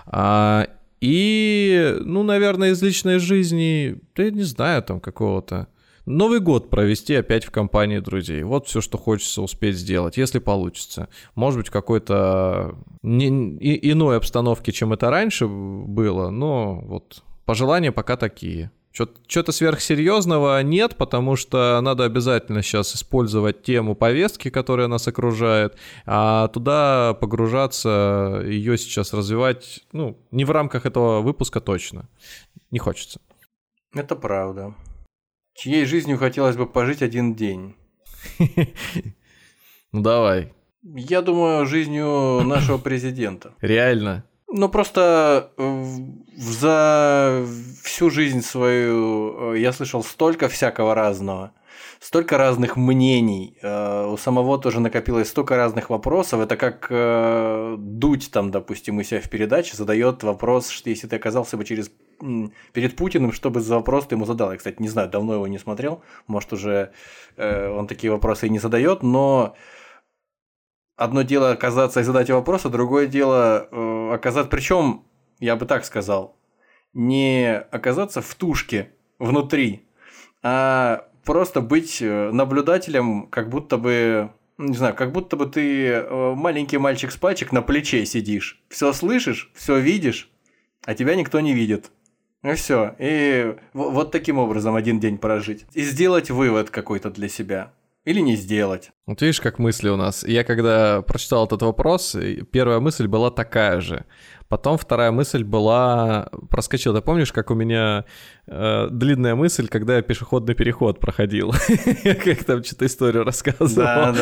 А, 0.05 0.67
и, 0.99 1.97
ну, 2.01 2.23
наверное, 2.23 2.71
из 2.71 2.81
личной 2.81 3.19
жизни, 3.19 4.01
да 4.15 4.23
я 4.23 4.31
не 4.31 4.43
знаю, 4.43 4.83
там 4.83 4.99
какого-то... 4.99 5.67
Новый 6.07 6.39
год 6.39 6.69
провести 6.71 7.13
опять 7.13 7.45
в 7.45 7.51
компании 7.51 7.99
друзей. 7.99 8.41
Вот 8.43 8.67
все, 8.67 8.81
что 8.81 8.97
хочется 8.97 9.41
успеть 9.43 9.77
сделать, 9.77 10.17
если 10.17 10.39
получится. 10.39 11.09
Может 11.35 11.59
быть, 11.59 11.69
какой-то 11.69 12.75
не, 13.03 13.55
и, 13.57 13.91
иной 13.91 14.17
обстановки, 14.17 14.71
чем 14.71 14.93
это 14.93 15.11
раньше 15.11 15.47
было, 15.47 16.31
но 16.31 16.81
вот 16.81 17.23
пожелания 17.45 17.91
пока 17.91 18.17
такие. 18.17 18.71
Что-то 18.91 19.51
сверхсерьезного 19.53 20.61
нет, 20.63 20.97
потому 20.97 21.37
что 21.37 21.79
надо 21.81 22.03
обязательно 22.03 22.61
сейчас 22.61 22.93
использовать 22.95 23.63
тему 23.63 23.95
повестки, 23.95 24.49
которая 24.49 24.87
нас 24.87 25.07
окружает, 25.07 25.77
а 26.05 26.49
туда 26.49 27.13
погружаться, 27.13 28.41
ее 28.45 28.77
сейчас 28.77 29.13
развивать, 29.13 29.85
ну, 29.93 30.17
не 30.31 30.43
в 30.43 30.51
рамках 30.51 30.85
этого 30.85 31.21
выпуска 31.21 31.61
точно. 31.61 32.09
Не 32.69 32.79
хочется. 32.79 33.21
Это 33.93 34.15
правда. 34.15 34.75
Чьей 35.53 35.85
жизнью 35.85 36.17
хотелось 36.17 36.57
бы 36.57 36.65
пожить 36.65 37.01
один 37.01 37.35
день? 37.35 37.75
Ну 39.93 40.01
давай. 40.01 40.53
Я 40.83 41.21
думаю, 41.21 41.65
жизнью 41.65 42.43
нашего 42.45 42.77
президента. 42.81 43.53
Реально? 43.59 44.23
Ну, 44.53 44.67
просто 44.67 45.51
за 46.35 47.45
всю 47.83 48.09
жизнь 48.09 48.41
свою 48.41 49.53
э, 49.53 49.59
я 49.59 49.71
слышал 49.71 50.03
столько 50.03 50.49
всякого 50.49 50.93
разного, 50.93 51.53
столько 52.01 52.37
разных 52.37 52.75
мнений. 52.75 53.57
Э, 53.61 54.07
у 54.07 54.17
самого 54.17 54.57
тоже 54.57 54.81
накопилось 54.81 55.29
столько 55.29 55.55
разных 55.55 55.89
вопросов. 55.89 56.41
Это 56.41 56.57
как 56.57 56.87
э, 56.89 57.75
Дудь 57.77 58.29
там, 58.31 58.51
допустим, 58.51 58.97
у 58.97 59.03
себя 59.03 59.21
в 59.21 59.29
передаче 59.29 59.77
задает 59.77 60.23
вопрос, 60.23 60.69
что 60.69 60.89
если 60.89 61.07
ты 61.07 61.15
оказался 61.15 61.55
бы 61.55 61.63
через 61.63 61.89
перед 62.73 62.95
Путиным, 62.97 63.31
чтобы 63.31 63.61
за 63.61 63.75
вопрос 63.75 64.05
ты 64.05 64.15
ему 64.15 64.25
задал. 64.25 64.51
Я, 64.51 64.57
кстати, 64.57 64.81
не 64.81 64.89
знаю, 64.89 65.09
давно 65.09 65.35
его 65.35 65.47
не 65.47 65.59
смотрел. 65.59 66.03
Может, 66.27 66.53
уже 66.53 66.91
он 67.37 67.87
такие 67.87 68.11
вопросы 68.11 68.45
и 68.45 68.49
не 68.51 68.59
задает, 68.59 69.01
но 69.01 69.55
одно 71.01 71.23
дело 71.23 71.51
оказаться 71.51 72.01
и 72.01 72.03
задать 72.03 72.29
вопрос, 72.29 72.65
а 72.65 72.69
другое 72.69 73.07
дело 73.07 73.67
э, 73.71 74.11
оказаться, 74.13 74.49
причем, 74.49 75.03
я 75.39 75.55
бы 75.55 75.65
так 75.65 75.83
сказал, 75.83 76.37
не 76.93 77.57
оказаться 77.71 78.21
в 78.21 78.35
тушке 78.35 78.91
внутри, 79.17 79.87
а 80.43 81.07
просто 81.25 81.61
быть 81.61 82.01
э, 82.01 82.29
наблюдателем, 82.31 83.27
как 83.27 83.49
будто 83.49 83.77
бы, 83.77 84.29
ну, 84.57 84.67
не 84.67 84.75
знаю, 84.75 84.93
как 84.93 85.11
будто 85.11 85.37
бы 85.37 85.47
ты 85.47 85.87
э, 85.87 86.33
маленький 86.35 86.77
мальчик 86.77 87.11
с 87.11 87.17
пальчик 87.17 87.51
на 87.51 87.63
плече 87.63 88.05
сидишь, 88.05 88.61
все 88.69 88.93
слышишь, 88.93 89.51
все 89.55 89.79
видишь, 89.79 90.29
а 90.85 90.93
тебя 90.93 91.15
никто 91.15 91.39
не 91.39 91.53
видит. 91.53 91.91
И 92.43 92.53
все. 92.53 92.95
И 92.97 93.55
вот 93.73 94.11
таким 94.11 94.39
образом 94.39 94.75
один 94.75 94.99
день 94.99 95.19
прожить. 95.19 95.65
И 95.73 95.83
сделать 95.83 96.31
вывод 96.31 96.71
какой-то 96.71 97.11
для 97.11 97.27
себя. 97.27 97.71
Или 98.03 98.19
не 98.19 98.35
сделать. 98.35 98.91
Вот 99.05 99.21
видишь, 99.21 99.39
как 99.39 99.59
мысли 99.59 99.87
у 99.89 99.95
нас. 99.95 100.23
Я 100.23 100.43
когда 100.43 101.03
прочитал 101.03 101.45
этот 101.45 101.61
вопрос, 101.61 102.15
первая 102.51 102.79
мысль 102.79 103.07
была 103.07 103.29
такая 103.29 103.79
же. 103.79 104.05
Потом 104.49 104.77
вторая 104.77 105.11
мысль 105.11 105.43
была... 105.43 106.29
Проскочила. 106.49 106.99
Ты 106.99 107.05
помнишь, 107.05 107.31
как 107.31 107.51
у 107.51 107.53
меня 107.53 108.05
э, 108.47 108.87
длинная 108.89 109.35
мысль, 109.35 109.67
когда 109.67 109.97
я 109.97 110.01
пешеходный 110.01 110.55
переход 110.55 110.99
проходил? 110.99 111.53
Как 112.03 112.43
там 112.43 112.63
что-то 112.63 112.85
историю 112.85 113.23
рассказывал. 113.23 114.13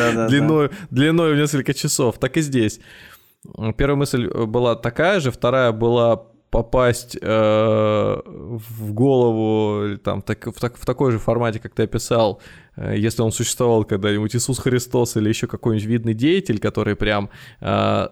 Длиной 0.90 1.34
в 1.34 1.36
несколько 1.36 1.74
часов. 1.74 2.18
Так 2.18 2.36
и 2.36 2.42
здесь. 2.42 2.80
Первая 3.76 3.96
мысль 3.96 4.28
была 4.28 4.76
такая 4.76 5.18
же, 5.18 5.30
вторая 5.30 5.72
была 5.72 6.29
попасть 6.50 7.16
э, 7.20 8.20
в 8.24 8.92
голову 8.92 9.98
там, 9.98 10.20
так, 10.20 10.46
в, 10.46 10.60
так, 10.60 10.76
в 10.76 10.84
такой 10.84 11.12
же 11.12 11.18
формате, 11.18 11.60
как 11.60 11.74
ты 11.74 11.84
описал, 11.84 12.40
э, 12.76 12.96
если 12.98 13.22
он 13.22 13.30
существовал 13.30 13.84
когда-нибудь 13.84 14.34
Иисус 14.34 14.58
Христос 14.58 15.16
или 15.16 15.28
еще 15.28 15.46
какой-нибудь 15.46 15.86
видный 15.86 16.14
деятель, 16.14 16.58
который 16.58 16.96
прям 16.96 17.30
э, 17.60 18.08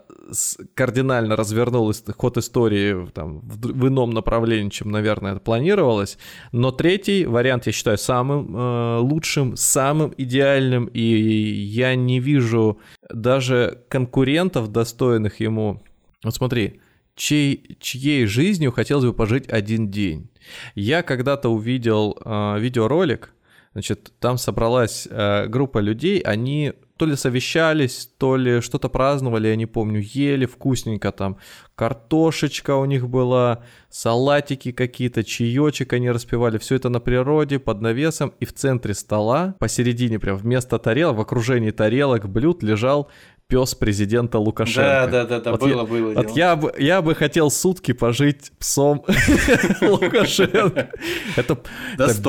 кардинально 0.75 1.35
развернул 1.35 1.93
ход 2.17 2.37
истории 2.37 3.07
там, 3.13 3.41
в, 3.41 3.59
в 3.59 3.89
ином 3.89 4.11
направлении, 4.11 4.71
чем, 4.71 4.91
наверное, 4.91 5.33
это 5.33 5.41
планировалось. 5.41 6.17
Но 6.53 6.71
третий 6.71 7.27
вариант 7.27 7.67
я 7.67 7.73
считаю 7.73 7.99
самым 7.99 8.57
э, 8.57 8.99
лучшим, 8.99 9.57
самым 9.57 10.15
идеальным, 10.17 10.87
и 10.87 11.01
я 11.01 11.97
не 11.97 12.21
вижу 12.21 12.79
даже 13.13 13.83
конкурентов, 13.89 14.71
достойных 14.71 15.41
ему. 15.41 15.83
Вот 16.23 16.35
смотри, 16.35 16.81
чьей, 17.19 17.77
чьей 17.81 18.27
жизнью 18.27 18.73
хотелось 18.73 19.05
бы 19.05 19.13
пожить 19.13 19.49
один 19.49 19.91
день. 19.91 20.31
Я 20.75 21.03
когда-то 21.03 21.51
увидел 21.51 22.17
э, 22.25 22.59
видеоролик, 22.59 23.35
значит, 23.73 24.13
там 24.21 24.39
собралась 24.39 25.07
э, 25.11 25.47
группа 25.49 25.79
людей, 25.79 26.21
они 26.21 26.73
то 26.97 27.07
ли 27.07 27.15
совещались, 27.15 28.11
то 28.19 28.37
ли 28.37 28.61
что-то 28.61 28.89
праздновали, 28.89 29.49
я 29.49 29.57
не 29.57 29.67
помню, 29.67 30.01
ели 30.01 30.47
вкусненько 30.47 31.13
там, 31.13 31.37
картошечка 31.77 32.75
у 32.75 32.85
них 32.87 33.09
была, 33.09 33.63
салатики 33.89 34.73
какие-то, 34.73 35.23
чаечек 35.23 35.93
они 35.93 36.11
распевали, 36.11 36.59
все 36.59 36.75
это 36.75 36.89
на 36.89 36.99
природе, 36.99 37.61
под 37.61 37.81
навесом, 37.81 38.33
и 38.41 38.45
в 38.45 38.53
центре 38.53 38.95
стола, 38.95 39.55
посередине 39.61 40.19
прям 40.19 40.37
вместо 40.37 40.79
тарелок, 40.79 41.19
в 41.19 41.21
окружении 41.21 41.71
тарелок, 41.71 42.29
блюд 42.29 42.65
лежал 42.65 43.09
пес 43.49 43.75
президента 43.75 44.39
Лукашенко. 44.39 44.83
Да, 44.83 45.07
да, 45.07 45.25
да, 45.25 45.41
да 45.41 45.51
вот 45.53 45.61
было, 45.61 45.81
я, 45.81 45.85
было. 45.85 46.13
Вот 46.15 46.37
я 46.37 46.57
бы, 46.57 46.75
я 46.79 47.03
бы 47.03 47.15
хотел 47.15 47.51
сутки 47.51 47.93
пожить 47.93 48.53
псом 48.59 49.05
Лукашенко. 49.81 50.91
Это, 51.35 51.59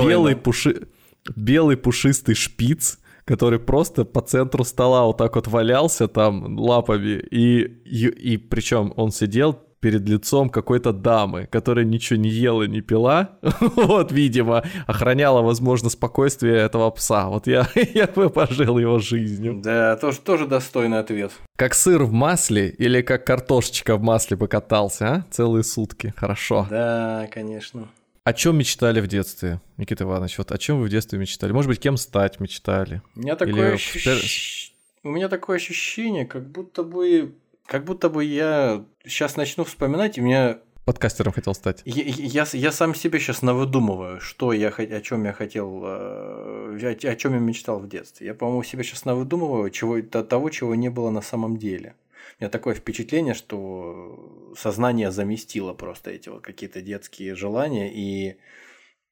белый, 0.01 0.37
пуши, 0.37 0.87
белый 1.35 1.75
пушистый 1.75 2.35
шпиц, 2.35 2.99
который 3.25 3.59
просто 3.59 4.05
по 4.05 4.21
центру 4.21 4.63
стола 4.63 5.05
вот 5.05 5.17
так 5.17 5.35
вот 5.35 5.47
валялся 5.47 6.07
там 6.07 6.57
лапами, 6.57 7.19
и, 7.31 7.63
и, 7.63 8.07
и 8.07 8.37
причем 8.37 8.93
он 8.95 9.11
сидел 9.11 9.59
перед 9.79 10.07
лицом 10.07 10.49
какой-то 10.49 10.91
дамы, 10.91 11.47
которая 11.51 11.85
ничего 11.85 12.19
не 12.19 12.29
ела, 12.29 12.63
не 12.63 12.81
пила, 12.81 13.37
вот, 13.61 14.11
видимо, 14.11 14.63
охраняла, 14.87 15.41
возможно, 15.41 15.89
спокойствие 15.89 16.57
этого 16.57 16.89
пса. 16.91 17.27
Вот 17.27 17.47
я, 17.47 17.67
я 17.93 18.07
бы 18.07 18.29
пожил 18.29 18.77
его 18.77 18.99
жизнью. 18.99 19.61
Да, 19.63 19.95
тоже, 19.97 20.19
тоже 20.19 20.47
достойный 20.47 20.99
ответ. 20.99 21.31
Как 21.55 21.73
сыр 21.73 22.03
в 22.03 22.11
масле 22.11 22.69
или 22.69 23.01
как 23.01 23.25
картошечка 23.25 23.97
в 23.97 24.01
масле 24.01 24.37
бы 24.37 24.47
катался, 24.47 25.07
а? 25.07 25.25
Целые 25.31 25.63
сутки, 25.63 26.13
хорошо. 26.15 26.67
Да, 26.69 27.27
конечно. 27.31 27.89
О 28.23 28.33
чем 28.33 28.57
мечтали 28.57 29.01
в 29.01 29.07
детстве, 29.07 29.59
Никита 29.77 30.03
Иванович? 30.03 30.37
Вот 30.37 30.51
о 30.51 30.57
чем 30.57 30.79
вы 30.79 30.85
в 30.85 30.89
детстве 30.89 31.17
мечтали? 31.17 31.51
Может 31.51 31.69
быть, 31.69 31.79
кем 31.79 31.97
стать 31.97 32.39
мечтали? 32.39 33.01
У 33.15 33.21
меня 33.21 33.35
такое, 33.35 33.69
Или... 33.69 33.75
ощущ... 33.75 34.71
У 35.03 35.09
меня 35.09 35.29
такое 35.29 35.55
ощущение, 35.55 36.25
как 36.25 36.47
будто 36.47 36.83
бы 36.83 37.33
как 37.69 37.85
будто 37.85 38.09
бы 38.09 38.25
я 38.25 38.83
сейчас 39.05 39.37
начну 39.37 39.63
вспоминать, 39.63 40.17
и 40.17 40.21
меня 40.21 40.59
подкастером 40.85 41.33
хотел 41.33 41.53
стать. 41.53 41.83
Я, 41.85 42.03
я, 42.03 42.47
я 42.51 42.71
сам 42.71 42.95
себе 42.95 43.19
сейчас 43.19 43.43
навыдумываю, 43.43 44.19
что 44.19 44.53
я 44.53 44.69
о 44.69 45.01
чем 45.01 45.23
я 45.25 45.33
хотел, 45.33 45.83
э, 45.85 46.79
о, 46.81 47.15
чем 47.15 47.33
я 47.33 47.39
мечтал 47.39 47.79
в 47.79 47.87
детстве. 47.87 48.25
Я, 48.25 48.33
по-моему, 48.33 48.63
себе 48.63 48.83
сейчас 48.83 49.05
навыдумываю 49.05 49.69
чего, 49.69 50.01
того, 50.01 50.49
чего 50.49 50.73
не 50.73 50.89
было 50.89 51.11
на 51.11 51.21
самом 51.21 51.57
деле. 51.57 51.93
У 52.39 52.43
меня 52.43 52.49
такое 52.49 52.73
впечатление, 52.73 53.35
что 53.35 54.53
сознание 54.57 55.11
заместило 55.11 55.75
просто 55.75 56.09
эти 56.09 56.29
вот 56.29 56.41
какие-то 56.41 56.81
детские 56.81 57.35
желания, 57.35 57.91
и 57.93 58.37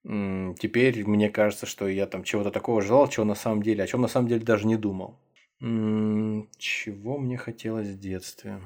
теперь 0.04 1.06
мне 1.06 1.30
кажется, 1.30 1.68
что 1.68 1.88
я 1.88 2.08
там 2.08 2.24
чего-то 2.24 2.50
такого 2.50 2.82
желал, 2.82 3.08
чего 3.08 3.26
на 3.26 3.36
самом 3.36 3.62
деле, 3.62 3.84
о 3.84 3.88
чем 3.88 4.02
на 4.02 4.08
самом 4.08 4.28
деле 4.30 4.44
даже 4.44 4.66
не 4.66 4.78
думал. 4.78 5.20
Чего 5.60 7.18
мне 7.18 7.38
хотелось 7.38 7.88
в 7.88 8.00
детстве? 8.00 8.60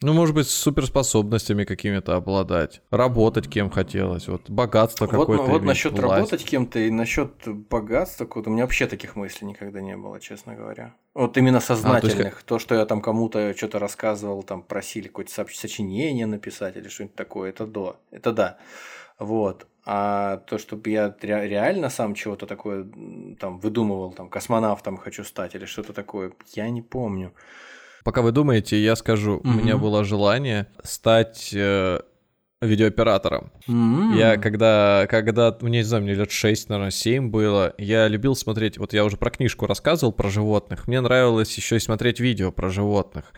Ну, 0.00 0.12
может 0.12 0.32
быть, 0.32 0.46
с 0.46 0.54
суперспособностями 0.54 1.64
какими-то 1.64 2.14
обладать. 2.14 2.82
Работать 2.90 3.48
кем 3.48 3.68
хотелось. 3.68 4.28
Вот 4.28 4.48
богатство 4.48 5.06
вот, 5.06 5.10
какое-то. 5.10 5.42
Вот 5.44 5.62
насчет 5.64 5.98
работать 5.98 6.44
кем-то 6.44 6.78
и 6.78 6.90
насчет 6.90 7.32
богатства 7.48 8.26
какого-то. 8.26 8.50
У 8.50 8.52
меня 8.52 8.62
вообще 8.62 8.86
таких 8.86 9.16
мыслей 9.16 9.48
никогда 9.48 9.80
не 9.80 9.96
было, 9.96 10.20
честно 10.20 10.54
говоря. 10.54 10.94
Вот 11.14 11.36
именно 11.36 11.58
сознательных. 11.58 12.14
А, 12.14 12.20
то, 12.20 12.26
есть... 12.26 12.46
то, 12.46 12.58
что 12.60 12.74
я 12.76 12.86
там 12.86 13.00
кому-то 13.00 13.52
что-то 13.56 13.80
рассказывал, 13.80 14.44
там 14.44 14.62
просили 14.62 15.08
какое-то 15.08 15.32
сочинение 15.52 16.26
написать 16.26 16.76
или 16.76 16.88
что-нибудь 16.88 17.16
такое, 17.16 17.50
это 17.50 17.66
до. 17.66 18.00
Это 18.12 18.32
да. 18.32 18.58
Вот. 19.18 19.66
А 19.90 20.36
то, 20.46 20.58
чтобы 20.58 20.90
я 20.90 21.14
реально 21.22 21.88
сам 21.88 22.14
чего-то 22.14 22.46
такое 22.46 22.86
там 23.40 23.58
выдумывал, 23.58 24.12
там 24.12 24.28
космонавтом 24.28 24.98
хочу 24.98 25.24
стать 25.24 25.54
или 25.54 25.64
что-то 25.64 25.94
такое, 25.94 26.32
я 26.54 26.68
не 26.68 26.82
помню. 26.82 27.32
Пока 28.04 28.20
вы 28.20 28.32
думаете, 28.32 28.76
я 28.76 28.96
скажу, 28.96 29.36
угу. 29.36 29.48
у 29.48 29.52
меня 29.52 29.78
было 29.78 30.04
желание 30.04 30.66
стать 30.82 31.54
э, 31.54 32.00
видеооператором. 32.60 33.50
М. 33.66 34.14
Я 34.14 34.36
когда, 34.36 35.06
когда, 35.08 35.56
мне 35.62 35.78
не 35.78 35.84
знаю, 35.84 36.02
мне 36.02 36.12
лет 36.12 36.30
6, 36.30 36.68
наверное, 36.68 36.90
7 36.90 37.30
было, 37.30 37.72
я 37.78 38.08
любил 38.08 38.34
смотреть, 38.34 38.76
вот 38.76 38.92
я 38.92 39.06
уже 39.06 39.16
про 39.16 39.30
книжку 39.30 39.66
рассказывал 39.66 40.12
про 40.12 40.28
животных, 40.28 40.86
мне 40.86 41.00
нравилось 41.00 41.56
еще 41.56 41.76
и 41.76 41.80
смотреть 41.80 42.20
видео 42.20 42.52
про 42.52 42.68
животных. 42.68 43.32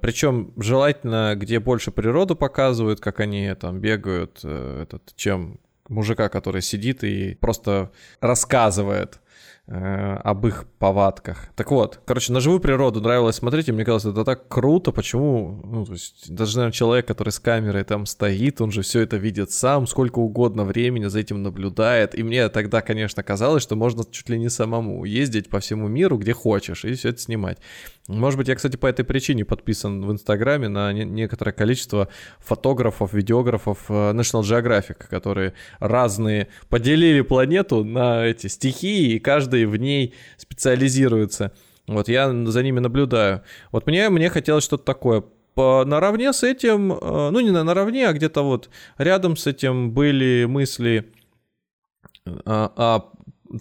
Причем 0.00 0.54
желательно, 0.56 1.34
где 1.36 1.60
больше 1.60 1.92
природу 1.92 2.34
показывают, 2.34 2.98
как 2.98 3.20
они 3.20 3.54
там 3.54 3.80
бегают, 3.80 4.40
э, 4.42 4.82
этот, 4.82 5.14
чем 5.14 5.60
мужика, 5.88 6.28
который 6.28 6.62
сидит 6.62 7.04
и 7.04 7.34
просто 7.34 7.90
рассказывает 8.20 9.20
об 9.66 10.46
их 10.46 10.66
повадках. 10.78 11.48
Так 11.56 11.70
вот, 11.70 11.98
короче, 12.04 12.34
на 12.34 12.40
живую 12.40 12.60
природу 12.60 13.00
нравилось 13.00 13.36
смотреть, 13.36 13.68
и 13.68 13.72
мне 13.72 13.82
казалось, 13.82 14.04
это 14.04 14.22
так 14.22 14.46
круто, 14.46 14.92
почему, 14.92 15.62
ну, 15.64 15.86
то 15.86 15.92
есть, 15.92 16.30
даже, 16.34 16.56
наверное, 16.56 16.74
человек, 16.74 17.06
который 17.06 17.30
с 17.30 17.38
камерой 17.38 17.82
там 17.84 18.04
стоит, 18.04 18.60
он 18.60 18.72
же 18.72 18.82
все 18.82 19.00
это 19.00 19.16
видит 19.16 19.52
сам, 19.52 19.86
сколько 19.86 20.18
угодно 20.18 20.64
времени 20.64 21.06
за 21.06 21.20
этим 21.20 21.42
наблюдает, 21.42 22.14
и 22.14 22.22
мне 22.22 22.46
тогда, 22.50 22.82
конечно, 22.82 23.22
казалось, 23.22 23.62
что 23.62 23.74
можно 23.74 24.04
чуть 24.10 24.28
ли 24.28 24.38
не 24.38 24.50
самому 24.50 25.06
ездить 25.06 25.48
по 25.48 25.60
всему 25.60 25.88
миру, 25.88 26.18
где 26.18 26.34
хочешь, 26.34 26.84
и 26.84 26.92
все 26.92 27.08
это 27.08 27.20
снимать. 27.20 27.56
Может 28.06 28.36
быть, 28.36 28.48
я, 28.48 28.54
кстати, 28.54 28.76
по 28.76 28.86
этой 28.86 29.02
причине 29.02 29.46
подписан 29.46 30.04
в 30.04 30.12
Инстаграме 30.12 30.68
на 30.68 30.92
не- 30.92 31.06
некоторое 31.06 31.52
количество 31.52 32.08
фотографов, 32.38 33.14
видеографов 33.14 33.86
э, 33.88 34.12
National 34.12 34.42
Geographic, 34.42 35.06
которые 35.08 35.54
разные 35.78 36.48
поделили 36.68 37.22
планету 37.22 37.82
на 37.82 38.26
эти 38.26 38.48
стихии, 38.48 39.16
каждый 39.24 39.66
в 39.66 39.76
ней 39.76 40.14
специализируется. 40.36 41.52
Вот 41.86 42.08
я 42.08 42.30
за 42.46 42.62
ними 42.62 42.78
наблюдаю. 42.78 43.42
Вот 43.72 43.86
мне, 43.86 44.08
мне 44.10 44.30
хотелось 44.30 44.64
что-то 44.64 44.84
такое. 44.84 45.24
По, 45.54 45.84
наравне 45.84 46.32
с 46.32 46.42
этим, 46.42 46.92
э, 46.92 47.30
ну 47.30 47.40
не 47.40 47.50
на 47.50 47.64
наравне, 47.64 48.08
а 48.08 48.12
где-то 48.12 48.42
вот 48.42 48.70
рядом 48.98 49.36
с 49.36 49.46
этим 49.46 49.92
были 49.92 50.46
мысли 50.46 51.12
а, 52.44 52.72
о 52.76 53.12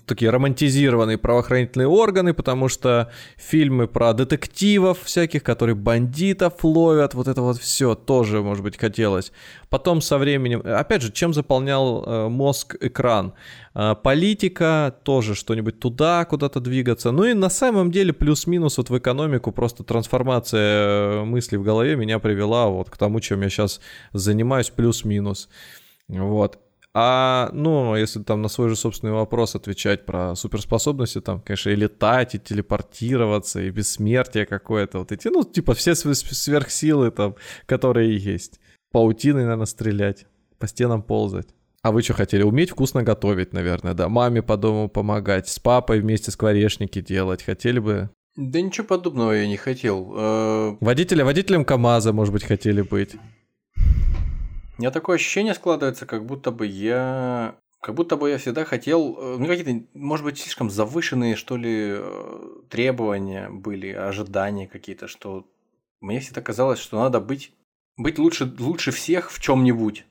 такие 0.06 0.32
романтизированные 0.32 1.18
правоохранительные 1.18 1.88
органы, 1.88 2.34
потому 2.34 2.68
что 2.70 3.12
фильмы 3.38 3.88
про 3.88 4.14
детективов 4.14 5.04
всяких, 5.04 5.44
которые 5.44 5.76
бандитов 5.76 6.64
ловят, 6.64 7.14
вот 7.14 7.28
это 7.28 7.42
вот 7.42 7.58
все 7.58 7.96
тоже, 7.96 8.42
может 8.42 8.64
быть, 8.64 8.78
хотелось. 8.78 9.32
Потом 9.70 10.02
со 10.02 10.18
временем, 10.18 10.62
опять 10.66 11.02
же, 11.02 11.12
чем 11.12 11.34
заполнял 11.34 12.04
э, 12.04 12.30
мозг 12.30 12.76
экран? 12.80 13.34
Э, 13.76 13.96
политика, 14.02 14.96
тоже 15.04 15.36
что-нибудь 15.36 15.80
туда 15.80 16.26
куда-то 16.26 16.60
двигаться. 16.60 17.12
Ну 17.12 17.26
и 17.26 17.34
на 17.34 17.50
самом 17.50 17.92
деле 17.92 18.14
плюс-минус 18.14 18.78
вот 18.78 18.90
в 18.90 18.98
экономику 18.98 19.52
просто 19.52 19.84
трансформация 19.84 21.22
э, 21.22 21.24
мыслей 21.24 21.58
в 21.58 21.64
голове 21.64 21.96
меня 21.96 22.20
привела 22.20 22.68
вот 22.68 22.90
к 22.90 22.98
тому, 22.98 23.20
чем 23.20 23.42
я 23.42 23.50
сейчас 23.50 23.82
занимаюсь, 24.12 24.70
плюс-минус. 24.70 25.50
Вот. 26.08 26.60
А, 26.96 27.50
ну, 27.54 27.96
если 27.96 28.22
там 28.22 28.42
на 28.44 28.50
свой 28.50 28.70
же 28.70 28.76
собственный 28.76 29.14
вопрос 29.14 29.56
отвечать 29.56 30.06
про 30.06 30.36
суперспособности, 30.36 31.22
там, 31.22 31.42
конечно, 31.42 31.72
и 31.72 31.76
летать, 31.76 32.36
и 32.36 32.40
телепортироваться, 32.40 33.62
и 33.62 33.72
бессмертие 33.72 34.46
какое-то, 34.46 35.00
вот 35.00 35.12
эти, 35.12 35.28
ну, 35.30 35.44
типа 35.44 35.74
все 35.74 35.96
св- 35.96 36.16
сверхсилы 36.36 37.10
там, 37.10 37.36
которые 37.66 38.16
есть. 38.18 38.60
Паутиной, 38.92 39.42
наверное, 39.42 39.66
стрелять, 39.66 40.28
по 40.60 40.68
стенам 40.68 41.02
ползать. 41.02 41.48
А 41.82 41.92
вы 41.92 42.04
что 42.04 42.14
хотели? 42.14 42.44
Уметь 42.44 42.70
вкусно 42.70 43.02
готовить, 43.02 43.54
наверное, 43.54 43.94
да? 43.96 44.08
Маме 44.08 44.44
по 44.44 44.56
дому 44.56 44.88
помогать, 44.88 45.50
с 45.50 45.58
папой 45.60 46.00
вместе 46.00 46.30
скворечники 46.32 47.02
делать. 47.02 47.42
Хотели 47.44 47.80
бы? 47.80 48.10
Да 48.38 48.62
ничего 48.62 48.86
подобного 48.88 49.32
я 49.32 49.48
не 49.48 49.58
хотел. 49.58 50.14
Э, 50.16 50.78
Водителя, 50.80 51.26
водителем 51.26 51.66
КамАЗа, 51.66 52.14
может 52.14 52.34
быть, 52.34 52.44
хотели 52.44 52.82
быть. 52.84 53.16
У 54.78 54.82
меня 54.82 54.92
такое 54.92 55.16
ощущение 55.16 55.54
складывается, 55.54 56.06
как 56.06 56.26
будто 56.26 56.52
бы 56.52 56.66
я... 56.66 57.56
Как 57.80 57.96
будто 57.96 58.18
бы 58.18 58.30
я 58.30 58.38
всегда 58.38 58.66
хотел... 58.66 59.18
э, 59.20 59.38
Ну, 59.38 59.46
какие-то, 59.46 59.86
может 59.94 60.26
быть, 60.26 60.40
слишком 60.40 60.70
завышенные, 60.70 61.36
что 61.36 61.58
ли, 61.58 61.96
э, 61.98 62.62
требования 62.70 63.50
были, 63.50 63.90
ожидания 63.92 64.68
какие-то, 64.68 65.08
что... 65.08 65.46
Мне 66.02 66.20
всегда 66.20 66.42
казалось, 66.42 66.80
что 66.80 67.00
надо 67.00 67.20
быть, 67.20 67.54
быть 67.98 68.18
лучше, 68.18 68.52
лучше 68.60 68.92
всех 68.92 69.32
в 69.32 69.40
чем 69.40 69.64
нибудь 69.64 70.06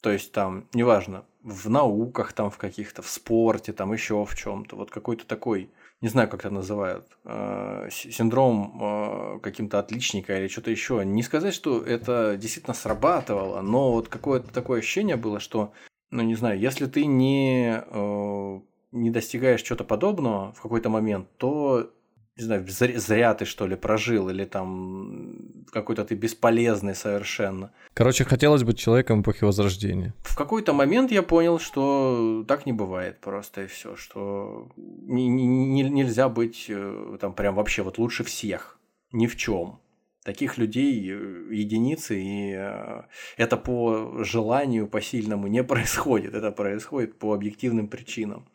То 0.00 0.10
есть 0.10 0.32
там, 0.32 0.68
неважно, 0.72 1.24
в 1.42 1.68
науках 1.68 2.32
там 2.32 2.50
в 2.50 2.56
каких-то, 2.56 3.02
в 3.02 3.08
спорте, 3.08 3.72
там 3.72 3.92
еще 3.92 4.24
в 4.24 4.36
чем-то. 4.36 4.76
Вот 4.76 4.90
какой-то 4.90 5.26
такой, 5.26 5.70
не 6.04 6.10
знаю, 6.10 6.28
как 6.28 6.40
это 6.40 6.52
называют, 6.52 7.06
э, 7.24 7.88
синдром 7.90 8.78
э, 8.78 9.38
каким-то 9.40 9.78
отличника 9.78 10.38
или 10.38 10.48
что-то 10.48 10.70
еще. 10.70 11.02
Не 11.02 11.22
сказать, 11.22 11.54
что 11.54 11.80
это 11.80 12.36
действительно 12.36 12.74
срабатывало, 12.74 13.62
но 13.62 13.90
вот 13.90 14.08
какое-то 14.08 14.52
такое 14.52 14.80
ощущение 14.80 15.16
было, 15.16 15.40
что, 15.40 15.72
ну 16.10 16.22
не 16.22 16.34
знаю, 16.34 16.60
если 16.60 16.84
ты 16.84 17.06
не, 17.06 17.82
э, 17.86 18.60
не 18.92 19.10
достигаешь 19.10 19.62
чего-то 19.62 19.84
подобного 19.84 20.52
в 20.52 20.60
какой-то 20.60 20.90
момент, 20.90 21.26
то 21.38 21.90
не 22.36 22.44
знаю, 22.44 22.66
зря, 22.68 22.98
зря 22.98 23.34
ты 23.34 23.44
что 23.44 23.66
ли 23.66 23.76
прожил, 23.76 24.28
или 24.28 24.44
там 24.44 25.64
какой-то 25.70 26.04
ты 26.04 26.14
бесполезный 26.16 26.94
совершенно. 26.94 27.70
Короче, 27.94 28.24
хотелось 28.24 28.64
быть 28.64 28.78
человеком 28.78 29.22
эпохи 29.22 29.44
Возрождения. 29.44 30.12
В 30.22 30.36
какой-то 30.36 30.72
момент 30.72 31.12
я 31.12 31.22
понял, 31.22 31.58
что 31.60 32.44
так 32.48 32.66
не 32.66 32.72
бывает 32.72 33.20
просто 33.20 33.62
и 33.62 33.66
все, 33.66 33.94
что 33.96 34.68
не- 34.76 35.28
не- 35.28 35.46
не- 35.46 35.90
нельзя 35.90 36.28
быть 36.28 36.66
э, 36.68 37.18
там 37.20 37.34
прям 37.34 37.54
вообще 37.54 37.82
вот 37.82 37.98
лучше 37.98 38.24
всех, 38.24 38.78
ни 39.12 39.26
в 39.26 39.36
чем. 39.36 39.78
Таких 40.24 40.58
людей 40.58 41.08
э, 41.12 41.54
единицы, 41.54 42.20
и 42.20 42.52
э, 42.56 43.02
это 43.36 43.56
по 43.56 44.24
желанию, 44.24 44.88
по 44.88 45.00
сильному 45.00 45.46
не 45.46 45.62
происходит, 45.72 46.34
это 46.34 46.50
происходит 46.50 47.16
по 47.18 47.32
объективным 47.32 47.86
причинам. 47.86 48.48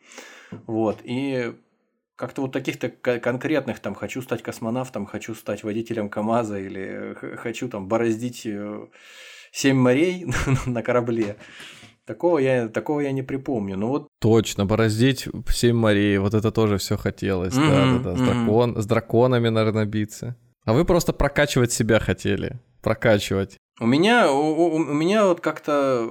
Вот, 0.66 0.98
и 1.04 1.54
как-то 2.20 2.42
вот 2.42 2.52
таких-то 2.52 2.90
ко- 2.90 3.18
конкретных, 3.18 3.80
там, 3.80 3.94
хочу 3.94 4.20
стать 4.22 4.42
космонавтом, 4.42 5.06
хочу 5.06 5.34
стать 5.34 5.64
водителем 5.64 6.08
КАМАЗа 6.10 6.58
или 6.60 7.16
хочу 7.36 7.68
там 7.68 7.88
бороздить 7.88 8.42
э, 8.44 8.86
семь 9.52 9.76
морей 9.78 10.26
на 10.66 10.82
корабле. 10.82 11.36
Такого 12.04 12.38
я, 12.38 12.68
такого 12.68 13.00
я 13.00 13.12
не 13.12 13.22
припомню. 13.22 13.76
Ну 13.76 13.88
вот 13.88 14.08
Точно, 14.20 14.66
бороздить 14.66 15.28
семь 15.48 15.76
морей, 15.76 16.18
вот 16.18 16.34
это 16.34 16.50
тоже 16.50 16.76
все 16.76 16.96
хотелось. 16.96 17.54
Мгм, 17.56 17.68
Да-да-да, 17.68 18.16
с, 18.16 18.20
мгм. 18.20 18.26
дракон, 18.26 18.82
с 18.82 18.86
драконами, 18.86 19.48
наверное, 19.48 19.86
биться. 19.86 20.36
А 20.64 20.72
вы 20.72 20.84
просто 20.84 21.12
прокачивать 21.12 21.72
себя 21.72 21.98
хотели. 22.00 22.58
Прокачивать. 22.82 23.56
у 23.80 23.86
меня, 23.86 24.30
у- 24.30 24.74
у 24.74 24.78
меня 24.94 25.26
вот 25.26 25.40
как-то, 25.40 26.10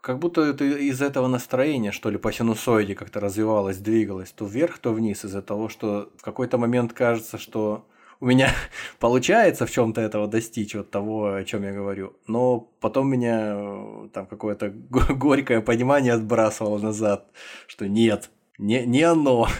как 0.00 0.18
будто 0.18 0.40
это 0.42 0.64
из 0.64 1.02
этого 1.02 1.26
настроения, 1.28 1.92
что 1.92 2.10
ли, 2.10 2.18
по 2.18 2.32
синусоиде 2.32 2.94
как-то 2.94 3.20
развивалось, 3.20 3.78
двигалось, 3.78 4.30
то 4.32 4.44
вверх, 4.46 4.78
то 4.78 4.92
вниз, 4.92 5.24
из-за 5.24 5.42
того, 5.42 5.68
что 5.68 6.10
в 6.16 6.22
какой-то 6.22 6.58
момент 6.58 6.92
кажется, 6.92 7.38
что 7.38 7.84
у 8.20 8.26
меня 8.26 8.50
получается 8.98 9.66
в 9.66 9.70
чем-то 9.70 10.00
этого 10.00 10.26
достичь, 10.26 10.74
вот 10.74 10.90
того, 10.90 11.34
о 11.34 11.44
чем 11.44 11.62
я 11.64 11.72
говорю. 11.72 12.14
Но 12.26 12.68
потом 12.80 13.08
меня 13.10 13.52
э, 13.56 14.08
там 14.12 14.26
какое-то 14.26 14.70
го- 14.90 15.14
горькое 15.14 15.60
понимание 15.60 16.14
отбрасывало 16.14 16.78
назад, 16.78 17.26
что 17.66 17.88
нет, 17.88 18.30
не, 18.58 18.84
не 18.86 19.02
оно. 19.02 19.48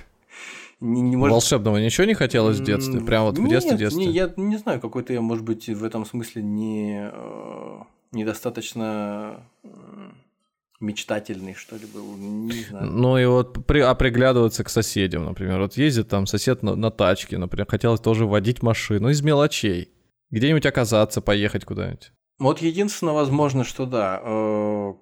Не, 0.82 1.02
не 1.02 1.14
может- 1.14 1.32
Волшебного 1.34 1.76
ничего 1.76 2.06
не 2.06 2.14
хотелось 2.14 2.58
в 2.58 2.64
детстве? 2.64 3.02
Прям 3.02 3.24
вот 3.24 3.36
в 3.36 3.40
нет, 3.42 3.50
детстве-детстве? 3.50 4.06
Не, 4.06 4.10
я 4.12 4.32
не 4.38 4.56
знаю, 4.56 4.80
какой-то 4.80 5.12
я, 5.12 5.20
может 5.20 5.44
быть, 5.44 5.68
в 5.68 5.84
этом 5.84 6.06
смысле 6.06 6.42
не 6.42 7.10
э, 7.12 7.78
недостаточно 8.12 9.42
м, 9.62 10.14
мечтательный, 10.80 11.54
что 11.54 11.76
ли, 11.76 11.86
был. 11.86 12.16
Не 12.16 12.64
знаю. 12.64 12.86
Ну 12.86 13.18
и 13.18 13.26
вот 13.26 13.66
при, 13.66 13.80
а 13.80 13.94
приглядываться 13.94 14.64
к 14.64 14.70
соседям, 14.70 15.24
например. 15.24 15.60
Вот 15.60 15.76
ездит 15.76 16.08
там 16.08 16.26
сосед 16.26 16.62
на, 16.62 16.74
на 16.74 16.90
тачке, 16.90 17.38
например, 17.38 17.66
хотелось 17.68 18.00
тоже 18.00 18.26
водить 18.26 18.62
машину 18.62 19.10
из 19.10 19.22
мелочей. 19.22 19.90
Где-нибудь 20.30 20.66
оказаться, 20.66 21.20
поехать 21.20 21.64
куда-нибудь. 21.64 22.12
Вот 22.38 22.62
единственное, 22.62 23.12
возможно, 23.12 23.64
что 23.64 23.84
да. 23.84 24.20
э, 24.24 24.94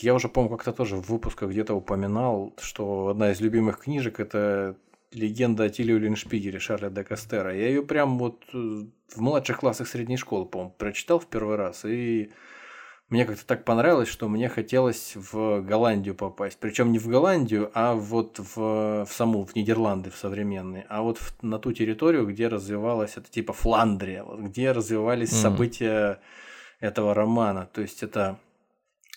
Я 0.00 0.14
уже, 0.14 0.28
помню, 0.28 0.50
как-то 0.50 0.72
тоже 0.72 0.96
в 0.96 1.10
выпусках 1.10 1.50
где-то 1.50 1.74
упоминал, 1.74 2.54
что 2.60 3.08
одна 3.08 3.32
из 3.32 3.40
любимых 3.40 3.80
книжек 3.80 4.20
это 4.20 4.76
легенда 5.12 5.64
о 5.64 5.68
Тиле 5.68 5.98
Линшпигере 5.98 6.58
Шарля 6.58 6.88
де 6.88 7.04
Кастера. 7.04 7.54
Я 7.54 7.68
ее 7.68 7.82
прям 7.82 8.18
вот 8.18 8.44
э, 8.54 8.56
в 8.56 9.20
младших 9.20 9.58
классах 9.58 9.88
средней 9.88 10.16
школы, 10.16 10.46
по-моему, 10.46 10.74
прочитал 10.78 11.18
в 11.18 11.26
первый 11.26 11.56
раз. 11.56 11.84
И 11.84 12.30
мне 13.12 13.24
как-то 13.26 13.44
так 13.46 13.64
понравилось, 13.64 14.08
что 14.08 14.28
мне 14.28 14.48
хотелось 14.48 15.12
в 15.14 15.60
Голландию 15.60 16.14
попасть. 16.14 16.56
Причем 16.58 16.90
не 16.92 16.98
в 16.98 17.06
Голландию, 17.08 17.70
а 17.74 17.94
вот 17.94 18.38
в, 18.38 18.56
в 19.04 19.08
саму, 19.12 19.44
в 19.44 19.54
Нидерланды, 19.54 20.10
в 20.10 20.16
современные. 20.16 20.86
А 20.88 21.02
вот 21.02 21.18
в- 21.18 21.42
на 21.42 21.58
ту 21.58 21.72
территорию, 21.72 22.26
где 22.26 22.48
развивалась, 22.48 23.16
это 23.16 23.30
типа 23.30 23.52
Фландрия, 23.52 24.24
вот, 24.24 24.40
где 24.40 24.72
развивались 24.72 25.30
Мгм. 25.32 25.40
события 25.42 26.20
этого 26.80 27.14
романа. 27.14 27.68
То 27.72 27.82
есть 27.82 28.02
это 28.02 28.38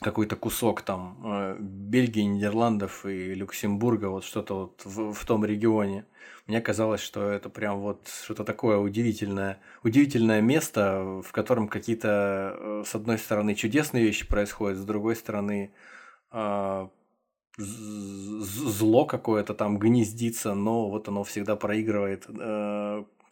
какой-то 0.01 0.35
кусок 0.35 0.81
там 0.81 1.17
э, 1.23 1.57
Бельгии, 1.59 2.21
Нидерландов 2.21 3.05
и 3.05 3.33
Люксембурга, 3.33 4.07
вот 4.07 4.25
что-то 4.25 4.55
вот 4.55 4.81
в, 4.85 5.13
в 5.13 5.25
том 5.25 5.45
регионе. 5.45 6.05
Мне 6.47 6.61
казалось, 6.61 7.01
что 7.01 7.29
это 7.29 7.49
прям 7.49 7.79
вот 7.79 8.07
что-то 8.23 8.43
такое 8.43 8.77
удивительное, 8.77 9.59
удивительное 9.83 10.41
место, 10.41 11.21
в 11.25 11.31
котором 11.31 11.67
какие-то, 11.67 12.55
э, 12.57 12.83
с 12.85 12.93
одной 12.95 13.17
стороны, 13.17 13.55
чудесные 13.55 14.03
вещи 14.03 14.27
происходят, 14.27 14.77
с 14.77 14.83
другой 14.85 15.15
стороны, 15.15 15.71
э, 16.31 16.87
зло 17.57 19.05
какое-то 19.05 19.53
там 19.53 19.79
гнездится, 19.79 20.53
но 20.55 20.89
вот 20.89 21.07
оно 21.07 21.23
всегда 21.23 21.55
проигрывает 21.55 22.27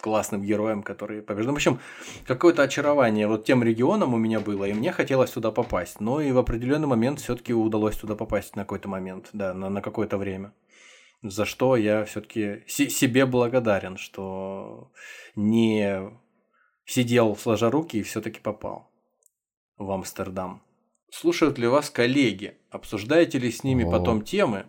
классным 0.03 0.41
героем, 0.41 0.83
который 0.83 1.21
побеждал. 1.21 1.53
В 1.53 1.55
общем, 1.55 1.79
какое-то 2.27 2.61
очарование 2.61 3.25
вот 3.25 3.45
тем 3.45 3.63
регионом 3.63 4.13
у 4.13 4.17
меня 4.17 4.41
было, 4.41 4.65
и 4.65 4.73
мне 4.73 4.91
хотелось 4.91 5.31
туда 5.31 5.49
попасть. 5.49 6.01
Но 6.01 6.19
и 6.19 6.33
в 6.33 6.37
определенный 6.37 6.87
момент 6.87 7.21
все-таки 7.21 7.53
удалось 7.53 7.95
туда 7.95 8.15
попасть 8.15 8.57
на 8.57 8.63
какой-то 8.63 8.89
момент, 8.89 9.29
да, 9.31 9.53
на, 9.53 9.69
на 9.69 9.81
какое-то 9.81 10.17
время. 10.17 10.53
За 11.21 11.45
что 11.45 11.77
я 11.77 12.03
все-таки 12.03 12.63
себе 12.67 13.25
благодарен, 13.25 13.95
что 13.95 14.91
не 15.37 16.11
сидел 16.85 17.37
сложа 17.37 17.71
руки 17.71 17.97
и 17.97 18.03
все-таки 18.03 18.41
попал 18.41 18.91
в 19.77 19.89
Амстердам. 19.89 20.61
Слушают 21.09 21.57
ли 21.57 21.67
вас 21.67 21.89
коллеги? 21.89 22.57
Обсуждаете 22.71 23.39
ли 23.39 23.49
с 23.49 23.63
ними 23.63 23.85
О. 23.85 23.91
потом 23.91 24.21
темы, 24.21 24.65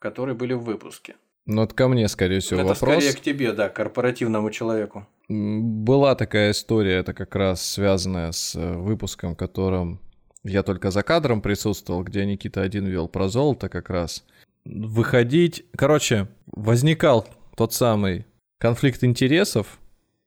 которые 0.00 0.34
были 0.34 0.54
в 0.54 0.64
выпуске? 0.64 1.14
Ну, 1.46 1.62
это 1.62 1.74
ко 1.74 1.86
мне, 1.88 2.08
скорее 2.08 2.40
всего, 2.40 2.60
это 2.60 2.70
вопрос. 2.70 2.96
скорее 2.96 3.12
к 3.12 3.20
тебе, 3.20 3.52
да, 3.52 3.68
корпоративному 3.68 4.50
человеку. 4.50 5.06
Была 5.28 6.14
такая 6.16 6.50
история, 6.50 6.96
это 6.96 7.14
как 7.14 7.34
раз 7.36 7.62
связанная 7.62 8.32
с 8.32 8.56
э, 8.56 8.72
выпуском, 8.74 9.34
в 9.34 9.36
котором 9.36 10.00
я 10.42 10.62
только 10.62 10.90
за 10.90 11.02
кадром 11.02 11.40
присутствовал, 11.40 12.02
где 12.02 12.24
Никита 12.24 12.62
один 12.62 12.86
вел 12.86 13.08
про 13.08 13.28
золото 13.28 13.68
как 13.68 13.90
раз. 13.90 14.24
Выходить... 14.64 15.64
Короче, 15.76 16.28
возникал 16.46 17.26
тот 17.56 17.72
самый 17.72 18.26
конфликт 18.58 19.04
интересов, 19.04 19.78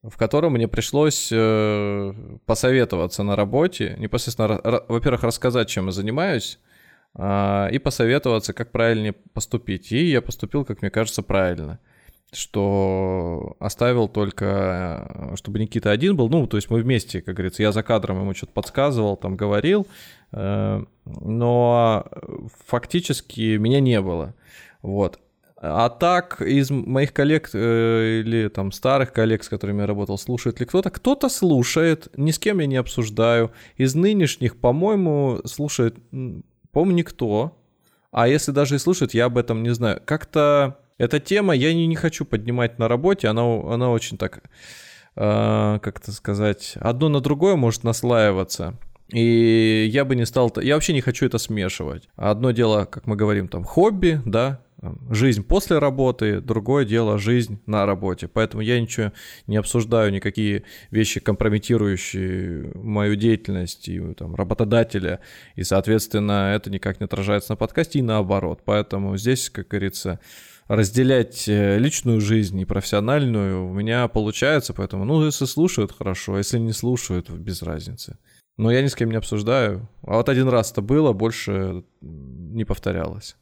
в 0.01 0.17
котором 0.17 0.53
мне 0.53 0.67
пришлось 0.69 1.29
э, 1.31 2.13
посоветоваться 2.45 3.23
на 3.23 3.35
работе, 3.35 3.95
непосредственно, 3.99 4.61
во-первых, 4.87 5.23
рассказать, 5.23 5.67
чем 5.67 5.87
я 5.87 5.91
занимаюсь, 5.91 6.59
и 7.17 7.79
посоветоваться, 7.83 8.53
как 8.53 8.71
правильнее 8.71 9.13
поступить. 9.13 9.91
И 9.91 10.09
я 10.09 10.21
поступил, 10.21 10.63
как 10.63 10.81
мне 10.81 10.91
кажется, 10.91 11.23
правильно 11.23 11.79
что 12.31 13.55
оставил 13.59 14.07
только, 14.07 15.33
чтобы 15.35 15.59
Никита 15.59 15.91
один 15.91 16.15
был, 16.15 16.29
ну, 16.29 16.45
то 16.47 16.57
есть 16.57 16.69
мы 16.69 16.81
вместе, 16.81 17.21
как 17.21 17.35
говорится, 17.35 17.63
я 17.63 17.71
за 17.71 17.83
кадром 17.83 18.21
ему 18.21 18.33
что-то 18.33 18.53
подсказывал, 18.53 19.17
там 19.17 19.35
говорил, 19.35 19.87
э, 20.31 20.83
но 21.05 22.05
фактически 22.67 23.57
меня 23.57 23.79
не 23.79 23.99
было, 24.01 24.35
вот. 24.81 25.19
А 25.61 25.89
так, 25.89 26.41
из 26.41 26.69
моих 26.71 27.11
коллег 27.11 27.49
э, 27.53 28.21
или 28.21 28.47
там 28.47 28.71
старых 28.71 29.11
коллег, 29.11 29.43
с 29.43 29.49
которыми 29.49 29.81
я 29.81 29.87
работал, 29.87 30.17
слушает 30.17 30.61
ли 30.61 30.65
кто-то? 30.65 30.89
Кто-то 30.89 31.27
слушает, 31.27 32.07
ни 32.15 32.31
с 32.31 32.39
кем 32.39 32.59
я 32.59 32.65
не 32.65 32.77
обсуждаю. 32.77 33.51
Из 33.75 33.93
нынешних, 33.93 34.55
по-моему, 34.55 35.41
слушает 35.43 35.97
по-моему, 36.71 36.97
никто. 36.97 37.57
А 38.11 38.27
если 38.27 38.51
даже 38.51 38.75
и 38.75 38.79
слушают, 38.79 39.13
я 39.13 39.25
об 39.25 39.37
этом 39.37 39.63
не 39.63 39.73
знаю. 39.73 40.01
Как-то 40.03 40.79
эта 40.97 41.19
тема 41.19 41.55
я 41.55 41.73
не, 41.73 41.87
не 41.87 41.95
хочу 41.95 42.25
поднимать 42.25 42.79
на 42.79 42.87
работе, 42.87 43.27
она, 43.27 43.43
она 43.43 43.89
очень 43.91 44.17
так, 44.17 44.43
э, 45.15 45.79
как 45.81 45.99
это 45.99 46.11
сказать, 46.11 46.73
одно 46.79 47.09
на 47.09 47.21
другое 47.21 47.55
может 47.55 47.83
наслаиваться. 47.83 48.75
И 49.11 49.89
я 49.91 50.05
бы 50.05 50.15
не 50.15 50.25
стал, 50.25 50.51
я 50.61 50.75
вообще 50.75 50.93
не 50.93 51.01
хочу 51.01 51.25
это 51.25 51.37
смешивать. 51.39 52.09
Одно 52.15 52.51
дело, 52.51 52.85
как 52.85 53.07
мы 53.07 53.15
говорим, 53.15 53.47
там 53.47 53.63
хобби, 53.63 54.21
да, 54.25 54.61
жизнь 55.09 55.43
после 55.43 55.77
работы, 55.79 56.41
другое 56.41 56.85
дело 56.85 57.17
жизнь 57.17 57.59
на 57.65 57.85
работе. 57.85 58.27
Поэтому 58.27 58.61
я 58.61 58.79
ничего 58.79 59.11
не 59.47 59.57
обсуждаю, 59.57 60.11
никакие 60.11 60.63
вещи, 60.91 61.19
компрометирующие 61.19 62.71
мою 62.75 63.15
деятельность 63.15 63.87
и 63.89 63.99
там, 64.13 64.35
работодателя. 64.35 65.19
И, 65.55 65.63
соответственно, 65.63 66.53
это 66.55 66.69
никак 66.69 66.99
не 66.99 67.05
отражается 67.05 67.51
на 67.51 67.55
подкасте 67.57 67.99
и 67.99 68.03
наоборот. 68.03 68.61
Поэтому 68.63 69.17
здесь, 69.17 69.49
как 69.49 69.67
говорится, 69.67 70.19
разделять 70.67 71.49
э, 71.49 71.77
личную 71.77 72.21
жизнь 72.21 72.59
и 72.59 72.65
профессиональную 72.65 73.67
у 73.67 73.73
меня 73.73 74.07
получается. 74.07 74.73
Поэтому, 74.73 75.03
ну, 75.03 75.25
если 75.25 75.45
слушают, 75.45 75.91
хорошо, 75.91 76.35
а 76.35 76.37
если 76.37 76.59
не 76.59 76.73
слушают, 76.73 77.29
без 77.29 77.61
разницы. 77.63 78.17
Но 78.57 78.71
я 78.71 78.81
ни 78.81 78.87
с 78.87 78.95
кем 78.95 79.09
не 79.09 79.17
обсуждаю. 79.17 79.89
А 80.03 80.17
вот 80.17 80.29
один 80.29 80.47
раз 80.47 80.71
это 80.71 80.81
было, 80.81 81.13
больше 81.13 81.83
не 82.01 82.65
повторялось. 82.65 83.35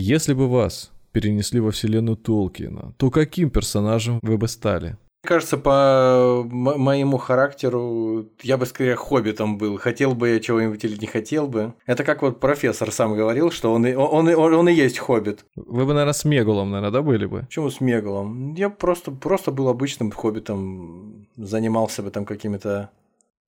Если 0.00 0.32
бы 0.32 0.48
вас 0.48 0.92
перенесли 1.10 1.58
во 1.58 1.72
вселенную 1.72 2.16
Толкина, 2.16 2.94
то 2.98 3.10
каким 3.10 3.50
персонажем 3.50 4.20
вы 4.22 4.38
бы 4.38 4.46
стали? 4.46 4.96
Мне 5.24 5.28
кажется, 5.28 5.58
по 5.58 6.44
моему 6.48 7.16
характеру 7.18 8.26
я 8.42 8.56
бы 8.56 8.66
скорее 8.66 8.94
хоббитом 8.94 9.58
был. 9.58 9.76
Хотел 9.76 10.14
бы 10.14 10.28
я 10.28 10.38
чего-нибудь 10.38 10.84
или 10.84 10.96
не 10.96 11.08
хотел 11.08 11.48
бы. 11.48 11.74
Это 11.84 12.04
как 12.04 12.22
вот 12.22 12.38
профессор 12.38 12.92
сам 12.92 13.16
говорил, 13.16 13.50
что 13.50 13.72
он 13.72 13.86
и, 13.86 13.94
он, 13.94 14.28
он, 14.28 14.54
он 14.54 14.68
и 14.68 14.72
есть 14.72 14.98
хоббит. 14.98 15.44
Вы 15.56 15.84
бы, 15.84 15.92
наверное, 15.94 16.12
с 16.12 16.24
Мегалом, 16.24 16.70
наверное, 16.70 16.92
да, 16.92 17.02
были 17.02 17.26
бы? 17.26 17.40
Почему 17.40 17.68
с 17.68 17.80
Мегалом? 17.80 18.54
Я 18.54 18.70
просто, 18.70 19.10
просто 19.10 19.50
был 19.50 19.68
обычным 19.68 20.12
хоббитом, 20.12 21.26
занимался 21.36 22.04
бы 22.04 22.12
там 22.12 22.24
какими-то 22.24 22.90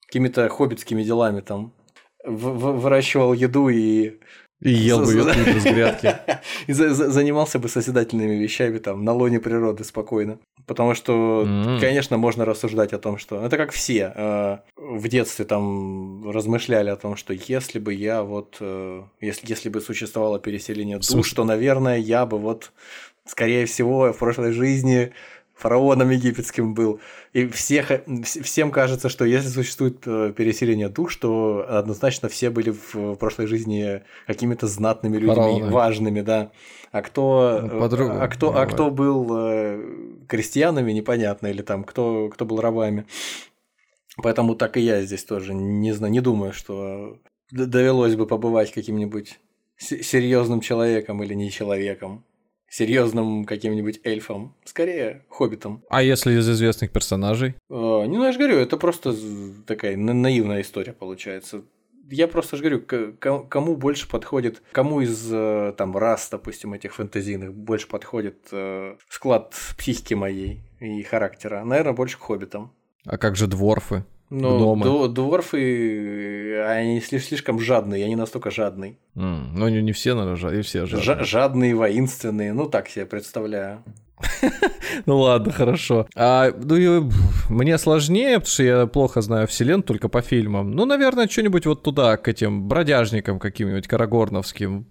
какими-то 0.08 0.48
хоббитскими 0.48 1.04
делами 1.04 1.42
там. 1.42 1.72
В 2.24 2.80
выращивал 2.80 3.34
еду 3.34 3.68
и 3.68 4.18
и 4.60 4.70
ел 4.70 5.02
бы 5.02 5.12
ее 5.12 5.24
тут 5.24 5.36
из 5.36 5.64
грядки. 5.64 6.16
И 6.66 6.72
занимался 6.72 7.58
бы 7.58 7.68
созидательными 7.68 8.34
вещами 8.34 8.78
там 8.78 9.04
на 9.04 9.12
лоне 9.12 9.40
природы 9.40 9.84
спокойно. 9.84 10.38
Потому 10.66 10.94
что, 10.94 11.46
конечно, 11.80 12.18
можно 12.18 12.44
рассуждать 12.44 12.92
о 12.92 12.98
том, 12.98 13.18
что 13.18 13.44
это 13.44 13.56
как 13.56 13.72
все 13.72 14.12
э, 14.14 14.58
в 14.76 15.08
детстве 15.08 15.44
там 15.44 16.30
размышляли 16.30 16.90
о 16.90 16.96
том, 16.96 17.16
что 17.16 17.32
если 17.32 17.78
бы 17.78 17.94
я 17.94 18.22
вот, 18.22 18.58
э, 18.60 19.02
если, 19.20 19.48
если 19.48 19.70
бы 19.70 19.80
существовало 19.80 20.38
переселение 20.38 20.98
душ, 20.98 21.32
то, 21.32 21.44
наверное, 21.44 21.96
я 21.96 22.26
бы 22.26 22.38
вот, 22.38 22.72
скорее 23.24 23.64
всего, 23.64 24.12
в 24.12 24.18
прошлой 24.18 24.52
жизни 24.52 25.12
фараоном 25.60 26.10
египетским 26.10 26.74
был. 26.74 27.00
И 27.32 27.46
всех, 27.46 27.92
всем 28.24 28.70
кажется, 28.70 29.08
что 29.08 29.24
если 29.24 29.48
существует 29.48 30.02
э, 30.06 30.32
переселение 30.36 30.88
душ, 30.88 31.16
то 31.16 31.64
однозначно 31.68 32.28
все 32.28 32.50
были 32.50 32.70
в 32.70 33.14
прошлой 33.16 33.46
жизни 33.46 34.02
какими-то 34.26 34.66
знатными 34.66 35.16
людьми, 35.16 35.34
Фараоны. 35.34 35.70
важными, 35.70 36.20
да. 36.22 36.50
А 36.92 37.02
кто, 37.02 37.60
ну, 37.62 37.84
а 37.84 38.28
кто, 38.28 38.56
а 38.56 38.66
кто 38.66 38.90
был 38.90 39.28
э, 39.32 40.24
крестьянами, 40.26 40.92
непонятно, 40.92 41.48
или 41.48 41.62
там 41.62 41.84
кто, 41.84 42.30
кто 42.30 42.44
был 42.44 42.60
рабами. 42.60 43.06
Поэтому 44.16 44.54
так 44.54 44.76
и 44.76 44.80
я 44.80 45.02
здесь 45.02 45.24
тоже 45.24 45.54
не 45.54 45.92
знаю, 45.92 46.12
не 46.12 46.20
думаю, 46.20 46.52
что 46.52 47.18
довелось 47.50 48.16
бы 48.16 48.26
побывать 48.26 48.72
каким-нибудь 48.72 49.38
серьезным 49.76 50.60
человеком 50.60 51.22
или 51.22 51.34
не 51.34 51.50
человеком 51.50 52.24
серьезным 52.70 53.44
каким-нибудь 53.44 54.00
эльфом. 54.04 54.54
Скорее, 54.64 55.24
хоббитом. 55.28 55.82
А 55.90 56.02
если 56.02 56.38
из 56.38 56.48
известных 56.48 56.92
персонажей? 56.92 57.50
Э, 57.50 57.54
ну, 57.68 58.24
я 58.24 58.32
же 58.32 58.38
говорю, 58.38 58.56
это 58.56 58.76
просто 58.78 59.14
такая 59.66 59.96
наивная 59.96 60.62
история 60.62 60.92
получается. 60.92 61.64
Я 62.08 62.26
просто 62.26 62.56
же 62.56 62.62
говорю, 62.62 63.14
кому 63.48 63.76
больше 63.76 64.08
подходит, 64.08 64.62
кому 64.72 65.00
из 65.00 65.28
э, 65.30 65.74
там 65.76 65.96
рас, 65.96 66.28
допустим, 66.30 66.72
этих 66.74 66.94
фэнтезийных 66.94 67.54
больше 67.54 67.86
подходит 67.86 68.48
э, 68.50 68.96
склад 69.08 69.54
психики 69.76 70.14
моей 70.14 70.60
и 70.80 71.02
характера. 71.02 71.62
Наверное, 71.64 71.92
больше 71.92 72.18
к 72.18 72.22
хоббитам. 72.22 72.72
А 73.04 73.16
как 73.16 73.36
же 73.36 73.46
дворфы? 73.46 74.04
Ну, 74.30 74.76
Гномы. 74.76 75.08
дворфы, 75.08 76.62
они 76.68 77.00
слишком 77.00 77.58
жадные, 77.58 78.02
я 78.02 78.08
не 78.08 78.14
настолько 78.14 78.52
жадный. 78.52 78.96
Mm, 79.16 79.48
ну, 79.54 79.68
не, 79.68 79.82
не 79.82 79.92
все, 79.92 80.14
наверное, 80.14 80.36
жад... 80.36 80.52
и 80.54 80.62
все 80.62 80.86
жадные. 80.86 81.24
жадные, 81.24 81.74
воинственные, 81.74 82.52
ну, 82.52 82.66
так 82.66 82.88
себе 82.88 83.06
представляю. 83.06 83.82
Ну 85.06 85.18
ладно, 85.18 85.52
хорошо. 85.52 86.06
А, 86.14 86.52
ну, 86.52 87.10
мне 87.48 87.78
сложнее, 87.78 88.38
потому 88.38 88.50
что 88.50 88.62
я 88.62 88.86
плохо 88.86 89.20
знаю 89.20 89.46
вселенную 89.46 89.84
только 89.84 90.08
по 90.08 90.20
фильмам. 90.20 90.72
Ну, 90.72 90.84
наверное, 90.84 91.28
что-нибудь 91.28 91.64
вот 91.64 91.82
туда, 91.82 92.16
к 92.16 92.28
этим 92.28 92.68
бродяжникам 92.68 93.38
каким-нибудь 93.38 93.86
карагорновским. 93.86 94.86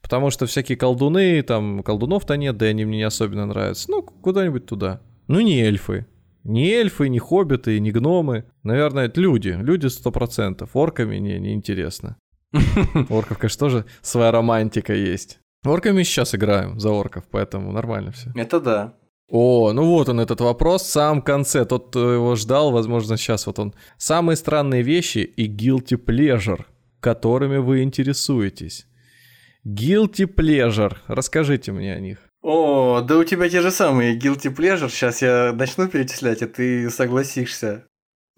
Потому 0.00 0.30
что 0.30 0.46
всякие 0.46 0.78
колдуны, 0.78 1.42
там, 1.42 1.82
колдунов-то 1.82 2.36
нет, 2.36 2.56
да 2.56 2.66
и 2.66 2.70
они 2.70 2.84
мне 2.84 2.98
не 2.98 3.02
особенно 3.02 3.44
нравятся. 3.44 3.90
Ну, 3.90 4.02
куда-нибудь 4.02 4.66
туда. 4.66 5.00
Ну, 5.26 5.40
не 5.40 5.60
эльфы. 5.62 6.06
Ни 6.46 6.70
эльфы, 6.70 7.08
ни 7.08 7.18
хоббиты, 7.18 7.80
ни 7.80 7.90
гномы. 7.90 8.44
Наверное, 8.62 9.06
это 9.06 9.20
люди. 9.20 9.48
Люди 9.48 9.88
сто 9.88 10.12
процентов. 10.12 10.70
Орками 10.74 11.16
не, 11.16 11.38
не 11.38 11.54
интересно. 11.54 12.16
Орков, 13.08 13.38
конечно, 13.38 13.58
тоже 13.58 13.84
своя 14.02 14.30
романтика 14.30 14.94
есть. 14.94 15.40
Орками 15.64 16.04
сейчас 16.04 16.34
играем 16.34 16.78
за 16.78 16.90
орков, 16.90 17.24
поэтому 17.30 17.72
нормально 17.72 18.12
все. 18.12 18.30
Это 18.36 18.60
да. 18.60 18.94
О, 19.28 19.72
ну 19.72 19.86
вот 19.86 20.08
он 20.08 20.20
этот 20.20 20.40
вопрос 20.40 20.82
в 20.82 20.90
самом 20.90 21.22
конце. 21.22 21.64
Тот, 21.64 21.88
кто 21.88 22.12
его 22.12 22.36
ждал, 22.36 22.70
возможно, 22.70 23.16
сейчас 23.16 23.46
вот 23.46 23.58
он. 23.58 23.74
Самые 23.96 24.36
странные 24.36 24.82
вещи 24.82 25.18
и 25.18 25.48
guilty 25.48 25.98
pleasure. 25.98 26.64
которыми 27.00 27.58
вы 27.58 27.82
интересуетесь. 27.82 28.86
Guilty 29.66 30.32
Pleasure. 30.32 30.96
Расскажите 31.08 31.72
мне 31.72 31.92
о 31.92 31.98
них. 31.98 32.18
О, 32.48 33.00
да 33.00 33.18
у 33.18 33.24
тебя 33.24 33.48
те 33.48 33.60
же 33.60 33.72
самые 33.72 34.16
guilty 34.16 34.54
pleasure. 34.54 34.88
Сейчас 34.88 35.20
я 35.20 35.52
начну 35.52 35.88
перечислять, 35.88 36.42
и 36.42 36.46
ты 36.46 36.90
согласишься. 36.90 37.88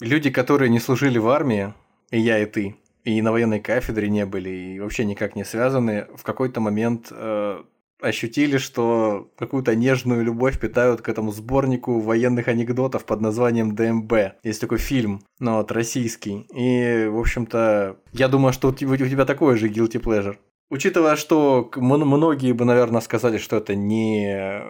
Люди, 0.00 0.30
которые 0.30 0.70
не 0.70 0.80
служили 0.80 1.18
в 1.18 1.28
армии, 1.28 1.74
и 2.10 2.18
я, 2.18 2.38
и 2.38 2.46
ты, 2.46 2.76
и 3.04 3.20
на 3.20 3.32
военной 3.32 3.60
кафедре 3.60 4.08
не 4.08 4.24
были, 4.24 4.48
и 4.48 4.80
вообще 4.80 5.04
никак 5.04 5.36
не 5.36 5.44
связаны, 5.44 6.06
в 6.16 6.22
какой-то 6.22 6.58
момент 6.58 7.08
э, 7.10 7.62
ощутили, 8.00 8.56
что 8.56 9.30
какую-то 9.36 9.76
нежную 9.76 10.24
любовь 10.24 10.58
питают 10.58 11.02
к 11.02 11.08
этому 11.10 11.30
сборнику 11.30 12.00
военных 12.00 12.48
анекдотов 12.48 13.04
под 13.04 13.20
названием 13.20 13.74
ДМБ. 13.74 14.12
Есть 14.42 14.62
такой 14.62 14.78
фильм, 14.78 15.20
ну 15.38 15.56
вот, 15.56 15.70
российский. 15.70 16.46
И, 16.54 17.08
в 17.08 17.18
общем-то, 17.18 17.98
я 18.12 18.28
думаю, 18.28 18.54
что 18.54 18.68
у 18.68 18.72
тебя 18.72 19.26
такой 19.26 19.58
же 19.58 19.68
guilty 19.68 20.00
pleasure. 20.02 20.38
Учитывая, 20.70 21.16
что 21.16 21.70
многие 21.76 22.52
бы, 22.52 22.66
наверное, 22.66 23.00
сказали, 23.00 23.38
что 23.38 23.56
это 23.56 23.74
не, 23.74 24.62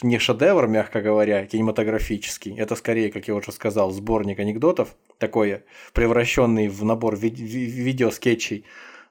не 0.00 0.18
шедевр, 0.20 0.68
мягко 0.68 1.00
говоря, 1.00 1.44
кинематографический, 1.44 2.56
это 2.56 2.76
скорее, 2.76 3.10
как 3.10 3.26
я 3.26 3.34
уже 3.34 3.50
сказал, 3.50 3.90
сборник 3.90 4.38
анекдотов, 4.38 4.94
такой 5.18 5.64
превращенный 5.92 6.68
в 6.68 6.84
набор 6.84 7.16
ви- 7.16 7.30
видеоскетчей, 7.30 8.64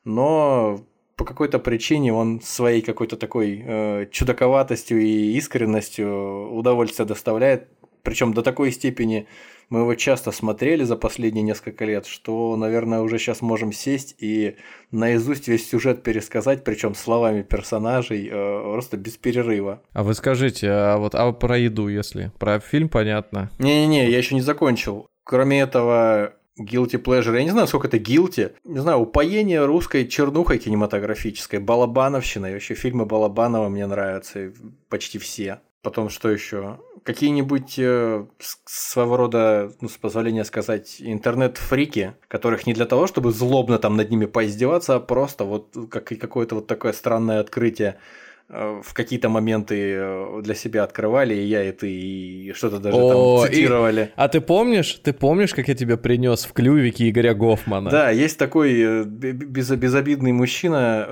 но 0.05 0.79
по 1.17 1.25
какой-то 1.25 1.59
причине 1.59 2.13
он 2.13 2.39
своей 2.39 2.81
какой-то 2.81 3.17
такой 3.17 3.61
э, 3.61 4.07
чудаковатостью 4.09 5.01
и 5.01 5.33
искренностью 5.33 6.53
удовольствие 6.53 7.05
доставляет, 7.05 7.67
причем 8.03 8.33
до 8.33 8.41
такой 8.41 8.71
степени 8.71 9.27
мы 9.69 9.81
его 9.81 9.93
часто 9.95 10.31
смотрели 10.31 10.83
за 10.83 10.95
последние 10.95 11.43
несколько 11.43 11.85
лет, 11.85 12.07
что, 12.07 12.55
наверное, 12.55 13.01
уже 13.01 13.19
сейчас 13.19 13.41
можем 13.41 13.71
сесть 13.71 14.15
и 14.19 14.55
наизусть 14.91 15.47
весь 15.47 15.69
сюжет 15.69 16.01
пересказать, 16.01 16.63
причем 16.63 16.95
словами 16.95 17.43
персонажей, 17.43 18.27
э, 18.31 18.61
просто 18.73 18.97
без 18.97 19.17
перерыва. 19.17 19.81
А 19.93 20.03
вы 20.03 20.15
скажите, 20.15 20.69
а 20.69 20.97
вот 20.97 21.13
а 21.13 21.31
про 21.31 21.57
еду, 21.57 21.87
если? 21.87 22.31
Про 22.39 22.59
фильм 22.59 22.89
понятно? 22.89 23.51
Не-не-не, 23.59 24.09
я 24.09 24.17
еще 24.17 24.35
не 24.35 24.41
закончил. 24.41 25.07
Кроме 25.23 25.61
этого, 25.61 26.33
guilty 26.59 27.01
pleasure, 27.01 27.35
я 27.35 27.43
не 27.43 27.51
знаю, 27.51 27.67
сколько 27.67 27.87
это 27.87 27.97
guilty, 27.97 28.53
не 28.63 28.79
знаю, 28.79 28.99
упоение 28.99 29.65
русской 29.65 30.07
чернухой 30.07 30.57
кинематографической, 30.57 31.59
балабановщина, 31.59 32.47
и 32.47 32.53
вообще 32.53 32.73
фильмы 32.73 33.05
Балабанова 33.05 33.69
мне 33.69 33.85
нравятся, 33.85 34.51
почти 34.89 35.19
все. 35.19 35.59
Потом 35.81 36.09
что 36.09 36.29
еще? 36.29 36.79
Какие-нибудь 37.03 37.79
э, 37.79 38.25
своего 38.65 39.15
рода, 39.15 39.71
ну, 39.79 39.87
с 39.87 39.97
позволения 39.97 40.43
сказать, 40.43 40.97
интернет-фрики, 40.99 42.15
которых 42.27 42.67
не 42.67 42.73
для 42.73 42.85
того, 42.85 43.07
чтобы 43.07 43.31
злобно 43.31 43.79
там 43.79 43.95
над 43.95 44.09
ними 44.09 44.25
поиздеваться, 44.25 44.95
а 44.95 44.99
просто 44.99 45.45
вот 45.45 45.73
как 45.89 46.05
какое-то 46.05 46.55
вот 46.55 46.67
такое 46.67 46.91
странное 46.91 47.39
открытие 47.39 47.91
э, 47.91 48.28
в 48.49 48.93
какие-то 48.93 49.29
моменты 49.29 49.93
э, 49.95 50.41
для 50.41 50.55
себя 50.55 50.83
открывали, 50.83 51.35
и 51.35 51.43
я, 51.43 51.63
и 51.63 51.71
ты, 51.71 51.91
и 51.91 52.53
что-то 52.53 52.79
даже 52.79 52.97
О, 52.97 53.41
там 53.41 53.47
цитировали. 53.47 54.01
И... 54.01 54.09
А 54.15 54.27
ты 54.27 54.41
помнишь, 54.41 54.99
ты 55.03 55.13
помнишь, 55.13 55.53
как 55.53 55.67
я 55.67 55.75
тебя 55.75 55.97
принес 55.97 56.45
в 56.45 56.53
клювике 56.53 57.09
Игоря 57.09 57.35
Гофмана? 57.35 57.91
Да, 57.91 58.09
есть 58.09 58.39
такой 58.39 58.81
э, 58.81 59.03
без, 59.03 59.69
безобидный 59.69 60.31
мужчина, 60.31 61.07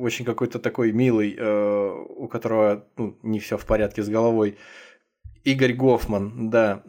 очень 0.00 0.24
какой-то 0.24 0.58
такой 0.58 0.92
милый, 0.92 1.38
у 1.38 2.26
которого 2.28 2.84
ну, 2.96 3.16
не 3.22 3.38
все 3.38 3.58
в 3.58 3.66
порядке 3.66 4.02
с 4.02 4.08
головой. 4.08 4.56
Игорь 5.44 5.72
Гофман, 5.72 6.50
да, 6.50 6.82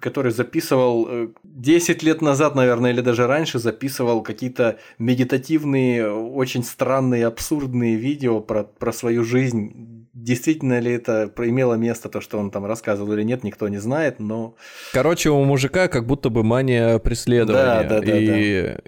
который 0.00 0.32
записывал 0.32 1.08
10 1.42 2.02
э, 2.02 2.06
лет 2.06 2.22
назад, 2.22 2.54
наверное, 2.54 2.92
или 2.92 3.00
даже 3.00 3.26
раньше, 3.26 3.58
записывал 3.58 4.22
какие-то 4.22 4.78
медитативные, 4.98 6.10
очень 6.10 6.62
странные, 6.62 7.26
абсурдные 7.26 7.96
видео 7.96 8.40
про, 8.40 8.64
про 8.64 8.92
свою 8.92 9.24
жизнь. 9.24 10.06
Действительно 10.12 10.78
ли 10.80 10.92
это 10.92 11.32
имело 11.38 11.74
место, 11.74 12.08
то, 12.08 12.20
что 12.20 12.38
он 12.38 12.50
там 12.50 12.66
рассказывал 12.66 13.12
или 13.12 13.22
нет, 13.22 13.44
никто 13.44 13.68
не 13.68 13.78
знает, 13.78 14.20
но... 14.20 14.54
Короче, 14.92 15.30
у 15.30 15.42
мужика 15.44 15.88
как 15.88 16.06
будто 16.06 16.28
бы 16.28 16.42
мания 16.42 16.98
преследования. 16.98 17.88
Да, 17.88 18.00
да, 18.00 18.00
да. 18.00 18.18
И... 18.18 18.62
да 18.64 18.80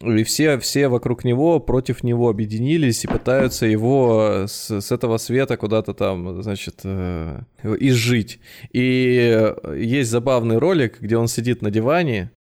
и 0.00 0.24
все, 0.24 0.58
все 0.58 0.88
вокруг 0.88 1.24
него 1.24 1.60
против 1.60 2.02
него 2.02 2.28
объединились 2.28 3.04
и 3.04 3.08
пытаются 3.08 3.66
его 3.66 4.44
с, 4.46 4.80
с 4.80 4.90
этого 4.90 5.18
света 5.18 5.56
куда-то 5.56 5.94
там, 5.94 6.42
значит, 6.42 6.80
э, 6.84 7.40
изжить. 7.62 8.40
И 8.72 9.54
есть 9.76 10.10
забавный 10.10 10.58
ролик, 10.58 11.00
где 11.00 11.16
он 11.16 11.28
сидит 11.28 11.62
на 11.62 11.70
диване, 11.70 12.32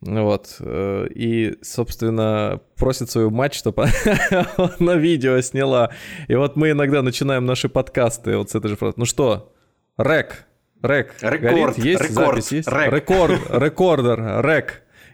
вот, 0.00 0.56
э, 0.60 1.08
и, 1.12 1.56
собственно, 1.62 2.60
просит 2.76 3.10
свою 3.10 3.30
мать, 3.30 3.54
чтобы 3.54 3.86
она 4.30 4.74
на 4.78 4.94
видео 4.96 5.40
сняла. 5.40 5.90
И 6.28 6.34
вот 6.36 6.56
мы 6.56 6.70
иногда 6.70 7.02
начинаем 7.02 7.46
наши 7.46 7.68
подкасты 7.68 8.36
вот 8.36 8.50
с 8.50 8.54
этой 8.54 8.68
же 8.68 8.76
фразы. 8.76 8.94
Ну 8.96 9.06
что, 9.06 9.52
рек, 9.96 10.46
рек, 10.82 11.14
рекорд, 11.20 11.76
горит? 11.76 11.78
есть 11.78 12.02
рекорд, 12.02 12.44
запись, 12.44 12.52
есть? 12.52 12.68
Рек. 12.68 12.92
Рекорд, 12.92 13.40
рекордер, 13.50 14.40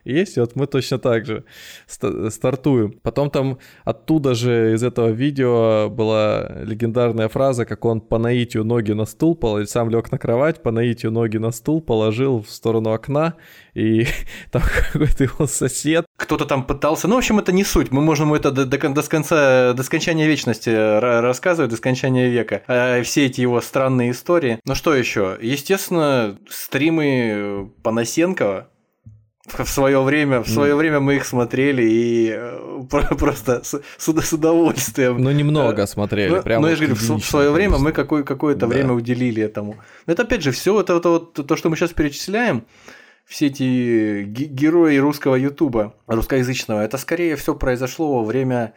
есть, 0.05 0.37
и 0.37 0.41
вот 0.41 0.57
мы 0.57 0.67
точно 0.67 0.99
так 0.99 1.27
же 1.27 1.45
стартуем. 1.87 2.93
Потом 3.03 3.31
там 3.31 3.59
оттуда 3.85 4.35
же 4.35 4.75
из 4.75 4.83
этого 4.83 5.09
видео 5.09 5.89
была 5.91 6.49
легендарная 6.63 7.29
фраза, 7.29 7.65
как 7.65 7.85
он 7.85 8.01
по 8.01 8.19
наитию 8.19 8.65
ноги 8.65 8.93
на 8.93 9.07
стул 9.07 9.35
положил, 9.35 9.69
сам 9.69 9.91
лег 9.91 10.13
на 10.13 10.19
кровать, 10.19 10.63
по 10.63 10.71
наитию 10.71 11.13
ноги 11.13 11.39
на 11.39 11.51
стул 11.51 11.81
положил 11.81 12.43
в 12.43 12.51
сторону 12.51 12.93
окна, 12.93 13.35
и 13.75 14.07
там 14.51 14.63
какой-то 14.93 15.25
его 15.25 15.47
сосед. 15.47 16.07
Кто-то 16.17 16.45
там 16.45 16.65
пытался, 16.65 17.09
ну, 17.09 17.15
в 17.17 17.19
общем, 17.19 17.39
это 17.39 17.53
не 17.53 17.65
суть, 17.65 17.91
мы 17.91 18.01
можем 18.01 18.35
это 18.35 18.51
до, 18.51 18.65
до, 18.67 18.89
до 18.89 19.03
конца, 19.03 19.73
до 19.73 19.83
скончания 19.83 20.27
вечности 20.27 20.71
рассказывать, 21.21 21.71
до 21.71 21.77
скончания 21.77 22.29
века, 22.29 22.63
а 22.67 23.03
все 23.03 23.27
эти 23.27 23.41
его 23.41 23.61
странные 23.61 24.11
истории. 24.13 24.61
Ну 24.65 24.75
что 24.75 24.95
еще? 24.95 25.37
Естественно, 25.41 26.39
стримы 26.49 27.73
Панасенкова, 27.83 28.69
в 29.59 29.69
свое 29.69 30.03
время, 30.03 30.41
в 30.41 30.49
свое 30.49 30.75
время 30.75 31.01
мы 31.01 31.17
их 31.17 31.27
смотрели 31.27 31.83
и 31.83 32.31
э, 32.35 32.85
просто 33.19 33.63
с, 33.63 33.81
с 33.99 34.33
удовольствием. 34.33 35.19
Ну, 35.19 35.31
немного 35.31 35.83
э, 35.83 35.87
смотрели, 35.87 36.37
ну, 36.37 36.43
прямо. 36.43 36.63
Ну, 36.63 36.69
я 36.69 36.77
же 36.77 36.87
говорю, 36.87 36.97
в, 36.97 37.21
в 37.21 37.25
свое 37.25 37.51
время 37.51 37.79
мы 37.79 37.93
какое- 37.93 38.25
какое-то 38.25 38.61
да. 38.61 38.67
время 38.67 38.93
уделили 38.93 39.43
этому. 39.43 39.77
Это 40.07 40.23
опять 40.23 40.43
же, 40.43 40.51
все 40.51 40.81
это, 40.81 40.95
это 40.95 41.09
вот 41.09 41.47
то, 41.47 41.57
что 41.57 41.69
мы 41.69 41.77
сейчас 41.77 41.93
перечисляем, 41.93 42.65
все 43.27 43.47
эти 43.47 44.25
герои 44.25 44.97
русского 44.99 45.35
Ютуба, 45.37 45.95
русскоязычного, 46.07 46.83
это 46.83 46.99
скорее 46.99 47.37
все 47.37 47.55
произошло 47.55 48.19
во 48.19 48.25
время, 48.25 48.75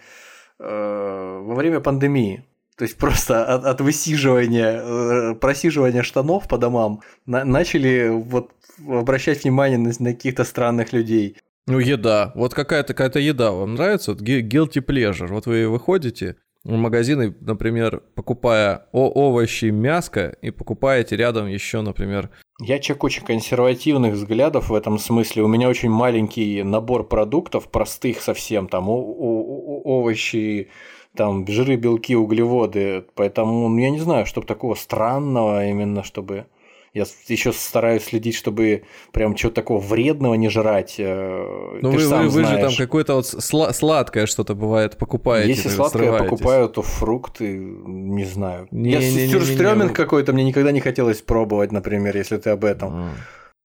э, 0.60 1.42
во 1.44 1.56
время 1.56 1.80
пандемии. 1.80 2.46
То 2.78 2.84
есть 2.84 2.98
просто 2.98 3.44
от, 3.44 3.66
от 3.66 3.82
высиживания, 3.82 4.82
э, 4.82 5.36
просиживания 5.36 6.04
штанов 6.04 6.48
по 6.48 6.58
домам 6.58 7.02
на, 7.26 7.44
начали 7.44 8.10
вот 8.10 8.52
обращать 8.86 9.44
внимание 9.44 9.78
на, 9.78 9.92
на 10.00 10.14
каких-то 10.14 10.44
странных 10.44 10.94
людей. 10.94 11.38
Ну, 11.68 11.80
еда. 11.80 12.32
Вот 12.36 12.54
какая-то 12.54 12.94
какая-то 12.94 13.20
еда 13.20 13.52
вам 13.52 13.76
нравится? 13.76 14.12
Вот 14.12 14.22
guilty 14.22 14.86
pleasure. 14.86 15.28
Вот 15.28 15.48
вы 15.48 15.68
выходите 15.68 16.38
в 16.64 16.72
магазины, 16.72 17.34
например, 17.40 18.02
покупая 18.16 18.88
о 18.92 19.08
овощи, 19.10 19.66
мяско, 19.66 20.36
и 20.42 20.52
покупаете 20.52 21.16
рядом 21.16 21.48
еще, 21.48 21.82
например... 21.82 22.30
Я 22.60 22.80
человек 22.80 23.04
очень 23.04 23.24
консервативных 23.24 24.16
взглядов 24.16 24.70
в 24.70 24.74
этом 24.74 24.98
смысле. 24.98 25.44
У 25.44 25.48
меня 25.48 25.70
очень 25.70 25.90
маленький 25.90 26.64
набор 26.64 27.08
продуктов, 27.08 27.70
простых 27.70 28.22
совсем, 28.22 28.68
там 28.68 28.90
о- 28.90 28.96
о- 28.96 29.82
овощи, 29.86 30.70
там 31.16 31.48
жиры, 31.48 31.76
белки, 31.76 32.16
углеводы. 32.16 33.06
Поэтому 33.16 33.70
ну, 33.70 33.78
я 33.78 33.90
не 33.90 34.00
знаю, 34.00 34.26
чтобы 34.26 34.48
такого 34.48 34.76
странного 34.76 35.68
именно, 35.68 36.04
чтобы 36.04 36.48
я 36.94 37.06
еще 37.28 37.52
стараюсь 37.54 38.04
следить, 38.04 38.36
чтобы 38.36 38.84
прям 39.12 39.36
чего-то 39.36 39.56
такого 39.56 39.80
вредного 39.80 40.34
не 40.36 40.50
жрать. 40.50 40.96
Э, 40.98 41.80
ну, 41.82 41.92
вы, 41.92 42.08
вы, 42.08 42.30
вы 42.30 42.44
же 42.46 42.58
там 42.58 42.74
какое-то 42.76 43.16
вот 43.16 43.26
сла- 43.26 43.74
сладкое 43.74 44.26
что-то 44.26 44.56
бывает 44.56 44.98
покупаете. 44.98 45.50
Если 45.50 45.70
сладкое 45.70 46.18
покупаю, 46.18 46.70
то 46.70 46.82
фрукты, 46.82 47.58
не 47.58 48.26
знаю. 48.26 48.68
Не, 48.72 48.92
я 48.92 49.00
не, 49.00 49.28
сюрстрёминг 49.28 49.94
какой-то 49.96 50.34
мне 50.34 50.44
никогда 50.44 50.72
не 50.72 50.80
хотелось 50.80 51.22
пробовать, 51.22 51.72
например, 51.72 52.16
если 52.16 52.38
ты 52.38 52.52
об 52.52 52.66
этом. 52.66 53.12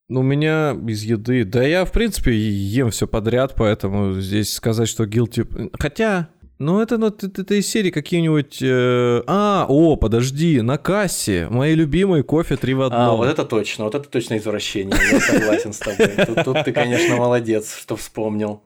Ну, 0.08 0.20
у 0.20 0.22
меня 0.22 0.76
из 0.86 1.04
еды... 1.04 1.44
Да 1.44 1.62
я, 1.62 1.86
в 1.86 1.92
принципе, 1.92 2.32
ем 2.32 2.90
все 2.90 3.06
подряд, 3.06 3.54
поэтому 3.56 4.20
здесь 4.20 4.52
сказать, 4.52 4.88
что 4.88 5.04
guilty... 5.04 5.70
Хотя, 5.78 6.28
ну, 6.58 6.80
это, 6.80 6.98
ну, 6.98 7.08
это, 7.08 7.26
это 7.26 7.54
из 7.54 7.66
серии 7.66 7.90
какие-нибудь... 7.90 8.58
Э... 8.62 9.22
А, 9.26 9.66
о, 9.68 9.96
подожди, 9.96 10.60
на 10.60 10.78
кассе. 10.78 11.48
Мои 11.50 11.74
любимые 11.74 12.22
кофе 12.22 12.56
три 12.56 12.74
в 12.74 12.82
одном. 12.82 13.00
А, 13.00 13.12
вот 13.16 13.28
это 13.28 13.44
точно, 13.44 13.84
вот 13.84 13.94
это 13.94 14.08
точно 14.08 14.38
извращение. 14.38 14.96
Я 15.10 15.20
согласен 15.20 15.72
с 15.72 15.78
тобой. 15.78 16.08
Тут, 16.26 16.44
тут 16.44 16.64
ты, 16.64 16.72
конечно, 16.72 17.16
молодец, 17.16 17.76
что 17.76 17.96
вспомнил. 17.96 18.62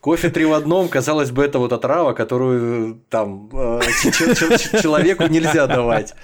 Кофе 0.00 0.30
три 0.30 0.44
в 0.44 0.52
одном, 0.52 0.88
казалось 0.88 1.30
бы, 1.30 1.44
это 1.44 1.58
вот 1.58 1.72
отрава, 1.72 2.12
которую 2.12 3.02
там 3.08 3.48
э, 3.52 3.80
человеку 4.82 5.24
нельзя 5.28 5.66
давать. 5.66 6.14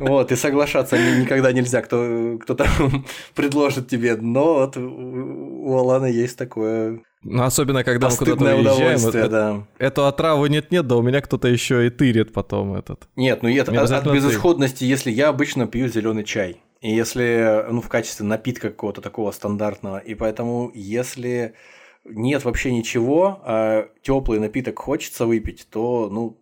Вот, 0.00 0.32
и 0.32 0.36
соглашаться 0.36 0.96
никогда 0.96 1.52
нельзя, 1.52 1.82
кто, 1.82 2.38
кто 2.40 2.54
там 2.54 3.04
предложит 3.34 3.88
тебе. 3.88 4.16
Но 4.16 4.54
вот 4.54 4.76
у 4.76 5.76
Алана 5.76 6.06
есть 6.06 6.38
такое 6.38 7.00
Ну, 7.24 7.42
особенно, 7.42 7.84
когда 7.84 8.08
мы 8.08 8.16
куда-то 8.16 8.44
уезжаем. 8.44 8.60
удовольствие, 8.60 9.24
э- 9.24 9.28
да. 9.28 9.66
Эту 9.78 10.06
отраву 10.06 10.46
нет-нет, 10.46 10.86
да 10.86 10.96
у 10.96 11.02
меня 11.02 11.20
кто-то 11.20 11.48
еще 11.48 11.86
и 11.86 11.90
тырит 11.90 12.32
потом 12.32 12.74
этот. 12.74 13.08
Нет, 13.16 13.42
ну 13.42 13.48
это 13.48 13.72
от, 13.72 13.90
от 13.90 14.04
ты. 14.04 14.10
безысходности, 14.10 14.84
если 14.84 15.10
я 15.10 15.28
обычно 15.28 15.66
пью 15.66 15.88
зеленый 15.88 16.24
чай. 16.24 16.60
И 16.80 16.94
если, 16.94 17.64
ну, 17.70 17.80
в 17.80 17.88
качестве 17.88 18.26
напитка 18.26 18.68
какого-то 18.68 19.00
такого 19.00 19.30
стандартного. 19.30 19.98
И 19.98 20.14
поэтому, 20.14 20.70
если 20.74 21.54
нет 22.04 22.44
вообще 22.44 22.72
ничего, 22.72 23.40
а 23.42 23.88
теплый 24.02 24.38
напиток 24.38 24.78
хочется 24.78 25.24
выпить, 25.24 25.66
то, 25.70 26.10
ну, 26.10 26.38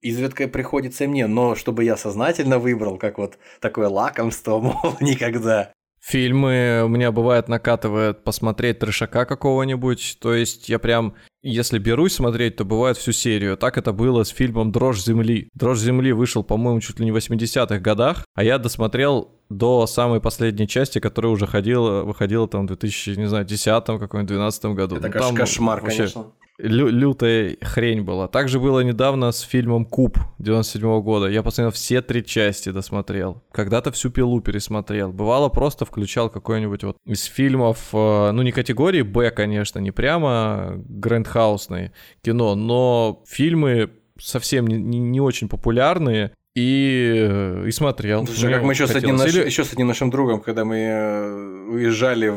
изредка 0.00 0.46
приходится 0.46 1.04
и 1.04 1.06
мне. 1.08 1.26
Но 1.26 1.56
чтобы 1.56 1.82
я 1.82 1.96
сознательно 1.96 2.60
выбрал, 2.60 2.98
как 2.98 3.18
вот 3.18 3.38
такое 3.60 3.88
лакомство, 3.88 4.58
мол, 4.60 4.96
никогда. 5.00 5.72
Фильмы 6.02 6.82
у 6.84 6.88
меня 6.88 7.12
бывает 7.12 7.48
накатывает 7.48 8.24
посмотреть 8.24 8.78
трешака 8.78 9.26
какого-нибудь. 9.26 10.18
То 10.20 10.34
есть 10.34 10.68
я 10.68 10.78
прям, 10.78 11.14
если 11.42 11.78
берусь 11.78 12.14
смотреть, 12.14 12.56
то 12.56 12.64
бывает 12.64 12.96
всю 12.96 13.12
серию. 13.12 13.56
Так 13.56 13.76
это 13.76 13.92
было 13.92 14.24
с 14.24 14.28
фильмом 14.30 14.72
«Дрожь 14.72 15.02
земли». 15.02 15.48
«Дрожь 15.54 15.78
земли» 15.78 16.12
вышел, 16.12 16.42
по-моему, 16.42 16.80
чуть 16.80 16.98
ли 16.98 17.04
не 17.04 17.12
в 17.12 17.16
80-х 17.16 17.78
годах, 17.80 18.24
а 18.34 18.42
я 18.42 18.58
досмотрел 18.58 19.32
до 19.50 19.86
самой 19.86 20.20
последней 20.20 20.68
части, 20.68 21.00
которая 21.00 21.32
уже 21.32 21.46
ходила, 21.46 22.02
выходила 22.02 22.48
там 22.48 22.64
в 22.64 22.68
2000, 22.68 23.10
не 23.10 23.26
знаю, 23.26 23.44
10 23.44 23.84
каком-нибудь 23.84 24.28
12 24.28 24.64
году. 24.66 24.96
Это 24.96 25.08
Ну, 25.08 25.12
там 25.12 25.34
кошмар, 25.34 25.80
вообще 25.82 25.98
конечно. 25.98 26.32
Лю- 26.62 26.88
лютая 26.88 27.56
хрень 27.62 28.02
была. 28.02 28.28
Также 28.28 28.58
было 28.60 28.80
недавно 28.80 29.32
с 29.32 29.40
фильмом 29.40 29.84
«Куб» 29.84 30.18
97 30.38 31.00
года. 31.02 31.26
Я 31.28 31.42
посмотрел 31.42 31.70
все 31.72 32.00
три 32.02 32.24
части, 32.24 32.70
досмотрел. 32.70 33.42
Когда-то 33.52 33.90
всю 33.92 34.10
пилу 34.10 34.40
пересмотрел. 34.40 35.12
Бывало, 35.12 35.48
просто 35.48 35.84
включал 35.84 36.30
какой-нибудь 36.30 36.84
вот 36.84 36.96
из 37.06 37.24
фильмов, 37.24 37.88
э, 37.92 38.30
ну, 38.32 38.42
не 38.42 38.52
категории 38.52 39.02
«Б», 39.02 39.30
конечно, 39.30 39.78
не 39.78 39.90
прямо 39.90 40.74
грандхаусное 40.88 41.92
кино, 42.22 42.54
но 42.54 43.22
фильмы 43.26 43.90
совсем 44.18 44.66
не, 44.66 44.76
не- 44.98 45.20
очень 45.20 45.48
популярные, 45.48 46.32
и, 46.54 47.26
э, 47.28 47.64
и 47.68 47.70
смотрел. 47.70 48.26
Слушай, 48.26 48.46
Мне 48.46 48.54
как 48.54 48.64
мы 48.64 48.72
еще 48.72 48.86
с, 48.86 48.94
одним 48.94 49.16
наш- 49.16 49.32
Или- 49.34 49.46
еще 49.46 49.64
с 49.64 49.72
одним 49.72 49.86
нашим 49.86 50.10
другом, 50.10 50.40
когда 50.40 50.64
мы 50.64 50.76
э, 50.78 51.66
уезжали 51.70 52.28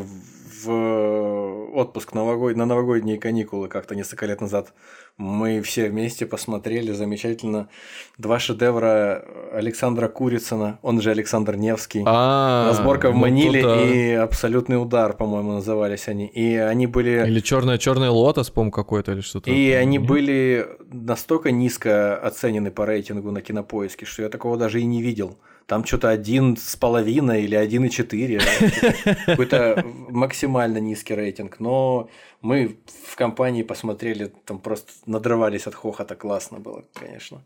в 0.65 1.62
отпуск 1.73 2.13
новогод... 2.13 2.55
на 2.55 2.65
новогодние 2.65 3.17
каникулы 3.17 3.67
как-то 3.67 3.95
несколько 3.95 4.25
лет 4.25 4.41
назад, 4.41 4.73
мы 5.17 5.61
все 5.61 5.89
вместе 5.89 6.25
посмотрели 6.25 6.91
замечательно 6.91 7.69
два 8.17 8.39
шедевра 8.39 9.23
Александра 9.53 10.07
Курицына, 10.07 10.79
он 10.81 11.01
же 11.01 11.11
Александр 11.11 11.55
Невский. 11.55 12.03
А, 12.05 12.69
Разборка 12.69 13.11
в 13.11 13.13
ну, 13.13 13.19
Маниле 13.19 13.61
и 13.61 14.13
Абсолютный 14.13 14.81
удар, 14.81 15.13
по-моему, 15.13 15.53
назывались 15.53 16.07
они. 16.07 16.25
И 16.25 16.55
они 16.55 16.87
были... 16.87 17.23
Или 17.27 17.39
черная 17.41 17.77
черный 17.77 18.09
лотос, 18.09 18.49
по-моему, 18.49 18.71
какой-то 18.71 19.11
или 19.11 19.21
что-то. 19.21 19.51
И 19.51 19.71
они 19.71 19.99
были 19.99 20.67
настолько 20.91 21.51
низко 21.51 22.17
оценены 22.17 22.71
по 22.71 22.85
рейтингу 22.85 23.29
на 23.31 23.41
кинопоиске, 23.41 24.05
что 24.05 24.23
я 24.23 24.29
такого 24.29 24.57
даже 24.57 24.81
и 24.81 24.85
не 24.85 25.01
видел. 25.01 25.37
Там 25.65 25.85
что-то 25.85 26.09
один 26.09 26.57
с 26.57 26.75
половиной 26.75 27.43
или 27.43 27.55
один 27.55 27.85
и 27.85 27.89
четыре. 27.89 28.41
Какой-то 29.25 29.85
максимально 30.09 30.79
низкий 30.79 31.15
рейтинг. 31.15 31.59
Но 31.59 32.09
мы 32.43 32.77
в 33.07 33.15
компании 33.15 33.63
посмотрели, 33.63 34.31
там 34.45 34.59
просто 34.59 34.91
надрывались 35.05 35.65
от 35.65 35.75
хохота. 35.75 36.15
Классно 36.15 36.59
было, 36.59 36.83
конечно. 36.93 37.41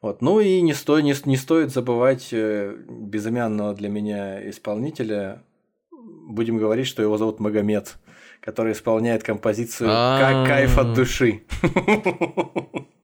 Вот. 0.00 0.22
Ну 0.22 0.40
и 0.40 0.60
не, 0.62 0.72
сто, 0.72 0.98
не, 1.00 1.14
не 1.26 1.36
стоит 1.36 1.70
забывать 1.70 2.28
э, 2.32 2.74
безымянного 2.88 3.74
для 3.74 3.90
меня 3.90 4.48
исполнителя. 4.48 5.42
Будем 5.90 6.56
говорить, 6.56 6.86
что 6.86 7.02
его 7.02 7.18
зовут 7.18 7.38
Магомед, 7.38 7.96
который 8.40 8.72
исполняет 8.72 9.22
композицию 9.22 9.90
«Ка-. 9.90 10.44
«Кайф 10.46 10.78
от 10.78 10.94
души». 10.94 11.42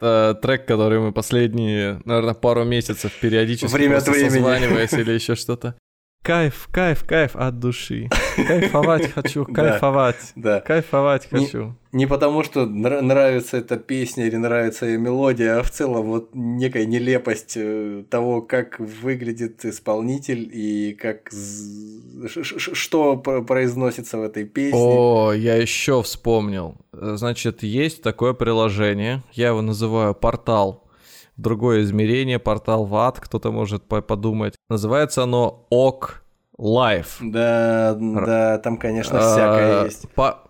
Это 0.01 0.39
трек, 0.41 0.65
который 0.67 1.01
мы 1.01 1.13
последние, 1.13 2.01
наверное, 2.07 2.33
пару 2.33 2.65
месяцев 2.65 3.13
периодически 3.21 3.71
Время 3.71 3.99
от 3.99 4.09
времени. 4.09 4.31
созваниваясь 4.31 4.93
или 4.95 5.13
еще 5.13 5.35
что-то. 5.35 5.77
Кайф, 6.23 6.69
кайф, 6.71 7.05
кайф 7.05 7.35
от 7.35 7.59
души. 7.61 8.11
Кайфовать 8.37 9.11
хочу, 9.11 9.47
кайфовать. 9.47 10.33
Да. 10.37 10.61
Кайфовать 10.61 11.27
хочу. 11.31 11.75
Не 11.93 12.07
потому, 12.07 12.45
что 12.45 12.65
нра- 12.65 13.01
нравится 13.01 13.57
эта 13.57 13.79
песня 13.79 14.27
или 14.27 14.37
нравится 14.37 14.85
ее 14.85 14.99
мелодия, 14.99 15.59
а 15.59 15.63
в 15.63 15.71
целом 15.71 16.07
вот 16.07 16.31
некая 16.35 16.85
нелепость 16.85 17.55
э, 17.57 18.05
того, 18.11 18.43
как 18.43 18.79
выглядит 18.79 19.65
исполнитель 19.65 20.49
и 20.53 20.93
как 20.93 21.31
что 21.33 23.17
про- 23.17 23.41
произносится 23.43 24.19
в 24.19 24.23
этой 24.23 24.45
песне. 24.45 24.79
О, 24.79 25.33
я 25.33 25.57
еще 25.57 26.03
вспомнил. 26.03 26.75
Значит, 26.93 27.63
есть 27.63 28.03
такое 28.03 28.35
приложение, 28.35 29.23
я 29.33 29.49
его 29.49 29.63
называю 29.63 30.15
портал. 30.15 30.87
Другое 31.41 31.83
измерение, 31.83 32.39
портал 32.39 32.85
в 32.85 32.95
ад, 32.97 33.19
кто-то 33.21 33.51
может 33.51 33.85
по- 33.85 34.03
подумать. 34.03 34.55
Называется 34.69 35.23
оно 35.23 35.67
ОК 35.71 36.23
Life. 36.59 37.17
Да, 37.21 37.97
да, 37.99 38.59
там, 38.59 38.77
конечно, 38.77 39.19
всякое 39.21 39.81
А, 39.81 39.85
есть. 39.87 40.07
па- 40.15 40.43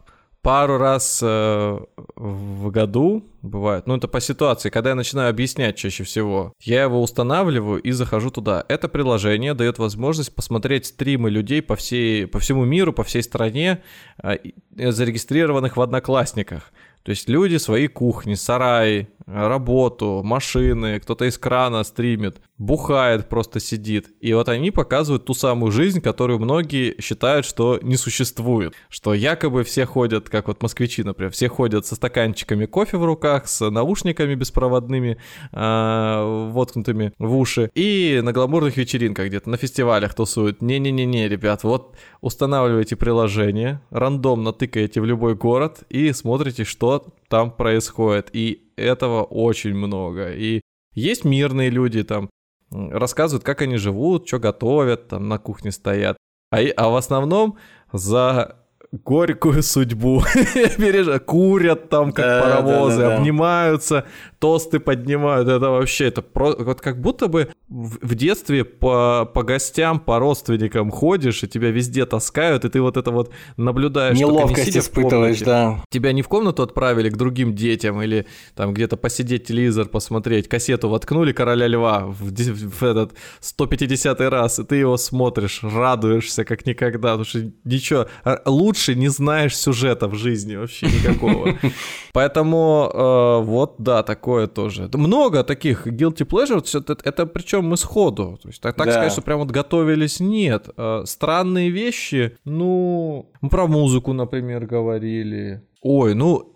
пару 0.42 0.78
раз 0.78 1.20
э, 1.22 1.78
в 2.16 2.70
году 2.70 3.22
бывает. 3.42 3.86
Ну, 3.86 3.94
это 3.96 4.08
по 4.08 4.20
ситуации, 4.20 4.70
когда 4.70 4.90
я 4.90 4.96
начинаю 4.96 5.30
объяснять 5.30 5.76
чаще 5.76 6.02
всего. 6.02 6.52
Я 6.60 6.82
его 6.82 7.00
устанавливаю 7.00 7.80
и 7.80 7.92
захожу 7.92 8.30
туда. 8.30 8.64
Это 8.68 8.88
приложение 8.88 9.54
дает 9.54 9.78
возможность 9.78 10.34
посмотреть 10.34 10.86
стримы 10.86 11.30
людей 11.30 11.62
по, 11.62 11.76
всей, 11.76 12.26
по 12.26 12.38
всему 12.40 12.64
миру, 12.64 12.92
по 12.92 13.04
всей 13.04 13.22
стране, 13.22 13.82
э, 14.22 14.36
и- 14.36 14.54
зарегистрированных 14.90 15.76
в 15.76 15.80
Одноклассниках. 15.80 16.72
То 17.02 17.10
есть 17.10 17.28
люди 17.28 17.56
свои 17.56 17.88
кухни, 17.88 18.34
сараи, 18.34 19.08
работу, 19.26 20.22
машины, 20.22 21.00
кто-то 21.00 21.24
из 21.24 21.38
крана 21.38 21.82
стримит, 21.82 22.40
бухает, 22.60 23.28
просто 23.30 23.58
сидит. 23.58 24.10
И 24.20 24.34
вот 24.34 24.50
они 24.50 24.70
показывают 24.70 25.24
ту 25.24 25.32
самую 25.32 25.72
жизнь, 25.72 26.02
которую 26.02 26.38
многие 26.38 27.00
считают, 27.00 27.46
что 27.46 27.78
не 27.82 27.96
существует. 27.96 28.74
Что 28.90 29.14
якобы 29.14 29.64
все 29.64 29.86
ходят, 29.86 30.28
как 30.28 30.48
вот 30.48 30.62
москвичи, 30.62 31.02
например, 31.02 31.32
все 31.32 31.48
ходят 31.48 31.86
со 31.86 31.96
стаканчиками 31.96 32.66
кофе 32.66 32.98
в 32.98 33.04
руках, 33.04 33.48
с 33.48 33.68
наушниками 33.70 34.34
беспроводными, 34.34 35.16
а, 35.52 36.50
воткнутыми 36.52 37.14
в 37.18 37.34
уши, 37.34 37.70
и 37.74 38.20
на 38.22 38.32
гламурных 38.32 38.76
вечеринках 38.76 39.28
где-то, 39.28 39.48
на 39.48 39.56
фестивалях 39.56 40.12
тусуют. 40.14 40.60
Не-не-не-не, 40.60 41.28
ребят, 41.28 41.64
вот 41.64 41.96
устанавливаете 42.20 42.94
приложение, 42.96 43.80
рандомно 43.88 44.52
тыкаете 44.52 45.00
в 45.00 45.06
любой 45.06 45.34
город 45.34 45.84
и 45.88 46.12
смотрите, 46.12 46.64
что 46.64 47.06
там 47.28 47.52
происходит. 47.52 48.28
И 48.34 48.70
этого 48.76 49.22
очень 49.22 49.74
много. 49.74 50.32
И 50.32 50.60
есть 50.94 51.24
мирные 51.24 51.70
люди 51.70 52.02
там, 52.02 52.28
рассказывают, 52.70 53.44
как 53.44 53.62
они 53.62 53.76
живут, 53.76 54.26
что 54.26 54.38
готовят, 54.38 55.08
там 55.08 55.28
на 55.28 55.38
кухне 55.38 55.72
стоят. 55.72 56.16
А, 56.52 56.58
а 56.76 56.88
в 56.88 56.96
основном 56.96 57.56
за 57.92 58.56
горькую 58.92 59.62
судьбу 59.62 60.22
курят 61.26 61.88
там 61.90 62.12
как 62.12 62.24
Да, 62.24 62.42
паровозы, 62.42 62.96
да, 62.98 63.02
да, 63.02 63.08
да. 63.10 63.16
обнимаются, 63.18 64.04
тосты 64.40 64.80
поднимают. 64.80 65.48
Это 65.48 65.70
вообще, 65.70 66.06
это 66.06 66.22
про... 66.22 66.56
вот 66.56 66.80
как 66.80 67.00
будто 67.00 67.28
бы 67.28 67.50
в, 67.68 68.14
детстве 68.14 68.64
по, 68.64 69.30
по 69.32 69.42
гостям, 69.42 70.00
по 70.00 70.18
родственникам 70.18 70.90
ходишь, 70.90 71.44
и 71.44 71.48
тебя 71.48 71.70
везде 71.70 72.06
таскают, 72.06 72.64
и 72.64 72.68
ты 72.70 72.80
вот 72.80 72.96
это 72.96 73.10
вот 73.10 73.30
наблюдаешь. 73.56 74.16
не 74.16 74.22
Неловкость 74.22 74.74
в 74.74 74.78
испытываешь, 74.78 75.38
комнате. 75.38 75.44
да. 75.44 75.84
Тебя 75.90 76.12
не 76.12 76.22
в 76.22 76.28
комнату 76.28 76.62
отправили 76.62 77.10
к 77.10 77.16
другим 77.16 77.54
детям 77.54 78.02
или 78.02 78.26
там 78.56 78.72
где-то 78.72 78.96
посидеть 78.96 79.44
телевизор 79.46 79.86
посмотреть, 79.86 80.48
кассету 80.48 80.88
воткнули 80.88 81.32
«Короля 81.32 81.66
льва» 81.66 82.06
в, 82.06 82.32
в 82.32 82.82
этот 82.82 83.12
150 83.40 84.20
раз, 84.22 84.58
и 84.58 84.64
ты 84.64 84.76
его 84.76 84.96
смотришь, 84.96 85.60
радуешься 85.62 86.44
как 86.44 86.66
никогда, 86.66 87.10
потому 87.10 87.24
что 87.24 87.52
ничего, 87.64 88.06
а, 88.24 88.40
лучше 88.46 88.94
не 88.94 89.08
знаешь 89.08 89.56
сюжета 89.56 90.08
в 90.08 90.14
жизни 90.14 90.56
вообще 90.56 90.86
никакого. 90.86 91.58
Поэтому 92.12 92.90
э, 92.92 93.44
вот, 93.44 93.74
да, 93.78 94.02
такое 94.30 94.46
тоже. 94.46 94.88
Много 94.94 95.42
таких 95.44 95.86
guilty 95.86 96.26
pleasure, 96.26 96.60
это, 96.78 96.96
это 97.04 97.26
причем 97.26 97.64
мы 97.64 97.76
сходу. 97.76 98.38
То 98.42 98.48
есть 98.48 98.60
так, 98.62 98.76
так 98.76 98.86
Да. 98.86 98.92
сказать, 98.92 99.12
что 99.12 99.22
прям 99.22 99.38
вот 99.38 99.50
готовились, 99.50 100.20
нет. 100.20 100.68
Э, 100.76 101.02
странные 101.06 101.70
вещи, 101.70 102.36
ну, 102.44 103.30
мы 103.40 103.48
про 103.48 103.66
музыку, 103.66 104.12
например, 104.12 104.66
говорили. 104.66 105.60
Ой, 105.82 106.14
ну, 106.14 106.46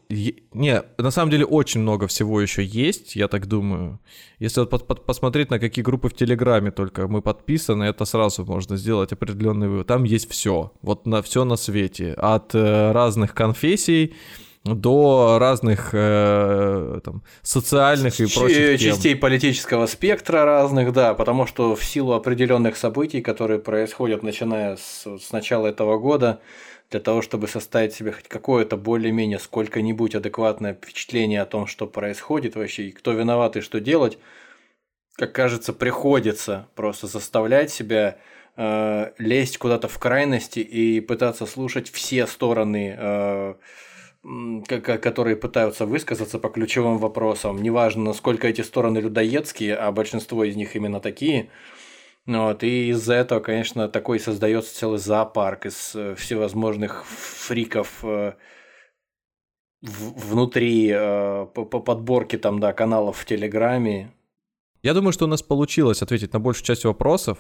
не, 0.55 0.83
на 0.99 1.11
самом 1.11 1.31
деле 1.31 1.45
очень 1.45 1.81
много 1.81 2.07
всего 2.07 2.41
еще 2.41 2.63
есть, 2.63 3.17
я 3.17 3.27
так 3.29 3.47
думаю. 3.47 3.99
Если 4.39 4.61
вот 4.61 4.71
под- 4.71 4.87
под- 4.87 5.07
посмотреть 5.07 5.51
на 5.51 5.59
какие 5.59 5.83
группы 5.85 6.09
в 6.09 6.13
Телеграме 6.15 6.71
только 6.71 7.09
мы 7.09 7.23
подписаны, 7.23 7.85
это 7.85 8.05
сразу 8.05 8.45
можно 8.45 8.77
сделать 8.77 9.13
определенный 9.13 9.69
вывод. 9.69 9.87
Там 9.87 10.05
есть 10.05 10.31
все, 10.31 10.71
вот 10.83 11.07
на 11.07 11.21
все 11.23 11.45
на 11.45 11.57
свете, 11.57 12.13
от 12.19 12.55
э, 12.55 12.93
разных 12.93 13.35
конфессий 13.35 14.13
до 14.65 15.37
разных 15.39 15.91
э, 15.93 17.01
там, 17.05 17.23
социальных 17.43 18.19
и 18.19 18.27
прочих 18.27 18.81
тем. 18.81 18.93
частей 18.93 19.15
политического 19.15 19.87
спектра 19.87 20.45
разных, 20.45 20.93
да, 20.93 21.13
потому 21.13 21.47
что 21.47 21.77
в 21.77 21.85
силу 21.85 22.15
определенных 22.15 22.77
событий, 22.77 23.21
которые 23.21 23.59
происходят 23.59 24.23
начиная 24.23 24.77
с, 24.77 25.07
с 25.07 25.33
начала 25.33 25.67
этого 25.67 25.99
года, 25.99 26.41
для 26.91 27.01
того, 27.01 27.23
чтобы 27.23 27.49
составить 27.49 27.93
себе 27.93 28.13
хоть 28.13 28.29
какое-то 28.29 28.77
более-менее 28.77 29.39
сколько-нибудь 29.39 30.15
адекватное 30.15 30.75
впечатление 30.75 31.43
о 31.43 31.47
том, 31.47 31.67
что 31.67 31.87
происходит 31.87 32.57
вообще, 32.57 32.85
и 32.85 32.93
кто 32.93 33.13
виноват 33.13 33.57
и 33.57 33.61
что 33.61 33.81
делать, 33.81 34.19
как 35.17 35.33
кажется, 35.33 35.73
приходится 35.73 36.69
просто 36.75 37.07
заставлять 37.07 37.71
себя 37.71 38.19
э, 38.57 39.13
лезть 39.19 39.59
куда-то 39.59 39.89
в 39.89 39.99
крайности 39.99 40.61
и 40.61 41.01
пытаться 41.01 41.47
слушать 41.47 41.91
все 41.91 42.27
стороны, 42.27 42.95
э, 42.97 43.55
которые 44.69 45.37
пытаются 45.37 45.87
высказаться 45.87 46.39
по 46.39 46.49
ключевым 46.49 46.99
вопросам. 46.99 47.63
Неважно, 47.63 48.05
насколько 48.05 48.49
эти 48.49 48.63
стороны 48.63 48.99
людоедские, 48.99 49.77
а 49.77 49.93
большинство 49.93 50.45
из 50.45 50.57
них 50.57 50.77
именно 50.77 51.01
такие– 51.01 51.51
вот, 52.27 52.63
и 52.63 52.89
из-за 52.89 53.15
этого, 53.15 53.41
конечно, 53.41 53.89
такой 53.89 54.19
создается 54.19 54.75
целый 54.75 54.99
зоопарк 54.99 55.67
из 55.67 55.95
э, 55.95 56.15
всевозможных 56.15 57.05
фриков 57.07 58.03
э, 58.03 58.33
внутри 59.83 60.91
э, 60.91 61.47
по 61.55 61.65
подборке 61.65 62.39
там, 62.39 62.61
да, 62.61 62.73
каналов 62.73 63.19
в 63.19 63.27
Телеграме. 63.27 64.11
Я 64.83 64.95
думаю, 64.95 65.13
что 65.13 65.27
у 65.27 65.29
нас 65.29 65.43
получилось 65.43 66.01
ответить 66.01 66.33
на 66.33 66.41
большую 66.41 66.65
часть 66.65 66.85
вопросов. 66.85 67.39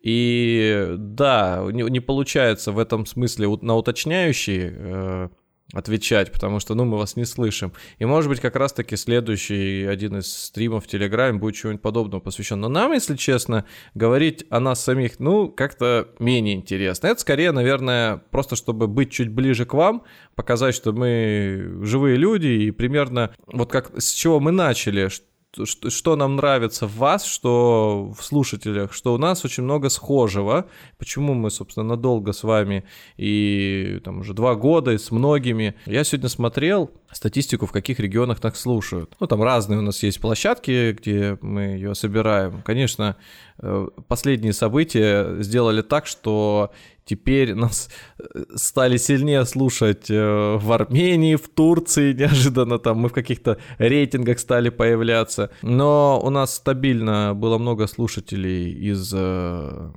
И 0.00 0.94
да, 0.96 1.64
не, 1.72 1.82
не 1.90 2.00
получается 2.00 2.70
в 2.70 2.78
этом 2.78 3.06
смысле 3.06 3.48
на 3.60 3.76
уточняющие 3.76 5.30
отвечать, 5.72 6.32
потому 6.32 6.60
что, 6.60 6.74
ну, 6.74 6.84
мы 6.84 6.98
вас 6.98 7.16
не 7.16 7.24
слышим. 7.24 7.72
И, 7.98 8.04
может 8.04 8.28
быть, 8.28 8.40
как 8.40 8.56
раз-таки 8.56 8.96
следующий 8.96 9.84
один 9.84 10.18
из 10.18 10.32
стримов 10.32 10.84
в 10.84 10.86
Телеграме 10.86 11.38
будет 11.38 11.54
чего-нибудь 11.54 11.82
подобного 11.82 12.20
посвящен. 12.20 12.60
Но 12.60 12.68
нам, 12.68 12.92
если 12.92 13.16
честно, 13.16 13.64
говорить 13.94 14.44
о 14.50 14.60
нас 14.60 14.82
самих, 14.82 15.18
ну, 15.18 15.48
как-то 15.48 16.08
менее 16.18 16.56
интересно. 16.56 17.06
Это 17.06 17.20
скорее, 17.20 17.52
наверное, 17.52 18.22
просто 18.30 18.56
чтобы 18.56 18.86
быть 18.86 19.10
чуть 19.10 19.30
ближе 19.30 19.64
к 19.64 19.74
вам, 19.74 20.04
показать, 20.34 20.74
что 20.74 20.92
мы 20.92 21.78
живые 21.82 22.16
люди 22.16 22.48
и 22.48 22.70
примерно 22.70 23.34
вот 23.46 23.70
как 23.70 23.92
с 24.00 24.12
чего 24.12 24.40
мы 24.40 24.52
начали, 24.52 25.08
что, 25.08 25.24
что 25.66 26.16
нам 26.16 26.36
нравится 26.36 26.86
в 26.86 26.96
вас, 26.96 27.24
что 27.24 28.12
в 28.18 28.24
слушателях, 28.24 28.92
что 28.92 29.14
у 29.14 29.18
нас 29.18 29.44
очень 29.44 29.64
много 29.64 29.88
схожего. 29.90 30.66
Почему 30.98 31.34
мы, 31.34 31.50
собственно, 31.50 31.84
надолго 31.84 32.32
с 32.32 32.42
вами 32.42 32.84
и 33.16 34.00
там 34.04 34.20
уже 34.20 34.34
два 34.34 34.54
года 34.54 34.92
и 34.92 34.98
с 34.98 35.10
многими. 35.10 35.74
Я 35.86 36.04
сегодня 36.04 36.28
смотрел 36.28 36.90
статистику, 37.12 37.66
в 37.66 37.72
каких 37.72 38.00
регионах 38.00 38.42
нас 38.42 38.58
слушают. 38.58 39.14
Ну, 39.20 39.26
там 39.26 39.42
разные 39.42 39.78
у 39.78 39.82
нас 39.82 40.02
есть 40.02 40.20
площадки, 40.20 40.92
где 40.92 41.38
мы 41.42 41.62
ее 41.62 41.94
собираем. 41.94 42.62
Конечно, 42.62 43.16
э, 43.58 43.88
последние 44.08 44.52
события 44.52 45.42
сделали 45.42 45.82
так, 45.82 46.06
что 46.06 46.72
Теперь 47.04 47.54
нас 47.54 47.90
э, 48.18 48.44
стали 48.54 48.96
сильнее 48.96 49.44
слушать 49.44 50.08
э, 50.08 50.56
в 50.56 50.72
Армении, 50.72 51.34
в 51.34 51.48
Турции, 51.48 52.12
неожиданно 52.18 52.78
там 52.78 52.98
мы 52.98 53.08
в 53.08 53.12
каких-то 53.12 53.58
рейтингах 53.78 54.38
стали 54.38 54.68
появляться. 54.68 55.50
Но 55.62 56.20
у 56.22 56.30
нас 56.30 56.54
стабильно 56.54 57.34
было 57.34 57.58
много 57.58 57.88
слушателей 57.88 58.72
из 58.72 59.12
э, 59.14 59.90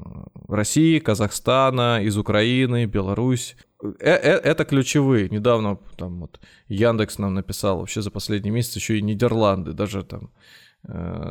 России, 0.48 1.00
Казахстана, 1.00 2.01
из 2.01 2.17
Украины, 2.17 2.85
Беларусь. 2.85 3.56
Это 4.00 4.66
ключевые. 4.66 5.30
Недавно 5.30 5.77
там 5.98 6.22
вот 6.22 6.40
Яндекс 6.69 7.19
нам 7.19 7.35
написал 7.35 7.80
вообще 7.80 8.01
за 8.01 8.09
последний 8.09 8.50
месяц 8.50 8.75
еще 8.77 8.98
и 8.98 9.01
Нидерланды, 9.01 9.74
даже 9.74 10.03
там 10.03 10.32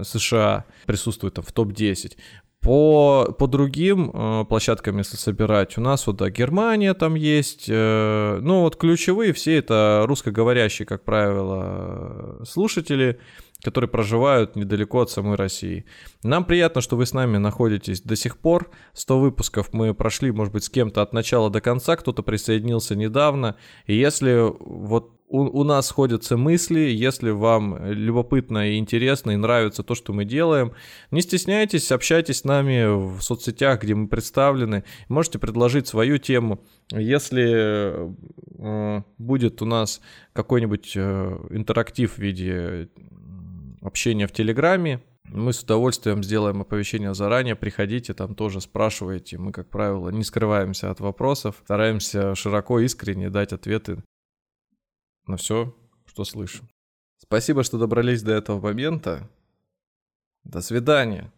США 0.03 0.65
присутствуют 0.85 1.35
там 1.35 1.45
в 1.45 1.53
топ-10. 1.53 2.17
По, 2.65 3.31
по 3.39 3.47
другим 3.47 4.11
э, 4.11 4.45
площадкам, 4.49 4.97
если 4.97 5.19
собирать, 5.19 5.77
у 5.77 5.83
нас 5.83 6.07
вот, 6.07 6.17
да, 6.17 6.31
Германия 6.31 6.95
там 6.95 7.15
есть. 7.15 7.67
Э, 7.69 8.39
ну, 8.41 8.63
вот 8.63 8.77
ключевые 8.77 9.35
все 9.35 9.59
это 9.59 10.05
русскоговорящие, 10.07 10.87
как 10.87 11.05
правило, 11.05 12.43
слушатели, 12.49 13.21
которые 13.63 13.91
проживают 13.91 14.57
недалеко 14.57 15.03
от 15.03 15.11
самой 15.11 15.37
России. 15.37 15.85
Нам 16.23 16.47
приятно, 16.47 16.81
что 16.81 16.97
вы 16.97 17.05
с 17.05 17.13
нами 17.13 17.37
находитесь 17.37 18.01
до 18.01 18.17
сих 18.17 18.39
пор. 18.39 18.71
100 18.95 19.21
выпусков 19.21 19.75
мы 19.75 19.93
прошли, 19.93 20.33
может 20.33 20.55
быть, 20.55 20.65
с 20.65 20.71
кем-то 20.71 21.03
от 21.03 21.13
начала 21.13 21.51
до 21.51 21.61
конца, 21.61 21.97
кто-то 21.97 22.23
присоединился 22.23 22.97
недавно. 22.97 23.57
И 23.87 23.95
если 23.95 24.41
вот 24.59 25.11
у, 25.35 25.61
у 25.61 25.65
нас 25.65 25.89
сходятся 25.89 26.37
мысли, 26.37 26.79
если 26.79 27.31
вам 27.31 27.77
любопытно 27.91 28.71
и 28.71 28.79
интересно 28.79 29.33
и 29.33 29.37
нравится 29.37 29.83
то, 29.83 29.97
что 29.97 30.13
мы 30.13 30.25
делаем, 30.25 30.73
не 31.11 31.23
стесняйтесь, 31.23 31.91
общайтесь 31.91 32.39
с 32.39 32.45
нами 32.45 32.87
в 32.87 33.21
соцсетях, 33.21 33.83
где 33.83 33.97
мы 33.97 34.07
представлены, 34.07 34.85
можете 35.09 35.41
предложить 35.41 35.89
свою 35.89 36.19
тему. 36.19 36.61
Если 36.93 38.09
э, 38.59 39.03
будет 39.19 39.61
у 39.61 39.65
нас 39.65 40.01
какой-нибудь 40.35 40.93
э, 40.95 41.39
интерактив 41.51 42.13
в 42.13 42.19
виде 42.19 42.89
общения 43.83 44.29
в 44.29 44.33
Телеграме, 44.33 45.03
мы 45.25 45.53
с 45.53 45.63
удовольствием 45.63 46.23
сделаем 46.23 46.61
оповещение 46.61 47.13
заранее, 47.13 47.57
приходите, 47.57 48.15
там 48.15 48.37
тоже 48.37 48.61
спрашивайте. 48.61 49.39
Мы, 49.39 49.51
как 49.51 49.69
правило, 49.69 50.11
не 50.11 50.23
скрываемся 50.23 50.93
от 50.93 51.01
вопросов, 51.01 51.57
стараемся 51.65 52.37
широко, 52.37 52.79
искренне 52.79 53.31
дать 53.31 53.53
ответы 53.53 54.01
на 55.27 55.37
все, 55.37 55.75
что 56.07 56.25
слышим. 56.25 56.69
Спасибо, 57.19 57.63
что 57.63 57.79
добрались 57.79 58.23
до 58.23 58.33
этого 58.33 58.61
момента. 58.61 59.29
До 60.45 60.61
свидания. 60.61 61.33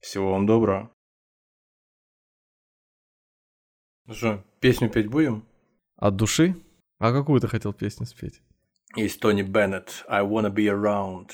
Всего 0.00 0.32
вам 0.32 0.46
доброго. 0.46 0.90
Ну 4.06 4.14
что, 4.14 4.44
песню 4.60 4.88
петь 4.88 5.08
будем? 5.08 5.44
От 5.96 6.16
души? 6.16 6.54
А 6.98 7.12
какую 7.12 7.40
ты 7.40 7.48
хотел 7.48 7.72
песню 7.72 8.06
спеть? 8.06 8.40
Есть 8.94 9.20
Тони 9.20 9.42
Беннет, 9.42 10.04
I 10.08 10.24
wanna 10.24 10.50
be 10.50 10.66
around. 10.68 11.32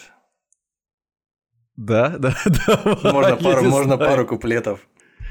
Да, 1.77 2.09
да, 2.19 2.37
да. 2.47 2.99
Можно 3.13 3.37
пару, 3.37 3.63
можно 3.65 3.99
пару 3.99 4.27
куплетов. 4.27 4.89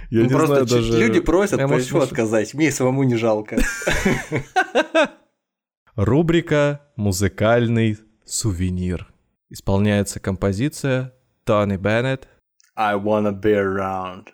Я 0.10 0.20
ну, 0.20 0.24
не 0.26 0.30
просто 0.30 0.66
знаю, 0.66 0.68
даже... 0.68 1.00
люди 1.00 1.20
просят, 1.20 1.60
я 1.60 1.68
почему 1.68 2.02
отказать? 2.02 2.54
Мне 2.54 2.72
самому 2.72 3.04
не 3.04 3.16
жалко. 3.16 3.58
Рубрика 5.98 6.82
«Музыкальный 6.96 7.98
сувенир». 8.24 9.08
Исполняется 9.50 10.22
композиция 10.22 11.14
Тони 11.44 11.76
Беннет 11.76 12.30
I 12.78 12.96
wanna 12.96 13.34
be 13.34 13.54
around. 13.54 14.32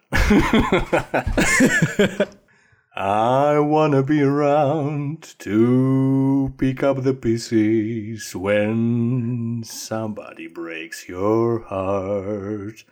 I 2.95 3.57
wanna 3.57 4.03
be 4.03 4.21
around 4.21 5.35
to 5.39 6.53
pick 6.59 6.83
up 6.83 7.01
the 7.01 7.15
pieces 7.15 8.35
when 8.35 9.63
somebody 9.65 10.47
breaks 10.47 11.09
your 11.09 11.61
heart. 11.61 12.85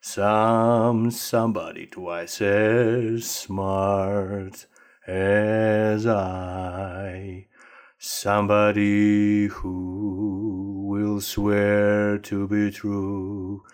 Some 0.00 1.10
somebody 1.10 1.86
twice 1.86 2.40
as 2.40 3.28
smart 3.28 4.66
as 5.06 6.06
I. 6.06 7.48
Somebody 8.08 9.48
who 9.48 10.84
will 10.88 11.20
swear 11.20 12.18
to 12.18 12.46
be 12.46 12.70
true 12.70 13.64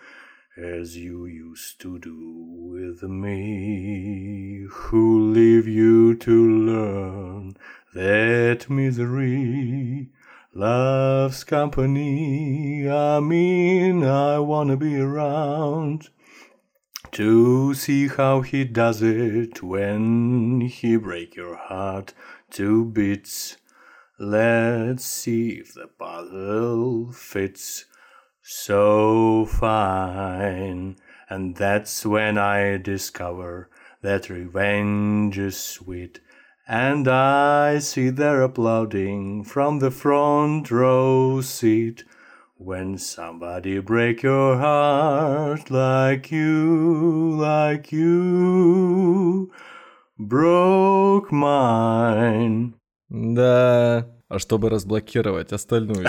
as 0.57 0.97
you 0.97 1.27
used 1.27 1.79
to 1.81 1.99
do 1.99 2.43
with 2.71 3.03
me, 3.03 4.65
who 4.67 5.31
leave 5.31 5.67
you 5.67 6.15
to 6.15 6.65
learn 6.65 7.57
that 7.93 8.71
misery 8.71 10.09
loves 10.51 11.43
company. 11.43 12.89
I 12.89 13.19
mean, 13.19 14.03
I 14.03 14.39
wanna 14.39 14.77
be 14.77 14.99
around 14.99 16.09
to 17.11 17.75
see 17.75 18.07
how 18.07 18.41
he 18.41 18.63
does 18.63 19.03
it 19.03 19.61
when 19.61 20.61
he 20.61 20.95
break 20.95 21.35
your 21.35 21.55
heart 21.55 22.15
to 22.49 22.83
bits 22.85 23.57
Let's 24.19 25.03
see 25.05 25.53
if 25.53 25.73
the 25.73 25.87
puzzle 25.87 27.11
fits 27.11 27.85
so 28.43 29.45
fine. 29.45 30.97
And 31.29 31.55
that's 31.55 32.05
when 32.05 32.37
I 32.37 32.77
discover 32.77 33.71
that 34.03 34.29
revenge 34.29 35.39
is 35.39 35.57
sweet. 35.57 36.19
And 36.67 37.07
I 37.07 37.79
see 37.79 38.09
they're 38.09 38.43
applauding 38.43 39.45
from 39.45 39.79
the 39.79 39.89
front 39.91 40.69
row 40.69 41.41
seat. 41.41 42.03
When 42.55 42.99
somebody 42.99 43.79
break 43.79 44.21
your 44.21 44.57
heart 44.57 45.71
like 45.71 46.31
you, 46.31 47.35
like 47.35 47.91
you 47.91 49.51
broke 50.19 51.31
mine. 51.31 52.75
Да. 53.13 54.09
А 54.27 54.39
чтобы 54.39 54.69
разблокировать 54.71 55.53
остальную 55.53 56.03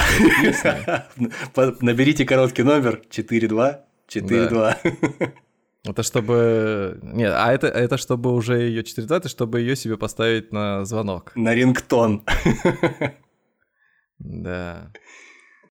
Наберите 1.83 2.25
короткий 2.25 2.63
номер 2.63 3.03
4242. 3.11 4.79
Это 5.85 6.03
чтобы... 6.03 6.99
Нет, 7.03 7.35
а 7.37 7.53
это, 7.53 7.67
это 7.67 7.99
чтобы 7.99 8.33
уже 8.33 8.63
ее 8.63 8.81
4.2, 8.81 9.17
это 9.19 9.29
чтобы 9.29 9.61
ее 9.61 9.77
себе 9.77 9.99
поставить 9.99 10.51
на 10.51 10.87
звонок. 10.87 11.33
На 11.35 11.55
рингтон. 11.55 12.25
Да. 14.19 14.91